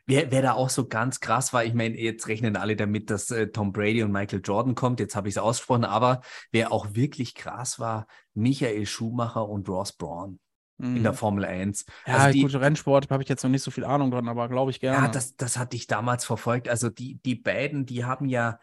Wer, 0.09 0.31
wer 0.31 0.41
da 0.41 0.53
auch 0.53 0.69
so 0.69 0.87
ganz 0.87 1.19
krass 1.19 1.51
war, 1.51 1.65
ich 1.65 1.73
meine, 1.73 1.97
jetzt 1.99 2.27
rechnen 2.29 2.55
alle 2.55 2.77
damit, 2.77 3.09
dass 3.09 3.29
äh, 3.29 3.47
Tom 3.47 3.73
Brady 3.73 4.03
und 4.03 4.11
Michael 4.13 4.41
Jordan 4.41 4.73
kommt, 4.73 5.01
jetzt 5.01 5.17
habe 5.17 5.27
ich 5.27 5.33
es 5.33 5.37
ausgesprochen, 5.37 5.83
aber 5.83 6.21
wer 6.51 6.71
auch 6.71 6.93
wirklich 6.93 7.35
krass 7.35 7.77
war, 7.77 8.07
Michael 8.33 8.85
Schumacher 8.85 9.49
und 9.49 9.67
Ross 9.67 9.91
Braun 9.91 10.39
in 10.79 11.03
der 11.03 11.11
Mhm. 11.13 11.15
Formel 11.17 11.45
1. 11.45 11.85
Ja, 12.05 12.17
Also 12.17 12.33
die- 12.33 12.41
gut, 12.43 12.55
Rennsport 12.55 13.09
habe 13.09 13.23
ich 13.23 13.29
jetzt 13.29 13.43
noch 13.43 13.49
nicht 13.49 13.63
so 13.63 13.71
viel 13.71 13.83
Ahnung 13.85 14.11
dran, 14.11 14.27
aber 14.27 14.47
glaube 14.47 14.71
ich 14.71 14.79
gerne. 14.79 15.05
Ja, 15.05 15.11
das, 15.11 15.35
das 15.35 15.57
hatte 15.57 15.75
ich 15.75 15.87
damals 15.87 16.23
verfolgt. 16.25 16.69
Also 16.69 16.89
die, 16.89 17.19
die 17.25 17.35
beiden, 17.35 17.85
die 17.85 18.05
haben 18.05 18.27
ja 18.29 18.59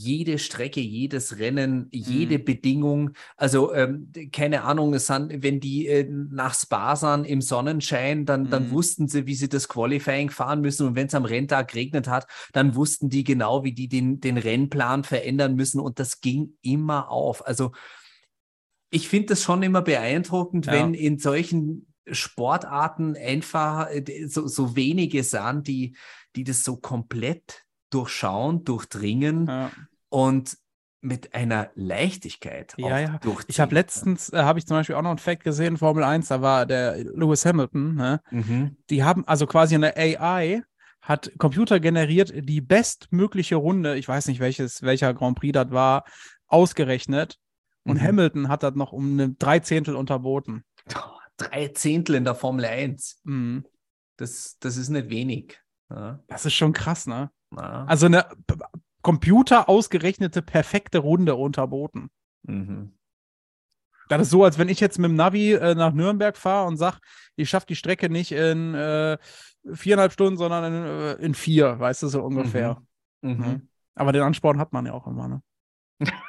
jede 0.00 0.38
Strecke, 0.38 0.80
jedes 0.80 1.40
Rennen, 1.40 1.88
jede 1.90 2.38
Bedingung. 2.38 3.10
Also 3.36 3.74
ähm, 3.74 4.12
keine 4.32 4.62
Ahnung, 4.62 4.94
es 4.94 5.08
sind, 5.08 5.42
wenn 5.42 5.58
die 5.58 5.88
äh, 5.88 6.06
nach 6.08 6.54
Spa 6.54 6.94
sind 6.94 7.24
im 7.24 7.40
Sonnenschein, 7.40 8.24
dann, 8.24 8.48
dann 8.48 8.68
Mhm. 8.68 8.70
wussten 8.70 9.08
sie, 9.08 9.26
wie 9.26 9.34
sie 9.34 9.48
das 9.48 9.66
Qualifying 9.68 10.30
fahren 10.30 10.60
müssen. 10.60 10.86
Und 10.86 10.94
wenn 10.94 11.08
es 11.08 11.14
am 11.16 11.24
Renntag 11.24 11.68
geregnet 11.72 12.06
hat, 12.06 12.28
dann 12.52 12.76
wussten 12.76 13.10
die 13.10 13.24
genau, 13.24 13.64
wie 13.64 13.72
die 13.72 13.88
den, 13.88 14.20
den 14.20 14.38
Rennplan 14.38 15.02
verändern 15.02 15.56
müssen. 15.56 15.80
Und 15.80 15.98
das 15.98 16.20
ging 16.20 16.56
immer 16.62 17.10
auf. 17.10 17.44
Also 17.44 17.72
ich 18.90 19.08
finde 19.08 19.28
das 19.28 19.42
schon 19.42 19.62
immer 19.62 19.82
beeindruckend, 19.82 20.66
Ja. 20.66 20.72
wenn 20.72 20.94
in 20.94 21.18
solchen 21.18 21.86
Sportarten 22.10 23.16
einfach 23.16 23.88
äh, 23.90 24.26
so, 24.26 24.46
so 24.46 24.76
wenige 24.76 25.22
sind, 25.22 25.66
die, 25.66 25.96
die 26.36 26.44
das 26.44 26.64
so 26.64 26.76
komplett 26.76 27.64
durchschauen, 27.90 28.64
durchdringen 28.64 29.46
ja. 29.46 29.70
und 30.08 30.56
mit 31.00 31.34
einer 31.34 31.70
Leichtigkeit 31.74 32.74
Ja, 32.76 32.86
auch 32.86 32.90
ja. 32.90 33.20
Ich 33.46 33.60
habe 33.60 33.74
letztens, 33.74 34.32
äh, 34.32 34.38
habe 34.38 34.58
ich 34.58 34.66
zum 34.66 34.76
Beispiel 34.76 34.96
auch 34.96 35.02
noch 35.02 35.10
einen 35.10 35.18
Fact 35.18 35.44
gesehen, 35.44 35.76
Formel 35.76 36.02
1, 36.02 36.28
da 36.28 36.42
war 36.42 36.66
der 36.66 36.98
Lewis 36.98 37.44
Hamilton, 37.44 37.94
ne? 37.94 38.20
Mhm. 38.30 38.76
die 38.90 39.04
haben 39.04 39.26
also 39.26 39.46
quasi 39.46 39.74
eine 39.74 39.96
AI, 39.96 40.62
hat 41.00 41.30
Computer 41.38 41.78
generiert 41.78 42.32
die 42.34 42.60
bestmögliche 42.60 43.56
Runde, 43.56 43.96
ich 43.96 44.08
weiß 44.08 44.26
nicht 44.26 44.40
welches, 44.40 44.82
welcher 44.82 45.14
Grand 45.14 45.38
Prix 45.38 45.52
das 45.52 45.70
war, 45.70 46.04
ausgerechnet. 46.48 47.38
Und 47.88 47.96
Mhm. 47.96 48.02
Hamilton 48.02 48.48
hat 48.48 48.62
das 48.62 48.74
noch 48.74 48.92
um 48.92 49.12
eine 49.12 49.30
Dreizehntel 49.30 49.96
unterboten. 49.96 50.64
Oh, 50.94 51.00
Drei 51.36 51.68
Zehntel 51.68 52.16
in 52.16 52.24
der 52.24 52.34
Formel 52.34 52.64
1. 52.64 53.20
Mhm. 53.24 53.64
Das, 54.16 54.58
das 54.58 54.76
ist 54.76 54.88
nicht 54.88 55.08
wenig. 55.10 55.60
Ja, 55.90 56.18
Das 56.26 56.44
ist 56.46 56.54
schon 56.54 56.72
krass, 56.72 57.06
ne? 57.06 57.30
na, 57.50 57.84
Also 57.86 58.06
eine 58.06 58.26
Computer 59.02 59.68
ausgerechnete 59.68 60.42
perfekte 60.42 60.98
Runde 60.98 61.34
unterboten. 61.36 62.10
mhm. 62.42 62.94
Das 64.10 64.22
ist 64.22 64.30
so, 64.30 64.42
als 64.42 64.56
wenn 64.58 64.70
ich 64.70 64.80
jetzt 64.80 64.98
mit 64.98 65.10
dem 65.10 65.16
Navi 65.16 65.52
äh, 65.52 65.74
nach 65.74 65.92
Nürnberg 65.92 66.34
fahre 66.36 66.66
und 66.66 66.78
sage, 66.78 66.96
ich 67.36 67.50
schaffe 67.50 67.66
die 67.66 67.76
Strecke 67.76 68.08
nicht 68.08 68.32
in 68.32 68.74
äh, 68.74 69.18
viereinhalb 69.70 70.12
Stunden, 70.12 70.38
sondern 70.38 70.64
in, 70.64 70.82
äh, 70.82 71.12
in 71.16 71.34
vier, 71.34 71.78
weißt 71.78 72.02
du, 72.04 72.08
so 72.08 72.22
ungefähr. 72.22 72.80
Mhm. 73.20 73.38
Ne? 73.38 73.68
Aber 73.94 74.12
den 74.12 74.22
Ansporn 74.22 74.58
hat 74.58 74.72
man 74.72 74.86
ja 74.86 74.94
auch 74.94 75.06
immer, 75.06 75.28
ne? 75.28 75.42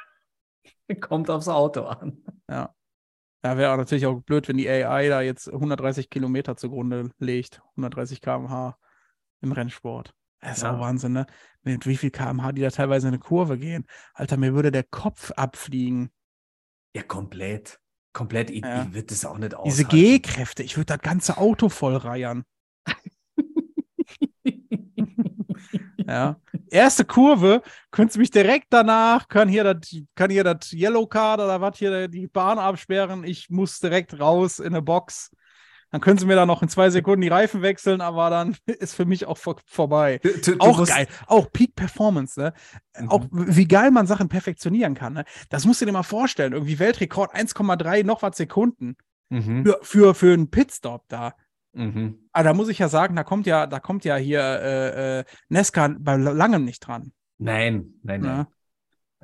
Kommt 1.00 1.30
aufs 1.30 1.48
Auto 1.48 1.84
an. 1.84 2.22
Ja. 2.48 2.74
Ja, 3.42 3.56
wäre 3.56 3.76
natürlich 3.78 4.04
auch 4.06 4.20
blöd, 4.20 4.48
wenn 4.48 4.58
die 4.58 4.68
AI 4.68 5.08
da 5.08 5.22
jetzt 5.22 5.48
130 5.48 6.10
Kilometer 6.10 6.56
zugrunde 6.56 7.10
legt. 7.18 7.62
130 7.70 8.20
km/h 8.20 8.76
im 9.40 9.52
Rennsport. 9.52 10.14
Das 10.40 10.58
ist 10.58 10.62
Ja. 10.62 10.74
auch 10.76 10.80
Wahnsinn, 10.80 11.12
ne? 11.12 11.26
Mit 11.62 11.86
wie 11.86 11.96
viel 11.96 12.10
km/h 12.10 12.52
die 12.52 12.60
da 12.62 12.70
teilweise 12.70 13.08
in 13.08 13.14
eine 13.14 13.18
Kurve 13.22 13.56
gehen. 13.58 13.86
Alter, 14.14 14.36
mir 14.36 14.54
würde 14.54 14.70
der 14.70 14.84
Kopf 14.84 15.30
abfliegen. 15.32 16.10
Ja, 16.94 17.02
komplett. 17.02 17.80
Komplett. 18.12 18.50
Ich, 18.50 18.62
Ja. 18.62 18.82
ich 18.82 18.88
würde 18.92 19.04
das 19.06 19.24
auch 19.24 19.38
nicht 19.38 19.52
Diese 19.52 19.84
aushalten. 19.86 19.88
G-Kräfte, 19.96 20.62
ich 20.62 20.76
würde 20.76 20.86
das 20.96 21.00
ganze 21.00 21.38
Auto 21.38 21.68
voll 21.70 21.96
reiern. 21.96 22.44
Ja. 26.10 26.36
erste 26.70 27.04
Kurve, 27.04 27.62
könntest 27.90 28.16
du 28.16 28.20
mich 28.20 28.30
direkt 28.30 28.66
danach, 28.70 29.28
kann 29.28 29.48
hier 29.48 29.62
das, 29.64 29.96
kann 30.14 30.30
hier 30.30 30.44
das 30.44 30.72
Yellow 30.72 31.06
Card 31.06 31.40
oder 31.40 31.60
was 31.60 31.78
hier 31.78 32.08
die 32.08 32.26
Bahn 32.26 32.58
absperren. 32.58 33.24
Ich 33.24 33.48
muss 33.50 33.78
direkt 33.78 34.18
raus 34.18 34.58
in 34.58 34.66
eine 34.74 34.82
Box. 34.82 35.30
Dann 35.92 36.00
können 36.00 36.18
sie 36.18 36.26
mir 36.26 36.36
da 36.36 36.46
noch 36.46 36.62
in 36.62 36.68
zwei 36.68 36.88
Sekunden 36.90 37.20
die 37.22 37.28
Reifen 37.28 37.62
wechseln, 37.62 38.00
aber 38.00 38.30
dann 38.30 38.56
ist 38.66 38.94
für 38.94 39.06
mich 39.06 39.26
auch 39.26 39.38
vor, 39.38 39.56
vorbei. 39.66 40.20
Du, 40.22 40.30
du, 40.38 40.56
auch 40.60 40.86
geil. 40.86 41.08
Auch 41.26 41.50
Peak 41.52 41.74
Performance, 41.74 42.38
ne? 42.40 42.52
Mhm. 42.98 43.08
Auch 43.08 43.26
wie 43.30 43.66
geil 43.66 43.90
man 43.90 44.06
Sachen 44.06 44.28
perfektionieren 44.28 44.94
kann, 44.94 45.14
ne? 45.14 45.24
Das 45.48 45.64
musst 45.64 45.80
du 45.80 45.86
dir 45.86 45.92
mal 45.92 46.02
vorstellen. 46.04 46.52
Irgendwie 46.52 46.78
Weltrekord 46.78 47.34
1,3 47.34 48.04
noch 48.04 48.22
was 48.22 48.36
Sekunden 48.36 48.96
Mhm. 49.32 49.64
für, 49.64 49.78
für, 49.82 50.14
für 50.14 50.32
einen 50.32 50.50
Pitstop 50.50 51.04
da. 51.08 51.34
Mhm. 51.72 52.18
Aber 52.32 52.44
da 52.44 52.52
muss 52.54 52.68
ich 52.68 52.78
ja 52.78 52.88
sagen, 52.88 53.14
da 53.16 53.24
kommt 53.24 53.46
ja, 53.46 53.66
da 53.66 53.80
kommt 53.80 54.04
ja 54.04 54.16
hier 54.16 54.40
äh, 54.40 55.18
äh, 55.20 55.24
Nesca 55.48 55.94
bei 55.98 56.16
langem 56.16 56.64
nicht 56.64 56.80
dran. 56.80 57.12
Nein, 57.38 57.94
nein, 58.02 58.20
nein. 58.20 58.36
Ne? 58.38 58.46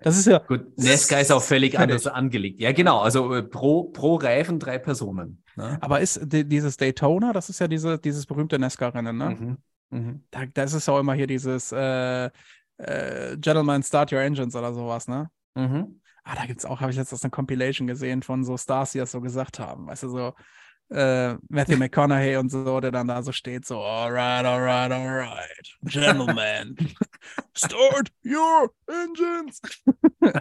Das 0.03 0.19
ist 0.19 0.27
ja, 0.27 0.39
Gut, 0.39 0.77
Nesca 0.79 1.19
ist 1.19 1.33
auch 1.33 1.43
völlig 1.43 1.73
Fertig. 1.73 1.95
anders 1.95 2.07
angelegt. 2.07 2.61
Ja, 2.61 2.73
genau. 2.73 3.01
Also 3.01 3.35
äh, 3.35 3.43
pro, 3.43 3.85
pro 3.85 4.17
Reifen 4.17 4.59
drei 4.59 4.79
Personen. 4.79 5.43
Ne? 5.57 5.79
aber 5.81 6.01
ist 6.01 6.21
di- 6.23 6.47
dieses 6.47 6.77
Daytona, 6.77 7.33
das 7.33 7.49
ist 7.49 7.61
ja 7.61 7.67
diese, 7.67 7.99
dieses 7.99 8.27
berühmte 8.27 8.59
Nesca-Rennen, 8.59 9.17
ne? 9.17 9.31
Mhm. 9.31 9.57
Mhm. 9.89 10.25
Da, 10.31 10.45
da 10.45 10.65
ist 10.65 10.75
es 10.75 10.85
ja 10.85 10.93
auch 10.93 11.01
immer 11.01 11.15
hier 11.15 11.27
dieses 11.27 11.73
äh, 11.73 12.27
äh, 12.77 13.39
Gentlemen 13.39 13.83
Start 13.83 14.13
Your 14.13 14.21
Engines 14.21 14.55
oder 14.55 14.75
sowas, 14.75 15.09
ne? 15.09 15.31
Mhm. 15.55 16.01
Ah, 16.25 16.35
da 16.35 16.45
gibt's 16.45 16.67
auch, 16.67 16.81
habe 16.83 16.91
ich 16.91 16.99
letztens 16.99 17.23
eine 17.25 17.31
Compilation 17.31 17.87
gesehen 17.87 18.23
von 18.23 18.45
so 18.45 18.59
Stars, 18.59 18.93
die 18.93 18.99
das 18.99 19.13
so 19.13 19.23
gesagt 19.23 19.59
haben. 19.59 19.87
Weißt 19.87 20.03
du, 20.03 20.09
so 20.11 20.35
äh, 20.91 21.35
Matthew 21.49 21.77
McConaughey 21.77 22.37
und 22.37 22.51
so, 22.51 22.81
der 22.81 22.93
dann 22.93 23.09
da 23.09 23.23
so 23.23 23.33
steht, 23.33 23.67
so, 23.67 23.81
alright, 23.81 24.45
alright, 24.45 24.93
alright, 24.93 25.77
Gentlemen, 25.83 26.77
start 27.57 28.11
your 28.25 28.71
engines. 28.87 29.61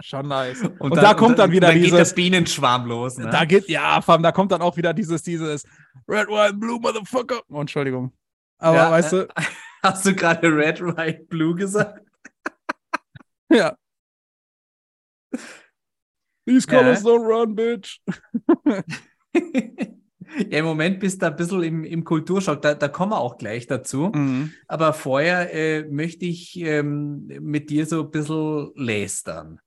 Schon 0.00 0.26
nice. 0.26 0.62
Und, 0.80 0.96
da 0.96 1.14
kommt 1.14 1.38
dann 1.38 1.52
wieder 1.52 1.68
dann 1.68 1.76
dieses, 1.76 1.90
geht 1.96 2.08
der 2.08 2.14
Bienenschwarm 2.14 2.86
los. 2.86 3.18
Ne? 3.18 3.30
da 3.30 3.44
geht, 3.44 3.68
ja, 3.68 4.00
allem, 4.04 4.22
da 4.24 4.32
kommt 4.32 4.50
dann 4.50 4.60
auch 4.60 4.76
wieder 4.76 4.92
dieses, 4.92 5.22
dieses 5.22 5.64
Red, 6.08 6.26
White, 6.26 6.54
Blue, 6.54 6.80
Motherfucker. 6.80 7.40
Oh, 7.48 7.60
Entschuldigung. 7.60 8.12
Aber 8.58 8.76
Ja, 8.76 8.90
weißt 8.90 9.12
äh, 9.12 9.26
du, 9.26 9.28
Hast 9.82 10.06
du 10.06 10.14
gerade 10.14 10.48
Red, 10.48 10.80
White, 10.80 11.24
Blue 11.28 11.54
gesagt? 11.54 12.06
ja. 13.50 13.76
These 16.46 16.66
Ja. 16.70 16.78
colors 16.78 17.04
don't 17.04 17.24
run, 17.24 17.54
bitch. 17.54 18.00
ja, 20.50 20.58
im 20.58 20.64
Moment 20.64 21.00
bist 21.00 21.22
du 21.22 21.26
ein 21.26 21.36
bisschen 21.36 21.62
im, 21.62 21.84
im 21.84 22.04
Kulturschock. 22.04 22.60
Da, 22.62 22.74
da 22.74 22.88
kommen 22.88 23.12
wir 23.12 23.20
auch 23.20 23.38
gleich 23.38 23.66
dazu. 23.66 24.10
Mhm. 24.14 24.52
Aber 24.66 24.92
vorher 24.92 25.54
äh, 25.54 25.84
möchte 25.88 26.24
ich 26.24 26.58
ähm, 26.60 27.26
mit 27.40 27.70
dir 27.70 27.86
so 27.86 28.02
ein 28.02 28.10
bisschen 28.10 28.72
lästern. 28.74 29.60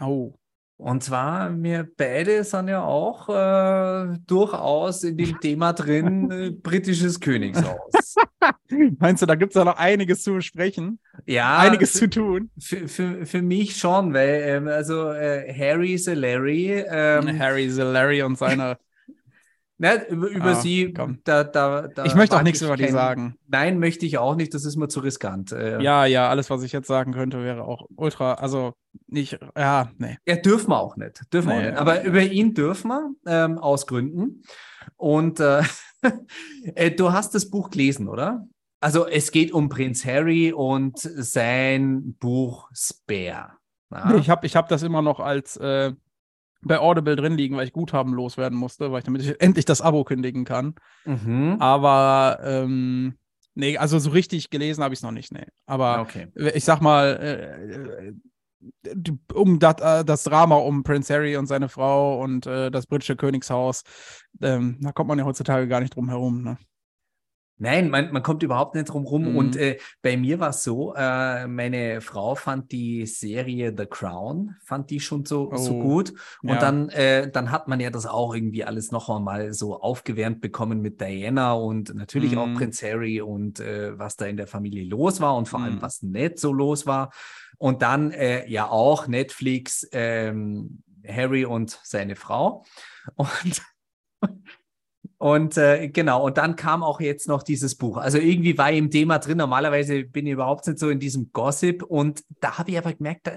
Oh. 0.00 0.34
Und 0.76 1.04
zwar, 1.04 1.54
wir 1.62 1.88
beide 1.96 2.42
sind 2.42 2.68
ja 2.68 2.82
auch 2.82 3.28
äh, 3.28 4.18
durchaus 4.26 5.04
in 5.04 5.16
dem 5.16 5.38
Thema 5.40 5.72
drin, 5.72 6.30
äh, 6.30 6.50
britisches 6.50 7.20
Königshaus. 7.20 8.16
Meinst 8.98 9.22
du, 9.22 9.26
da 9.26 9.34
gibt 9.34 9.52
es 9.52 9.56
ja 9.56 9.64
noch 9.64 9.76
einiges 9.76 10.22
zu 10.22 10.34
besprechen? 10.34 10.98
Ja, 11.26 11.58
einiges 11.58 11.92
zu 11.92 12.08
tun? 12.08 12.50
für, 12.58 12.88
für, 12.88 13.26
für 13.26 13.42
mich 13.42 13.76
schon, 13.76 14.12
weil 14.14 14.42
ähm, 14.46 14.68
also 14.68 15.10
äh, 15.10 15.52
Harry 15.56 15.96
the 15.98 16.12
Larry, 16.14 16.84
ähm, 16.88 17.38
Harry 17.38 17.70
the 17.70 17.82
Larry 17.82 18.22
und 18.22 18.36
seine. 18.36 18.78
ne, 19.78 20.06
über, 20.08 20.28
über 20.28 20.44
Ah, 20.50 20.54
sie, 20.54 20.92
da, 21.24 21.44
da, 21.44 21.88
da 21.88 22.04
ich 22.04 22.14
möchte 22.14 22.36
auch 22.36 22.42
nichts 22.42 22.60
ich 22.60 22.66
über 22.66 22.76
die 22.76 22.88
sagen. 22.88 23.36
Nein, 23.48 23.78
möchte 23.78 24.06
ich 24.06 24.18
auch 24.18 24.36
nicht, 24.36 24.54
das 24.54 24.64
ist 24.64 24.76
mir 24.76 24.88
zu 24.88 25.00
riskant. 25.00 25.52
Äh, 25.52 25.82
Ja, 25.82 26.06
ja, 26.06 26.28
alles, 26.28 26.50
was 26.50 26.62
ich 26.62 26.72
jetzt 26.72 26.86
sagen 26.86 27.12
könnte, 27.12 27.42
wäre 27.42 27.64
auch 27.64 27.86
ultra, 27.96 28.34
also 28.34 28.74
nicht, 29.08 29.38
ja, 29.56 29.90
nee. 29.98 30.16
Ja, 30.26 30.36
dürfen 30.36 30.70
wir 30.70 30.78
auch 30.78 30.96
nicht. 30.96 31.22
Dürfen 31.32 31.48
wir 31.48 31.54
Nee, 31.56 31.60
auch 31.60 31.70
nicht. 31.70 31.78
Aber 31.78 32.04
über 32.04 32.22
ihn 32.22 32.54
dürfen 32.54 32.88
wir, 32.88 33.10
ähm, 33.26 33.58
aus 33.58 33.86
Gründen. 33.86 34.42
Und 34.96 35.40
äh, 35.40 35.62
äh, 36.74 36.90
du 36.90 37.12
hast 37.12 37.34
das 37.34 37.50
Buch 37.50 37.70
gelesen, 37.70 38.08
oder? 38.08 38.46
Also 38.80 39.06
es 39.06 39.30
geht 39.30 39.52
um 39.52 39.68
Prinz 39.68 40.04
Harry 40.04 40.52
und 40.52 40.98
sein 40.98 42.14
Buch 42.20 42.68
Spare. 42.74 43.52
Ja? 43.90 44.14
Ich 44.16 44.28
habe 44.28 44.46
ich 44.46 44.56
hab 44.56 44.68
das 44.68 44.82
immer 44.82 45.00
noch 45.00 45.20
als 45.20 45.56
äh, 45.56 45.92
bei 46.62 46.78
Audible 46.78 47.16
drin 47.16 47.36
liegen, 47.36 47.56
weil 47.56 47.66
ich 47.66 47.72
Guthaben 47.72 48.12
loswerden 48.12 48.58
musste, 48.58 48.90
weil 48.92 48.98
ich 48.98 49.04
damit 49.04 49.22
ich 49.22 49.40
endlich 49.40 49.64
das 49.64 49.80
Abo 49.80 50.04
kündigen 50.04 50.44
kann. 50.44 50.74
mhm. 51.04 51.56
Aber 51.60 52.40
ähm, 52.42 53.14
nee, 53.54 53.76
also 53.78 53.98
so 53.98 54.10
richtig 54.10 54.50
gelesen 54.50 54.82
habe 54.84 54.94
ich 54.94 54.98
es 54.98 55.02
noch 55.02 55.12
nicht, 55.12 55.32
nee. 55.32 55.46
Aber 55.66 56.00
Okay. 56.00 56.28
ich 56.54 56.64
sag 56.64 56.80
mal, 56.80 57.06
äh, 57.20 58.08
äh, 58.08 58.14
um 59.32 59.58
dat, 59.58 59.80
äh, 59.80 60.04
das 60.04 60.24
Drama 60.24 60.56
um 60.56 60.82
Prince 60.82 61.12
Harry 61.12 61.36
und 61.36 61.46
seine 61.46 61.68
Frau 61.68 62.20
und 62.20 62.46
äh, 62.46 62.70
das 62.70 62.86
britische 62.86 63.16
Königshaus, 63.16 63.82
ähm, 64.42 64.78
da 64.80 64.92
kommt 64.92 65.08
man 65.08 65.18
ja 65.18 65.24
heutzutage 65.24 65.68
gar 65.68 65.80
nicht 65.80 65.94
drum 65.96 66.08
herum. 66.08 66.42
Ne? 66.42 66.58
Nein, 67.56 67.88
man, 67.88 68.12
man 68.12 68.22
kommt 68.22 68.42
überhaupt 68.42 68.74
nicht 68.74 68.86
drum 68.88 69.04
rum. 69.06 69.30
Mhm. 69.30 69.36
Und 69.36 69.56
äh, 69.56 69.78
bei 70.02 70.16
mir 70.16 70.40
war 70.40 70.50
es 70.50 70.64
so, 70.64 70.92
äh, 70.96 71.46
meine 71.46 72.00
Frau 72.00 72.34
fand 72.34 72.72
die 72.72 73.06
Serie 73.06 73.72
The 73.76 73.86
Crown, 73.86 74.56
fand 74.64 74.90
die 74.90 74.98
schon 75.00 75.24
so, 75.24 75.54
so 75.56 75.74
Oh, 75.76 75.80
gut. 75.82 76.14
Und 76.42 76.48
ja. 76.48 76.58
dann, 76.58 76.88
äh, 76.88 77.30
dann 77.30 77.50
hat 77.52 77.68
man 77.68 77.78
ja 77.78 77.90
das 77.90 78.06
auch 78.06 78.34
irgendwie 78.34 78.64
alles 78.64 78.90
noch 78.90 79.08
einmal 79.08 79.52
so 79.52 79.80
aufgewärmt 79.80 80.40
bekommen 80.40 80.80
mit 80.80 81.00
Diana 81.00 81.52
und 81.52 81.94
natürlich 81.94 82.36
auch 82.36 82.46
Mhm. 82.46 82.54
Prinz 82.56 82.82
Harry 82.82 83.20
und 83.20 83.60
äh, 83.60 83.96
was 83.98 84.16
da 84.16 84.26
in 84.26 84.36
der 84.36 84.48
Familie 84.48 84.84
los 84.84 85.20
war 85.20 85.36
und 85.36 85.48
vor 85.48 85.60
allem, 85.60 85.76
Mhm. 85.76 85.82
was 85.82 86.02
nicht 86.02 86.38
so 86.40 86.52
los 86.52 86.86
war. 86.86 87.12
Und 87.58 87.82
dann 87.82 88.10
äh, 88.10 88.48
ja 88.50 88.68
auch 88.68 89.06
Netflix, 89.06 89.88
ähm, 89.92 90.82
Harry 91.06 91.44
und 91.44 91.78
seine 91.84 92.16
Frau. 92.16 92.64
Und 93.14 93.62
und 95.24 95.56
äh, 95.56 95.88
genau, 95.88 96.26
und 96.26 96.36
dann 96.36 96.54
kam 96.54 96.82
auch 96.82 97.00
jetzt 97.00 97.28
noch 97.28 97.42
dieses 97.42 97.76
Buch. 97.76 97.96
Also 97.96 98.18
irgendwie 98.18 98.58
war 98.58 98.70
ich 98.70 98.76
im 98.76 98.90
Thema 98.90 99.18
drin. 99.18 99.38
Normalerweise 99.38 100.04
bin 100.04 100.26
ich 100.26 100.34
überhaupt 100.34 100.66
nicht 100.66 100.78
so 100.78 100.90
in 100.90 101.00
diesem 101.00 101.32
Gossip. 101.32 101.82
Und 101.82 102.22
da 102.40 102.58
habe 102.58 102.72
ich 102.72 102.76
aber 102.76 102.92
gemerkt, 102.92 103.26
da, 103.26 103.32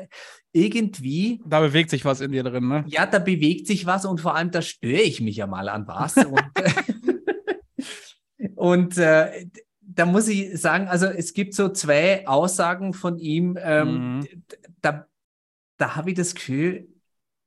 irgendwie, 0.51 1.41
Da 1.45 1.61
bewegt 1.61 1.89
sich 1.89 2.03
was 2.03 2.19
in 2.19 2.33
dir 2.33 2.43
drin, 2.43 2.67
ne? 2.67 2.83
ja, 2.89 3.05
da 3.05 3.19
bewegt 3.19 3.67
sich 3.67 3.85
was 3.85 4.03
und 4.03 4.19
vor 4.19 4.35
allem 4.35 4.51
da 4.51 4.61
störe 4.61 4.99
ich 4.99 5.21
mich 5.21 5.37
ja 5.37 5.47
mal 5.47 5.69
an 5.69 5.87
was. 5.87 6.17
und 6.17 6.43
und 8.57 8.97
äh, 8.97 9.47
da 9.79 10.05
muss 10.05 10.27
ich 10.27 10.59
sagen, 10.59 10.89
also 10.89 11.05
es 11.05 11.33
gibt 11.33 11.53
so 11.53 11.69
zwei 11.69 12.27
Aussagen 12.27 12.91
von 12.91 13.17
ihm. 13.17 13.57
Ähm, 13.61 14.17
Mhm. 14.17 14.27
Da, 14.81 15.07
da 15.77 15.95
habe 15.95 16.09
ich 16.09 16.17
das 16.17 16.35
Gefühl, 16.35 16.89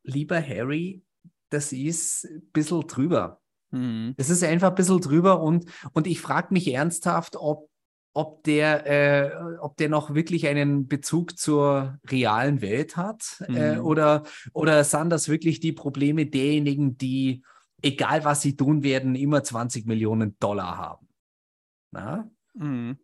lieber 0.03 0.41
Harry, 0.41 1.03
das 1.51 1.75
ist 1.75 2.25
ein 2.25 2.49
bisschen 2.55 2.87
drüber. 2.87 3.40
Mhm. 3.71 4.15
Es 4.17 4.31
ist 4.31 4.43
einfach 4.43 4.71
ein 4.71 4.75
bisschen 4.75 5.01
drüber 5.01 5.41
und, 5.41 5.67
und 5.93 6.07
ich 6.07 6.21
frage 6.21 6.49
mich 6.53 6.73
ernsthaft, 6.73 7.37
ob, 7.37 7.69
ob, 8.13 8.43
der, 8.45 8.87
äh, 8.87 9.59
ob 9.61 9.77
der 9.77 9.89
noch 9.89 10.15
wirklich 10.15 10.47
einen 10.47 10.89
Bezug 10.89 11.39
zur 11.39 11.99
realen 12.09 12.61
Welt 12.61 12.97
hat 12.97 13.45
äh, 13.49 13.77
Mhm. 13.77 13.85
oder, 13.85 14.23
oder 14.53 14.83
sind 14.85 15.11
das 15.11 15.29
wirklich 15.29 15.61
die 15.61 15.73
Probleme 15.73 16.27
derjenigen, 16.27 16.97
die, 16.99 17.43
egal 17.83 18.25
was 18.25 18.43
sie 18.43 18.57
tun 18.57 18.83
werden, 18.83 19.15
immer 19.15 19.45
20 19.45 19.87
Millionen 19.87 20.37
Dollar 20.41 20.77
haben. 20.77 21.09
Na? 21.93 22.29
Mhm. 22.55 22.99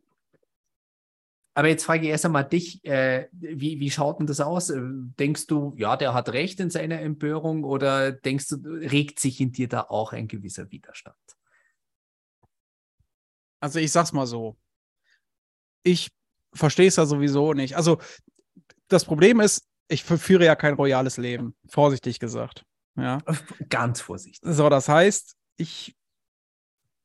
Aber 1.57 1.69
jetzt 1.69 1.85
frage 1.85 2.03
ich 2.05 2.11
erst 2.11 2.27
einmal 2.27 2.45
dich, 2.45 2.85
äh, 2.85 3.29
wie, 3.33 3.81
wie 3.81 3.91
schaut 3.91 4.19
denn 4.19 4.27
das 4.27 4.41
aus? 4.41 4.69
Äh, 4.69 4.79
Denkst 5.19 5.47
du, 5.47 5.73
ja, 5.79 5.97
der 5.97 6.13
hat 6.13 6.29
recht 6.29 6.61
in 6.61 6.69
seiner 6.69 7.01
Empörung 7.01 7.65
oder 7.65 8.13
denkst 8.13 8.49
du, 8.49 8.57
regt 8.57 9.19
sich 9.19 9.41
in 9.41 9.53
dir 9.53 9.67
da 9.67 9.81
auch 9.81 10.13
ein 10.13 10.29
gewisser 10.29 10.71
Widerstand? 10.71 11.17
Also 13.59 13.79
ich 13.79 13.91
sag's 13.91 14.13
mal 14.13 14.27
so. 14.27 14.59
Ich 15.83 16.11
verstehe 16.53 16.89
es 16.89 16.97
ja 16.97 17.07
sowieso 17.07 17.55
nicht. 17.55 17.75
Also 17.75 18.03
das 18.89 19.07
Problem 19.07 19.41
ist, 19.41 19.67
ich 19.89 20.05
führe 20.05 20.45
ja 20.45 20.57
kein 20.57 20.75
royales 20.75 21.17
Leben, 21.17 21.57
vorsichtig 21.67 22.21
gesagt. 22.21 22.67
Ja. 22.97 23.23
Ganz 23.71 24.03
vorsichtig. 24.03 24.43
So, 24.43 24.69
das 24.69 24.91
heißt, 24.91 25.35
ich, 25.57 25.97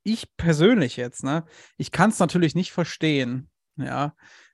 ich 0.04 0.36
persönlich 0.36 0.98
jetzt, 0.98 1.24
ne, 1.24 1.46
ich 1.78 1.92
kann 1.92 2.10
es 2.10 2.20
natürlich 2.20 2.54
nicht 2.54 2.74
verstehen, 2.74 3.48
ja, 3.78 4.14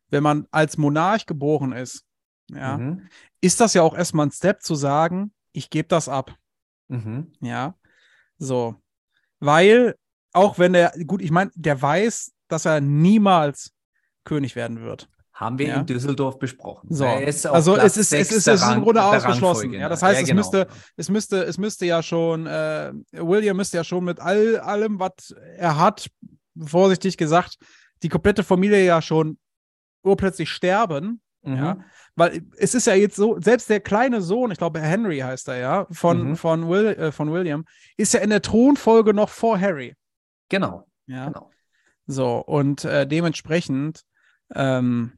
wenn 0.10 0.24
man 0.24 0.48
als 0.52 0.78
Monarch 0.78 1.26
geboren 1.26 1.72
ist, 1.72 2.04
ja, 2.50 2.78
Mhm. 2.78 3.08
ist 3.42 3.60
das 3.60 3.74
ja 3.74 3.82
auch 3.82 3.96
erstmal 3.96 4.28
ein 4.28 4.32
Step 4.32 4.62
zu 4.62 4.76
sagen, 4.76 5.34
ich 5.52 5.70
gebe 5.70 5.88
das 5.88 6.08
ab. 6.10 6.36
Mhm. 6.88 7.34
Ja, 7.42 7.76
so. 8.38 8.76
Weil, 9.40 9.96
auch 10.34 10.58
wenn 10.60 10.74
der, 10.74 10.94
gut, 11.06 11.22
ich 11.22 11.32
meine, 11.32 11.52
der 11.56 11.82
weiß, 11.82 12.32
dass 12.48 12.66
er 12.66 12.80
niemals 12.82 13.74
König 14.24 14.56
werden 14.56 14.82
wird. 14.82 15.10
Haben 15.34 15.60
wir 15.60 15.68
Ja. 15.68 15.76
in 15.80 15.86
Düsseldorf 15.86 16.40
besprochen. 16.40 16.88
So. 16.90 17.06
Also 17.06 17.74
Platz 17.76 17.86
es 17.86 17.98
ist, 17.98 18.14
es 18.14 18.32
ist, 18.32 18.48
es 18.48 18.62
ist 18.62 18.72
im 18.72 18.82
Grunde 18.82 19.04
ausgeschlossen. 19.04 19.72
Ja, 19.74 19.88
das 19.88 20.02
heißt, 20.02 20.22
es, 20.22 20.28
genau. 20.28 20.40
müsste, 20.40 20.68
es, 20.96 21.10
müsste, 21.10 21.44
es 21.44 21.58
müsste 21.60 21.86
ja 21.86 22.02
schon, 22.02 22.48
äh, 22.48 22.92
William 23.12 23.56
müsste 23.58 23.78
ja 23.78 23.84
schon 23.84 24.04
mit 24.06 24.20
all, 24.20 24.58
allem, 24.60 25.00
was 25.00 25.36
er 25.58 25.78
hat, 25.78 26.10
vorsichtig 26.60 27.18
gesagt, 27.18 27.58
die 28.02 28.10
komplette 28.10 28.44
Familie 28.44 28.84
ja 28.84 29.00
schon 29.02 29.38
urplötzlich 30.08 30.50
sterben. 30.50 31.22
Mhm. 31.44 31.56
Ja, 31.58 31.78
weil 32.16 32.42
es 32.58 32.74
ist 32.74 32.88
ja 32.88 32.96
jetzt 32.96 33.16
so, 33.16 33.40
selbst 33.40 33.70
der 33.70 33.80
kleine 33.80 34.22
Sohn, 34.22 34.52
ich 34.52 34.58
glaube 34.58 34.80
Henry 34.82 35.20
heißt 35.20 35.48
er 35.50 35.58
ja, 35.58 35.88
von, 35.92 36.30
Mhm. 36.32 36.36
von, 36.36 36.68
Will, 36.68 36.88
äh, 36.88 37.12
von 37.12 37.32
William, 37.32 37.66
ist 37.96 38.14
ja 38.14 38.20
in 38.22 38.32
der 38.32 38.42
Thronfolge 38.42 39.14
noch 39.14 39.30
vor 39.30 39.60
Harry. 39.60 39.96
Genau, 40.50 40.88
Ja. 41.06 41.28
genau. 41.28 41.52
So, 42.08 42.38
und 42.40 42.86
äh, 42.86 43.06
dementsprechend 43.06 44.04
ähm, 44.56 45.12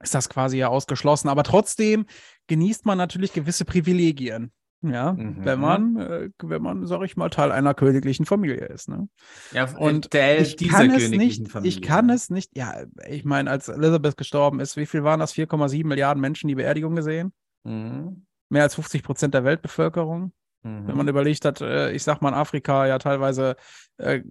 ist 0.00 0.14
das 0.14 0.28
quasi 0.28 0.56
ja 0.58 0.68
ausgeschlossen. 0.68 1.28
Aber 1.28 1.42
trotzdem 1.42 2.06
genießt 2.46 2.86
man 2.86 2.96
natürlich 2.96 3.32
gewisse 3.32 3.64
Privilegien. 3.64 4.52
Ja, 4.80 5.12
Mhm. 5.12 5.44
wenn 5.44 5.58
man, 5.60 5.96
äh, 5.96 6.30
wenn 6.40 6.62
man, 6.62 6.86
sag 6.86 7.02
ich 7.02 7.16
mal, 7.16 7.30
Teil 7.30 7.50
einer 7.50 7.74
königlichen 7.74 8.26
Familie 8.26 8.64
ist. 8.66 8.88
Ne? 8.88 9.08
Ja, 9.52 9.68
Und 9.76 10.12
Teil 10.12 10.42
ich 10.42 10.54
dieser 10.54 10.86
kann 10.86 10.90
es 10.90 11.10
nicht, 11.10 11.48
Familie. 11.50 11.68
ich 11.68 11.82
kann 11.82 12.10
es 12.10 12.30
nicht, 12.30 12.56
ja, 12.56 12.74
ich 13.08 13.24
meine, 13.24 13.50
als 13.50 13.68
Elizabeth 13.68 14.16
gestorben 14.16 14.60
ist, 14.60 14.76
wie 14.76 14.86
viel 14.86 15.02
waren 15.02 15.18
das? 15.18 15.32
4,7 15.32 15.88
Milliarden 15.88 16.20
Menschen 16.20 16.46
die 16.46 16.54
Beerdigung 16.54 16.94
gesehen? 16.94 17.32
Mhm. 17.64 18.24
Mehr 18.50 18.62
als 18.62 18.76
50 18.76 19.02
Prozent 19.02 19.34
der 19.34 19.42
Weltbevölkerung. 19.44 20.32
Mhm. 20.62 20.86
Wenn 20.86 20.96
man 20.96 21.08
überlegt 21.08 21.44
hat, 21.44 21.60
äh, 21.60 21.90
ich 21.90 22.04
sag 22.04 22.22
mal 22.22 22.28
in 22.28 22.34
Afrika 22.36 22.86
ja 22.86 22.98
teilweise, 22.98 23.56
äh, 23.96 24.22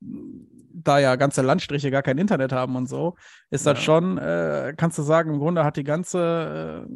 da 0.00 0.98
ja 0.98 1.16
ganze 1.16 1.42
Landstriche 1.42 1.90
gar 1.90 2.02
kein 2.02 2.18
Internet 2.18 2.52
haben 2.52 2.76
und 2.76 2.88
so, 2.88 3.16
ist 3.50 3.66
das 3.66 3.78
Ja. 3.78 3.84
schon, 3.84 4.18
äh, 4.18 4.74
kannst 4.76 4.98
du 4.98 5.02
sagen, 5.02 5.32
im 5.34 5.38
Grunde 5.38 5.64
hat 5.64 5.76
die 5.76 5.84
ganze 5.84 6.86
äh, 6.88 6.92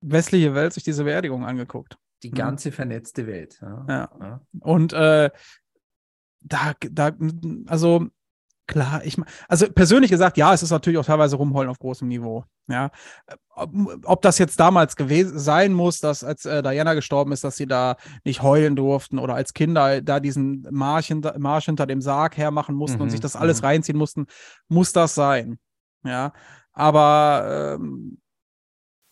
westliche 0.00 0.54
Welt 0.54 0.72
sich 0.72 0.84
diese 0.84 1.04
Beerdigung 1.04 1.44
angeguckt. 1.44 1.96
Die 2.22 2.30
Mhm. 2.30 2.34
ganze 2.34 2.72
vernetzte 2.72 3.26
Welt. 3.26 3.58
Ja. 3.60 3.84
Ja. 3.88 4.10
Ja. 4.20 4.40
Und 4.60 4.92
äh, 4.92 5.30
da, 6.40 6.72
da, 6.90 7.12
also 7.66 8.06
klar, 8.68 9.04
ich, 9.04 9.16
also 9.48 9.70
persönlich 9.70 10.10
gesagt, 10.10 10.36
ja, 10.36 10.52
es 10.52 10.62
ist 10.62 10.70
natürlich 10.70 10.98
auch 10.98 11.04
teilweise 11.04 11.36
rumholen 11.36 11.68
auf 11.68 11.78
großem 11.78 12.08
Niveau. 12.08 12.44
Ja, 12.68 12.90
ob, 13.50 13.70
ob 14.04 14.22
das 14.22 14.38
jetzt 14.38 14.58
damals 14.58 14.96
gewesen 14.96 15.38
sein 15.38 15.72
muss, 15.72 16.00
dass 16.00 16.24
als 16.24 16.46
äh, 16.46 16.62
Diana 16.64 16.94
gestorben 16.94 17.30
ist, 17.30 17.44
dass 17.44 17.56
sie 17.56 17.66
da 17.66 17.96
nicht 18.24 18.42
heulen 18.42 18.74
durften 18.74 19.20
oder 19.20 19.34
als 19.36 19.54
Kinder 19.54 20.02
da 20.02 20.18
diesen 20.18 20.66
Marsch 20.70 21.06
hinter, 21.06 21.38
Marsch 21.38 21.66
hinter 21.66 21.86
dem 21.86 22.00
Sarg 22.00 22.36
hermachen 22.36 22.74
mussten 22.74 23.00
und 23.00 23.06
Mhm, 23.06 23.10
sich 23.10 23.20
das 23.20 23.36
alles 23.36 23.60
mhm. 23.60 23.66
reinziehen 23.66 23.98
mussten, 23.98 24.26
muss 24.68 24.92
das 24.92 25.14
sein. 25.14 25.58
Ja, 26.04 26.32
aber 26.72 27.76
ähm, 27.78 28.18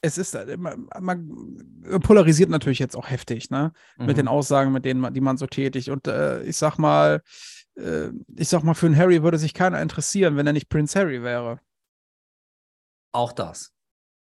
es 0.05 0.19
ist, 0.19 0.35
äh, 0.35 0.57
man, 0.57 0.87
man 1.01 2.01
polarisiert 2.03 2.51
natürlich 2.51 2.79
jetzt 2.79 2.97
auch 2.97 3.09
heftig, 3.09 3.51
ne? 3.51 3.73
mit 3.99 4.17
den 4.19 4.27
Mhm. 4.27 4.31
Aussagen, 4.33 4.73
mit 4.73 4.85
denen 4.85 5.01
man, 5.01 5.15
die 5.15 5.21
man 5.21 5.37
so 5.39 5.47
tätigt. 5.47 5.89
Und 5.89 6.07
äh, 6.07 6.43
ich 6.43 6.57
sag 6.57 6.79
mal, 6.79 7.23
äh, 7.77 8.09
ich 8.37 8.49
sag 8.49 8.63
mal, 8.63 8.75
für 8.75 8.87
einen 8.87 8.97
Harry 8.97 9.23
würde 9.23 9.39
sich 9.39 9.55
keiner 9.55 9.81
interessieren, 9.81 10.37
wenn 10.37 10.47
er 10.47 10.53
nicht 10.53 10.69
Prince 10.69 10.99
Harry 10.99 11.23
wäre. 11.23 11.59
Auch 13.13 13.33
das. 13.33 13.73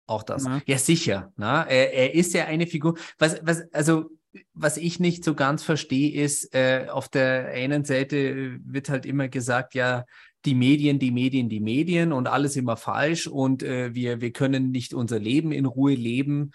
Auch 0.07 0.23
das. 0.23 0.43
Na? 0.43 0.61
Ja, 0.65 0.77
sicher. 0.77 1.31
Na? 1.37 1.63
Er, 1.63 1.93
er 1.93 2.13
ist 2.15 2.33
ja 2.33 2.45
eine 2.45 2.67
Figur. 2.67 2.97
Was, 3.17 3.39
was, 3.43 3.71
also, 3.73 4.09
was 4.53 4.77
ich 4.77 4.99
nicht 4.99 5.23
so 5.23 5.33
ganz 5.33 5.63
verstehe, 5.63 6.21
ist, 6.23 6.53
äh, 6.53 6.87
auf 6.89 7.07
der 7.07 7.47
einen 7.47 7.85
Seite 7.85 8.59
wird 8.63 8.89
halt 8.89 9.05
immer 9.05 9.27
gesagt, 9.27 9.75
ja, 9.75 10.05
die 10.45 10.55
Medien, 10.55 10.99
die 10.99 11.11
Medien, 11.11 11.49
die 11.49 11.59
Medien 11.59 12.13
und 12.13 12.27
alles 12.27 12.55
immer 12.55 12.77
falsch 12.77 13.27
und 13.27 13.63
äh, 13.63 13.93
wir, 13.93 14.21
wir 14.21 14.31
können 14.31 14.71
nicht 14.71 14.93
unser 14.93 15.19
Leben 15.19 15.51
in 15.51 15.65
Ruhe 15.65 15.93
leben. 15.93 16.51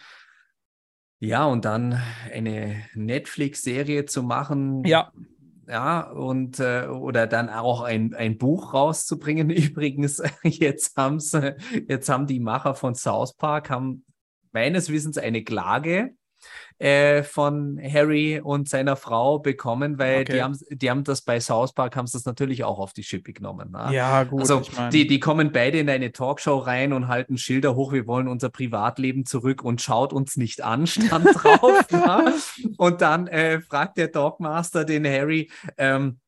Ja, 1.20 1.44
und 1.44 1.64
dann 1.64 2.00
eine 2.32 2.84
Netflix-Serie 2.94 4.04
zu 4.06 4.22
machen, 4.22 4.84
Ja. 4.84 5.12
ja, 5.66 6.00
und 6.10 6.60
äh, 6.60 6.86
oder 6.86 7.26
dann 7.26 7.48
auch 7.48 7.82
ein, 7.82 8.14
ein 8.14 8.36
Buch 8.38 8.74
rauszubringen. 8.74 9.50
Übrigens, 9.50 10.22
jetzt 10.42 10.96
haben's, 10.96 11.32
jetzt 11.88 12.08
haben 12.08 12.26
die 12.26 12.40
Macher 12.40 12.74
von 12.74 12.94
South 12.94 13.34
Park 13.36 13.70
haben 13.70 14.04
meines 14.52 14.90
Wissens 14.90 15.18
eine 15.18 15.42
Klage 15.44 16.14
äh, 16.78 17.22
von 17.22 17.78
Harry 17.82 18.40
und 18.42 18.68
seiner 18.68 18.96
Frau 18.96 19.38
bekommen, 19.38 19.98
weil 19.98 20.22
Okay. 20.22 20.32
die 20.34 20.42
haben, 20.42 20.58
die 20.70 20.90
haben 20.90 21.04
das 21.04 21.22
bei 21.22 21.38
South 21.40 21.72
Park, 21.72 21.96
haben 21.96 22.06
sie 22.06 22.16
das 22.18 22.24
natürlich 22.24 22.64
auch 22.64 22.78
auf 22.78 22.92
die 22.92 23.02
Schippe 23.04 23.32
genommen. 23.32 23.70
ne? 23.70 23.88
Ja, 23.92 24.24
gut. 24.24 24.40
Also 24.40 24.60
ich 24.60 24.76
mein, 24.76 24.90
die, 24.90 25.06
die 25.06 25.20
kommen 25.20 25.52
beide 25.52 25.78
in 25.78 25.88
eine 25.88 26.12
Talkshow 26.12 26.58
rein 26.58 26.92
und 26.92 27.08
halten 27.08 27.38
Schilder 27.38 27.74
hoch, 27.74 27.92
wir 27.92 28.06
wollen 28.06 28.28
unser 28.28 28.50
Privatleben 28.50 29.24
zurück 29.24 29.62
und 29.62 29.80
schaut 29.82 30.12
uns 30.12 30.36
nicht 30.36 30.62
an, 30.62 30.86
stand 30.88 31.26
drauf. 31.34 31.86
ja. 31.90 32.32
Und 32.76 33.00
dann 33.00 33.26
äh, 33.28 33.60
fragt 33.60 33.96
der 33.98 34.08
Dogmaster 34.08 34.84
den 34.84 35.06
Harry, 35.06 35.50
ähm, 35.78 36.18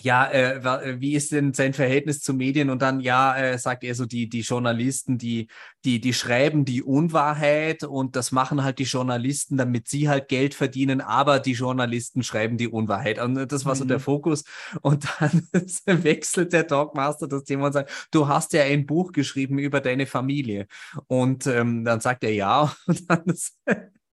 ja, 0.00 0.26
äh, 0.26 0.56
äh, 0.58 1.00
wie 1.00 1.14
ist 1.14 1.30
denn 1.32 1.54
sein 1.54 1.72
Verhältnis 1.72 2.20
zu 2.20 2.34
Medien? 2.34 2.68
Und 2.70 2.82
dann, 2.82 3.00
ja, 3.00 3.36
äh, 3.36 3.58
sagt 3.58 3.84
er 3.84 3.94
so, 3.94 4.06
die, 4.06 4.28
die 4.28 4.40
Journalisten, 4.40 5.18
die, 5.18 5.46
die, 5.84 6.00
die 6.00 6.12
schreiben 6.12 6.64
die 6.64 6.82
Unwahrheit 6.82 7.84
und 7.84 8.16
das 8.16 8.32
machen 8.32 8.64
halt 8.64 8.78
die 8.80 8.84
Journalisten, 8.84 9.56
damit 9.56 9.86
sie 9.88 10.08
halt 10.08 10.28
Geld 10.28 10.54
verdienen, 10.54 11.00
aber 11.00 11.38
die 11.38 11.52
Journalisten 11.52 12.22
schreiben 12.24 12.56
die 12.56 12.68
Unwahrheit. 12.68 13.18
Und 13.20 13.34
das 13.52 13.64
war 13.64 13.76
so 13.76 13.84
Mhm. 13.84 13.88
der 13.88 14.00
Fokus. 14.00 14.44
Und 14.82 15.06
dann 15.20 15.48
wechselt 16.04 16.52
der 16.52 16.64
Dogmaster 16.64 17.28
das 17.28 17.44
Thema 17.44 17.66
und 17.66 17.72
sagt, 17.72 18.08
du 18.10 18.26
hast 18.28 18.52
ja 18.52 18.62
ein 18.62 18.86
Buch 18.86 19.12
geschrieben 19.12 19.58
über 19.58 19.80
deine 19.80 20.06
Familie. 20.06 20.66
Und 21.06 21.46
ähm, 21.46 21.84
dann 21.84 22.00
sagt 22.00 22.24
er 22.24 22.32
ja. 22.32 22.74
Und 22.86 23.08
dann 23.10 23.24
ist, 23.26 23.58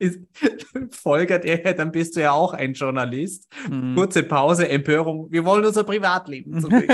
folgert 0.91 1.45
er, 1.45 1.75
dann 1.75 1.91
bist 1.93 2.17
du 2.17 2.21
ja 2.21 2.33
auch 2.33 2.55
ein 2.55 2.73
Journalist. 2.75 3.49
mhm. 3.69 3.95
Kurze 3.95 4.23
Pause, 4.23 4.69
Empörung. 4.69 5.31
Wir 5.31 5.45
wollen 5.45 5.65
unser 5.65 5.85
Privatleben 5.85 6.61
zurück. 6.61 6.85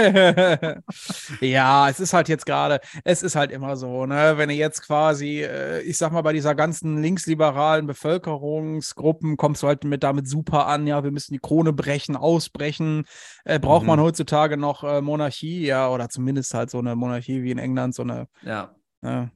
ja, 1.40 1.88
es 1.88 2.00
ist 2.00 2.12
halt 2.12 2.28
jetzt 2.28 2.46
gerade, 2.46 2.80
es 3.04 3.22
ist 3.22 3.36
halt 3.36 3.50
immer 3.52 3.76
so, 3.76 4.06
ne, 4.06 4.34
wenn 4.36 4.48
du 4.48 4.54
jetzt 4.54 4.82
quasi, 4.82 5.42
äh, 5.42 5.80
ich 5.82 5.98
sag 5.98 6.12
mal, 6.12 6.22
bei 6.22 6.32
dieser 6.32 6.54
ganzen 6.54 7.02
linksliberalen 7.02 7.86
Bevölkerungsgruppen 7.86 9.36
kommst 9.36 9.62
du 9.62 9.66
halt 9.66 9.84
mit 9.84 10.02
damit 10.02 10.28
super 10.28 10.66
an, 10.66 10.86
ja, 10.86 11.04
wir 11.04 11.10
müssen 11.10 11.32
die 11.32 11.40
Krone 11.40 11.72
brechen, 11.72 12.16
ausbrechen. 12.16 13.04
Äh, 13.44 13.58
braucht 13.58 13.86
man 13.86 13.98
Mhm. 13.98 14.04
heutzutage 14.04 14.56
noch 14.56 14.84
äh, 14.84 15.00
Monarchie, 15.00 15.66
ja, 15.66 15.88
oder 15.90 16.08
zumindest 16.08 16.54
halt 16.54 16.70
so 16.70 16.78
eine 16.78 16.96
Monarchie 16.96 17.42
wie 17.42 17.50
in 17.50 17.58
England, 17.58 17.94
so 17.94 18.02
eine 18.02 18.28
ja. 18.42 18.74
ne, 19.02 19.30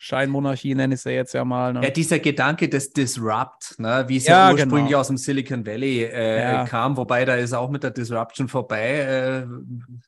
Scheinmonarchie 0.00 0.74
nenne 0.76 0.94
ich 0.94 1.00
sie 1.00 1.10
jetzt 1.10 1.34
ja 1.34 1.44
mal. 1.44 1.72
Ne? 1.72 1.82
ja, 1.82 1.90
dieser 1.90 2.20
Gedanke 2.20 2.68
des 2.68 2.92
Disrupt, 2.92 3.78
ne, 3.78 4.04
wie 4.06 4.18
es 4.18 4.26
ja, 4.26 4.48
Ja, 4.48 4.54
ursprünglich 4.54 4.86
genau. 4.86 5.00
aus 5.00 5.08
dem 5.08 5.16
Silicon 5.16 5.66
Valley 5.66 6.04
äh, 6.04 6.40
Ja. 6.40 6.64
kam, 6.66 6.96
wobei 6.96 7.24
da 7.24 7.34
ist 7.34 7.52
auch 7.52 7.68
mit 7.68 7.82
der 7.82 7.90
Disruption 7.90 8.46
vorbei, 8.48 8.98
äh, 9.00 9.46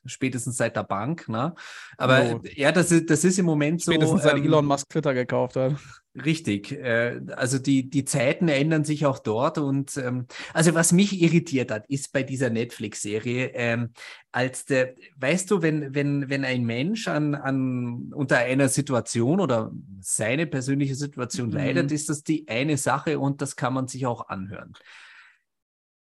spätestens 0.05 0.55
seit 0.57 0.77
der 0.77 0.83
Bank. 0.83 1.27
Ne? 1.27 1.53
Aber 1.97 2.23
Jo. 2.25 2.41
ja, 2.55 2.71
das 2.71 2.91
ist, 2.91 3.09
das 3.09 3.23
ist 3.25 3.37
im 3.37 3.45
Moment 3.45 3.81
so. 3.81 3.91
Spätestens 3.91 4.23
seit 4.23 4.37
ähm, 4.37 4.45
Elon 4.45 4.65
Musk 4.65 4.89
Twitter 4.89 5.13
gekauft 5.13 5.57
hat. 5.57 5.73
Richtig. 6.13 6.73
Äh, 6.73 7.21
also 7.37 7.57
die, 7.57 7.89
die 7.89 8.03
Zeiten 8.03 8.49
ändern 8.49 8.83
sich 8.83 9.05
auch 9.05 9.19
dort. 9.19 9.57
Und 9.57 9.95
ähm, 9.95 10.25
also 10.53 10.73
was 10.73 10.91
mich 10.91 11.21
irritiert 11.21 11.71
hat, 11.71 11.85
ist 11.87 12.11
bei 12.11 12.23
dieser 12.23 12.49
Netflix-Serie, 12.49 13.51
ähm, 13.53 13.91
als 14.33 14.65
der, 14.65 14.95
weißt 15.17 15.49
du, 15.51 15.61
wenn, 15.61 15.95
wenn, 15.95 16.29
wenn 16.29 16.43
ein 16.43 16.65
Mensch 16.65 17.07
an, 17.07 17.33
an 17.33 18.11
unter 18.13 18.39
einer 18.39 18.67
Situation 18.67 19.39
oder 19.39 19.71
seine 20.01 20.47
persönliche 20.47 20.95
Situation 20.95 21.47
Mhm. 21.47 21.53
leidet, 21.55 21.91
ist 21.93 22.09
das 22.09 22.23
die 22.23 22.45
eine 22.47 22.77
Sache 22.77 23.17
und 23.17 23.41
das 23.41 23.55
kann 23.55 23.73
man 23.73 23.87
sich 23.87 24.05
auch 24.05 24.27
anhören. 24.27 24.73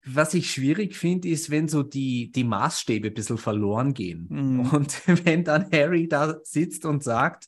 Was 0.06 0.34
ich 0.34 0.52
schwierig 0.52 0.98
finde, 0.98 1.30
ist, 1.30 1.50
wenn 1.50 1.68
so 1.70 1.82
die, 1.82 2.32
die 2.32 2.44
Maßstäbe 2.44 3.08
ein 3.10 3.14
bisschen 3.14 3.38
verloren 3.38 3.94
gehen. 3.94 4.28
Mhm. 4.30 4.60
Und 4.72 5.02
wenn 5.26 5.44
dann 5.44 5.70
Harry 5.72 6.08
da 6.08 6.40
sitzt 6.44 6.86
und 6.86 7.04
sagt, 7.04 7.48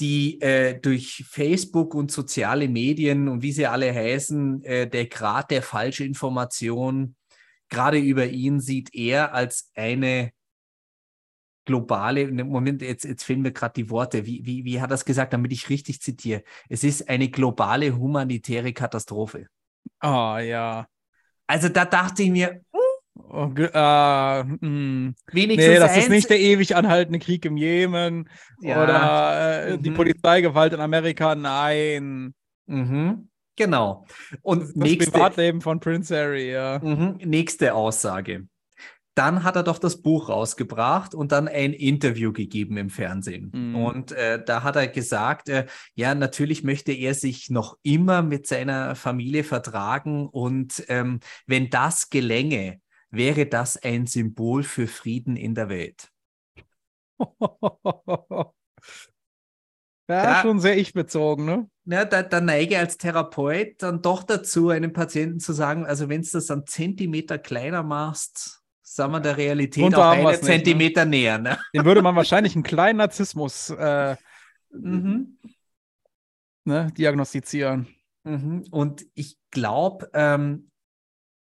die 0.00 0.40
äh, 0.40 0.78
durch 0.80 1.24
Facebook 1.28 1.94
und 1.94 2.10
soziale 2.10 2.68
Medien 2.68 3.28
und 3.28 3.42
wie 3.42 3.52
sie 3.52 3.66
alle 3.66 3.92
heißen, 3.92 4.62
äh, 4.62 4.88
der 4.88 5.06
Grad 5.06 5.50
der 5.50 5.62
Falschinformation 5.62 7.16
gerade 7.68 7.98
über 7.98 8.26
ihn 8.26 8.60
sieht 8.60 8.94
er 8.94 9.34
als 9.34 9.70
eine 9.74 10.32
globale, 11.64 12.32
ne, 12.32 12.44
Moment, 12.44 12.80
jetzt, 12.80 13.04
jetzt 13.04 13.24
fehlen 13.24 13.42
mir 13.42 13.52
gerade 13.52 13.74
die 13.74 13.90
Worte, 13.90 14.24
wie, 14.24 14.44
wie, 14.46 14.64
wie 14.64 14.80
hat 14.80 14.90
er 14.90 14.94
es 14.94 15.04
gesagt, 15.04 15.34
damit 15.34 15.52
ich 15.52 15.68
richtig 15.68 16.00
zitiere? 16.00 16.42
Es 16.68 16.82
ist 16.82 17.08
eine 17.08 17.28
globale 17.28 17.96
humanitäre 17.96 18.72
Katastrophe. 18.72 19.48
Ah, 20.00 20.38
ja. 20.40 20.86
Also 21.46 21.68
da 21.68 21.84
dachte 21.84 22.22
ich 22.22 22.30
mir, 22.30 22.62
Oh, 23.30 23.50
äh, 23.56 24.44
mh. 24.44 25.12
wenigstens 25.32 25.68
Nee, 25.68 25.78
das 25.78 25.96
ist 25.96 26.08
nicht 26.08 26.30
der 26.30 26.38
ewig 26.38 26.76
anhaltende 26.76 27.18
Krieg 27.18 27.44
im 27.44 27.56
Jemen 27.56 28.28
Ja, 28.60 28.82
oder 28.82 29.66
äh, 29.66 29.78
die 29.78 29.90
mhm. 29.90 29.94
Polizeigewalt 29.94 30.72
in 30.72 30.80
Amerika. 30.80 31.34
Nein. 31.34 32.34
Mhm, 32.66 33.28
genau. 33.56 34.06
Und 34.42 34.62
Das 34.62 34.74
nächste, 34.74 35.10
Privatleben 35.10 35.60
von 35.60 35.80
Prince 35.80 36.16
Harry, 36.16 36.52
ja. 36.52 36.80
Mhm, 36.82 37.18
nächste 37.24 37.74
Aussage. 37.74 38.46
Dann 39.14 39.42
hat 39.42 39.56
er 39.56 39.64
doch 39.64 39.80
das 39.80 40.00
Buch 40.00 40.28
rausgebracht 40.28 41.12
und 41.12 41.32
dann 41.32 41.48
ein 41.48 41.72
Interview 41.72 42.32
gegeben 42.32 42.76
im 42.76 42.88
Fernsehen. 42.88 43.50
Mhm. 43.52 43.74
Und 43.74 44.12
äh, 44.12 44.42
da 44.44 44.62
hat 44.62 44.76
er 44.76 44.86
gesagt, 44.86 45.48
äh, 45.48 45.66
ja, 45.94 46.14
natürlich 46.14 46.62
möchte 46.62 46.92
er 46.92 47.14
sich 47.14 47.50
noch 47.50 47.76
immer 47.82 48.22
mit 48.22 48.46
seiner 48.46 48.94
Familie 48.94 49.42
vertragen 49.42 50.28
und 50.28 50.84
ähm, 50.88 51.18
wenn 51.46 51.68
das 51.68 52.10
gelänge, 52.10 52.80
wäre 53.10 53.46
das 53.46 53.76
ein 53.76 54.06
Symbol 54.06 54.62
für 54.62 54.86
Frieden 54.86 55.36
in 55.36 55.54
der 55.54 55.68
Welt. 55.68 56.10
ja, 57.40 58.52
Da- 60.06 60.42
schon 60.42 60.60
sehr 60.60 60.76
ich-bezogen, 60.78 61.44
ne? 61.44 61.70
Ja, 61.84 62.04
da, 62.04 62.22
da 62.22 62.40
neige 62.40 62.78
als 62.78 62.98
Therapeut 62.98 63.82
dann 63.82 64.02
doch 64.02 64.22
dazu, 64.22 64.68
einem 64.68 64.92
Patienten 64.92 65.40
zu 65.40 65.52
sagen, 65.54 65.86
also 65.86 66.08
wenn 66.10 66.20
du 66.20 66.28
das 66.30 66.50
einen 66.50 66.66
Zentimeter 66.66 67.38
kleiner 67.38 67.82
machst, 67.82 68.62
sagen 68.82 69.12
wir 69.12 69.20
der 69.20 69.38
Realität 69.38 69.84
Drunter 69.84 70.08
auch 70.08 70.12
einen 70.12 70.26
nicht, 70.26 70.42
ne? 70.42 70.48
Zentimeter 70.48 71.04
näher. 71.06 71.38
Ne? 71.38 71.58
Dem 71.74 71.84
würde 71.86 72.02
man 72.02 72.14
wahrscheinlich 72.14 72.54
einen 72.54 72.62
kleinen 72.62 72.98
Narzissmus 72.98 73.70
äh, 73.70 74.16
Mhm. 74.70 75.38
ne, 76.64 76.92
diagnostizieren. 76.96 77.88
Mhm. 78.24 78.66
Und 78.70 79.06
ich 79.14 79.38
glaube, 79.50 80.10
ähm, 80.12 80.70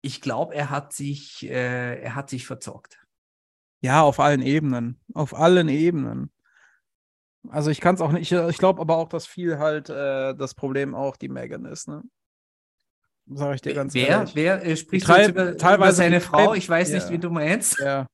ich 0.03 0.21
glaube, 0.21 0.55
er 0.55 0.71
hat 0.71 0.93
sich, 0.93 1.45
äh, 1.49 2.01
er 2.01 2.15
hat 2.15 2.31
sich 2.31 2.47
verzockt. 2.47 3.03
Ja, 3.81 4.03
auf 4.03 4.21
allen 4.21 4.43
Ebenen. 4.43 5.01
Auf 5.15 5.35
allen 5.35 5.69
Ebenen. 5.69 6.33
Also 7.49 7.71
ich 7.71 7.81
kann 7.81 7.95
es 7.95 8.01
auch 8.01 8.13
nicht, 8.13 8.33
ich, 8.33 8.39
ich 8.39 8.59
glaube 8.59 8.81
aber 8.81 8.97
auch, 8.97 9.09
dass 9.09 9.27
viel 9.27 9.59
halt 9.59 9.89
äh, 9.89 10.35
das 10.35 10.55
Problem 10.55 10.95
auch 10.95 11.17
die 11.17 11.29
Megan 11.29 11.65
ist, 11.65 11.89
ne? 11.89 12.03
Sag 13.29 13.57
ich 13.57 13.61
dir 13.61 13.75
ganz 13.75 13.93
wer, 13.95 14.09
ehrlich. 14.09 14.35
wer 14.37 14.65
äh, 14.65 14.77
spricht 14.77 15.09
jetzt 15.09 15.29
über, 15.31 15.51
über 15.51 15.57
teilweise 15.57 15.97
seine 15.97 16.19
die 16.19 16.25
Frau? 16.25 16.55
Ich 16.55 16.69
weiß 16.69 16.93
nicht, 16.93 17.07
Ja. 17.07 17.11
wie 17.11 17.19
du 17.19 17.31
meinst. 17.31 17.79
Ja, 17.81 18.07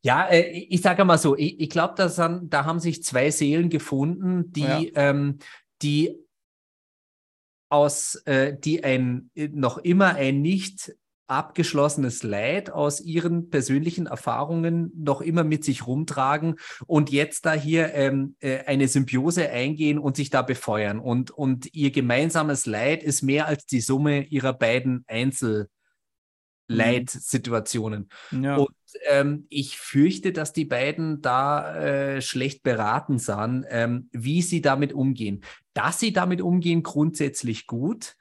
Ja, 0.00 0.26
äh, 0.28 0.50
ich 0.50 0.80
sage 0.82 1.04
mal 1.04 1.18
so, 1.18 1.36
ich, 1.36 1.60
ich 1.60 1.70
glaube, 1.70 1.94
da 1.96 2.64
haben 2.64 2.80
sich 2.80 3.02
zwei 3.02 3.30
Seelen 3.30 3.68
gefunden, 3.70 4.52
die, 4.52 4.60
Ja. 4.62 5.10
ähm, 5.10 5.38
die 5.82 6.21
aus, 7.72 8.16
äh, 8.26 8.54
die 8.56 8.84
ein 8.84 9.30
noch 9.34 9.78
immer 9.78 10.14
ein 10.14 10.42
nicht 10.42 10.92
abgeschlossenes 11.32 12.22
Leid 12.22 12.70
aus 12.70 13.00
ihren 13.00 13.48
persönlichen 13.48 14.06
Erfahrungen 14.06 14.92
noch 14.94 15.22
immer 15.22 15.44
mit 15.44 15.64
sich 15.64 15.86
rumtragen 15.86 16.56
und 16.86 17.10
jetzt 17.10 17.46
da 17.46 17.54
hier 17.54 17.94
ähm, 17.94 18.36
äh, 18.40 18.64
eine 18.66 18.86
Symbiose 18.86 19.48
eingehen 19.48 19.98
und 19.98 20.16
sich 20.16 20.28
da 20.28 20.42
befeuern. 20.42 20.98
Und, 20.98 21.30
und 21.30 21.74
ihr 21.74 21.90
gemeinsames 21.90 22.66
Leid 22.66 23.02
ist 23.02 23.22
mehr 23.22 23.46
als 23.46 23.64
die 23.64 23.80
Summe 23.80 24.24
ihrer 24.24 24.52
beiden 24.52 25.06
Einzelleidsituationen. 26.68 28.10
ja. 28.32 28.56
Und 28.56 28.68
ähm, 29.08 29.46
ich 29.48 29.78
fürchte, 29.78 30.32
dass 30.32 30.52
die 30.52 30.66
beiden 30.66 31.22
da 31.22 31.76
äh, 31.76 32.20
schlecht 32.20 32.62
beraten 32.62 33.18
sind, 33.18 33.64
ähm, 33.70 34.10
wie 34.12 34.42
sie 34.42 34.60
damit 34.60 34.92
umgehen. 34.92 35.42
Dass 35.74 36.00
sie 36.00 36.12
damit 36.12 36.40
umgehen, 36.40 36.82
grundsätzlich 36.82 37.66
gut. 37.66 38.16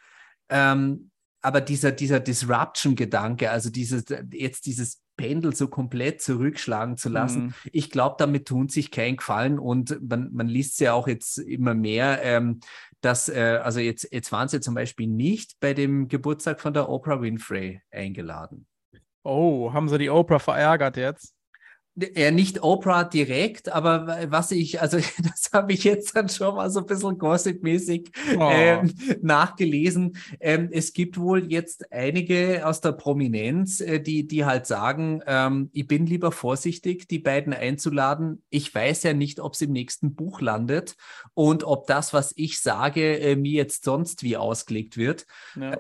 Ähm, 0.50 1.12
aber 1.42 1.60
dieser, 1.62 1.92
dieser 1.92 2.20
Disruption-Gedanke, 2.20 3.50
also 3.50 3.70
dieses, 3.70 4.06
jetzt 4.32 4.66
dieses 4.68 5.02
Pendel 5.18 5.56
so 5.56 5.68
komplett 5.68 6.22
zurückschlagen 6.22 6.98
zu 6.98 7.10
lassen, 7.10 7.46
Mhm. 7.46 7.54
ich 7.72 7.90
glaube, 7.90 8.16
damit 8.20 8.48
tun 8.48 8.70
sich 8.70 8.92
keinen 8.92 9.18
Gefallen 9.18 9.60
und 9.60 10.00
man, 10.08 10.32
man 10.34 10.48
liest 10.48 10.80
ja 10.80 10.94
auch 10.94 11.08
jetzt 11.08 11.38
immer 11.40 11.74
mehr, 11.74 12.22
ähm, 12.24 12.60
dass, 13.02 13.28
äh, 13.30 13.60
also 13.64 13.80
jetzt, 13.80 14.08
jetzt 14.12 14.32
waren 14.32 14.48
sie 14.48 14.62
zum 14.62 14.76
Beispiel 14.76 15.08
nicht 15.08 15.60
bei 15.60 15.74
dem 15.74 16.08
Geburtstag 16.08 16.62
von 16.62 16.74
der 16.74 16.90
Oprah 16.90 17.22
Winfrey 17.22 17.82
eingeladen. 17.92 18.68
Oh, 19.24 19.72
haben 19.74 19.90
sie 19.90 19.98
die 19.98 20.10
Oprah 20.10 20.40
verärgert 20.40 20.98
jetzt? 20.98 21.36
Ja, 21.96 22.32
nicht 22.32 22.64
Oprah 22.64 23.04
direkt, 23.04 23.68
aber 23.70 24.26
was 24.30 24.52
ich, 24.52 24.82
also 24.82 24.98
das 25.24 25.50
habe 25.52 25.74
ich 25.74 25.84
jetzt 25.84 26.16
dann 26.16 26.30
schon 26.30 26.56
mal 26.56 26.70
so 26.70 26.80
ein 26.80 26.86
bisschen 26.86 27.18
gossipmäßig 27.18 28.12
Oh. 28.38 28.50
ähm, 28.50 28.94
nachgelesen. 29.22 30.16
Ähm, 30.40 30.70
es 30.72 30.94
gibt 30.94 31.18
wohl 31.20 31.52
jetzt 31.52 31.92
einige 31.92 32.66
aus 32.66 32.80
der 32.80 32.94
Prominenz, 32.94 33.82
äh, 33.82 34.00
die, 34.00 34.26
die 34.26 34.46
halt 34.46 34.68
sagen, 34.68 35.22
ähm, 35.28 35.70
ich 35.74 35.86
bin 35.86 36.06
lieber 36.06 36.32
vorsichtig, 36.32 37.10
die 37.10 37.20
beiden 37.20 37.54
einzuladen. 37.54 38.42
Ich 38.50 38.74
weiß 38.74 39.04
ja 39.04 39.14
nicht, 39.14 39.42
ob 39.42 39.54
es 39.54 39.62
im 39.62 39.72
nächsten 39.74 40.16
Buch 40.16 40.40
landet 40.40 40.96
und 41.34 41.64
ob 41.66 41.88
das, 41.88 42.14
was 42.14 42.32
ich 42.38 42.62
sage, 42.62 43.20
äh, 43.20 43.36
mir 43.36 43.52
jetzt 43.52 43.84
sonst 43.84 44.24
wie 44.24 44.38
ausgelegt 44.38 44.96
wird 44.96 45.26
Ja. 45.60 45.78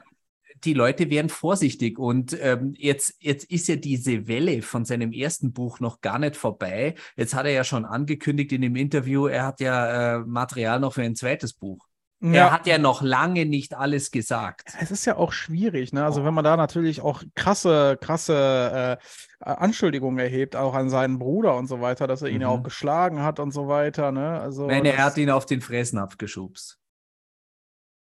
Die 0.63 0.73
Leute 0.73 1.09
wären 1.09 1.29
vorsichtig. 1.29 1.99
Und 1.99 2.37
ähm, 2.41 2.73
jetzt, 2.77 3.15
jetzt 3.19 3.45
ist 3.51 3.67
ja 3.67 3.75
diese 3.75 4.27
Welle 4.27 4.61
von 4.61 4.85
seinem 4.85 5.11
ersten 5.11 5.53
Buch 5.53 5.79
noch 5.79 6.01
gar 6.01 6.19
nicht 6.19 6.35
vorbei. 6.35 6.95
Jetzt 7.15 7.33
hat 7.33 7.45
er 7.45 7.51
ja 7.51 7.63
schon 7.63 7.85
angekündigt 7.85 8.51
in 8.51 8.61
dem 8.61 8.75
Interview, 8.75 9.27
er 9.27 9.45
hat 9.45 9.59
ja 9.59 10.15
äh, 10.15 10.19
Material 10.19 10.79
noch 10.79 10.93
für 10.93 11.03
ein 11.03 11.15
zweites 11.15 11.53
Buch. 11.53 11.87
Er 12.23 12.51
hat 12.51 12.67
ja 12.67 12.77
noch 12.77 13.01
lange 13.01 13.47
nicht 13.47 13.73
alles 13.73 14.11
gesagt. 14.11 14.75
Es 14.79 14.91
ist 14.91 15.05
ja 15.05 15.15
auch 15.15 15.31
schwierig, 15.31 15.91
ne? 15.91 16.05
Also 16.05 16.23
wenn 16.23 16.35
man 16.35 16.43
da 16.43 16.55
natürlich 16.55 17.01
auch 17.01 17.23
krasse, 17.33 17.97
krasse 17.99 18.99
äh, 18.99 19.43
Anschuldigungen 19.43 20.19
erhebt, 20.19 20.55
auch 20.55 20.75
an 20.75 20.91
seinen 20.91 21.17
Bruder 21.17 21.55
und 21.57 21.65
so 21.65 21.81
weiter, 21.81 22.05
dass 22.05 22.21
er 22.21 22.29
ihn 22.29 22.41
ja 22.41 22.49
Mhm. 22.49 22.59
auch 22.59 22.61
geschlagen 22.63 23.23
hat 23.23 23.39
und 23.39 23.49
so 23.49 23.67
weiter, 23.67 24.11
ne? 24.11 24.39
Also 24.39 24.67
meine, 24.67 24.93
er 24.93 25.03
hat 25.05 25.17
ihn 25.17 25.31
auf 25.31 25.47
den 25.47 25.61
Fressnapf 25.61 26.19
geschubst. 26.19 26.77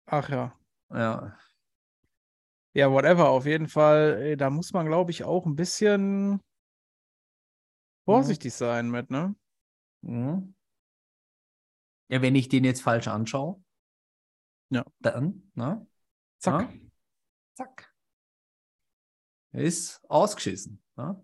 Ach 0.05 0.29
ja. 0.29 0.53
Ja. 0.93 1.33
Ja, 2.73 2.89
whatever, 2.89 3.29
auf 3.29 3.45
jeden 3.45 3.67
Fall, 3.67 4.17
ey, 4.21 4.37
da 4.37 4.49
muss 4.49 4.71
man, 4.71 4.85
glaube 4.85 5.11
ich, 5.11 5.23
auch 5.25 5.45
ein 5.45 5.55
bisschen 5.55 6.39
vorsichtig 8.05 8.53
sein 8.53 8.89
mit, 8.89 9.09
ne? 9.09 9.35
Mhm. 10.01 10.55
Ja, 12.09 12.21
wenn 12.21 12.35
ich 12.35 12.49
den 12.49 12.63
jetzt 12.63 12.81
falsch 12.81 13.07
anschaue, 13.07 13.61
Ja. 14.69 14.85
dann, 14.99 15.51
ne? 15.55 15.85
Zack. 16.39 16.61
Ja? 16.61 16.79
Zack. 17.55 17.93
Er 19.53 19.63
ist 19.63 20.01
ausgeschissen. 20.09 20.81
Ne? 20.95 21.21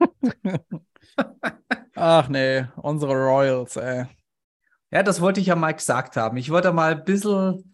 Ach 1.94 2.28
nee, 2.28 2.66
unsere 2.76 3.14
Royals, 3.14 3.76
ey. 3.76 4.06
Ja, 4.90 5.02
das 5.02 5.20
wollte 5.20 5.40
ich 5.40 5.46
ja 5.46 5.56
mal 5.56 5.72
gesagt 5.72 6.16
haben. 6.16 6.36
Ich 6.36 6.50
wollte 6.50 6.72
mal 6.72 6.92
ein 6.92 7.04
bisschen, 7.04 7.71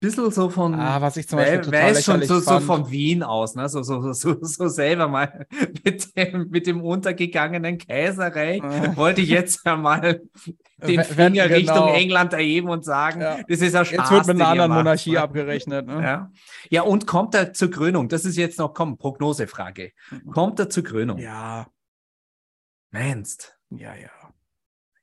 bisschen 0.00 0.30
so 0.30 0.50
von, 0.50 0.74
Ah, 0.74 1.00
was 1.00 1.16
ich 1.16 1.26
zum 1.28 1.38
Beispiel 1.38 1.60
total 1.62 1.82
weiß 1.94 2.04
schon, 2.04 2.22
so, 2.22 2.38
so 2.38 2.60
von 2.60 2.90
Wien 2.90 3.22
aus, 3.22 3.54
ne? 3.54 3.68
so, 3.68 3.82
so, 3.82 4.12
so, 4.12 4.36
so 4.42 4.68
selber 4.68 5.08
mal 5.08 5.46
mit 5.84 6.16
dem, 6.16 6.48
mit 6.50 6.66
dem 6.66 6.82
untergegangenen 6.82 7.78
Kaiserreich, 7.78 8.62
Ah. 8.62 8.96
wollte 8.96 9.22
ich 9.22 9.30
jetzt 9.30 9.60
ja 9.64 9.76
mal 9.76 10.00
den 10.02 10.98
Wenn- 10.98 11.04
Finger 11.04 11.44
wenn- 11.44 11.52
Richtung 11.54 11.74
genau. 11.76 11.94
England 11.94 12.32
erheben 12.34 12.68
und 12.68 12.84
sagen, 12.84 13.20
Ja. 13.22 13.38
das 13.48 13.60
ist 13.60 13.70
Spaß. 13.70 13.90
Jetzt 13.90 14.10
wird 14.10 14.26
mit 14.26 14.36
den 14.36 14.42
einer 14.42 14.48
anderen 14.50 14.68
macht, 14.70 14.78
Monarchie 14.80 15.12
ne? 15.12 15.20
abgerechnet, 15.22 15.86
ne? 15.86 16.02
Ja. 16.02 16.30
ja, 16.70 16.82
und 16.82 17.06
kommt 17.06 17.34
er 17.34 17.52
zur 17.54 17.70
Krönung? 17.70 18.08
Das 18.08 18.24
ist 18.26 18.36
jetzt 18.36 18.58
noch, 18.58 18.74
komm, 18.74 18.98
Prognosefrage. 18.98 19.92
Kommt 20.30 20.60
er 20.60 20.68
zur 20.68 20.84
Krönung? 20.84 21.18
Ja, 21.18 21.66
Meinst? 22.90 23.56
ja, 23.70 23.94
ja. 23.94 24.10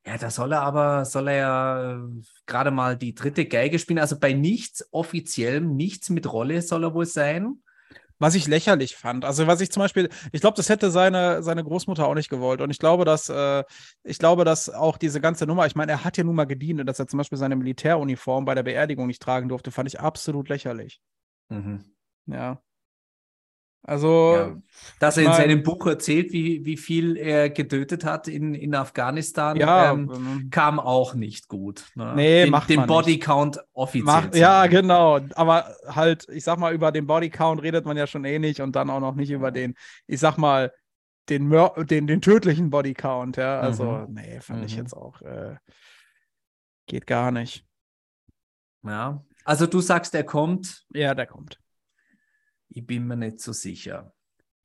Ja, 0.06 0.18
da 0.18 0.30
soll 0.30 0.52
er 0.52 0.62
aber, 0.62 1.06
soll 1.06 1.30
er 1.30 1.36
ja 1.36 1.94
äh, 1.94 2.00
gerade 2.46 2.72
mal 2.72 2.98
die 2.98 3.16
dritte 3.16 3.46
Geige 3.46 3.80
spielen. 3.80 4.00
Also 4.00 4.20
bei 4.20 4.34
nichts 4.34 4.86
offiziellem, 4.92 5.76
nichts 5.76 6.10
mit 6.10 6.32
Rolle 6.32 6.62
soll 6.62 6.84
er 6.84 6.94
wohl 6.94 7.06
sein. 7.06 7.64
Was 8.20 8.36
ich 8.36 8.48
lächerlich 8.48 8.96
fand, 8.96 9.26
also 9.26 9.48
was 9.48 9.60
ich 9.60 9.72
zum 9.72 9.82
Beispiel, 9.82 10.10
ich 10.32 10.40
glaube, 10.40 10.56
das 10.56 10.70
hätte 10.70 10.92
seine, 10.92 11.44
seine 11.44 11.64
Großmutter 11.64 12.06
auch 12.06 12.14
nicht 12.14 12.30
gewollt. 12.30 12.62
Und 12.62 12.70
ich 12.70 12.80
glaube, 12.80 13.06
dass, 13.06 13.28
äh, 13.28 13.64
ich 14.04 14.20
glaube, 14.20 14.46
dass 14.46 14.70
auch 14.70 14.98
diese 14.98 15.20
ganze 15.20 15.46
Nummer, 15.46 15.66
ich 15.66 15.76
meine, 15.76 15.92
er 15.92 16.04
hat 16.04 16.18
ja 16.18 16.24
nun 16.24 16.36
mal 16.36 16.46
gedient 16.46 16.80
und 16.80 16.86
dass 16.86 17.00
er 17.00 17.08
zum 17.08 17.18
Beispiel 17.18 17.38
seine 17.38 17.56
Militäruniform 17.56 18.46
bei 18.46 18.56
der 18.56 18.64
Beerdigung 18.64 19.08
nicht 19.08 19.22
tragen 19.22 19.50
durfte, 19.50 19.72
fand 19.72 19.88
ich 19.90 20.00
absolut 20.00 20.48
lächerlich. 20.50 21.02
Ja. 22.28 22.62
Also, 23.86 24.34
Ja. 24.36 24.58
Dass 25.00 25.18
Ich 25.18 25.26
er 25.26 25.32
in 25.32 25.38
seinem 25.38 25.64
Buch 25.64 25.86
erzählt, 25.88 26.32
wie, 26.32 26.66
wie 26.66 26.78
viel 26.78 27.18
er 27.18 27.50
getötet 27.50 28.06
hat 28.06 28.28
in, 28.30 28.54
in 28.54 28.76
Afghanistan, 28.76 29.58
ja, 29.58 29.92
ähm, 29.92 30.12
ähm, 30.14 30.50
kam 30.52 30.80
auch 30.80 31.14
nicht 31.16 31.48
gut. 31.50 31.86
Ne? 31.96 32.14
Nee, 32.16 32.44
den, 32.44 32.52
macht 32.52 32.70
den. 32.70 32.86
Bodycount 32.86 33.60
offiziell. 33.74 34.06
Mach, 34.06 34.32
zu 34.32 34.40
ja, 34.40 34.68
genau. 34.68 35.20
Aber 35.36 35.76
halt, 35.88 36.28
ich 36.30 36.44
sag 36.46 36.60
mal, 36.60 36.74
über 36.74 36.92
den 36.94 37.08
Bodycount 37.08 37.62
redet 37.62 37.86
man 37.86 37.98
ja 37.98 38.08
schon 38.08 38.24
eh 38.26 38.40
nicht 38.40 38.62
und 38.62 38.76
dann 38.76 38.90
auch 38.90 39.00
noch 39.02 39.16
nicht 39.16 39.32
über 39.32 39.52
den, 39.52 39.76
ich 40.08 40.20
sag 40.20 40.38
mal, 40.38 40.72
den, 41.30 41.48
Mör 41.48 41.74
den, 41.86 42.08
den 42.08 42.22
tödlichen 42.22 42.70
Bodycount, 42.70 43.38
ja. 43.38 43.60
Also, 43.60 43.86
Mhm. 43.86 44.14
nee, 44.14 44.40
fand 44.42 44.66
ich 44.66 44.74
Mhm. 44.74 44.80
jetzt 44.84 44.94
auch, 44.94 45.22
äh, 45.22 45.56
geht 46.88 47.08
gar 47.08 47.32
nicht. 47.32 47.66
Ja. 48.84 49.24
Also 49.46 49.68
du 49.68 49.80
sagst, 49.82 50.14
er 50.16 50.24
kommt. 50.24 50.86
Ja, 50.94 51.14
der 51.16 51.28
kommt. 51.28 51.60
Ich 52.76 52.86
bin 52.86 53.06
mir 53.06 53.16
nicht 53.16 53.40
so 53.40 53.54
sicher. 53.54 54.14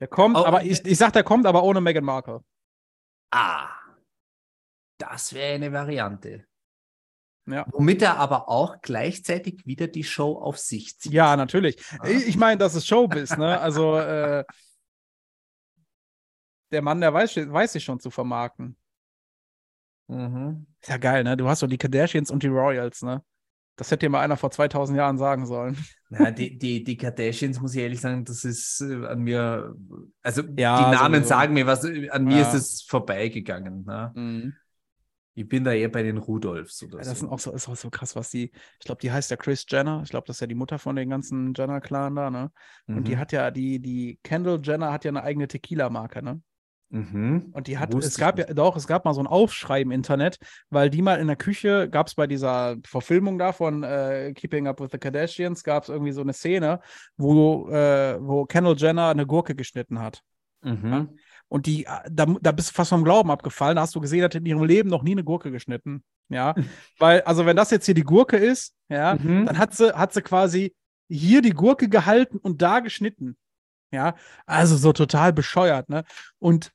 Der 0.01 0.09
kommt, 0.09 0.37
Oh, 0.37 0.45
aber 0.45 0.63
ich, 0.63 0.85
ich 0.85 0.97
sag, 0.97 1.13
der 1.13 1.25
kommt, 1.25 1.47
aber 1.47 1.63
ohne 1.63 1.81
Meghan 1.81 2.05
Markle. 2.05 2.43
Ah, 3.31 3.69
das 4.99 5.35
wäre 5.35 5.55
eine 5.55 5.73
Variante. 5.73 6.47
Ja. 7.47 7.67
Womit 7.71 8.03
er 8.03 8.19
aber 8.19 8.49
auch 8.49 8.81
gleichzeitig 8.83 9.67
wieder 9.67 9.87
die 9.87 10.05
Show 10.05 10.39
auf 10.39 10.59
sich 10.59 10.99
zieht. 10.99 11.13
Ja, 11.13 11.37
natürlich. 11.37 11.83
Ah. 11.99 12.07
Ich, 12.07 12.37
meine, 12.37 12.59
das 12.59 12.75
ist 12.75 12.87
Showbiz, 12.87 13.37
ne? 13.37 13.59
Also, 13.61 13.97
äh, 13.99 14.45
der 16.73 16.83
Mann, 16.83 17.01
der 17.01 17.13
weiß, 17.13 17.37
weiß 17.37 17.73
sich 17.73 17.85
schon 17.85 18.01
zu 18.01 18.11
vermarkten. 18.11 18.77
Mhm. 20.09 20.67
Ist 20.81 20.89
ja 20.89 20.97
geil, 20.99 21.25
ne? 21.25 21.37
Du 21.37 21.49
hast 21.49 21.61
so 21.61 21.67
die 21.67 21.79
Kardashians 21.79 22.31
und 22.31 22.43
die 22.43 22.49
Royals, 22.49 23.03
ne? 23.03 23.23
Das 23.79 23.91
hätte 23.91 24.07
dir 24.07 24.11
mal 24.11 24.21
einer 24.21 24.37
vor 24.37 24.51
2000 24.51 24.99
Jahren 24.99 25.17
sagen 25.19 25.47
sollen. 25.47 25.77
Ja, 26.11 26.31
die, 26.31 26.57
die, 26.59 26.83
die 26.85 26.97
Kardashians, 26.97 27.61
muss 27.61 27.75
ich 27.75 27.83
ehrlich 27.83 28.01
sagen, 28.01 28.25
das 28.25 28.43
ist 28.43 28.81
äh, 28.81 29.05
an 29.07 29.21
mir, 29.21 29.75
also 30.23 30.41
Ja, 30.57 30.91
die 30.91 30.97
Namen 30.97 31.17
sowieso. 31.17 31.29
sagen 31.29 31.53
mir 31.53 31.67
was, 31.67 31.85
an 31.85 32.25
mir 32.25 32.37
Ja. 32.39 32.51
ist 32.51 32.55
es 32.55 32.83
vorbeigegangen. 32.83 33.85
Ne? 33.85 34.55
Ich 35.35 35.47
bin 35.47 35.65
da 35.65 35.73
eher 35.73 35.91
bei 35.91 36.03
den 36.03 36.17
Rudolfs 36.17 36.83
oder 36.83 36.95
Ja, 36.95 37.05
das 37.05 37.09
so. 37.09 37.15
sind 37.21 37.29
auch 37.29 37.39
so, 37.39 37.53
ist 37.53 37.69
auch 37.69 37.77
so 37.77 37.91
krass, 37.91 38.17
was 38.17 38.31
die, 38.31 38.51
ich 38.81 38.87
glaube, 38.87 39.01
die 39.03 39.13
heißt 39.13 39.31
ja 39.31 39.37
Chris 39.37 39.67
Jenner. 39.69 40.01
Ich 40.03 40.09
glaube, 40.09 40.27
das 40.27 40.37
ist 40.37 40.41
ja 40.41 40.47
die 40.47 40.55
Mutter 40.55 40.79
von 40.79 40.97
den 40.97 41.11
ganzen 41.11 41.53
Jenner-Clan 41.55 42.17
da, 42.17 42.31
ne? 42.31 42.51
Und 42.87 43.07
die 43.07 43.15
Mhm. 43.15 43.19
hat 43.19 43.33
ja, 43.33 43.51
die, 43.51 43.79
die 43.79 44.19
Kendall 44.23 44.61
Jenner 44.63 44.91
hat 44.93 45.05
ja 45.05 45.11
eine 45.11 45.23
eigene 45.23 45.47
Tequila-Marke, 45.47 46.23
ne? 46.25 46.41
Mhm. 46.91 47.51
Und 47.53 47.67
die 47.67 47.79
hat, 47.79 47.93
Wusste 47.93 48.09
es 48.09 48.17
gab 48.17 48.39
ja, 48.39 48.47
doch, 48.47 48.77
es 48.77 48.87
gab 48.87 49.05
mal 49.05 49.13
so 49.13 49.21
ein 49.21 49.27
Aufschrei 49.27 49.83
im 49.83 49.91
Internet, 49.91 50.39
weil 50.71 50.89
die 50.89 51.03
mal 51.03 51.21
in 51.21 51.27
der 51.27 51.37
Küche, 51.37 51.89
gab 51.91 52.07
es 52.07 52.15
bei 52.15 52.27
dieser 52.27 52.77
Verfilmung 52.85 53.39
da 53.39 53.53
von 53.53 53.83
äh, 53.83 54.33
Keeping 54.35 54.67
Up 54.67 54.81
with 54.81 54.89
the 54.93 54.99
Kardashians, 54.99 55.63
gab 55.65 55.83
es 55.83 55.89
irgendwie 55.91 56.13
so 56.13 56.23
eine 56.23 56.33
Szene, 56.33 56.81
wo, 57.17 57.69
äh, 57.69 58.17
wo 58.21 58.47
Kendall 58.47 58.77
Jenner 58.77 59.09
eine 59.09 59.27
Gurke 59.27 59.55
geschnitten 59.55 60.01
hat. 60.01 60.23
Mhm. 60.63 61.19
Und 61.49 61.67
die, 61.67 61.85
äh, 61.85 61.89
da, 62.11 62.27
da 62.41 62.53
bist 62.53 62.71
du 62.71 62.75
fast 62.75 62.91
vom 62.91 63.05
Glauben 63.05 63.31
abgefallen. 63.31 63.77
Da 63.77 63.83
hast 63.83 63.95
du 63.95 64.01
gesehen, 64.01 64.25
hat 64.25 64.35
in 64.35 64.47
ihrem 64.47 64.65
Leben 64.65 64.89
noch 64.89 65.03
nie 65.03 65.13
eine 65.13 65.25
Gurke 65.25 65.51
geschnitten. 65.51 66.03
Ja. 66.29 66.55
Weil, 66.99 67.21
also 67.23 67.45
wenn 67.47 67.57
das 67.57 67.71
jetzt 67.71 67.87
hier 67.87 67.95
die 67.95 68.03
Gurke 68.03 68.37
ist, 68.37 68.75
ja, 68.89 69.15
Mhm. 69.15 69.47
dann 69.47 69.59
hat 69.59 69.75
sie, 69.75 69.95
hat 69.95 70.13
sie 70.15 70.23
quasi 70.23 70.75
hier 71.09 71.43
die 71.43 71.53
Gurke 71.53 71.89
gehalten 71.89 72.39
und 72.39 72.61
da 72.63 72.81
geschnitten. 72.81 73.37
Ja. 73.91 74.15
Also 74.47 74.77
so 74.77 74.93
total 74.93 75.33
bescheuert, 75.33 75.89
ne? 75.89 76.05
Und 76.39 76.73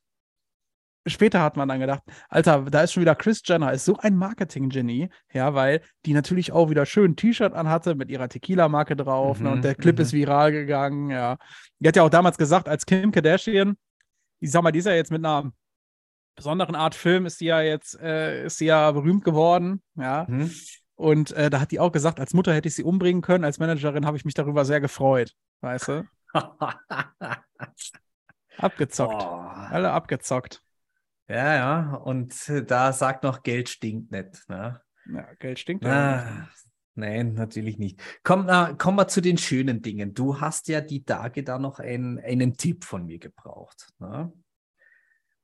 später 1.06 1.42
hat 1.42 1.56
man 1.56 1.68
dann 1.68 1.80
gedacht, 1.80 2.02
Alter, 2.28 2.62
da 2.62 2.82
ist 2.82 2.92
schon 2.92 3.02
wieder 3.02 3.14
Chris 3.14 3.42
Jenner, 3.44 3.72
ist 3.72 3.84
so 3.84 3.96
ein 3.98 4.16
Marketing-Genie, 4.16 5.10
ja, 5.32 5.54
weil 5.54 5.80
die 6.06 6.14
natürlich 6.14 6.52
auch 6.52 6.70
wieder 6.70 6.86
schön 6.86 7.12
ein 7.12 7.16
T-Shirt 7.16 7.52
anhatte 7.52 7.94
mit 7.94 8.10
ihrer 8.10 8.28
Tequila-Marke 8.28 8.96
drauf, 8.96 9.40
ne, 9.40 9.48
Mhm, 9.48 9.54
und 9.54 9.64
der 9.64 9.74
Clip 9.74 9.96
mhm. 9.96 10.02
ist 10.02 10.12
viral 10.12 10.52
gegangen, 10.52 11.10
ja. 11.10 11.36
Die 11.78 11.88
hat 11.88 11.96
ja 11.96 12.02
auch 12.02 12.10
damals 12.10 12.38
gesagt, 12.38 12.68
als 12.68 12.86
Kim 12.86 13.12
Kardashian, 13.12 13.76
ich 14.40 14.50
sag 14.50 14.62
mal, 14.62 14.72
die 14.72 14.78
ist 14.78 14.86
ja 14.86 14.94
jetzt 14.94 15.10
mit 15.10 15.24
einer 15.24 15.52
besonderen 16.36 16.74
Art 16.74 16.94
Film, 16.94 17.26
ist 17.26 17.38
sie 17.38 17.46
ja 17.46 17.60
jetzt, 17.60 17.98
äh, 18.00 18.46
ist 18.46 18.58
sie 18.58 18.66
ja 18.66 18.90
berühmt 18.90 19.24
geworden, 19.24 19.82
ja. 19.96 20.26
Mhm. 20.28 20.50
Und 20.96 21.32
äh, 21.32 21.50
da 21.50 21.60
hat 21.60 21.72
die 21.72 21.80
auch 21.80 21.92
gesagt, 21.92 22.20
als 22.20 22.34
Mutter 22.34 22.54
hätte 22.54 22.68
ich 22.68 22.74
sie 22.74 22.84
umbringen 22.84 23.20
können, 23.20 23.44
als 23.44 23.58
Managerin 23.58 24.06
habe 24.06 24.16
ich 24.16 24.24
mich 24.24 24.34
darüber 24.34 24.64
sehr 24.64 24.80
gefreut, 24.80 25.32
weißt 25.60 25.88
du? 25.88 26.04
Abgezockt. 28.58 29.18
Boah. 29.18 29.68
Alle 29.70 29.90
abgezockt. 29.92 30.63
Ja, 31.28 31.54
ja, 31.54 31.94
und 31.94 32.48
äh, 32.48 32.64
da 32.64 32.92
sagt 32.92 33.24
noch, 33.24 33.42
Geld 33.42 33.68
stinkt 33.68 34.10
nicht. 34.10 34.48
Ne? 34.48 34.80
Ja, 35.12 35.34
Geld 35.38 35.58
stinkt 35.58 35.84
ja. 35.84 36.16
nicht. 36.16 36.26
Ah, 36.26 36.48
nein, 36.94 37.32
natürlich 37.32 37.78
nicht. 37.78 38.00
Komm, 38.22 38.44
na, 38.46 38.74
kommen 38.74 38.98
wir 38.98 39.08
zu 39.08 39.22
den 39.22 39.38
schönen 39.38 39.80
Dingen. 39.80 40.12
Du 40.12 40.40
hast 40.40 40.68
ja 40.68 40.80
die 40.80 41.04
Tage 41.04 41.42
da 41.42 41.58
noch 41.58 41.78
ein, 41.78 42.18
einen 42.18 42.56
Tipp 42.56 42.84
von 42.84 43.06
mir 43.06 43.18
gebraucht. 43.18 43.88
Ne? 43.98 44.32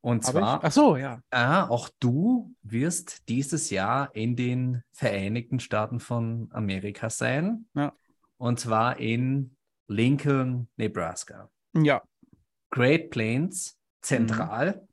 Und 0.03 0.25
Hab 0.25 0.33
zwar, 0.33 0.59
ich? 0.59 0.65
Ach 0.65 0.73
so, 0.73 0.97
ja. 0.97 1.23
ah, 1.31 1.67
auch 1.69 1.89
du 1.99 2.55
wirst 2.63 3.29
dieses 3.29 3.71
Jahr 3.71 4.15
in 4.15 4.37
den 4.37 4.83
Vereinigten 4.93 5.61
Staaten 5.61 6.01
von 6.01 6.49
Amerika 6.53 7.11
sein. 7.11 7.67
Ja. 7.75 7.93
Und 8.37 8.61
zwar 8.61 8.99
in 8.99 9.57
Lincoln, 9.89 10.69
Nebraska. 10.77 11.51
Ja. 11.75 12.03
Great 12.71 13.11
Plains, 13.11 13.79
zentral. 14.01 14.77
Mhm. 14.77 14.90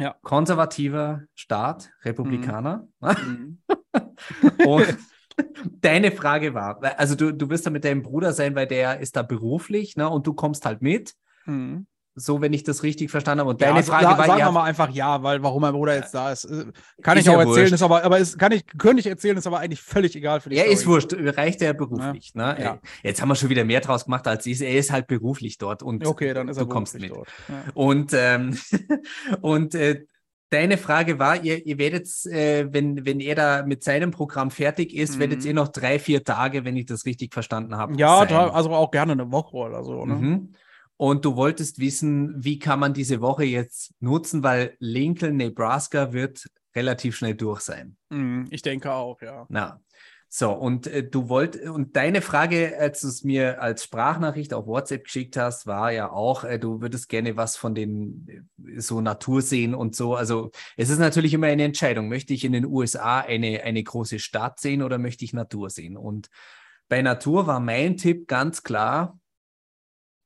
Ja. 0.00 0.16
Konservativer 0.22 1.24
Staat, 1.34 1.90
Republikaner. 2.04 2.88
Mhm. 3.00 3.58
Und 4.66 4.96
deine 5.80 6.10
Frage 6.10 6.54
war, 6.54 6.82
also 6.98 7.14
du, 7.14 7.32
du 7.32 7.50
wirst 7.50 7.66
da 7.66 7.70
mit 7.70 7.84
deinem 7.84 8.02
Bruder 8.02 8.32
sein, 8.32 8.54
weil 8.54 8.66
der 8.66 9.00
ist 9.00 9.16
da 9.16 9.22
beruflich, 9.22 9.96
ne? 9.96 10.08
Und 10.08 10.26
du 10.26 10.32
kommst 10.32 10.64
halt 10.64 10.80
mit. 10.80 11.14
Mhm. 11.44 11.86
So, 12.16 12.40
wenn 12.40 12.52
ich 12.52 12.64
das 12.64 12.82
richtig 12.82 13.10
verstanden 13.10 13.40
habe. 13.40 13.50
Und 13.50 13.60
Ja, 13.60 13.68
deine 13.68 13.78
also, 13.78 13.92
Frage 13.92 14.04
sa- 14.04 14.18
war, 14.18 14.26
sagen 14.26 14.38
ja, 14.40 14.46
wir 14.48 14.52
mal 14.52 14.64
einfach 14.64 14.90
ja, 14.90 15.22
weil 15.22 15.42
warum 15.44 15.62
mein 15.62 15.72
Bruder 15.72 15.94
jetzt 15.94 16.12
da 16.12 16.32
ist. 16.32 16.44
äh, 16.44 16.66
Kann 17.02 17.16
Ist 17.16 17.24
ich 17.24 17.30
auch 17.30 17.34
ja 17.34 17.38
erzählen, 17.40 17.56
wurscht. 17.62 17.72
ist 17.72 17.82
aber, 17.82 18.02
aber 18.04 18.18
ist, 18.18 18.36
kann 18.38 18.50
ich, 18.52 18.66
könnte 18.66 19.00
ich 19.00 19.06
erzählen, 19.06 19.36
ist 19.36 19.46
aber 19.46 19.60
eigentlich 19.60 19.80
völlig 19.80 20.16
egal 20.16 20.40
für 20.40 20.50
die 20.50 20.56
er 20.56 20.62
Story. 20.64 20.74
ist 20.74 20.86
wurscht, 20.86 21.14
reicht 21.38 21.62
er 21.62 21.72
beruflich. 21.72 22.34
Ne? 22.34 22.56
Ja. 22.60 22.78
Jetzt 23.04 23.22
haben 23.22 23.28
wir 23.28 23.36
schon 23.36 23.48
wieder 23.48 23.64
mehr 23.64 23.80
draus 23.80 24.04
gemacht 24.04 24.26
als 24.26 24.44
ich. 24.46 24.60
Er 24.60 24.74
ist 24.76 24.90
halt 24.90 25.06
beruflich 25.06 25.56
dort 25.58 25.82
und 25.84 26.04
Okay, 26.06 26.34
dann 26.34 26.48
ist 26.48 26.56
er 26.56 26.64
du 26.64 26.68
kommst 26.68 26.98
mit. 27.00 27.10
dort. 27.10 27.28
Ja. 27.48 27.62
Und, 27.74 28.10
ähm, 28.12 28.58
und 29.40 29.74
äh, 29.76 30.04
deine 30.50 30.78
Frage 30.78 31.18
war, 31.20 31.42
ihr, 31.42 31.64
ihr 31.64 31.78
werdet, 31.78 32.08
äh, 32.26 32.66
wenn, 32.72 33.06
wenn 33.06 33.20
er 33.20 33.36
da 33.36 33.62
mit 33.64 33.84
seinem 33.84 34.10
Programm 34.10 34.50
fertig 34.50 34.94
ist, 34.96 35.14
Mhm. 35.14 35.20
werdet 35.20 35.44
ihr 35.44 35.54
noch 35.54 35.68
drei, 35.68 35.98
vier 36.00 36.24
Tage, 36.24 36.64
wenn 36.64 36.76
ich 36.76 36.86
das 36.86 37.06
richtig 37.06 37.32
verstanden 37.32 37.76
habe. 37.76 37.94
Ja, 37.96 38.26
sein. 38.28 38.34
also 38.34 38.70
auch 38.70 38.90
gerne 38.90 39.12
eine 39.12 39.30
Woche 39.30 39.56
oder 39.56 39.84
so. 39.84 40.04
Ne? 40.04 40.14
Mhm. 40.14 40.48
Und 41.00 41.24
du 41.24 41.34
wolltest 41.34 41.78
wissen, 41.78 42.44
wie 42.44 42.58
kann 42.58 42.78
man 42.78 42.92
diese 42.92 43.22
Woche 43.22 43.44
jetzt 43.44 43.94
nutzen, 44.00 44.42
weil 44.42 44.76
Lincoln, 44.80 45.38
Nebraska 45.38 46.12
wird 46.12 46.46
relativ 46.76 47.16
schnell 47.16 47.34
durch 47.34 47.62
sein. 47.62 47.96
Mhm, 48.10 48.48
ich 48.50 48.60
denke 48.60 48.92
auch, 48.92 49.22
ja. 49.22 49.46
Na, 49.48 49.80
so, 50.28 50.52
und 50.52 50.88
äh, 50.88 51.02
du 51.02 51.30
wollt, 51.30 51.56
und 51.56 51.96
deine 51.96 52.20
Frage, 52.20 52.76
als 52.78 53.00
du 53.00 53.08
es 53.08 53.24
mir 53.24 53.62
als 53.62 53.84
Sprachnachricht 53.84 54.52
auf 54.52 54.66
WhatsApp 54.66 55.04
geschickt 55.04 55.38
hast, 55.38 55.66
war 55.66 55.90
ja 55.90 56.12
auch, 56.12 56.44
äh, 56.44 56.58
du 56.58 56.82
würdest 56.82 57.08
gerne 57.08 57.34
was 57.34 57.56
von 57.56 57.74
den 57.74 58.46
äh, 58.58 58.78
so 58.78 59.00
Natur 59.00 59.40
sehen 59.40 59.74
und 59.74 59.96
so. 59.96 60.16
Also 60.16 60.50
es 60.76 60.90
ist 60.90 60.98
natürlich 60.98 61.32
immer 61.32 61.46
eine 61.46 61.64
Entscheidung. 61.64 62.10
Möchte 62.10 62.34
ich 62.34 62.44
in 62.44 62.52
den 62.52 62.66
USA 62.66 63.20
eine, 63.20 63.62
eine 63.62 63.82
große 63.82 64.18
Stadt 64.18 64.60
sehen 64.60 64.82
oder 64.82 64.98
möchte 64.98 65.24
ich 65.24 65.32
Natur 65.32 65.70
sehen? 65.70 65.96
Und 65.96 66.28
bei 66.90 67.00
Natur 67.00 67.46
war 67.46 67.58
mein 67.58 67.96
Tipp 67.96 68.28
ganz 68.28 68.62
klar, 68.62 69.18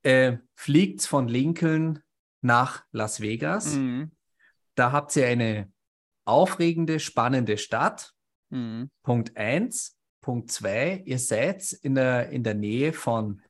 äh, 0.04 0.38
fliegt 0.54 1.02
von 1.02 1.28
Lincoln 1.28 2.00
nach 2.40 2.84
Las 2.92 3.20
Vegas. 3.20 3.74
Mhm. 3.74 4.12
Da 4.76 4.92
habt 4.92 5.14
ihr 5.16 5.26
eine 5.26 5.72
aufregende, 6.24 7.00
spannende 7.00 7.58
Stadt. 7.58 8.14
Mhm. 8.50 8.90
Punkt 9.02 9.36
eins. 9.36 9.96
Punkt 10.20 10.50
zwei, 10.50 11.02
ihr 11.04 11.18
seid 11.18 11.70
in 11.82 11.94
der, 11.96 12.30
in 12.30 12.42
der 12.44 12.54
Nähe 12.54 12.94
von 12.94 13.42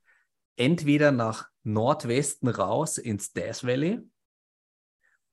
entweder 0.57 1.13
nach 1.13 1.49
Nordwesten 1.63 2.49
raus 2.49 2.99
ins 2.99 3.33
Death 3.33 3.63
Valley, 3.63 4.01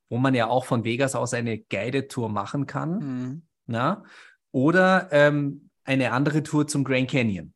wo 0.08 0.18
man 0.18 0.34
ja 0.34 0.46
auch 0.46 0.64
von 0.64 0.84
Vegas 0.84 1.16
aus 1.16 1.34
eine 1.34 1.58
Guided-Tour 1.58 2.28
machen 2.28 2.66
kann, 2.66 2.98
Mhm. 2.98 3.42
na? 3.66 4.04
oder 4.52 5.08
ähm, 5.10 5.70
eine 5.84 6.12
andere 6.12 6.42
Tour 6.44 6.68
zum 6.68 6.84
Grand 6.84 7.10
Canyon. 7.10 7.52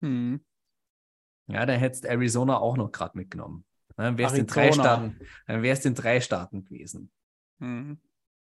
Mhm. 0.00 0.44
Ja, 1.46 1.66
da 1.66 1.74
hättest 1.74 2.06
Arizona 2.06 2.58
auch 2.58 2.76
noch 2.76 2.90
gerade 2.90 3.18
mitgenommen. 3.18 3.64
Dann 3.96 4.18
wärst 4.18 4.36
in 4.36 4.46
drei. 4.46 4.72
Staaten, 4.72 5.18
dann 5.46 5.62
wärst 5.62 5.86
in 5.86 5.94
drei 5.94 6.20
Staaten 6.20 6.64
gewesen. 6.64 7.10
Mhm. 7.58 7.98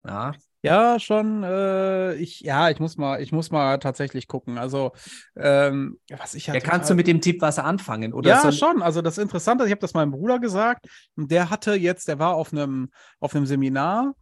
Ja, 0.04 0.32
Ja, 0.62 0.98
schon. 1.00 1.42
Äh, 1.42 2.14
ich, 2.14 2.40
ja, 2.40 2.70
ich 2.70 2.80
muss 2.80 2.96
mal, 2.96 3.20
ich 3.20 3.32
muss 3.32 3.50
mal 3.50 3.78
tatsächlich 3.78 4.26
gucken. 4.26 4.58
Also, 4.58 4.92
ähm, 5.36 5.98
was 6.10 6.34
ich 6.34 6.46
ja 6.46 6.54
halt 6.54 6.64
kannst 6.64 6.90
du 6.90 6.94
mit 6.94 7.06
dem 7.06 7.20
Tipp 7.20 7.40
was 7.40 7.58
anfangen? 7.58 8.12
Oder 8.12 8.30
ja, 8.30 8.42
so, 8.42 8.52
schon. 8.52 8.82
Also 8.82 9.02
das 9.02 9.18
Interessante, 9.18 9.64
ich 9.64 9.70
habe 9.70 9.80
das 9.80 9.94
meinem 9.94 10.10
Bruder 10.12 10.38
gesagt. 10.38 10.86
Und 11.16 11.30
der 11.30 11.50
hatte 11.50 11.74
jetzt, 11.74 12.08
der 12.08 12.18
war 12.18 12.34
auf 12.34 12.52
einem 12.52 12.90
auf 13.20 13.34
einem 13.34 13.46
Seminar 13.46 14.14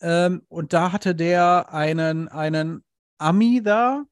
ähm, 0.00 0.42
und 0.48 0.72
da 0.72 0.92
hatte 0.92 1.14
der 1.14 1.72
einen 1.72 2.28
einen 2.28 2.84
Ami 3.18 3.62
da. 3.62 4.04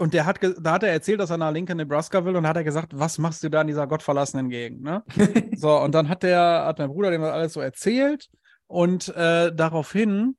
Und 0.00 0.14
der 0.14 0.24
hat, 0.24 0.40
ge- 0.40 0.54
da 0.58 0.72
hat 0.72 0.82
er 0.82 0.88
erzählt, 0.92 1.20
dass 1.20 1.28
er 1.28 1.36
nach 1.36 1.52
Lincoln, 1.52 1.76
Nebraska 1.76 2.24
will, 2.24 2.34
und 2.34 2.44
da 2.44 2.48
hat 2.48 2.56
er 2.56 2.64
gesagt, 2.64 2.98
was 2.98 3.18
machst 3.18 3.42
du 3.42 3.50
da 3.50 3.60
in 3.60 3.66
dieser 3.66 3.86
gottverlassenen 3.86 4.48
Gegend, 4.48 4.80
ne? 4.82 5.04
So, 5.56 5.78
und 5.78 5.94
dann 5.94 6.08
hat 6.08 6.22
der, 6.22 6.64
hat 6.64 6.78
mein 6.78 6.88
Bruder 6.88 7.10
dem 7.10 7.20
das 7.20 7.32
alles 7.32 7.52
so 7.52 7.60
erzählt 7.60 8.30
und 8.66 9.08
äh, 9.14 9.54
daraufhin 9.54 10.36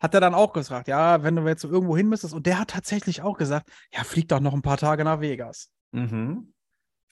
hat 0.00 0.12
er 0.12 0.20
dann 0.20 0.34
auch 0.34 0.52
gesagt, 0.52 0.88
ja, 0.88 1.22
wenn 1.22 1.36
du 1.36 1.46
jetzt 1.46 1.62
so 1.62 1.68
irgendwo 1.68 1.96
hin 1.96 2.08
müsstest, 2.08 2.34
und 2.34 2.46
der 2.46 2.58
hat 2.58 2.70
tatsächlich 2.70 3.22
auch 3.22 3.38
gesagt, 3.38 3.70
ja, 3.94 4.02
flieg 4.02 4.28
doch 4.28 4.40
noch 4.40 4.54
ein 4.54 4.62
paar 4.62 4.76
Tage 4.76 5.04
nach 5.04 5.20
Vegas. 5.20 5.70
mhm. 5.92 6.52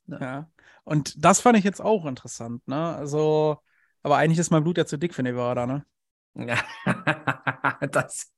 Ja. 0.07 0.51
Und 0.83 1.25
das 1.25 1.41
fand 1.41 1.57
ich 1.57 1.65
jetzt 1.65 1.81
auch 1.81 2.07
interessant, 2.07 2.67
ne? 2.67 2.97
Also, 2.97 3.59
aber 4.03 4.17
eigentlich 4.17 4.41
ist 4.41 4.51
mein 4.51 4.65
Blut 4.65 4.79
ja 4.79 4.85
zu 4.85 4.99
dick 4.99 5.15
für 5.15 5.23
Nevada, 5.23 5.65
ne? 5.67 5.87
Das, 7.91 8.33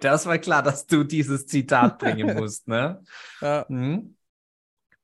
das 0.00 0.26
war 0.26 0.38
klar, 0.38 0.62
dass 0.62 0.86
du 0.86 1.04
dieses 1.04 1.46
Zitat 1.46 1.98
bringen 1.98 2.36
musst, 2.36 2.68
ne? 2.68 3.02
Ja. 3.40 3.64
Mhm. 3.68 4.16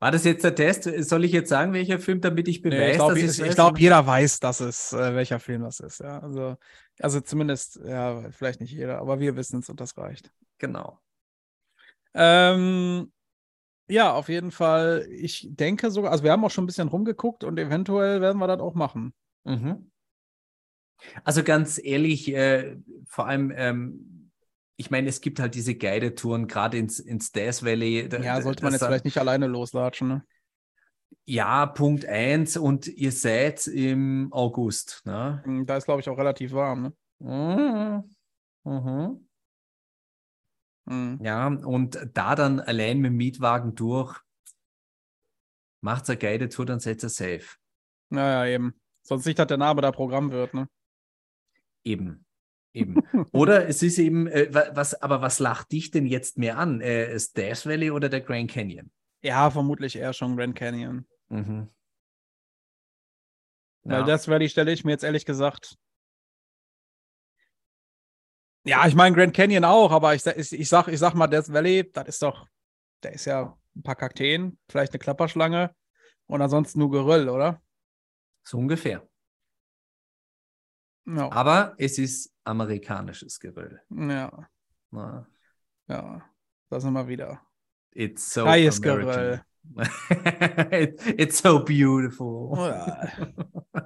War 0.00 0.12
das 0.12 0.24
jetzt 0.24 0.44
der 0.44 0.54
Test? 0.54 0.84
Soll 1.08 1.24
ich 1.24 1.32
jetzt 1.32 1.48
sagen, 1.48 1.72
welcher 1.72 1.98
Film, 1.98 2.20
damit 2.20 2.46
ich 2.46 2.62
beweise, 2.62 2.80
Nee, 2.80 2.90
ich 2.92 2.96
glaube, 2.96 3.14
dass 3.14 3.22
ich, 3.22 3.28
es 3.30 3.38
ich 3.38 3.46
weiß? 3.48 3.54
glaub, 3.56 3.78
jeder 3.80 4.06
weiß, 4.06 4.38
dass 4.38 4.60
es, 4.60 4.92
äh, 4.92 5.14
welcher 5.14 5.40
Film 5.40 5.62
das 5.62 5.80
ist, 5.80 6.00
ja. 6.00 6.20
Also, 6.20 6.56
also 7.00 7.20
zumindest, 7.20 7.80
ja, 7.84 8.30
vielleicht 8.30 8.60
nicht 8.60 8.72
jeder, 8.72 8.98
aber 8.98 9.18
wir 9.18 9.34
wissen 9.36 9.58
es 9.60 9.68
und 9.68 9.80
das 9.80 9.96
reicht. 9.96 10.30
Genau. 10.58 11.00
Ähm, 12.14 13.12
ja, 13.88 14.12
auf 14.12 14.28
jeden 14.28 14.50
Fall. 14.50 15.06
Ich 15.10 15.48
denke 15.50 15.90
sogar, 15.90 16.12
also 16.12 16.22
wir 16.22 16.30
haben 16.30 16.44
auch 16.44 16.50
schon 16.50 16.64
ein 16.64 16.68
bisschen 16.68 16.88
rumgeguckt 16.88 17.42
und 17.42 17.58
eventuell 17.58 18.20
werden 18.20 18.38
wir 18.38 18.46
das 18.46 18.60
auch 18.60 18.74
machen. 18.74 19.14
Mhm. 19.44 19.90
Also 21.24 21.42
ganz 21.42 21.80
ehrlich, 21.82 22.32
äh, 22.34 22.76
vor 23.06 23.26
allem, 23.26 23.52
ähm, 23.54 24.30
ich 24.76 24.90
meine, 24.90 25.08
es 25.08 25.20
gibt 25.20 25.40
halt 25.40 25.54
diese 25.54 25.74
Guided-Touren, 25.74 26.46
gerade 26.46 26.78
ins, 26.78 27.00
ins 27.00 27.32
Death 27.32 27.64
Valley. 27.64 28.08
Ja, 28.22 28.40
sollte 28.40 28.62
man 28.62 28.72
jetzt 28.72 28.84
vielleicht 28.84 29.04
nicht 29.04 29.18
alleine 29.18 29.46
loslatschen, 29.46 30.08
ne? 30.08 30.24
Ja, 31.24 31.66
Punkt 31.66 32.06
eins 32.06 32.56
und 32.56 32.86
ihr 32.86 33.12
seid 33.12 33.66
im 33.66 34.32
August. 34.32 35.02
Ne? 35.04 35.42
Hm, 35.44 35.66
da 35.66 35.76
ist, 35.76 35.84
glaube 35.84 36.00
ich, 36.00 36.08
auch 36.08 36.16
relativ 36.16 36.52
warm. 36.52 36.82
Ne? 36.82 36.92
Mhm. 37.18 38.10
Mhm. 38.64 39.28
Mhm. 40.86 41.18
Ja, 41.22 41.48
und 41.48 41.98
da 42.14 42.34
dann 42.34 42.60
allein 42.60 42.98
mit 43.00 43.10
dem 43.10 43.16
Mietwagen 43.16 43.74
durch, 43.74 44.18
macht 45.82 46.08
eine 46.08 46.18
geile 46.18 46.48
Tour, 46.48 46.66
dann 46.66 46.80
seid 46.80 47.02
ihr 47.02 47.08
safe. 47.08 47.56
Naja, 48.08 48.46
eben. 48.54 48.80
Sonst 49.02 49.26
nicht, 49.26 49.38
dass 49.38 49.46
der 49.48 49.58
Name 49.58 49.82
da 49.82 49.92
Programm 49.92 50.30
wird, 50.30 50.54
ne? 50.54 50.68
Eben. 51.88 52.26
Eben. 52.74 53.02
Oder 53.32 53.66
es 53.66 53.82
ist 53.82 53.98
eben, 53.98 54.26
äh, 54.26 54.48
was, 54.74 55.00
aber 55.00 55.22
was 55.22 55.38
lacht 55.38 55.72
dich 55.72 55.90
denn 55.90 56.06
jetzt 56.06 56.36
mehr 56.36 56.58
an? 56.58 56.82
Äh, 56.82 57.12
ist 57.12 57.36
Death 57.36 57.64
Valley 57.64 57.90
oder 57.90 58.10
der 58.10 58.20
Grand 58.20 58.50
Canyon? 58.50 58.90
Ja, 59.22 59.50
vermutlich 59.50 59.96
eher 59.96 60.12
schon 60.12 60.36
Grand 60.36 60.54
Canyon. 60.54 61.06
Mhm. 61.30 61.70
Weil 63.84 64.04
Death 64.04 64.28
Valley 64.28 64.50
stelle 64.50 64.70
ich 64.70 64.84
mir 64.84 64.92
jetzt 64.92 65.02
ehrlich 65.02 65.24
gesagt. 65.24 65.76
Ja, 68.64 68.86
ich 68.86 68.94
meine 68.94 69.16
Grand 69.16 69.34
Canyon 69.34 69.64
auch, 69.64 69.90
aber 69.90 70.14
ich, 70.14 70.26
ich, 70.26 70.52
ich, 70.52 70.68
sag, 70.68 70.88
ich 70.88 70.98
sag 70.98 71.14
mal, 71.14 71.26
Death 71.26 71.50
Valley, 71.50 71.90
das 71.90 72.06
ist 72.08 72.22
doch, 72.22 72.46
der 73.02 73.14
ist 73.14 73.24
ja 73.24 73.56
ein 73.74 73.82
paar 73.82 73.96
Kakteen, 73.96 74.58
vielleicht 74.68 74.92
eine 74.92 74.98
Klapperschlange 74.98 75.74
und 76.26 76.42
ansonsten 76.42 76.80
nur 76.80 76.90
Geröll, 76.90 77.30
oder? 77.30 77.62
So 78.46 78.58
ungefähr. 78.58 79.08
Ja. 81.08 81.32
Aber 81.32 81.74
es 81.78 81.98
ist 81.98 82.32
amerikanisches 82.44 83.40
Geröll. 83.40 83.80
Ja. 83.88 84.30
Na. 84.90 85.26
Ja, 85.86 86.22
da 86.68 86.80
sind 86.80 86.92
wir 86.92 87.08
wieder. 87.08 87.40
It's 87.92 88.32
so 88.32 88.42
Freies 88.42 88.80
Geröll. 88.80 89.42
It's 91.16 91.38
so 91.38 91.64
beautiful. 91.64 92.58
Ja, 92.58 93.08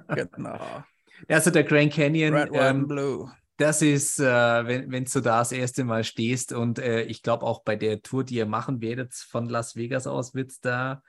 genau. 0.15 0.59
Also 1.29 1.49
der 1.49 1.63
Grand 1.63 1.93
Canyon. 1.93 2.33
Red, 2.33 2.51
white 2.51 2.59
ähm, 2.61 2.87
blue. 2.87 3.31
Das 3.57 3.81
ist, 3.81 4.19
äh, 4.19 4.67
wenn, 4.67 4.91
wenn 4.91 5.05
du 5.05 5.21
da 5.21 5.39
das 5.39 5.51
erste 5.51 5.85
Mal 5.85 6.03
stehst 6.03 6.51
und 6.51 6.79
äh, 6.79 7.03
ich 7.03 7.21
glaube 7.21 7.45
auch 7.45 7.63
bei 7.63 7.75
der 7.75 8.01
Tour, 8.01 8.23
die 8.23 8.35
ihr 8.35 8.45
machen 8.45 8.81
werdet 8.81 9.13
von 9.13 9.47
Las 9.47 9.75
Vegas 9.75 10.07
aus, 10.07 10.33
wird 10.33 10.51
es 10.51 10.59
da 10.59 11.01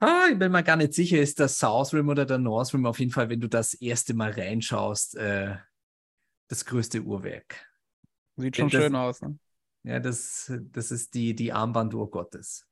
Ah, 0.00 0.28
ich 0.32 0.38
bin 0.38 0.50
mir 0.50 0.62
gar 0.62 0.76
nicht 0.76 0.94
sicher, 0.94 1.20
ist 1.20 1.38
das 1.40 1.58
South 1.58 1.92
Rim 1.92 2.08
oder 2.08 2.24
der 2.24 2.38
North 2.38 2.72
Rim 2.72 2.86
auf 2.86 2.98
jeden 2.98 3.12
Fall, 3.12 3.28
wenn 3.28 3.40
du 3.40 3.48
das 3.48 3.74
erste 3.74 4.14
Mal 4.14 4.30
reinschaust, 4.30 5.16
äh, 5.16 5.56
das 6.48 6.64
größte 6.64 7.02
Uhrwerk. 7.02 7.70
Sieht 8.36 8.56
schon 8.56 8.70
das, 8.70 8.82
schön 8.82 8.96
aus, 8.96 9.20
ne? 9.20 9.38
Ja, 9.82 10.00
das, 10.00 10.50
das 10.72 10.90
ist 10.90 11.14
die, 11.14 11.34
die 11.34 11.52
Armbanduhr 11.52 12.10
Gottes. 12.10 12.66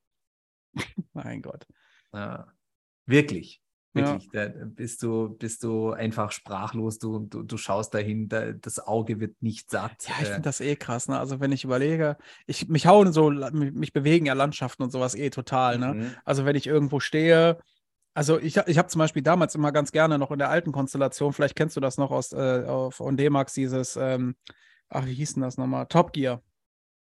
mein 1.12 1.42
Gott. 1.42 1.66
Ja, 2.14 2.50
wirklich. 3.04 3.62
Wirklich, 3.98 4.28
ja. 4.32 4.48
da 4.48 4.64
bist 4.64 5.02
du, 5.02 5.30
bist 5.30 5.64
du 5.64 5.90
einfach 5.92 6.32
sprachlos, 6.32 6.98
du, 6.98 7.20
du, 7.20 7.42
du 7.42 7.56
schaust 7.56 7.94
dahin, 7.94 8.28
da, 8.28 8.52
das 8.52 8.78
Auge 8.78 9.20
wird 9.20 9.42
nicht 9.42 9.70
satt. 9.70 10.08
Ja, 10.08 10.14
ich 10.20 10.28
finde 10.28 10.42
das 10.42 10.60
eh 10.60 10.76
krass, 10.76 11.08
ne? 11.08 11.18
Also 11.18 11.40
wenn 11.40 11.52
ich 11.52 11.64
überlege, 11.64 12.16
ich, 12.46 12.68
mich 12.68 12.86
hauen 12.86 13.12
so, 13.12 13.30
mich 13.30 13.92
bewegen 13.92 14.26
ja 14.26 14.34
Landschaften 14.34 14.82
und 14.82 14.90
sowas 14.90 15.14
eh 15.14 15.30
total, 15.30 15.78
ne? 15.78 15.94
Mhm. 15.94 16.10
Also 16.24 16.44
wenn 16.44 16.56
ich 16.56 16.66
irgendwo 16.66 17.00
stehe, 17.00 17.58
also 18.14 18.38
ich, 18.38 18.56
ich 18.56 18.78
habe 18.78 18.88
zum 18.88 18.98
Beispiel 18.98 19.22
damals 19.22 19.54
immer 19.54 19.70
ganz 19.70 19.92
gerne 19.92 20.18
noch 20.18 20.30
in 20.30 20.38
der 20.38 20.50
alten 20.50 20.72
Konstellation, 20.72 21.32
vielleicht 21.32 21.56
kennst 21.56 21.76
du 21.76 21.80
das 21.80 21.98
noch 21.98 22.10
aus 22.10 22.32
äh, 22.32 22.64
auf 22.66 23.00
on 23.00 23.16
D-Max, 23.16 23.54
dieses, 23.54 23.96
ähm, 23.96 24.34
ach, 24.88 25.06
wie 25.06 25.14
hieß 25.14 25.34
denn 25.34 25.42
das 25.42 25.56
nochmal? 25.56 25.86
Top 25.86 26.12
Gear. 26.12 26.42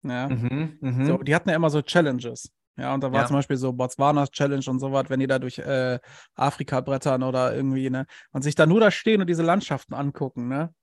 Ja. 0.03 0.29
Mhm, 0.29 0.77
mh. 0.79 1.05
So, 1.05 1.17
die 1.17 1.35
hatten 1.35 1.49
ja 1.49 1.55
immer 1.55 1.69
so 1.69 1.81
Challenges. 1.81 2.51
Ja, 2.77 2.93
und 2.93 3.03
da 3.03 3.11
war 3.11 3.21
ja. 3.21 3.27
zum 3.27 3.35
Beispiel 3.35 3.57
so 3.57 3.73
Botswanas 3.73 4.31
Challenge 4.31 4.63
und 4.67 4.79
so 4.79 4.91
was, 4.91 5.09
wenn 5.09 5.19
die 5.19 5.27
da 5.27 5.39
durch 5.39 5.59
äh, 5.59 5.99
Afrika 6.35 6.81
brettern 6.81 7.23
oder 7.23 7.55
irgendwie, 7.55 7.89
ne? 7.89 8.05
Und 8.31 8.43
sich 8.43 8.55
da 8.55 8.65
nur 8.65 8.79
da 8.79 8.91
stehen 8.91 9.21
und 9.21 9.29
diese 9.29 9.43
Landschaften 9.43 9.93
angucken, 9.93 10.47
ne? 10.47 10.73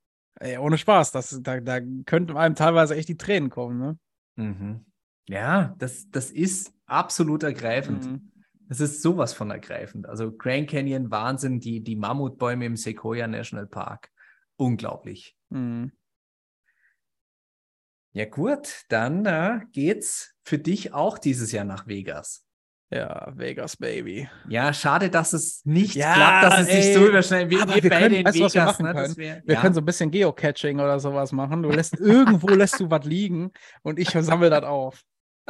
Ey, 0.40 0.58
ohne 0.58 0.78
Spaß, 0.78 1.12
das, 1.12 1.40
da, 1.42 1.60
da 1.60 1.80
könnten 2.04 2.36
einem 2.36 2.54
teilweise 2.54 2.94
echt 2.94 3.08
die 3.08 3.16
Tränen 3.16 3.50
kommen, 3.50 3.78
ne? 3.78 3.98
Mhm. 4.36 4.86
Ja, 5.28 5.74
das, 5.78 6.10
das 6.10 6.30
ist 6.30 6.72
absolut 6.86 7.42
ergreifend. 7.42 8.06
Mhm. 8.06 8.32
Das 8.68 8.80
ist 8.80 9.02
sowas 9.02 9.32
von 9.32 9.50
ergreifend. 9.50 10.06
Also 10.06 10.30
Grand 10.30 10.68
Canyon, 10.68 11.10
Wahnsinn, 11.10 11.58
die, 11.58 11.82
die 11.82 11.96
Mammutbäume 11.96 12.66
im 12.66 12.76
Sequoia 12.76 13.26
National 13.26 13.66
Park. 13.66 14.10
Unglaublich. 14.56 15.36
Mhm. 15.48 15.92
Ja, 18.12 18.24
gut, 18.24 18.84
dann 18.88 19.26
äh, 19.26 19.60
geht's 19.72 20.34
für 20.42 20.58
dich 20.58 20.92
auch 20.92 21.18
dieses 21.18 21.52
Jahr 21.52 21.64
nach 21.64 21.86
Vegas. 21.86 22.44
Ja, 22.90 23.32
Vegas, 23.36 23.76
Baby. 23.76 24.30
Ja, 24.48 24.72
schade, 24.72 25.10
dass 25.10 25.34
es 25.34 25.62
nicht 25.66 25.94
ja, 25.94 26.14
klappt, 26.14 26.44
dass 26.44 26.60
es 26.60 26.68
ey, 26.68 26.82
sich 26.82 26.94
so 26.94 27.06
überschneidet. 27.06 27.50
Wir, 27.50 27.58
wir, 27.68 27.82
wir 27.82 27.90
können, 27.90 28.14
in 28.14 28.24
weißt, 28.24 28.36
Vegas, 28.38 28.54
wir 28.54 28.64
machen 28.64 28.86
ne, 28.86 28.94
können? 28.94 29.16
Wär, 29.18 29.42
wir 29.44 29.54
ja. 29.54 29.60
können 29.60 29.74
so 29.74 29.82
ein 29.82 29.84
bisschen 29.84 30.10
Geocaching 30.10 30.80
oder 30.80 30.98
sowas 30.98 31.32
machen. 31.32 31.62
Du 31.62 31.68
lässt 31.68 32.00
irgendwo 32.00 32.48
lässt 32.48 32.80
du 32.80 32.90
was 32.90 33.04
liegen 33.04 33.52
und 33.82 33.98
ich 33.98 34.08
sammle 34.08 34.48
das 34.48 34.64
auf. 34.64 35.04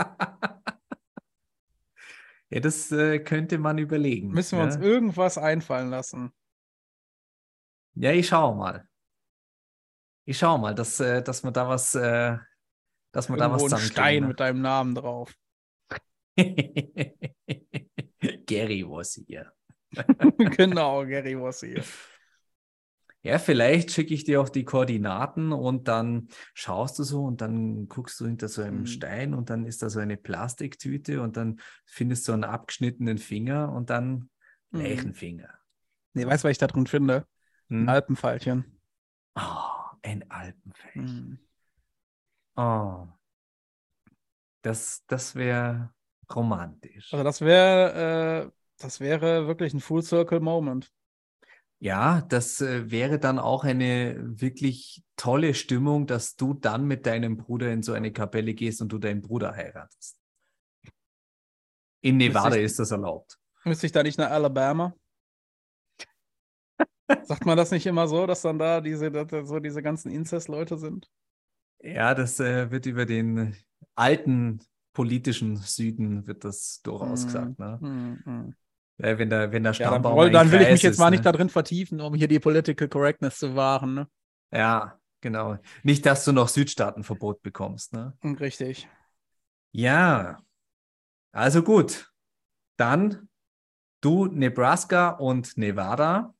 ja, 2.50 2.58
das 2.60 2.90
äh, 2.90 3.20
könnte 3.20 3.58
man 3.58 3.78
überlegen. 3.78 4.32
Müssen 4.32 4.58
wir 4.58 4.64
ja? 4.64 4.72
uns 4.72 4.76
irgendwas 4.82 5.38
einfallen 5.38 5.90
lassen. 5.90 6.32
Ja, 7.94 8.10
ich 8.10 8.26
schaue 8.26 8.56
mal. 8.56 8.88
Ich 10.24 10.38
schaue 10.38 10.58
mal, 10.58 10.74
dass, 10.74 10.98
äh, 10.98 11.22
dass 11.22 11.44
wir 11.44 11.52
da 11.52 11.68
was 11.68 11.94
äh, 11.94 12.36
dass 13.12 13.28
man 13.28 13.38
Irgendwo 13.38 13.68
da 13.68 13.76
was 13.76 13.82
ein 13.82 13.90
Stein 13.90 14.22
ne? 14.22 14.28
mit 14.28 14.40
deinem 14.40 14.60
Namen 14.60 14.94
drauf. 14.94 15.34
Gary 18.46 18.84
was 18.88 19.14
hier. 19.14 19.52
genau, 20.56 21.04
Gary 21.04 21.40
was 21.40 21.60
hier. 21.60 21.82
Ja, 23.22 23.38
vielleicht 23.38 23.90
schicke 23.90 24.14
ich 24.14 24.24
dir 24.24 24.40
auch 24.40 24.48
die 24.48 24.64
Koordinaten 24.64 25.52
und 25.52 25.88
dann 25.88 26.28
schaust 26.54 26.98
du 26.98 27.02
so 27.02 27.24
und 27.24 27.40
dann 27.40 27.88
guckst 27.88 28.20
du 28.20 28.26
hinter 28.26 28.48
so 28.48 28.62
einem 28.62 28.80
mhm. 28.80 28.86
Stein 28.86 29.34
und 29.34 29.50
dann 29.50 29.66
ist 29.66 29.82
da 29.82 29.90
so 29.90 29.98
eine 29.98 30.16
Plastiktüte 30.16 31.20
und 31.20 31.36
dann 31.36 31.60
findest 31.84 32.28
du 32.28 32.32
einen 32.32 32.44
abgeschnittenen 32.44 33.18
Finger 33.18 33.72
und 33.72 33.90
dann 33.90 34.30
mhm. 34.70 34.80
Leichenfinger. 34.80 35.50
Nee, 36.14 36.26
weißt 36.26 36.44
du, 36.44 36.48
was 36.48 36.52
ich 36.52 36.58
da 36.58 36.68
drin 36.68 36.86
finde? 36.86 37.26
Hm? 37.68 37.82
Ein 37.82 37.88
Alpenpfeilchen. 37.88 38.80
Oh, 39.34 39.96
ein 40.02 40.30
Alpenpfeilchen. 40.30 41.47
Oh. 42.58 43.06
Das, 44.62 45.04
das 45.06 45.36
wäre 45.36 45.94
romantisch. 46.34 47.12
Also 47.12 47.22
das 47.22 47.40
wäre, 47.40 48.46
äh, 48.46 48.50
das 48.78 48.98
wäre 48.98 49.46
wirklich 49.46 49.72
ein 49.74 49.80
Full 49.80 50.02
Circle 50.02 50.40
Moment. 50.40 50.92
Ja, 51.78 52.22
das 52.22 52.60
äh, 52.60 52.90
wäre 52.90 53.20
dann 53.20 53.38
auch 53.38 53.62
eine 53.62 54.16
wirklich 54.18 55.04
tolle 55.14 55.54
Stimmung, 55.54 56.08
dass 56.08 56.34
du 56.34 56.52
dann 56.52 56.86
mit 56.86 57.06
deinem 57.06 57.36
Bruder 57.36 57.72
in 57.72 57.84
so 57.84 57.92
eine 57.92 58.12
Kapelle 58.12 58.54
gehst 58.54 58.82
und 58.82 58.88
du 58.88 58.98
deinen 58.98 59.22
Bruder 59.22 59.54
heiratest. 59.54 60.18
In 62.00 62.16
Nevada 62.16 62.56
ich, 62.56 62.64
ist 62.64 62.80
das 62.80 62.90
erlaubt. 62.90 63.38
Müsste 63.62 63.86
ich 63.86 63.92
da 63.92 64.02
nicht 64.02 64.18
nach 64.18 64.32
Alabama? 64.32 64.96
Sagt 67.22 67.46
man 67.46 67.56
das 67.56 67.70
nicht 67.70 67.86
immer 67.86 68.08
so, 68.08 68.26
dass 68.26 68.42
dann 68.42 68.58
da 68.58 68.80
diese, 68.80 69.12
so 69.44 69.60
diese 69.60 69.80
ganzen 69.80 70.10
Inzest-Leute 70.10 70.76
sind? 70.76 71.08
Ja, 71.80 72.14
das 72.14 72.40
äh, 72.40 72.70
wird 72.70 72.86
über 72.86 73.06
den 73.06 73.56
alten 73.94 74.60
politischen 74.92 75.56
Süden 75.56 76.26
wird 76.26 76.44
das 76.44 76.80
durchaus 76.82 77.22
mm, 77.22 77.26
gesagt. 77.26 77.58
Ne? 77.58 77.78
Mm, 77.80 78.30
mm. 78.30 78.54
Ja, 78.98 79.16
wenn 79.16 79.30
der, 79.30 79.52
wenn 79.52 79.62
der 79.62 79.72
Stammbaum 79.72 80.16
ja, 80.18 80.24
dann, 80.24 80.32
dann 80.32 80.52
will 80.52 80.62
ich 80.62 80.70
mich 80.72 80.82
jetzt 80.82 80.94
ist, 80.94 80.98
mal 80.98 81.10
ne? 81.10 81.16
nicht 81.16 81.26
da 81.26 81.30
drin 81.30 81.48
vertiefen, 81.48 82.00
um 82.00 82.14
hier 82.14 82.26
die 82.26 82.40
Political 82.40 82.88
Correctness 82.88 83.38
zu 83.38 83.54
wahren. 83.54 83.94
Ne? 83.94 84.08
Ja, 84.52 84.98
genau. 85.20 85.56
Nicht, 85.84 86.04
dass 86.04 86.24
du 86.24 86.32
noch 86.32 86.48
Südstaatenverbot 86.48 87.42
bekommst. 87.42 87.92
Ne? 87.92 88.12
Hm, 88.22 88.34
richtig. 88.34 88.88
Ja, 89.70 90.42
also 91.30 91.62
gut. 91.62 92.12
Dann 92.76 93.28
du 94.00 94.26
Nebraska 94.26 95.10
und 95.10 95.56
Nevada 95.56 96.34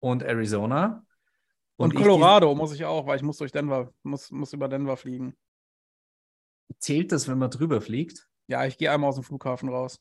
und 0.00 0.22
Arizona. 0.22 1.04
Und, 1.76 1.94
und 1.94 2.02
Colorado 2.02 2.52
ich, 2.52 2.56
muss 2.56 2.72
ich 2.72 2.84
auch, 2.84 3.06
weil 3.06 3.16
ich 3.16 3.22
muss 3.22 3.38
durch 3.38 3.52
Denver, 3.52 3.92
muss, 4.02 4.30
muss 4.30 4.52
über 4.52 4.68
Denver 4.68 4.96
fliegen. 4.96 5.36
Zählt 6.78 7.12
das, 7.12 7.28
wenn 7.28 7.38
man 7.38 7.50
drüber 7.50 7.80
fliegt? 7.80 8.28
Ja, 8.46 8.64
ich 8.64 8.78
gehe 8.78 8.90
einmal 8.90 9.08
aus 9.08 9.16
dem 9.16 9.24
Flughafen 9.24 9.68
raus. 9.68 10.00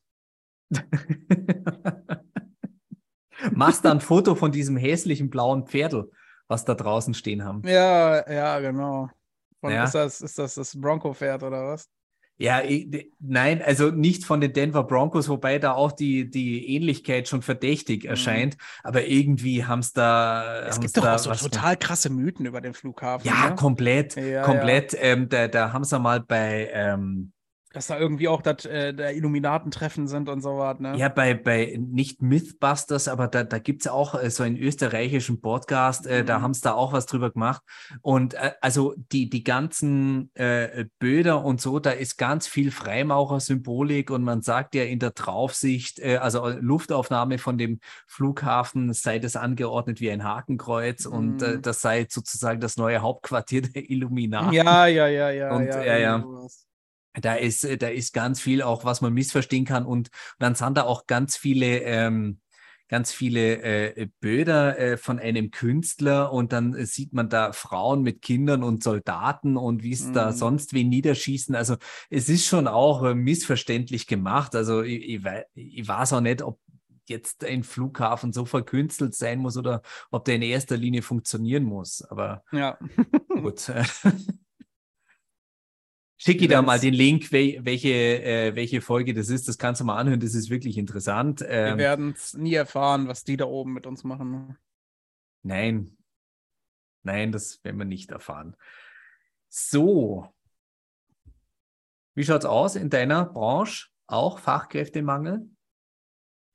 Machst 3.51 3.85
da 3.85 3.91
ein 3.91 4.01
Foto 4.01 4.35
von 4.35 4.51
diesem 4.51 4.77
hässlichen 4.77 5.29
blauen 5.29 5.65
Pferdel, 5.65 6.11
was 6.47 6.65
da 6.65 6.75
draußen 6.75 7.13
stehen 7.13 7.43
haben. 7.43 7.61
Ja, 7.65 8.29
ja, 8.31 8.59
genau. 8.59 9.09
Und 9.61 9.71
ja. 9.71 9.85
Ist, 9.85 9.95
das, 9.95 10.21
ist 10.21 10.37
das 10.37 10.55
das 10.55 10.79
Bronco-Pferd 10.79 11.43
oder 11.43 11.65
was? 11.67 11.89
Ja, 12.37 12.61
ich, 12.61 13.11
nein, 13.19 13.61
also 13.61 13.91
nicht 13.91 14.25
von 14.25 14.41
den 14.41 14.53
Denver 14.53 14.83
Broncos, 14.83 15.29
wobei 15.29 15.59
da 15.59 15.73
auch 15.73 15.91
die, 15.91 16.29
die 16.29 16.75
Ähnlichkeit 16.75 17.27
schon 17.27 17.41
verdächtig 17.41 18.03
mhm. 18.03 18.09
erscheint. 18.09 18.57
Aber 18.83 19.05
irgendwie 19.05 19.65
haben 19.65 19.79
es 19.79 19.93
da. 19.93 20.61
Es 20.67 20.79
gibt 20.79 20.97
doch 20.97 21.05
auch 21.05 21.19
so 21.19 21.31
total 21.31 21.77
krasse 21.77 22.09
Mythen 22.09 22.45
über 22.45 22.59
den 22.59 22.73
Flughafen. 22.73 23.27
Ja, 23.27 23.49
ne? 23.49 23.55
komplett. 23.55 24.15
Ja, 24.15 24.43
komplett. 24.43 24.93
Ja. 24.93 24.99
Ähm, 25.01 25.29
da, 25.29 25.47
da 25.47 25.73
haben 25.73 25.83
sie 25.83 25.99
mal 25.99 26.21
bei. 26.21 26.69
Ähm, 26.73 27.31
dass 27.73 27.87
da 27.87 27.97
irgendwie 27.97 28.27
auch 28.27 28.41
das 28.43 28.65
äh, 28.65 28.93
der 28.93 29.15
Illuminatentreffen 29.15 30.07
sind 30.07 30.29
und 30.29 30.41
so 30.41 30.59
was, 30.59 30.79
ne? 30.79 30.95
Ja, 30.95 31.09
bei, 31.09 31.33
bei 31.33 31.75
nicht 31.77 32.21
Mythbusters, 32.21 33.07
aber 33.07 33.27
da, 33.27 33.43
da 33.43 33.57
gibt 33.57 33.81
es 33.81 33.91
auch 33.91 34.13
äh, 34.13 34.29
so 34.29 34.43
einen 34.43 34.57
österreichischen 34.57 35.41
Podcast, 35.41 36.05
äh, 36.05 36.21
mhm. 36.21 36.27
da 36.27 36.41
haben 36.41 36.53
sie 36.53 36.61
da 36.61 36.73
auch 36.73 36.93
was 36.93 37.07
drüber 37.07 37.31
gemacht. 37.31 37.63
Und 38.01 38.35
äh, 38.35 38.51
also 38.61 38.93
die, 39.11 39.27
die 39.27 39.43
ganzen 39.43 40.29
äh, 40.35 40.85
Böder 40.99 41.43
und 41.43 41.61
so, 41.61 41.79
da 41.79 41.89
ist 41.89 42.17
ganz 42.17 42.47
viel 42.47 42.69
Freimaurer-Symbolik 42.69 44.11
und 44.11 44.23
man 44.23 44.43
sagt 44.43 44.75
ja 44.75 44.83
in 44.83 44.99
der 44.99 45.11
Draufsicht, 45.11 45.97
äh, 45.97 46.17
also 46.17 46.47
Luftaufnahme 46.47 47.39
von 47.39 47.57
dem 47.57 47.79
Flughafen 48.05 48.93
sei 48.93 49.17
das 49.17 49.35
angeordnet 49.35 49.99
wie 49.99 50.11
ein 50.11 50.23
Hakenkreuz 50.23 51.07
mhm. 51.07 51.13
und 51.13 51.41
äh, 51.41 51.59
das 51.59 51.81
sei 51.81 52.05
sozusagen 52.07 52.61
das 52.61 52.77
neue 52.77 53.01
Hauptquartier 53.01 53.63
der 53.63 53.89
Illuminaten. 53.89 54.53
Ja, 54.53 54.85
ja, 54.85 55.07
ja, 55.07 55.31
ja. 55.31 55.55
Und, 55.55 55.65
ja, 55.65 55.83
ja, 55.83 55.97
ja 55.97 56.23
da 57.21 57.35
ist, 57.35 57.63
da 57.81 57.87
ist 57.87 58.13
ganz 58.13 58.39
viel 58.39 58.61
auch, 58.61 58.85
was 58.85 59.01
man 59.01 59.13
missverstehen 59.13 59.65
kann. 59.65 59.85
Und 59.85 60.09
dann 60.39 60.55
sind 60.55 60.77
da 60.77 60.83
auch 60.83 61.05
ganz 61.07 61.37
viele, 61.37 61.79
ähm, 61.81 62.39
ganz 62.89 63.11
viele 63.11 63.61
äh, 63.61 64.07
Bilder 64.19 64.77
äh, 64.77 64.97
von 64.97 65.19
einem 65.19 65.51
Künstler 65.51 66.31
und 66.31 66.53
dann 66.53 66.75
äh, 66.75 66.85
sieht 66.85 67.13
man 67.13 67.29
da 67.29 67.51
Frauen 67.53 68.03
mit 68.03 68.21
Kindern 68.21 68.61
und 68.63 68.83
Soldaten 68.83 69.57
und 69.57 69.83
wie 69.83 69.93
es 69.93 70.05
mhm. 70.05 70.13
da 70.13 70.31
sonst 70.31 70.73
wen 70.73 70.89
niederschießen. 70.89 71.55
Also 71.55 71.77
es 72.09 72.29
ist 72.29 72.45
schon 72.45 72.67
auch 72.67 73.03
äh, 73.03 73.15
missverständlich 73.15 74.05
gemacht. 74.05 74.55
Also 74.55 74.81
ich, 74.81 75.03
ich, 75.03 75.25
ich 75.55 75.87
weiß 75.87 76.13
auch 76.13 76.21
nicht, 76.21 76.41
ob 76.41 76.59
jetzt 77.07 77.43
ein 77.43 77.63
Flughafen 77.63 78.31
so 78.31 78.45
verkünstelt 78.45 79.13
sein 79.15 79.39
muss 79.39 79.57
oder 79.57 79.81
ob 80.11 80.25
der 80.25 80.35
in 80.35 80.41
erster 80.41 80.77
Linie 80.77 81.01
funktionieren 81.01 81.63
muss. 81.63 82.01
Aber 82.03 82.43
ja. 82.51 82.77
gut. 83.27 83.71
Schicke 86.23 86.47
da 86.47 86.61
mal 86.61 86.79
den 86.79 86.93
Link, 86.93 87.33
welche, 87.33 87.89
äh, 87.89 88.55
welche 88.55 88.79
Folge 88.79 89.13
das 89.13 89.27
ist. 89.27 89.49
Das 89.49 89.57
kannst 89.57 89.81
du 89.81 89.85
mal 89.85 89.97
anhören. 89.97 90.21
Das 90.21 90.35
ist 90.35 90.49
wirklich 90.49 90.77
interessant. 90.77 91.43
Ähm, 91.45 91.77
wir 91.77 91.83
werden 91.83 92.13
es 92.15 92.33
nie 92.33 92.53
erfahren, 92.53 93.09
was 93.09 93.25
die 93.25 93.35
da 93.35 93.43
oben 93.43 93.73
mit 93.73 93.85
uns 93.85 94.05
machen. 94.05 94.57
Nein. 95.41 95.97
Nein, 97.01 97.33
das 97.33 97.61
werden 97.65 97.77
wir 97.77 97.85
nicht 97.85 98.11
erfahren. 98.11 98.55
So. 99.49 100.33
Wie 102.15 102.23
schaut 102.23 102.39
es 102.39 102.45
aus 102.45 102.77
in 102.77 102.89
deiner 102.89 103.25
Branche? 103.25 103.89
Auch 104.07 104.39
Fachkräftemangel? 104.39 105.49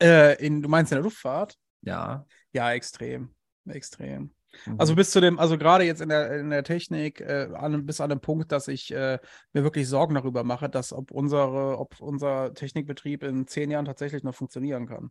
Äh, 0.01 0.43
in, 0.43 0.63
du 0.63 0.71
meinst 0.71 0.93
in 0.93 0.97
der 0.97 1.03
Luftfahrt? 1.03 1.59
Ja. 1.83 2.27
Ja, 2.53 2.73
extrem. 2.73 3.35
Extrem. 3.67 4.35
Also 4.79 4.93
mhm. 4.93 4.97
bis 4.97 5.11
zu 5.11 5.21
dem, 5.21 5.39
also 5.39 5.59
gerade 5.59 5.85
jetzt 5.85 6.01
in 6.01 6.09
der, 6.09 6.39
in 6.39 6.51
der 6.51 6.65
Technik, 6.65 7.21
äh, 7.21 7.49
an, 7.55 7.87
bis 7.87 8.01
an 8.01 8.11
den 8.11 8.21
Punkt, 8.21 8.53
dass 8.53 8.69
ich 8.69 8.93
äh, 8.93 9.19
mir 9.53 9.65
wirklich 9.65 9.89
Sorgen 9.89 10.15
darüber 10.15 10.45
mache, 10.45 10.69
dass 10.69 10.93
ob 10.93 11.11
unsere, 11.11 11.79
ob 11.79 12.01
unser 12.01 12.55
Technikbetrieb 12.55 13.23
in 13.23 13.47
zehn 13.47 13.71
Jahren 13.71 13.85
tatsächlich 13.85 14.23
noch 14.23 14.35
funktionieren 14.35 14.87
kann. 14.87 15.11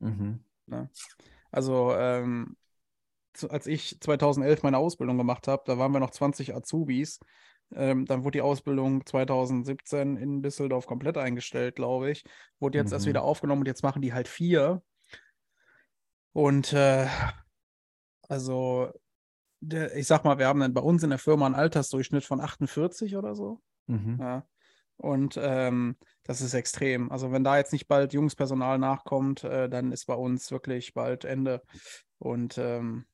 Mhm. 0.00 0.40
Ne? 0.66 0.90
Also 1.50 1.92
ähm, 1.94 2.56
zu, 3.32 3.50
als 3.50 3.66
ich 3.66 4.00
2011 4.00 4.62
meine 4.62 4.78
Ausbildung 4.78 5.16
gemacht 5.16 5.48
habe, 5.48 5.62
da 5.66 5.78
waren 5.78 5.92
wir 5.92 6.00
noch 6.00 6.10
20 6.10 6.54
Azubis. 6.54 7.20
Ähm, 7.74 8.06
dann 8.06 8.24
wurde 8.24 8.38
die 8.38 8.42
Ausbildung 8.42 9.04
2017 9.04 10.16
in 10.16 10.42
Düsseldorf 10.42 10.86
komplett 10.86 11.18
eingestellt, 11.18 11.76
glaube 11.76 12.10
ich. 12.10 12.24
Wurde 12.60 12.78
jetzt 12.78 12.88
mhm. 12.88 12.94
erst 12.94 13.06
wieder 13.06 13.22
aufgenommen 13.22 13.62
und 13.62 13.68
jetzt 13.68 13.82
machen 13.82 14.02
die 14.02 14.12
halt 14.12 14.28
vier. 14.28 14.82
Und 16.32 16.72
äh, 16.72 17.06
also, 18.28 18.92
der, 19.60 19.96
ich 19.96 20.06
sag 20.06 20.24
mal, 20.24 20.38
wir 20.38 20.46
haben 20.46 20.60
dann 20.60 20.74
bei 20.74 20.80
uns 20.80 21.02
in 21.02 21.10
der 21.10 21.18
Firma 21.18 21.46
einen 21.46 21.54
Altersdurchschnitt 21.54 22.24
von 22.24 22.40
48 22.40 23.16
oder 23.16 23.34
so. 23.34 23.60
Mhm. 23.86 24.18
Ja. 24.20 24.46
Und 24.96 25.38
ähm, 25.40 25.96
das 26.24 26.40
ist 26.40 26.54
extrem. 26.54 27.10
Also, 27.10 27.32
wenn 27.32 27.44
da 27.44 27.56
jetzt 27.56 27.72
nicht 27.72 27.88
bald 27.88 28.12
Jungspersonal 28.12 28.78
nachkommt, 28.78 29.44
äh, 29.44 29.68
dann 29.68 29.92
ist 29.92 30.06
bei 30.06 30.14
uns 30.14 30.50
wirklich 30.50 30.94
bald 30.94 31.24
Ende. 31.24 31.62
Und 32.18 32.58
ähm, 32.58 33.06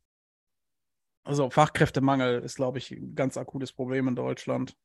also 1.25 1.49
Fachkräftemangel 1.51 2.43
ist, 2.43 2.57
glaube 2.57 2.79
ich, 2.79 2.91
ein 2.91 3.15
ganz 3.15 3.37
akutes 3.37 3.73
Problem 3.73 4.09
in 4.09 4.15
Deutschland. 4.15 4.77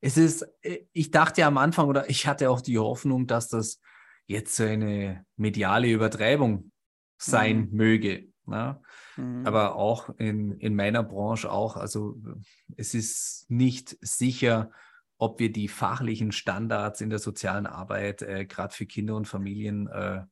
Es 0.00 0.16
ist, 0.16 0.46
äh, 0.62 0.86
ich 0.92 1.10
dachte 1.10 1.42
ja 1.42 1.48
am 1.48 1.58
Anfang 1.58 1.88
oder 1.88 2.08
ich 2.08 2.26
hatte 2.26 2.50
auch 2.50 2.60
die 2.60 2.78
Hoffnung, 2.78 3.26
dass 3.26 3.48
das 3.48 3.80
jetzt 4.26 4.56
so 4.56 4.64
eine 4.64 5.24
mediale 5.36 5.88
Übertreibung 5.88 6.70
sein 7.18 7.68
mhm. 7.70 7.76
möge. 7.76 8.28
Ne? 8.46 8.80
Mhm. 9.16 9.46
Aber 9.46 9.76
auch 9.76 10.10
in, 10.18 10.52
in 10.52 10.74
meiner 10.74 11.02
Branche 11.02 11.50
auch. 11.50 11.76
Also 11.76 12.16
es 12.76 12.94
ist 12.94 13.46
nicht 13.48 13.96
sicher, 14.00 14.70
ob 15.18 15.40
wir 15.40 15.50
die 15.50 15.68
fachlichen 15.68 16.32
Standards 16.32 17.00
in 17.00 17.10
der 17.10 17.18
sozialen 17.18 17.66
Arbeit, 17.66 18.22
äh, 18.22 18.44
gerade 18.44 18.74
für 18.74 18.86
Kinder 18.86 19.16
und 19.16 19.26
Familien, 19.26 19.88
äh, 19.88 20.22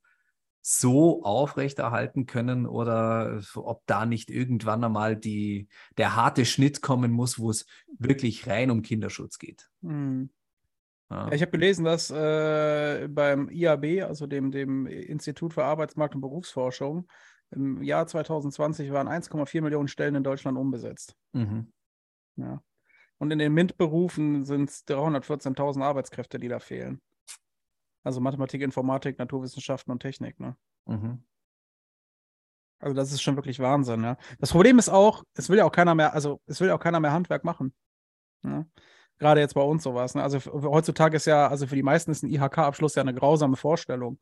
so 0.67 1.23
aufrechterhalten 1.25 2.25
können 2.25 2.67
oder 2.67 3.43
ob 3.55 3.83
da 3.85 4.07
nicht 4.07 4.31
irgendwann 4.31 4.83
einmal 4.83 5.15
die, 5.15 5.69
der 5.99 6.17
harte 6.17 6.47
Schnitt 6.47 6.81
kommen 6.81 7.11
muss, 7.11 7.39
wo 7.39 7.51
es 7.51 7.67
wirklich 7.99 8.47
rein 8.47 8.71
um 8.71 8.81
Kinderschutz 8.81 9.39
geht. 9.39 9.69
Mhm. 9.83 10.31
Ja. 11.11 11.31
Ich 11.33 11.43
habe 11.43 11.51
gelesen, 11.51 11.85
dass 11.85 12.11
äh, 12.11 13.09
beim 13.11 13.51
IAB, 13.51 14.05
also 14.05 14.27
dem, 14.27 14.51
dem 14.51 14.87
Institut 14.87 15.53
für 15.53 15.65
Arbeitsmarkt 15.65 16.15
und 16.15 16.23
Berufsforschung, 16.23 17.09
im 17.55 17.83
Jahr 17.83 18.07
2020 18.07 18.93
waren 18.93 19.09
1,4 19.09 19.63
Millionen 19.63 19.89
Stellen 19.89 20.15
in 20.15 20.25
Deutschland 20.25 20.59
unbesetzt. 20.59 21.17
Mhm. 21.33 21.73
Ja. 22.37 22.63
Und 23.19 23.31
in 23.31 23.39
den 23.39 23.55
MINT-Berufen 23.55 24.45
sind 24.45 24.69
es 24.69 24.87
314.000 24.87 25.83
Arbeitskräfte, 25.83 26.39
die 26.39 26.49
da 26.49 26.59
fehlen. 26.59 27.01
Also 28.03 28.21
Mathematik, 28.21 28.61
Informatik, 28.61 29.19
Naturwissenschaften 29.19 29.93
und 29.93 30.01
Technik. 30.01 30.39
Ne? 30.41 30.57
Mhm. 30.87 31.25
Also 32.81 32.95
das 32.95 33.13
ist 33.13 33.23
schon 33.23 33.37
wirklich 33.37 33.61
Wahnsinn. 33.61 34.03
Ja? 34.03 34.19
Das 34.39 34.51
Problem 34.51 34.79
ist 34.79 34.91
auch, 34.91 35.25
es 35.35 35.49
will 35.49 35.59
ja 35.59 35.65
auch 35.65 35.73
keiner 35.73 35.95
mehr, 35.95 36.13
also 36.13 36.41
es 36.47 36.61
will 36.61 36.69
ja 36.69 36.75
auch 36.75 36.81
keiner 36.81 37.01
mehr 37.01 37.13
Handwerk 37.13 37.45
machen. 37.45 37.73
Ja? 38.43 38.67
Gerade 39.19 39.41
jetzt 39.41 39.55
bei 39.55 39.63
uns 39.63 39.85
sowas. 39.85 40.15
Ne? 40.15 40.23
Also 40.23 40.39
heutzutage 40.53 41.17
ist 41.17 41.25
ja, 41.25 41.49
also 41.49 41.67
für 41.67 41.77
die 41.77 41.83
meisten 41.83 42.11
ist 42.11 42.25
ein 42.25 42.31
IHK-Abschluss 42.31 42.97
ja 42.97 43.03
eine 43.03 43.15
grausame 43.15 43.57
Vorstellung. 43.57 44.19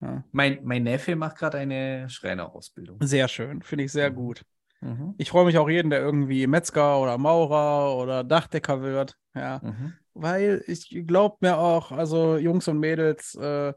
Ja. 0.00 0.24
Mein, 0.30 0.60
mein 0.62 0.84
Neffe 0.84 1.16
macht 1.16 1.36
gerade 1.36 1.58
eine 1.58 2.08
Schreinerausbildung. 2.08 2.98
Sehr 3.02 3.28
schön, 3.28 3.62
finde 3.62 3.84
ich 3.84 3.92
sehr 3.92 4.10
mhm. 4.10 4.14
gut. 4.14 4.44
Mhm. 4.80 5.14
Ich 5.18 5.30
freue 5.30 5.44
mich 5.44 5.58
auch 5.58 5.68
jeden, 5.68 5.90
der 5.90 6.00
irgendwie 6.00 6.46
Metzger 6.46 7.00
oder 7.00 7.18
Maurer 7.18 7.96
oder 7.96 8.22
Dachdecker 8.22 8.80
wird. 8.82 9.16
Ja. 9.34 9.60
Mhm. 9.62 9.94
Weil 10.14 10.62
ich 10.66 10.88
glaube 11.06 11.36
mir 11.40 11.58
auch, 11.58 11.92
also 11.92 12.36
Jungs 12.36 12.68
und 12.68 12.78
Mädels, 12.78 13.34
äh, 13.34 13.72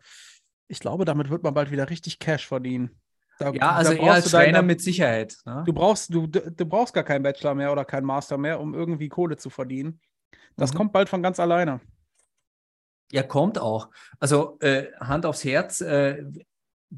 ich 0.67 0.79
glaube, 0.79 1.05
damit 1.05 1.29
wird 1.29 1.43
man 1.43 1.53
bald 1.53 1.71
wieder 1.71 1.89
richtig 1.89 2.19
Cash 2.19 2.47
verdienen. 2.47 2.91
Da, 3.39 3.51
ja, 3.51 3.71
also 3.71 3.93
eher 3.93 4.13
als 4.13 4.29
Schreiner 4.29 4.53
deine, 4.53 4.67
mit 4.67 4.81
Sicherheit. 4.81 5.35
Ne? 5.45 5.63
Du, 5.65 5.73
brauchst, 5.73 6.13
du, 6.13 6.27
du 6.27 6.65
brauchst 6.65 6.93
gar 6.93 7.03
keinen 7.03 7.23
Bachelor 7.23 7.55
mehr 7.55 7.71
oder 7.71 7.85
keinen 7.85 8.05
Master 8.05 8.37
mehr, 8.37 8.59
um 8.59 8.75
irgendwie 8.75 9.09
Kohle 9.09 9.37
zu 9.37 9.49
verdienen. 9.49 9.99
Das 10.57 10.73
mhm. 10.73 10.77
kommt 10.77 10.93
bald 10.93 11.09
von 11.09 11.23
ganz 11.23 11.39
alleine. 11.39 11.81
Ja, 13.11 13.23
kommt 13.23 13.59
auch. 13.59 13.89
Also 14.19 14.57
äh, 14.61 14.87
Hand 14.99 15.25
aufs 15.25 15.43
Herz, 15.43 15.81
äh, 15.81 16.23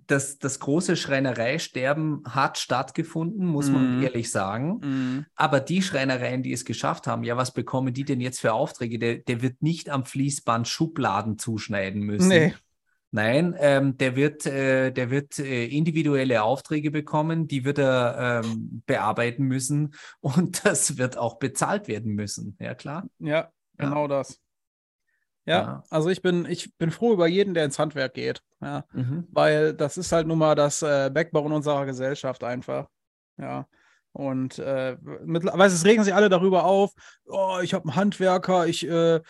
das, 0.08 0.40
das 0.40 0.60
große 0.60 0.96
Schreinereisterben 0.96 2.24
hat 2.28 2.58
stattgefunden, 2.58 3.46
muss 3.46 3.70
man 3.70 3.98
mhm. 3.98 4.04
ehrlich 4.04 4.32
sagen. 4.32 4.80
Mm. 4.80 5.26
Aber 5.36 5.60
die 5.60 5.84
Schreinereien, 5.84 6.42
die 6.42 6.52
es 6.52 6.66
geschafft 6.66 7.06
haben, 7.06 7.24
ja, 7.24 7.38
was 7.38 7.54
bekommen 7.54 7.94
die 7.94 8.04
denn 8.04 8.20
jetzt 8.20 8.42
für 8.42 8.54
Aufträge? 8.54 8.98
Der, 8.98 9.18
der 9.18 9.44
wird 9.44 9.62
nicht 9.62 9.92
am 9.92 10.04
Fließband 10.04 10.68
Schubladen 10.68 11.38
zuschneiden 11.38 12.02
müssen. 12.02 12.30
Nee. 12.30 12.54
Nein, 13.12 13.56
ähm, 13.60 13.96
der 13.98 14.16
wird, 14.16 14.48
äh, 14.48 14.92
der 14.92 15.12
wird 15.12 15.38
äh, 15.38 15.68
individuelle 15.68 16.42
Aufträge 16.42 16.90
bekommen, 16.90 17.48
die 17.48 17.64
wird 17.64 17.78
er 17.78 18.42
ähm, 18.44 18.82
bearbeiten 18.88 19.44
müssen 19.44 19.94
und 20.20 20.66
das 20.66 20.98
wird 20.98 21.18
auch 21.18 21.38
bezahlt 21.38 21.88
werden 21.88 22.16
müssen. 22.16 22.58
Ja, 22.60 22.74
klar. 22.74 23.06
Ja, 23.20 23.52
genau 23.78 24.04
ja. 24.04 24.08
das. 24.08 24.43
Ja, 25.46 25.62
ja, 25.62 25.84
also 25.90 26.10
ich 26.10 26.22
bin, 26.22 26.46
ich 26.46 26.76
bin 26.78 26.92
froh 26.92 27.14
über 27.14 27.28
jeden, 27.28 27.54
der 27.54 27.66
ins 27.66 27.80
Handwerk 27.80 28.14
geht. 28.14 28.42
Ja, 28.62 28.86
mhm. 28.94 29.28
weil 29.32 29.74
das 29.74 29.98
ist 29.98 30.12
halt 30.12 30.28
nun 30.28 30.38
mal 30.38 30.56
das 30.56 30.82
äh, 30.82 31.10
Backbone 31.14 31.54
unserer 31.54 31.86
Gesellschaft 31.86 32.44
einfach. 32.44 32.88
Ja. 33.38 33.68
Und 34.14 34.60
äh, 34.60 34.96
mittlerweile 35.26 35.74
es 35.74 35.86
regen 35.86 36.04
sich 36.04 36.14
alle 36.14 36.30
darüber 36.30 36.66
auf, 36.66 36.94
oh, 37.26 37.58
ich 37.64 37.74
habe 37.74 37.86
einen 37.86 37.96
Handwerker, 37.96 38.68
ich, 38.68 38.88
äh, 38.88 39.22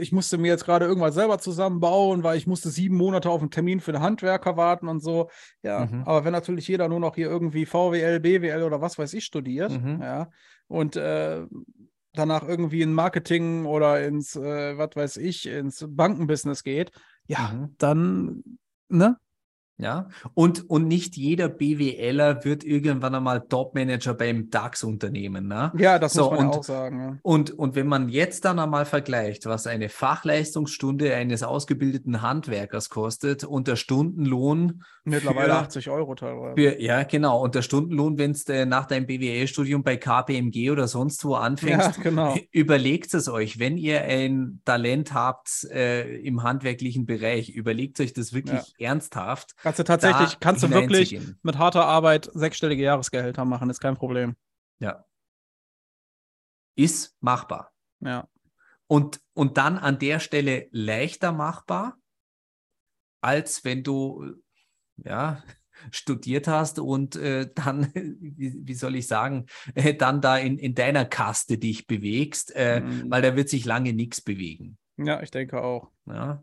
ich 0.00 0.10
musste 0.10 0.36
mir 0.36 0.48
jetzt 0.48 0.64
gerade 0.64 0.84
irgendwas 0.84 1.14
selber 1.14 1.38
zusammenbauen, 1.38 2.24
weil 2.24 2.36
ich 2.36 2.48
musste 2.48 2.68
sieben 2.70 2.96
Monate 2.96 3.30
auf 3.30 3.40
einen 3.40 3.52
Termin 3.52 3.78
für 3.78 3.92
einen 3.92 4.02
Handwerker 4.02 4.56
warten 4.56 4.88
und 4.88 5.00
so. 5.00 5.30
Ja, 5.62 5.86
mhm. 5.86 6.02
aber 6.06 6.24
wenn 6.24 6.32
natürlich 6.32 6.66
jeder 6.66 6.88
nur 6.88 6.98
noch 6.98 7.14
hier 7.14 7.30
irgendwie 7.30 7.66
VWL, 7.66 8.18
BWL 8.18 8.64
oder 8.64 8.80
was 8.80 8.98
weiß 8.98 9.14
ich 9.14 9.24
studiert, 9.24 9.70
mhm. 9.70 10.02
ja, 10.02 10.28
und 10.66 10.96
äh, 10.96 11.42
danach 12.14 12.46
irgendwie 12.46 12.82
in 12.82 12.92
Marketing 12.94 13.64
oder 13.64 14.04
ins, 14.06 14.36
äh, 14.36 14.76
was 14.78 14.90
weiß 14.94 15.16
ich, 15.18 15.46
ins 15.46 15.84
Bankenbusiness 15.88 16.62
geht, 16.64 16.90
ja, 17.26 17.50
Mhm. 17.52 17.74
dann, 17.78 18.44
ne? 18.88 19.16
Ja, 19.82 20.08
und, 20.34 20.68
und 20.70 20.86
nicht 20.88 21.16
jeder 21.16 21.48
BWLer 21.48 22.44
wird 22.44 22.64
irgendwann 22.64 23.14
einmal 23.14 23.40
Topmanager 23.48 24.14
beim 24.14 24.48
DAX-Unternehmen. 24.50 25.48
Ne? 25.48 25.72
Ja, 25.76 25.98
das 25.98 26.12
So, 26.12 26.30
muss 26.30 26.38
man 26.38 26.46
und- 26.46 26.52
ja 26.54 26.58
auch 26.60 26.64
sagen. 26.64 26.98
Ja. 27.00 27.18
Und, 27.22 27.50
und 27.58 27.74
wenn 27.74 27.86
man 27.86 28.08
jetzt 28.08 28.44
dann 28.44 28.58
einmal 28.58 28.84
vergleicht, 28.84 29.46
was 29.46 29.66
eine 29.66 29.88
Fachleistungsstunde 29.88 31.14
eines 31.14 31.42
ausgebildeten 31.42 32.22
Handwerkers 32.22 32.88
kostet 32.90 33.44
und 33.44 33.68
der 33.68 33.76
Stundenlohn 33.76 34.82
Mittlerweile 35.04 35.48
für- 35.52 35.58
80 35.58 35.90
Euro 35.90 36.14
teilweise. 36.14 36.54
für, 36.56 36.80
ja 36.80 37.02
genau, 37.02 37.42
und 37.42 37.54
der 37.54 37.62
Stundenlohn, 37.62 38.18
wenn 38.18 38.32
du 38.34 38.52
äh, 38.52 38.66
nach 38.66 38.86
deinem 38.86 39.06
BWL-Studium 39.06 39.82
bei 39.82 39.96
KPMG 39.96 40.70
oder 40.70 40.86
sonst 40.88 41.24
wo 41.24 41.34
ja, 41.34 41.40
anfängst, 41.40 42.00
genau. 42.02 42.36
Überlegt 42.52 43.12
es 43.14 43.28
euch, 43.28 43.58
wenn 43.58 43.76
ihr 43.76 44.02
ein 44.02 44.60
Talent 44.64 45.12
habt 45.12 45.64
äh, 45.72 46.16
im 46.20 46.42
handwerklichen 46.42 47.04
Bereich, 47.06 47.50
überlegt 47.50 48.00
euch 48.00 48.12
das 48.12 48.32
wirklich 48.32 48.60
ernsthaft. 48.78 49.54
Kannst 49.76 49.78
du 49.78 49.84
tatsächlich, 49.84 50.40
kannst 50.40 50.62
du 50.62 50.70
wirklich 50.70 51.18
mit 51.42 51.58
harter 51.58 51.86
Arbeit 51.86 52.30
sechsstellige 52.34 52.82
Jahresgehälter 52.82 53.44
machen, 53.44 53.70
ist 53.70 53.80
kein 53.80 53.96
Problem. 53.96 54.36
Ja. 54.80 55.04
Ist 56.76 57.16
machbar. 57.20 57.72
Ja. 58.00 58.28
Und, 58.86 59.20
und 59.34 59.56
dann 59.56 59.78
an 59.78 59.98
der 59.98 60.20
Stelle 60.20 60.68
leichter 60.72 61.32
machbar, 61.32 61.96
als 63.22 63.64
wenn 63.64 63.82
du 63.82 64.34
ja, 64.96 65.42
studiert 65.90 66.48
hast 66.48 66.78
und 66.78 67.16
äh, 67.16 67.50
dann, 67.54 67.90
wie, 67.94 68.54
wie 68.66 68.74
soll 68.74 68.96
ich 68.96 69.06
sagen, 69.06 69.46
äh, 69.74 69.94
dann 69.94 70.20
da 70.20 70.36
in, 70.38 70.58
in 70.58 70.74
deiner 70.74 71.04
Kaste 71.04 71.58
dich 71.58 71.86
bewegst, 71.86 72.54
äh, 72.54 72.80
Mhm. 72.80 73.10
weil 73.10 73.22
da 73.22 73.36
wird 73.36 73.48
sich 73.48 73.64
lange 73.64 73.92
nichts 73.92 74.20
bewegen. 74.20 74.76
ja, 74.98 75.22
ich 75.22 75.30
denke 75.30 75.62
auch. 75.62 75.90
Ja? 76.06 76.42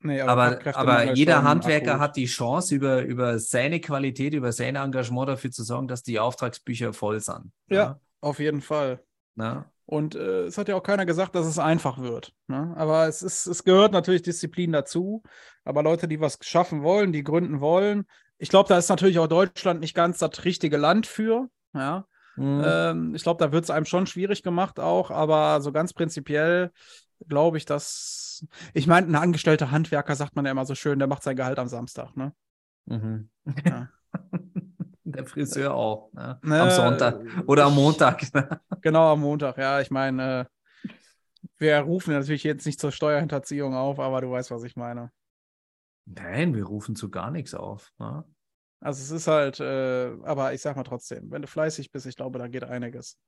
Nee, 0.00 0.20
Aber, 0.20 0.60
aber 0.74 1.04
ist 1.10 1.18
jeder 1.18 1.42
Handwerker 1.42 1.98
hat 1.98 2.16
die 2.16 2.26
Chance, 2.26 2.74
über, 2.74 3.02
über 3.02 3.38
seine 3.38 3.80
Qualität, 3.80 4.32
über 4.32 4.52
sein 4.52 4.76
Engagement 4.76 5.28
dafür 5.28 5.50
zu 5.50 5.64
sorgen, 5.64 5.88
dass 5.88 6.04
die 6.04 6.20
Auftragsbücher 6.20 6.92
voll 6.92 7.20
sind. 7.20 7.50
Ja. 7.68 7.98
Auf 8.20 8.38
jeden 8.38 8.60
Fall. 8.60 9.00
Ja. 9.36 9.70
Und 9.86 10.14
äh, 10.14 10.44
es 10.44 10.58
hat 10.58 10.68
ja 10.68 10.76
auch 10.76 10.82
keiner 10.82 11.06
gesagt, 11.06 11.34
dass 11.34 11.46
es 11.46 11.58
einfach 11.58 11.98
wird. 11.98 12.32
Ne? 12.46 12.74
Aber 12.76 13.08
es, 13.08 13.22
ist, 13.22 13.46
es 13.46 13.64
gehört 13.64 13.92
natürlich 13.92 14.22
Disziplin 14.22 14.70
dazu. 14.70 15.22
Aber 15.64 15.82
Leute, 15.82 16.06
die 16.08 16.20
was 16.20 16.38
schaffen 16.42 16.82
wollen, 16.82 17.12
die 17.12 17.24
gründen 17.24 17.60
wollen, 17.60 18.06
ich 18.38 18.50
glaube, 18.50 18.68
da 18.68 18.78
ist 18.78 18.88
natürlich 18.88 19.18
auch 19.18 19.26
Deutschland 19.26 19.80
nicht 19.80 19.94
ganz 19.94 20.18
das 20.18 20.44
richtige 20.44 20.76
Land 20.76 21.06
für. 21.06 21.48
Ja? 21.74 22.06
Mhm. 22.36 22.62
Ähm, 22.64 23.14
ich 23.14 23.22
glaube, 23.22 23.44
da 23.44 23.50
wird 23.50 23.64
es 23.64 23.70
einem 23.70 23.86
schon 23.86 24.06
schwierig 24.06 24.42
gemacht 24.42 24.78
auch, 24.78 25.10
aber 25.10 25.60
so 25.60 25.72
ganz 25.72 25.92
prinzipiell 25.92 26.70
glaube 27.26 27.56
ich, 27.56 27.64
dass. 27.64 28.46
Ich 28.72 28.86
meine, 28.86 29.06
ein 29.08 29.14
angestellter 29.14 29.70
Handwerker 29.70 30.14
sagt 30.14 30.36
man 30.36 30.44
ja 30.44 30.52
immer 30.52 30.66
so 30.66 30.74
schön, 30.74 30.98
der 30.98 31.08
macht 31.08 31.22
sein 31.22 31.36
Gehalt 31.36 31.58
am 31.58 31.68
Samstag, 31.68 32.16
ne? 32.16 32.32
Mhm. 32.86 33.30
Ja. 33.64 33.88
Der 35.04 35.24
Friseur 35.24 35.74
auch. 35.74 36.12
Ne? 36.12 36.38
Ne, 36.42 36.60
Am 36.60 36.70
Sonntag 36.70 37.20
oder 37.46 37.64
am 37.64 37.74
Montag. 37.74 38.22
Ne? 38.34 38.60
Genau, 38.82 39.12
am 39.12 39.20
Montag, 39.20 39.56
ja. 39.56 39.80
Ich 39.80 39.90
meine, 39.90 40.40
äh, 40.40 40.44
wir 41.56 41.78
rufen 41.80 42.12
natürlich 42.12 42.44
jetzt 42.44 42.66
nicht 42.66 42.78
zur 42.78 42.92
Steuerhinterziehung 42.92 43.74
auf, 43.74 43.98
aber 43.98 44.20
du 44.20 44.30
weißt, 44.30 44.50
was 44.50 44.64
ich 44.64 44.76
meine. 44.76 45.10
Nein, 46.04 46.54
wir 46.54 46.64
rufen 46.64 46.94
zu 46.94 47.10
gar 47.10 47.30
nichts 47.30 47.54
auf. 47.54 47.90
Ne? 47.98 48.24
Also 48.80 49.02
es 49.02 49.10
ist 49.10 49.26
halt, 49.26 49.60
äh, 49.60 50.14
aber 50.22 50.52
ich 50.52 50.60
sag 50.60 50.76
mal 50.76 50.84
trotzdem, 50.84 51.30
wenn 51.30 51.42
du 51.42 51.48
fleißig 51.48 51.90
bist, 51.90 52.06
ich 52.06 52.16
glaube, 52.16 52.38
da 52.38 52.48
geht 52.48 52.64
einiges. 52.64 53.18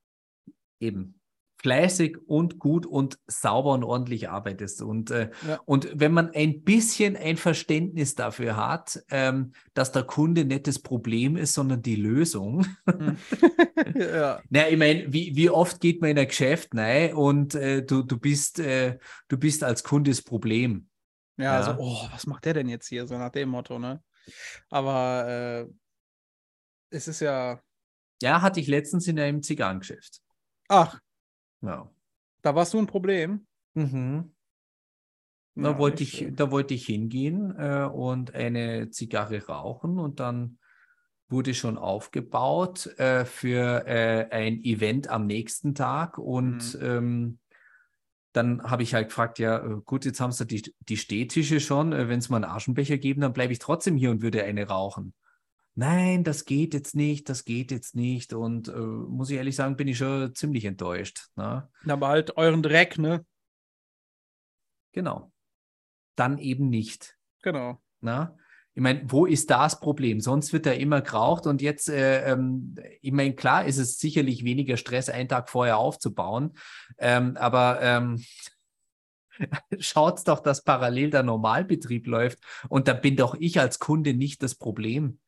Eben. 0.80 1.19
Fleißig 1.62 2.16
und 2.26 2.58
gut 2.58 2.86
und 2.86 3.18
sauber 3.26 3.72
und 3.74 3.84
ordentlich 3.84 4.30
arbeitest. 4.30 4.80
Und, 4.80 5.10
äh, 5.10 5.30
Ja. 5.46 5.60
und 5.66 5.90
wenn 5.94 6.10
man 6.12 6.30
ein 6.34 6.62
bisschen 6.62 7.16
ein 7.16 7.36
Verständnis 7.36 8.14
dafür 8.14 8.56
hat, 8.56 8.98
ähm, 9.10 9.52
dass 9.74 9.92
der 9.92 10.04
Kunde 10.04 10.46
nicht 10.46 10.66
das 10.66 10.78
Problem 10.78 11.36
ist, 11.36 11.52
sondern 11.52 11.82
die 11.82 11.96
Lösung, 11.96 12.64
ja. 13.94 14.40
Na, 14.48 14.68
ich 14.68 14.78
meine, 14.78 15.12
wie, 15.12 15.36
wie 15.36 15.50
oft 15.50 15.80
geht 15.80 16.00
man 16.00 16.10
in 16.10 16.18
ein 16.18 16.28
Geschäft 16.28 16.70
rein 16.74 17.14
und 17.14 17.54
äh, 17.54 17.84
du, 17.84 18.02
du, 18.02 18.18
bist, 18.18 18.58
äh, 18.58 18.98
du 19.28 19.36
bist 19.36 19.62
als 19.62 19.84
Kunde 19.84 20.10
das 20.10 20.22
Problem. 20.22 20.88
Ja, 21.36 21.60
Ja. 21.60 21.62
so, 21.62 21.74
oh, 21.78 22.08
was 22.10 22.26
macht 22.26 22.44
der 22.46 22.54
denn 22.54 22.68
jetzt 22.68 22.88
hier? 22.88 23.06
So 23.06 23.18
nach 23.18 23.30
dem 23.30 23.50
Motto, 23.50 23.78
ne? 23.78 24.02
Aber 24.70 25.66
äh, 25.68 25.72
es 26.90 27.06
ist 27.08 27.20
ja. 27.20 27.60
Ja, 28.22 28.42
hatte 28.42 28.60
ich 28.60 28.66
letztens 28.66 29.06
in 29.08 29.18
einem 29.18 29.42
Zigarrengeschäft. 29.42 30.20
Ach, 30.68 30.98
Ja. 31.62 31.90
da 32.42 32.54
warst 32.54 32.74
du 32.74 32.78
ein 32.78 32.86
Problem. 32.86 33.46
Mhm. 33.74 34.32
Da, 35.54 35.72
Ja, 35.72 35.78
wollte 35.78 36.02
ich, 36.02 36.18
schön. 36.18 36.36
da 36.36 36.50
wollte 36.50 36.74
ich 36.74 36.86
hingehen 36.86 37.54
äh, 37.58 37.84
und 37.84 38.34
eine 38.34 38.90
Zigarre 38.90 39.46
rauchen 39.46 39.98
und 39.98 40.20
dann 40.20 40.58
wurde 41.28 41.54
schon 41.54 41.76
aufgebaut 41.78 42.86
äh, 42.98 43.24
für 43.24 43.86
äh, 43.86 44.28
ein 44.30 44.62
Event 44.64 45.08
am 45.08 45.26
nächsten 45.26 45.74
Tag 45.74 46.18
und 46.18 46.74
Mhm. 46.74 46.80
ähm, 46.82 47.38
dann 48.32 48.62
habe 48.62 48.84
ich 48.84 48.94
halt 48.94 49.08
gefragt, 49.08 49.38
ja 49.38 49.58
äh, 49.58 49.80
gut, 49.84 50.04
jetzt 50.04 50.20
haben 50.20 50.32
sie 50.32 50.46
die, 50.46 50.74
die 50.88 50.96
Stehtische 50.96 51.60
schon, 51.60 51.92
äh, 51.92 52.08
wenn 52.08 52.20
es 52.20 52.28
mal 52.28 52.36
einen 52.36 52.52
Aschenbecher 52.52 52.98
geben, 52.98 53.20
dann 53.20 53.32
bleibe 53.32 53.52
ich 53.52 53.58
trotzdem 53.58 53.96
hier 53.96 54.10
und 54.10 54.22
würde 54.22 54.44
eine 54.44 54.66
rauchen. 54.68 55.14
Nein, 55.80 56.24
das 56.24 56.44
geht 56.44 56.74
jetzt 56.74 56.94
nicht, 56.94 57.30
das 57.30 57.46
geht 57.46 57.70
jetzt 57.70 57.94
nicht 57.94 58.34
und 58.34 58.68
äh, 58.68 58.72
muss 58.72 59.30
ich 59.30 59.38
ehrlich 59.38 59.56
sagen, 59.56 59.76
bin 59.76 59.88
ich 59.88 59.96
schon 59.96 60.34
ziemlich 60.34 60.66
enttäuscht. 60.66 61.28
Ne? 61.36 61.70
Aber 61.88 62.08
halt 62.08 62.36
euren 62.36 62.62
Dreck, 62.62 62.98
ne? 62.98 63.24
Genau. 64.92 65.32
Dann 66.16 66.36
eben 66.36 66.68
nicht. 66.68 67.16
Genau. 67.40 67.80
Na? 68.02 68.36
Ich 68.74 68.82
meine, 68.82 69.10
wo 69.10 69.24
ist 69.24 69.48
das 69.48 69.80
Problem? 69.80 70.20
Sonst 70.20 70.52
wird 70.52 70.66
da 70.66 70.72
immer 70.72 71.00
geraucht 71.00 71.46
und 71.46 71.62
jetzt, 71.62 71.88
äh, 71.88 72.30
ähm, 72.30 72.76
ich 73.00 73.12
meine, 73.12 73.34
klar 73.34 73.64
ist 73.64 73.78
es 73.78 73.98
sicherlich 73.98 74.44
weniger 74.44 74.76
Stress, 74.76 75.08
einen 75.08 75.30
Tag 75.30 75.48
vorher 75.48 75.78
aufzubauen, 75.78 76.58
ähm, 76.98 77.38
aber 77.38 77.80
ähm, 77.80 78.22
schaut 79.78 80.28
doch, 80.28 80.40
dass 80.40 80.62
parallel 80.62 81.08
der 81.08 81.22
Normalbetrieb 81.22 82.06
läuft 82.06 82.40
und 82.68 82.86
da 82.86 82.92
bin 82.92 83.16
doch 83.16 83.34
ich 83.34 83.58
als 83.58 83.78
Kunde 83.78 84.12
nicht 84.12 84.42
das 84.42 84.54
Problem. 84.54 85.18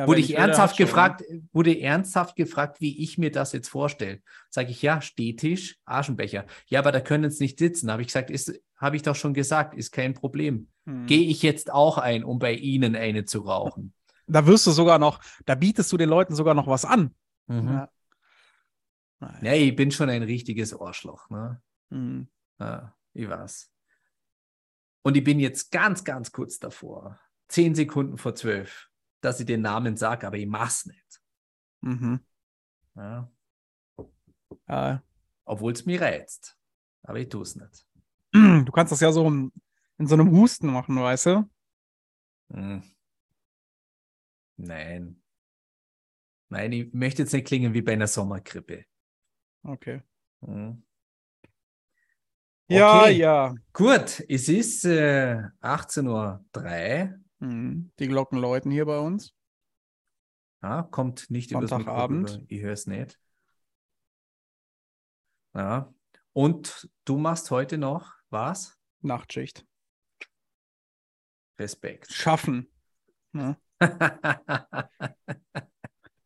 Ja, 0.00 0.06
wurde 0.06 0.20
ich 0.20 0.34
ernsthaft 0.34 0.72
hat 0.72 0.76
schon, 0.76 0.84
ne? 0.84 0.86
gefragt, 0.86 1.24
wurde 1.52 1.78
ernsthaft 1.78 2.34
gefragt, 2.34 2.80
wie 2.80 3.02
ich 3.02 3.18
mir 3.18 3.30
das 3.30 3.52
jetzt 3.52 3.68
vorstelle. 3.68 4.22
Sage 4.48 4.70
ich, 4.70 4.80
ja, 4.80 5.02
Stehtisch, 5.02 5.78
Aschenbecher. 5.84 6.46
Ja, 6.68 6.78
aber 6.78 6.90
da 6.90 7.00
können 7.00 7.24
es 7.24 7.38
nicht 7.38 7.58
sitzen. 7.58 7.90
Habe 7.92 8.00
ich 8.00 8.08
gesagt, 8.08 8.30
ist, 8.30 8.58
habe 8.76 8.96
ich 8.96 9.02
doch 9.02 9.14
schon 9.14 9.34
gesagt, 9.34 9.74
ist 9.74 9.90
kein 9.90 10.14
Problem. 10.14 10.68
Hm. 10.86 11.04
Gehe 11.04 11.28
ich 11.28 11.42
jetzt 11.42 11.70
auch 11.70 11.98
ein, 11.98 12.24
um 12.24 12.38
bei 12.38 12.54
Ihnen 12.54 12.96
eine 12.96 13.24
zu 13.24 13.40
rauchen. 13.40 13.92
Da 14.32 14.46
wirst 14.46 14.64
du 14.64 14.70
sogar 14.70 15.00
noch, 15.00 15.18
da 15.44 15.56
bietest 15.56 15.90
du 15.90 15.96
den 15.96 16.08
Leuten 16.08 16.36
sogar 16.36 16.54
noch 16.54 16.68
was 16.68 16.84
an. 16.84 17.16
Mhm. 17.48 17.66
Ja. 17.66 17.90
Naja. 19.18 19.38
Ja, 19.42 19.52
ich 19.54 19.74
bin 19.74 19.90
schon 19.90 20.08
ein 20.08 20.22
richtiges 20.22 20.72
Arschloch. 20.72 21.28
Ne? 21.30 21.60
Hm. 21.90 22.28
Ja, 22.60 22.94
ich 23.12 23.28
weiß. 23.28 23.72
Und 25.02 25.16
ich 25.16 25.24
bin 25.24 25.40
jetzt 25.40 25.72
ganz, 25.72 26.04
ganz 26.04 26.30
kurz 26.30 26.60
davor, 26.60 27.18
zehn 27.48 27.74
Sekunden 27.74 28.18
vor 28.18 28.36
zwölf, 28.36 28.89
dass 29.20 29.40
ich 29.40 29.46
den 29.46 29.62
Namen 29.62 29.96
sage, 29.96 30.26
aber 30.26 30.36
ich 30.36 30.46
mach's 30.46 30.86
nicht. 30.86 31.20
Mhm. 31.82 32.20
Ja? 32.94 33.30
Ja. 34.68 35.02
Obwohl 35.44 35.72
es 35.72 35.86
mich 35.86 36.00
reizt. 36.00 36.56
Aber 37.02 37.18
ich 37.18 37.28
tue 37.28 37.42
es 37.42 37.56
nicht. 37.56 37.86
Du 38.64 38.70
kannst 38.72 38.92
das 38.92 39.00
ja 39.00 39.10
so 39.10 39.26
in, 39.26 39.52
in 39.98 40.06
so 40.06 40.14
einem 40.14 40.30
Husten 40.30 40.68
machen, 40.68 40.96
weißt 40.96 41.26
du? 41.26 41.50
Hm. 42.52 42.82
Nein. 44.56 45.22
Nein, 46.48 46.72
ich 46.72 46.92
möchte 46.92 47.22
jetzt 47.22 47.32
nicht 47.32 47.46
klingen 47.46 47.74
wie 47.74 47.82
bei 47.82 47.92
einer 47.94 48.06
Sommergrippe. 48.06 48.84
Okay. 49.62 50.02
Hm. 50.44 50.82
Ja, 52.68 53.02
Okay. 53.02 53.12
ja. 53.16 53.54
Gut, 53.72 54.22
es 54.28 54.48
ist 54.48 54.84
äh, 54.84 55.42
18.03 55.60 56.08
Uhr. 56.08 57.20
Mhm. 57.40 57.92
Die 57.98 58.08
Glocken 58.08 58.38
läuten 58.38 58.70
hier 58.70 58.86
bei 58.86 58.98
uns. 58.98 59.34
Ja, 60.62 60.82
kommt 60.82 61.30
nicht 61.30 61.50
Sonntagabend. 61.50 62.30
rüber. 62.30 62.44
Ich 62.48 62.60
höre 62.60 62.72
es 62.72 62.86
nicht. 62.86 63.18
Ja. 65.54 65.92
Und 66.32 66.88
du 67.04 67.18
machst 67.18 67.50
heute 67.50 67.76
noch 67.78 68.14
was? 68.28 68.78
Nachtschicht. 69.00 69.66
Respekt. 71.58 72.12
Schaffen. 72.12 72.70
Ne? 73.32 73.58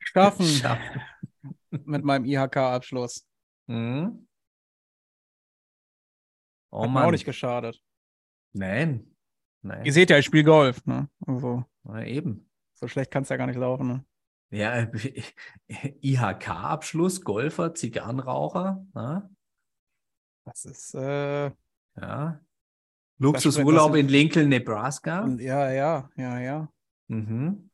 Schaffen. 0.00 0.46
Schaffen. 0.46 1.00
Mit 1.70 2.04
meinem 2.04 2.24
IHK-Abschluss. 2.24 3.26
Hm? 3.68 4.28
Oh 6.70 6.82
Hat 6.82 6.90
mir 6.90 6.98
auch 6.98 7.02
Mann. 7.04 7.10
nicht 7.12 7.24
geschadet. 7.24 7.80
Nein. 8.52 9.13
Nein. 9.64 9.84
Ihr 9.84 9.92
seht 9.92 10.10
ja, 10.10 10.18
ich 10.18 10.26
spiele 10.26 10.44
Golf. 10.44 10.84
Ne? 10.84 11.08
Also, 11.26 11.64
Na, 11.84 12.04
eben. 12.04 12.46
so 12.74 12.86
schlecht 12.86 13.10
kann 13.10 13.22
es 13.22 13.30
ja 13.30 13.36
gar 13.38 13.46
nicht 13.46 13.56
laufen. 13.56 13.88
Ne? 13.88 14.04
Ja, 14.50 14.86
IHK-Abschluss, 16.02 17.22
Golfer, 17.22 17.74
Zigarrenraucher. 17.74 18.86
Na? 18.92 19.30
Das 20.44 20.66
ist, 20.66 20.94
äh, 20.94 21.50
ja. 21.96 22.40
Luxusurlaub 23.18 23.96
in 23.96 24.08
Lincoln, 24.08 24.50
Nebraska. 24.50 25.26
Ja, 25.38 25.72
ja, 25.72 26.10
ja, 26.16 26.40
ja. 26.40 26.68
Mhm. 27.08 27.70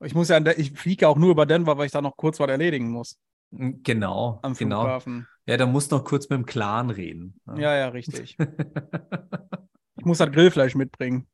Ich 0.00 0.14
muss 0.14 0.28
ja, 0.28 0.44
ich 0.56 0.72
fliege 0.72 1.06
auch 1.06 1.16
nur 1.16 1.30
über 1.30 1.46
Denver, 1.46 1.78
weil 1.78 1.86
ich 1.86 1.92
da 1.92 2.02
noch 2.02 2.16
kurz 2.16 2.40
was 2.40 2.48
erledigen 2.48 2.90
muss. 2.90 3.20
Genau, 3.50 4.40
am 4.42 4.54
genau. 4.54 4.80
Flughafen. 4.80 5.28
Ja, 5.46 5.56
da 5.56 5.66
musst 5.66 5.92
du 5.92 5.96
noch 5.96 6.04
kurz 6.04 6.28
mit 6.28 6.38
dem 6.38 6.46
Clan 6.46 6.90
reden. 6.90 7.40
Ja, 7.56 7.76
ja, 7.76 7.88
richtig. 7.88 8.36
ich 9.98 10.04
muss 10.04 10.20
halt 10.20 10.32
Grillfleisch 10.32 10.74
mitbringen. 10.74 11.26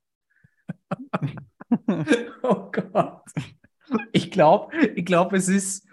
oh 2.42 2.70
Gott. 2.70 3.22
Ich 4.12 4.30
glaube, 4.30 4.76
ich 4.76 5.04
glaub, 5.04 5.32
es 5.32 5.48
ist 5.48 5.86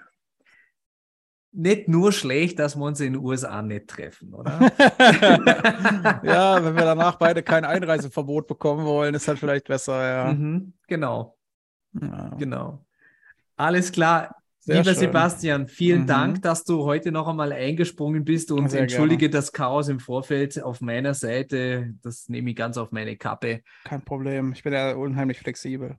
nicht 1.52 1.89
nur 1.89 2.14
schlecht, 2.14 2.60
dass 2.60 2.77
wir 2.77 2.85
uns 2.85 3.02
in 3.02 3.14
den 3.14 3.22
USA 3.22 3.61
nicht 3.61 3.88
treffen, 3.89 4.34
oder? 4.34 4.60
ja, 6.23 6.64
wenn 6.64 6.76
wir 6.76 6.85
danach 6.85 7.15
beide 7.15 7.43
kein 7.43 7.65
Einreiseverbot 7.65 8.48
bekommen 8.48 8.85
wollen, 8.85 9.14
ist 9.14 9.27
halt 9.27 9.39
vielleicht 9.39 9.68
besser, 9.68 10.07
ja. 10.07 10.34
Mhm, 10.34 10.73
genau. 10.88 11.38
ja. 11.99 12.30
Genau. 12.38 12.85
Alles 13.57 13.91
klar. 13.91 14.40
Sehr 14.63 14.75
Lieber 14.75 14.93
schön. 14.93 14.99
Sebastian, 14.99 15.67
vielen 15.67 16.01
Mhm. 16.03 16.07
Dank, 16.07 16.41
dass 16.43 16.63
du 16.63 16.83
heute 16.83 17.11
noch 17.11 17.27
einmal 17.27 17.51
eingesprungen 17.51 18.23
bist 18.23 18.51
und 18.51 18.69
Sehr 18.69 18.81
entschuldige 18.81 19.27
das 19.29 19.51
Chaos 19.51 19.88
im 19.89 19.99
Vorfeld 19.99 20.61
auf 20.61 20.81
meiner 20.81 21.15
Seite. 21.15 21.95
Das 22.03 22.29
nehme 22.29 22.51
ich 22.51 22.55
ganz 22.55 22.77
auf 22.77 22.91
meine 22.91 23.17
Kappe. 23.17 23.61
Kein 23.85 24.05
Problem. 24.05 24.53
Ich 24.53 24.61
bin 24.61 24.73
ja 24.73 24.93
unheimlich 24.93 25.39
flexibel. 25.39 25.95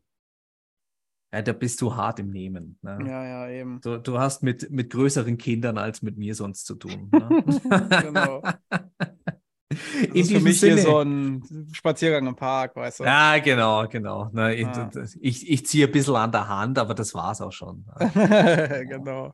Ja, 1.34 1.43
da 1.43 1.52
bist 1.55 1.80
du 1.80 1.97
hart 1.97 2.20
im 2.20 2.30
Nehmen. 2.30 2.78
Ne? 2.82 2.98
Ja, 3.05 3.24
ja, 3.24 3.48
eben. 3.51 3.80
Du, 3.80 3.97
du 3.98 4.18
hast 4.18 4.44
mit, 4.44 4.70
mit 4.70 4.90
größeren 4.90 5.39
Kindern 5.39 5.76
als 5.78 6.02
mit 6.02 6.16
mir 6.16 6.34
sonst 6.36 6.64
zu 6.66 6.76
tun. 6.76 7.10
Ne? 7.10 7.44
genau. 8.02 8.43
Das 9.74 10.03
In 10.09 10.15
ist 10.15 10.28
für 10.28 10.35
diesem 10.35 10.43
mich 10.44 10.61
Sinne. 10.61 10.74
hier 10.74 10.82
so 10.82 10.99
ein 11.01 11.69
Spaziergang 11.73 12.27
im 12.27 12.36
Park, 12.36 12.77
weißt 12.77 13.01
du? 13.01 13.05
Ja, 13.05 13.39
genau, 13.39 13.86
genau. 13.89 14.28
Ne, 14.32 14.55
ich, 14.55 14.66
Ah. 14.66 14.90
ich, 15.20 15.51
ich 15.51 15.66
ziehe 15.66 15.86
ein 15.86 15.93
bisschen 15.93 16.16
an 16.16 16.32
der 16.32 16.49
Hand, 16.49 16.78
aber 16.78 16.94
das 16.94 17.15
war's 17.15 17.40
auch 17.40 17.53
schon. 17.53 17.85
genau. 18.89 19.32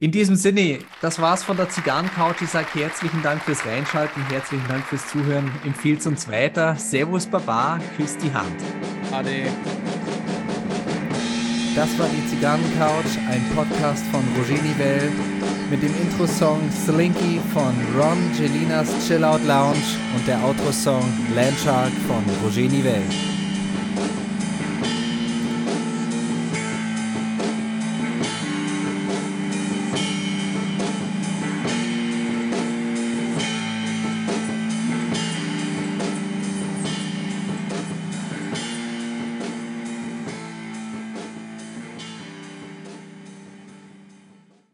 In 0.00 0.10
diesem 0.10 0.36
Sinne, 0.36 0.78
das 1.02 1.20
war's 1.20 1.42
von 1.44 1.56
der 1.58 1.68
Zigarrencouch. 1.68 2.40
Ich 2.40 2.48
sage 2.48 2.66
herzlichen 2.74 3.22
Dank 3.22 3.42
fürs 3.42 3.66
Reinschalten, 3.66 4.22
herzlichen 4.30 4.66
Dank 4.66 4.84
fürs 4.86 5.06
Zuhören. 5.08 5.50
Empfiehlt 5.66 6.06
uns 6.06 6.28
weiter. 6.30 6.76
Servus 6.76 7.26
Baba, 7.26 7.78
küsst 7.98 8.22
die 8.22 8.32
Hand. 8.32 8.56
Ade. 9.12 9.44
Das 11.74 11.98
war 11.98 12.06
die 12.08 12.26
Zigarrencouch, 12.28 13.18
ein 13.30 13.42
Podcast 13.54 14.04
von 14.06 14.20
Roger 14.38 14.62
Nivelle 14.62 15.10
mit 15.72 15.82
dem 15.82 15.94
Intro-Song 16.02 16.60
Slinky 16.84 17.40
von 17.54 17.74
Ron 17.96 18.18
Gelinas 18.36 18.88
Chill 19.06 19.24
Out 19.24 19.40
Lounge 19.46 19.96
und 20.14 20.28
der 20.28 20.38
Outro-Song 20.44 21.02
Landshark 21.34 21.90
von 22.06 22.22
Roger 22.44 22.68
Nivelle. 22.68 23.02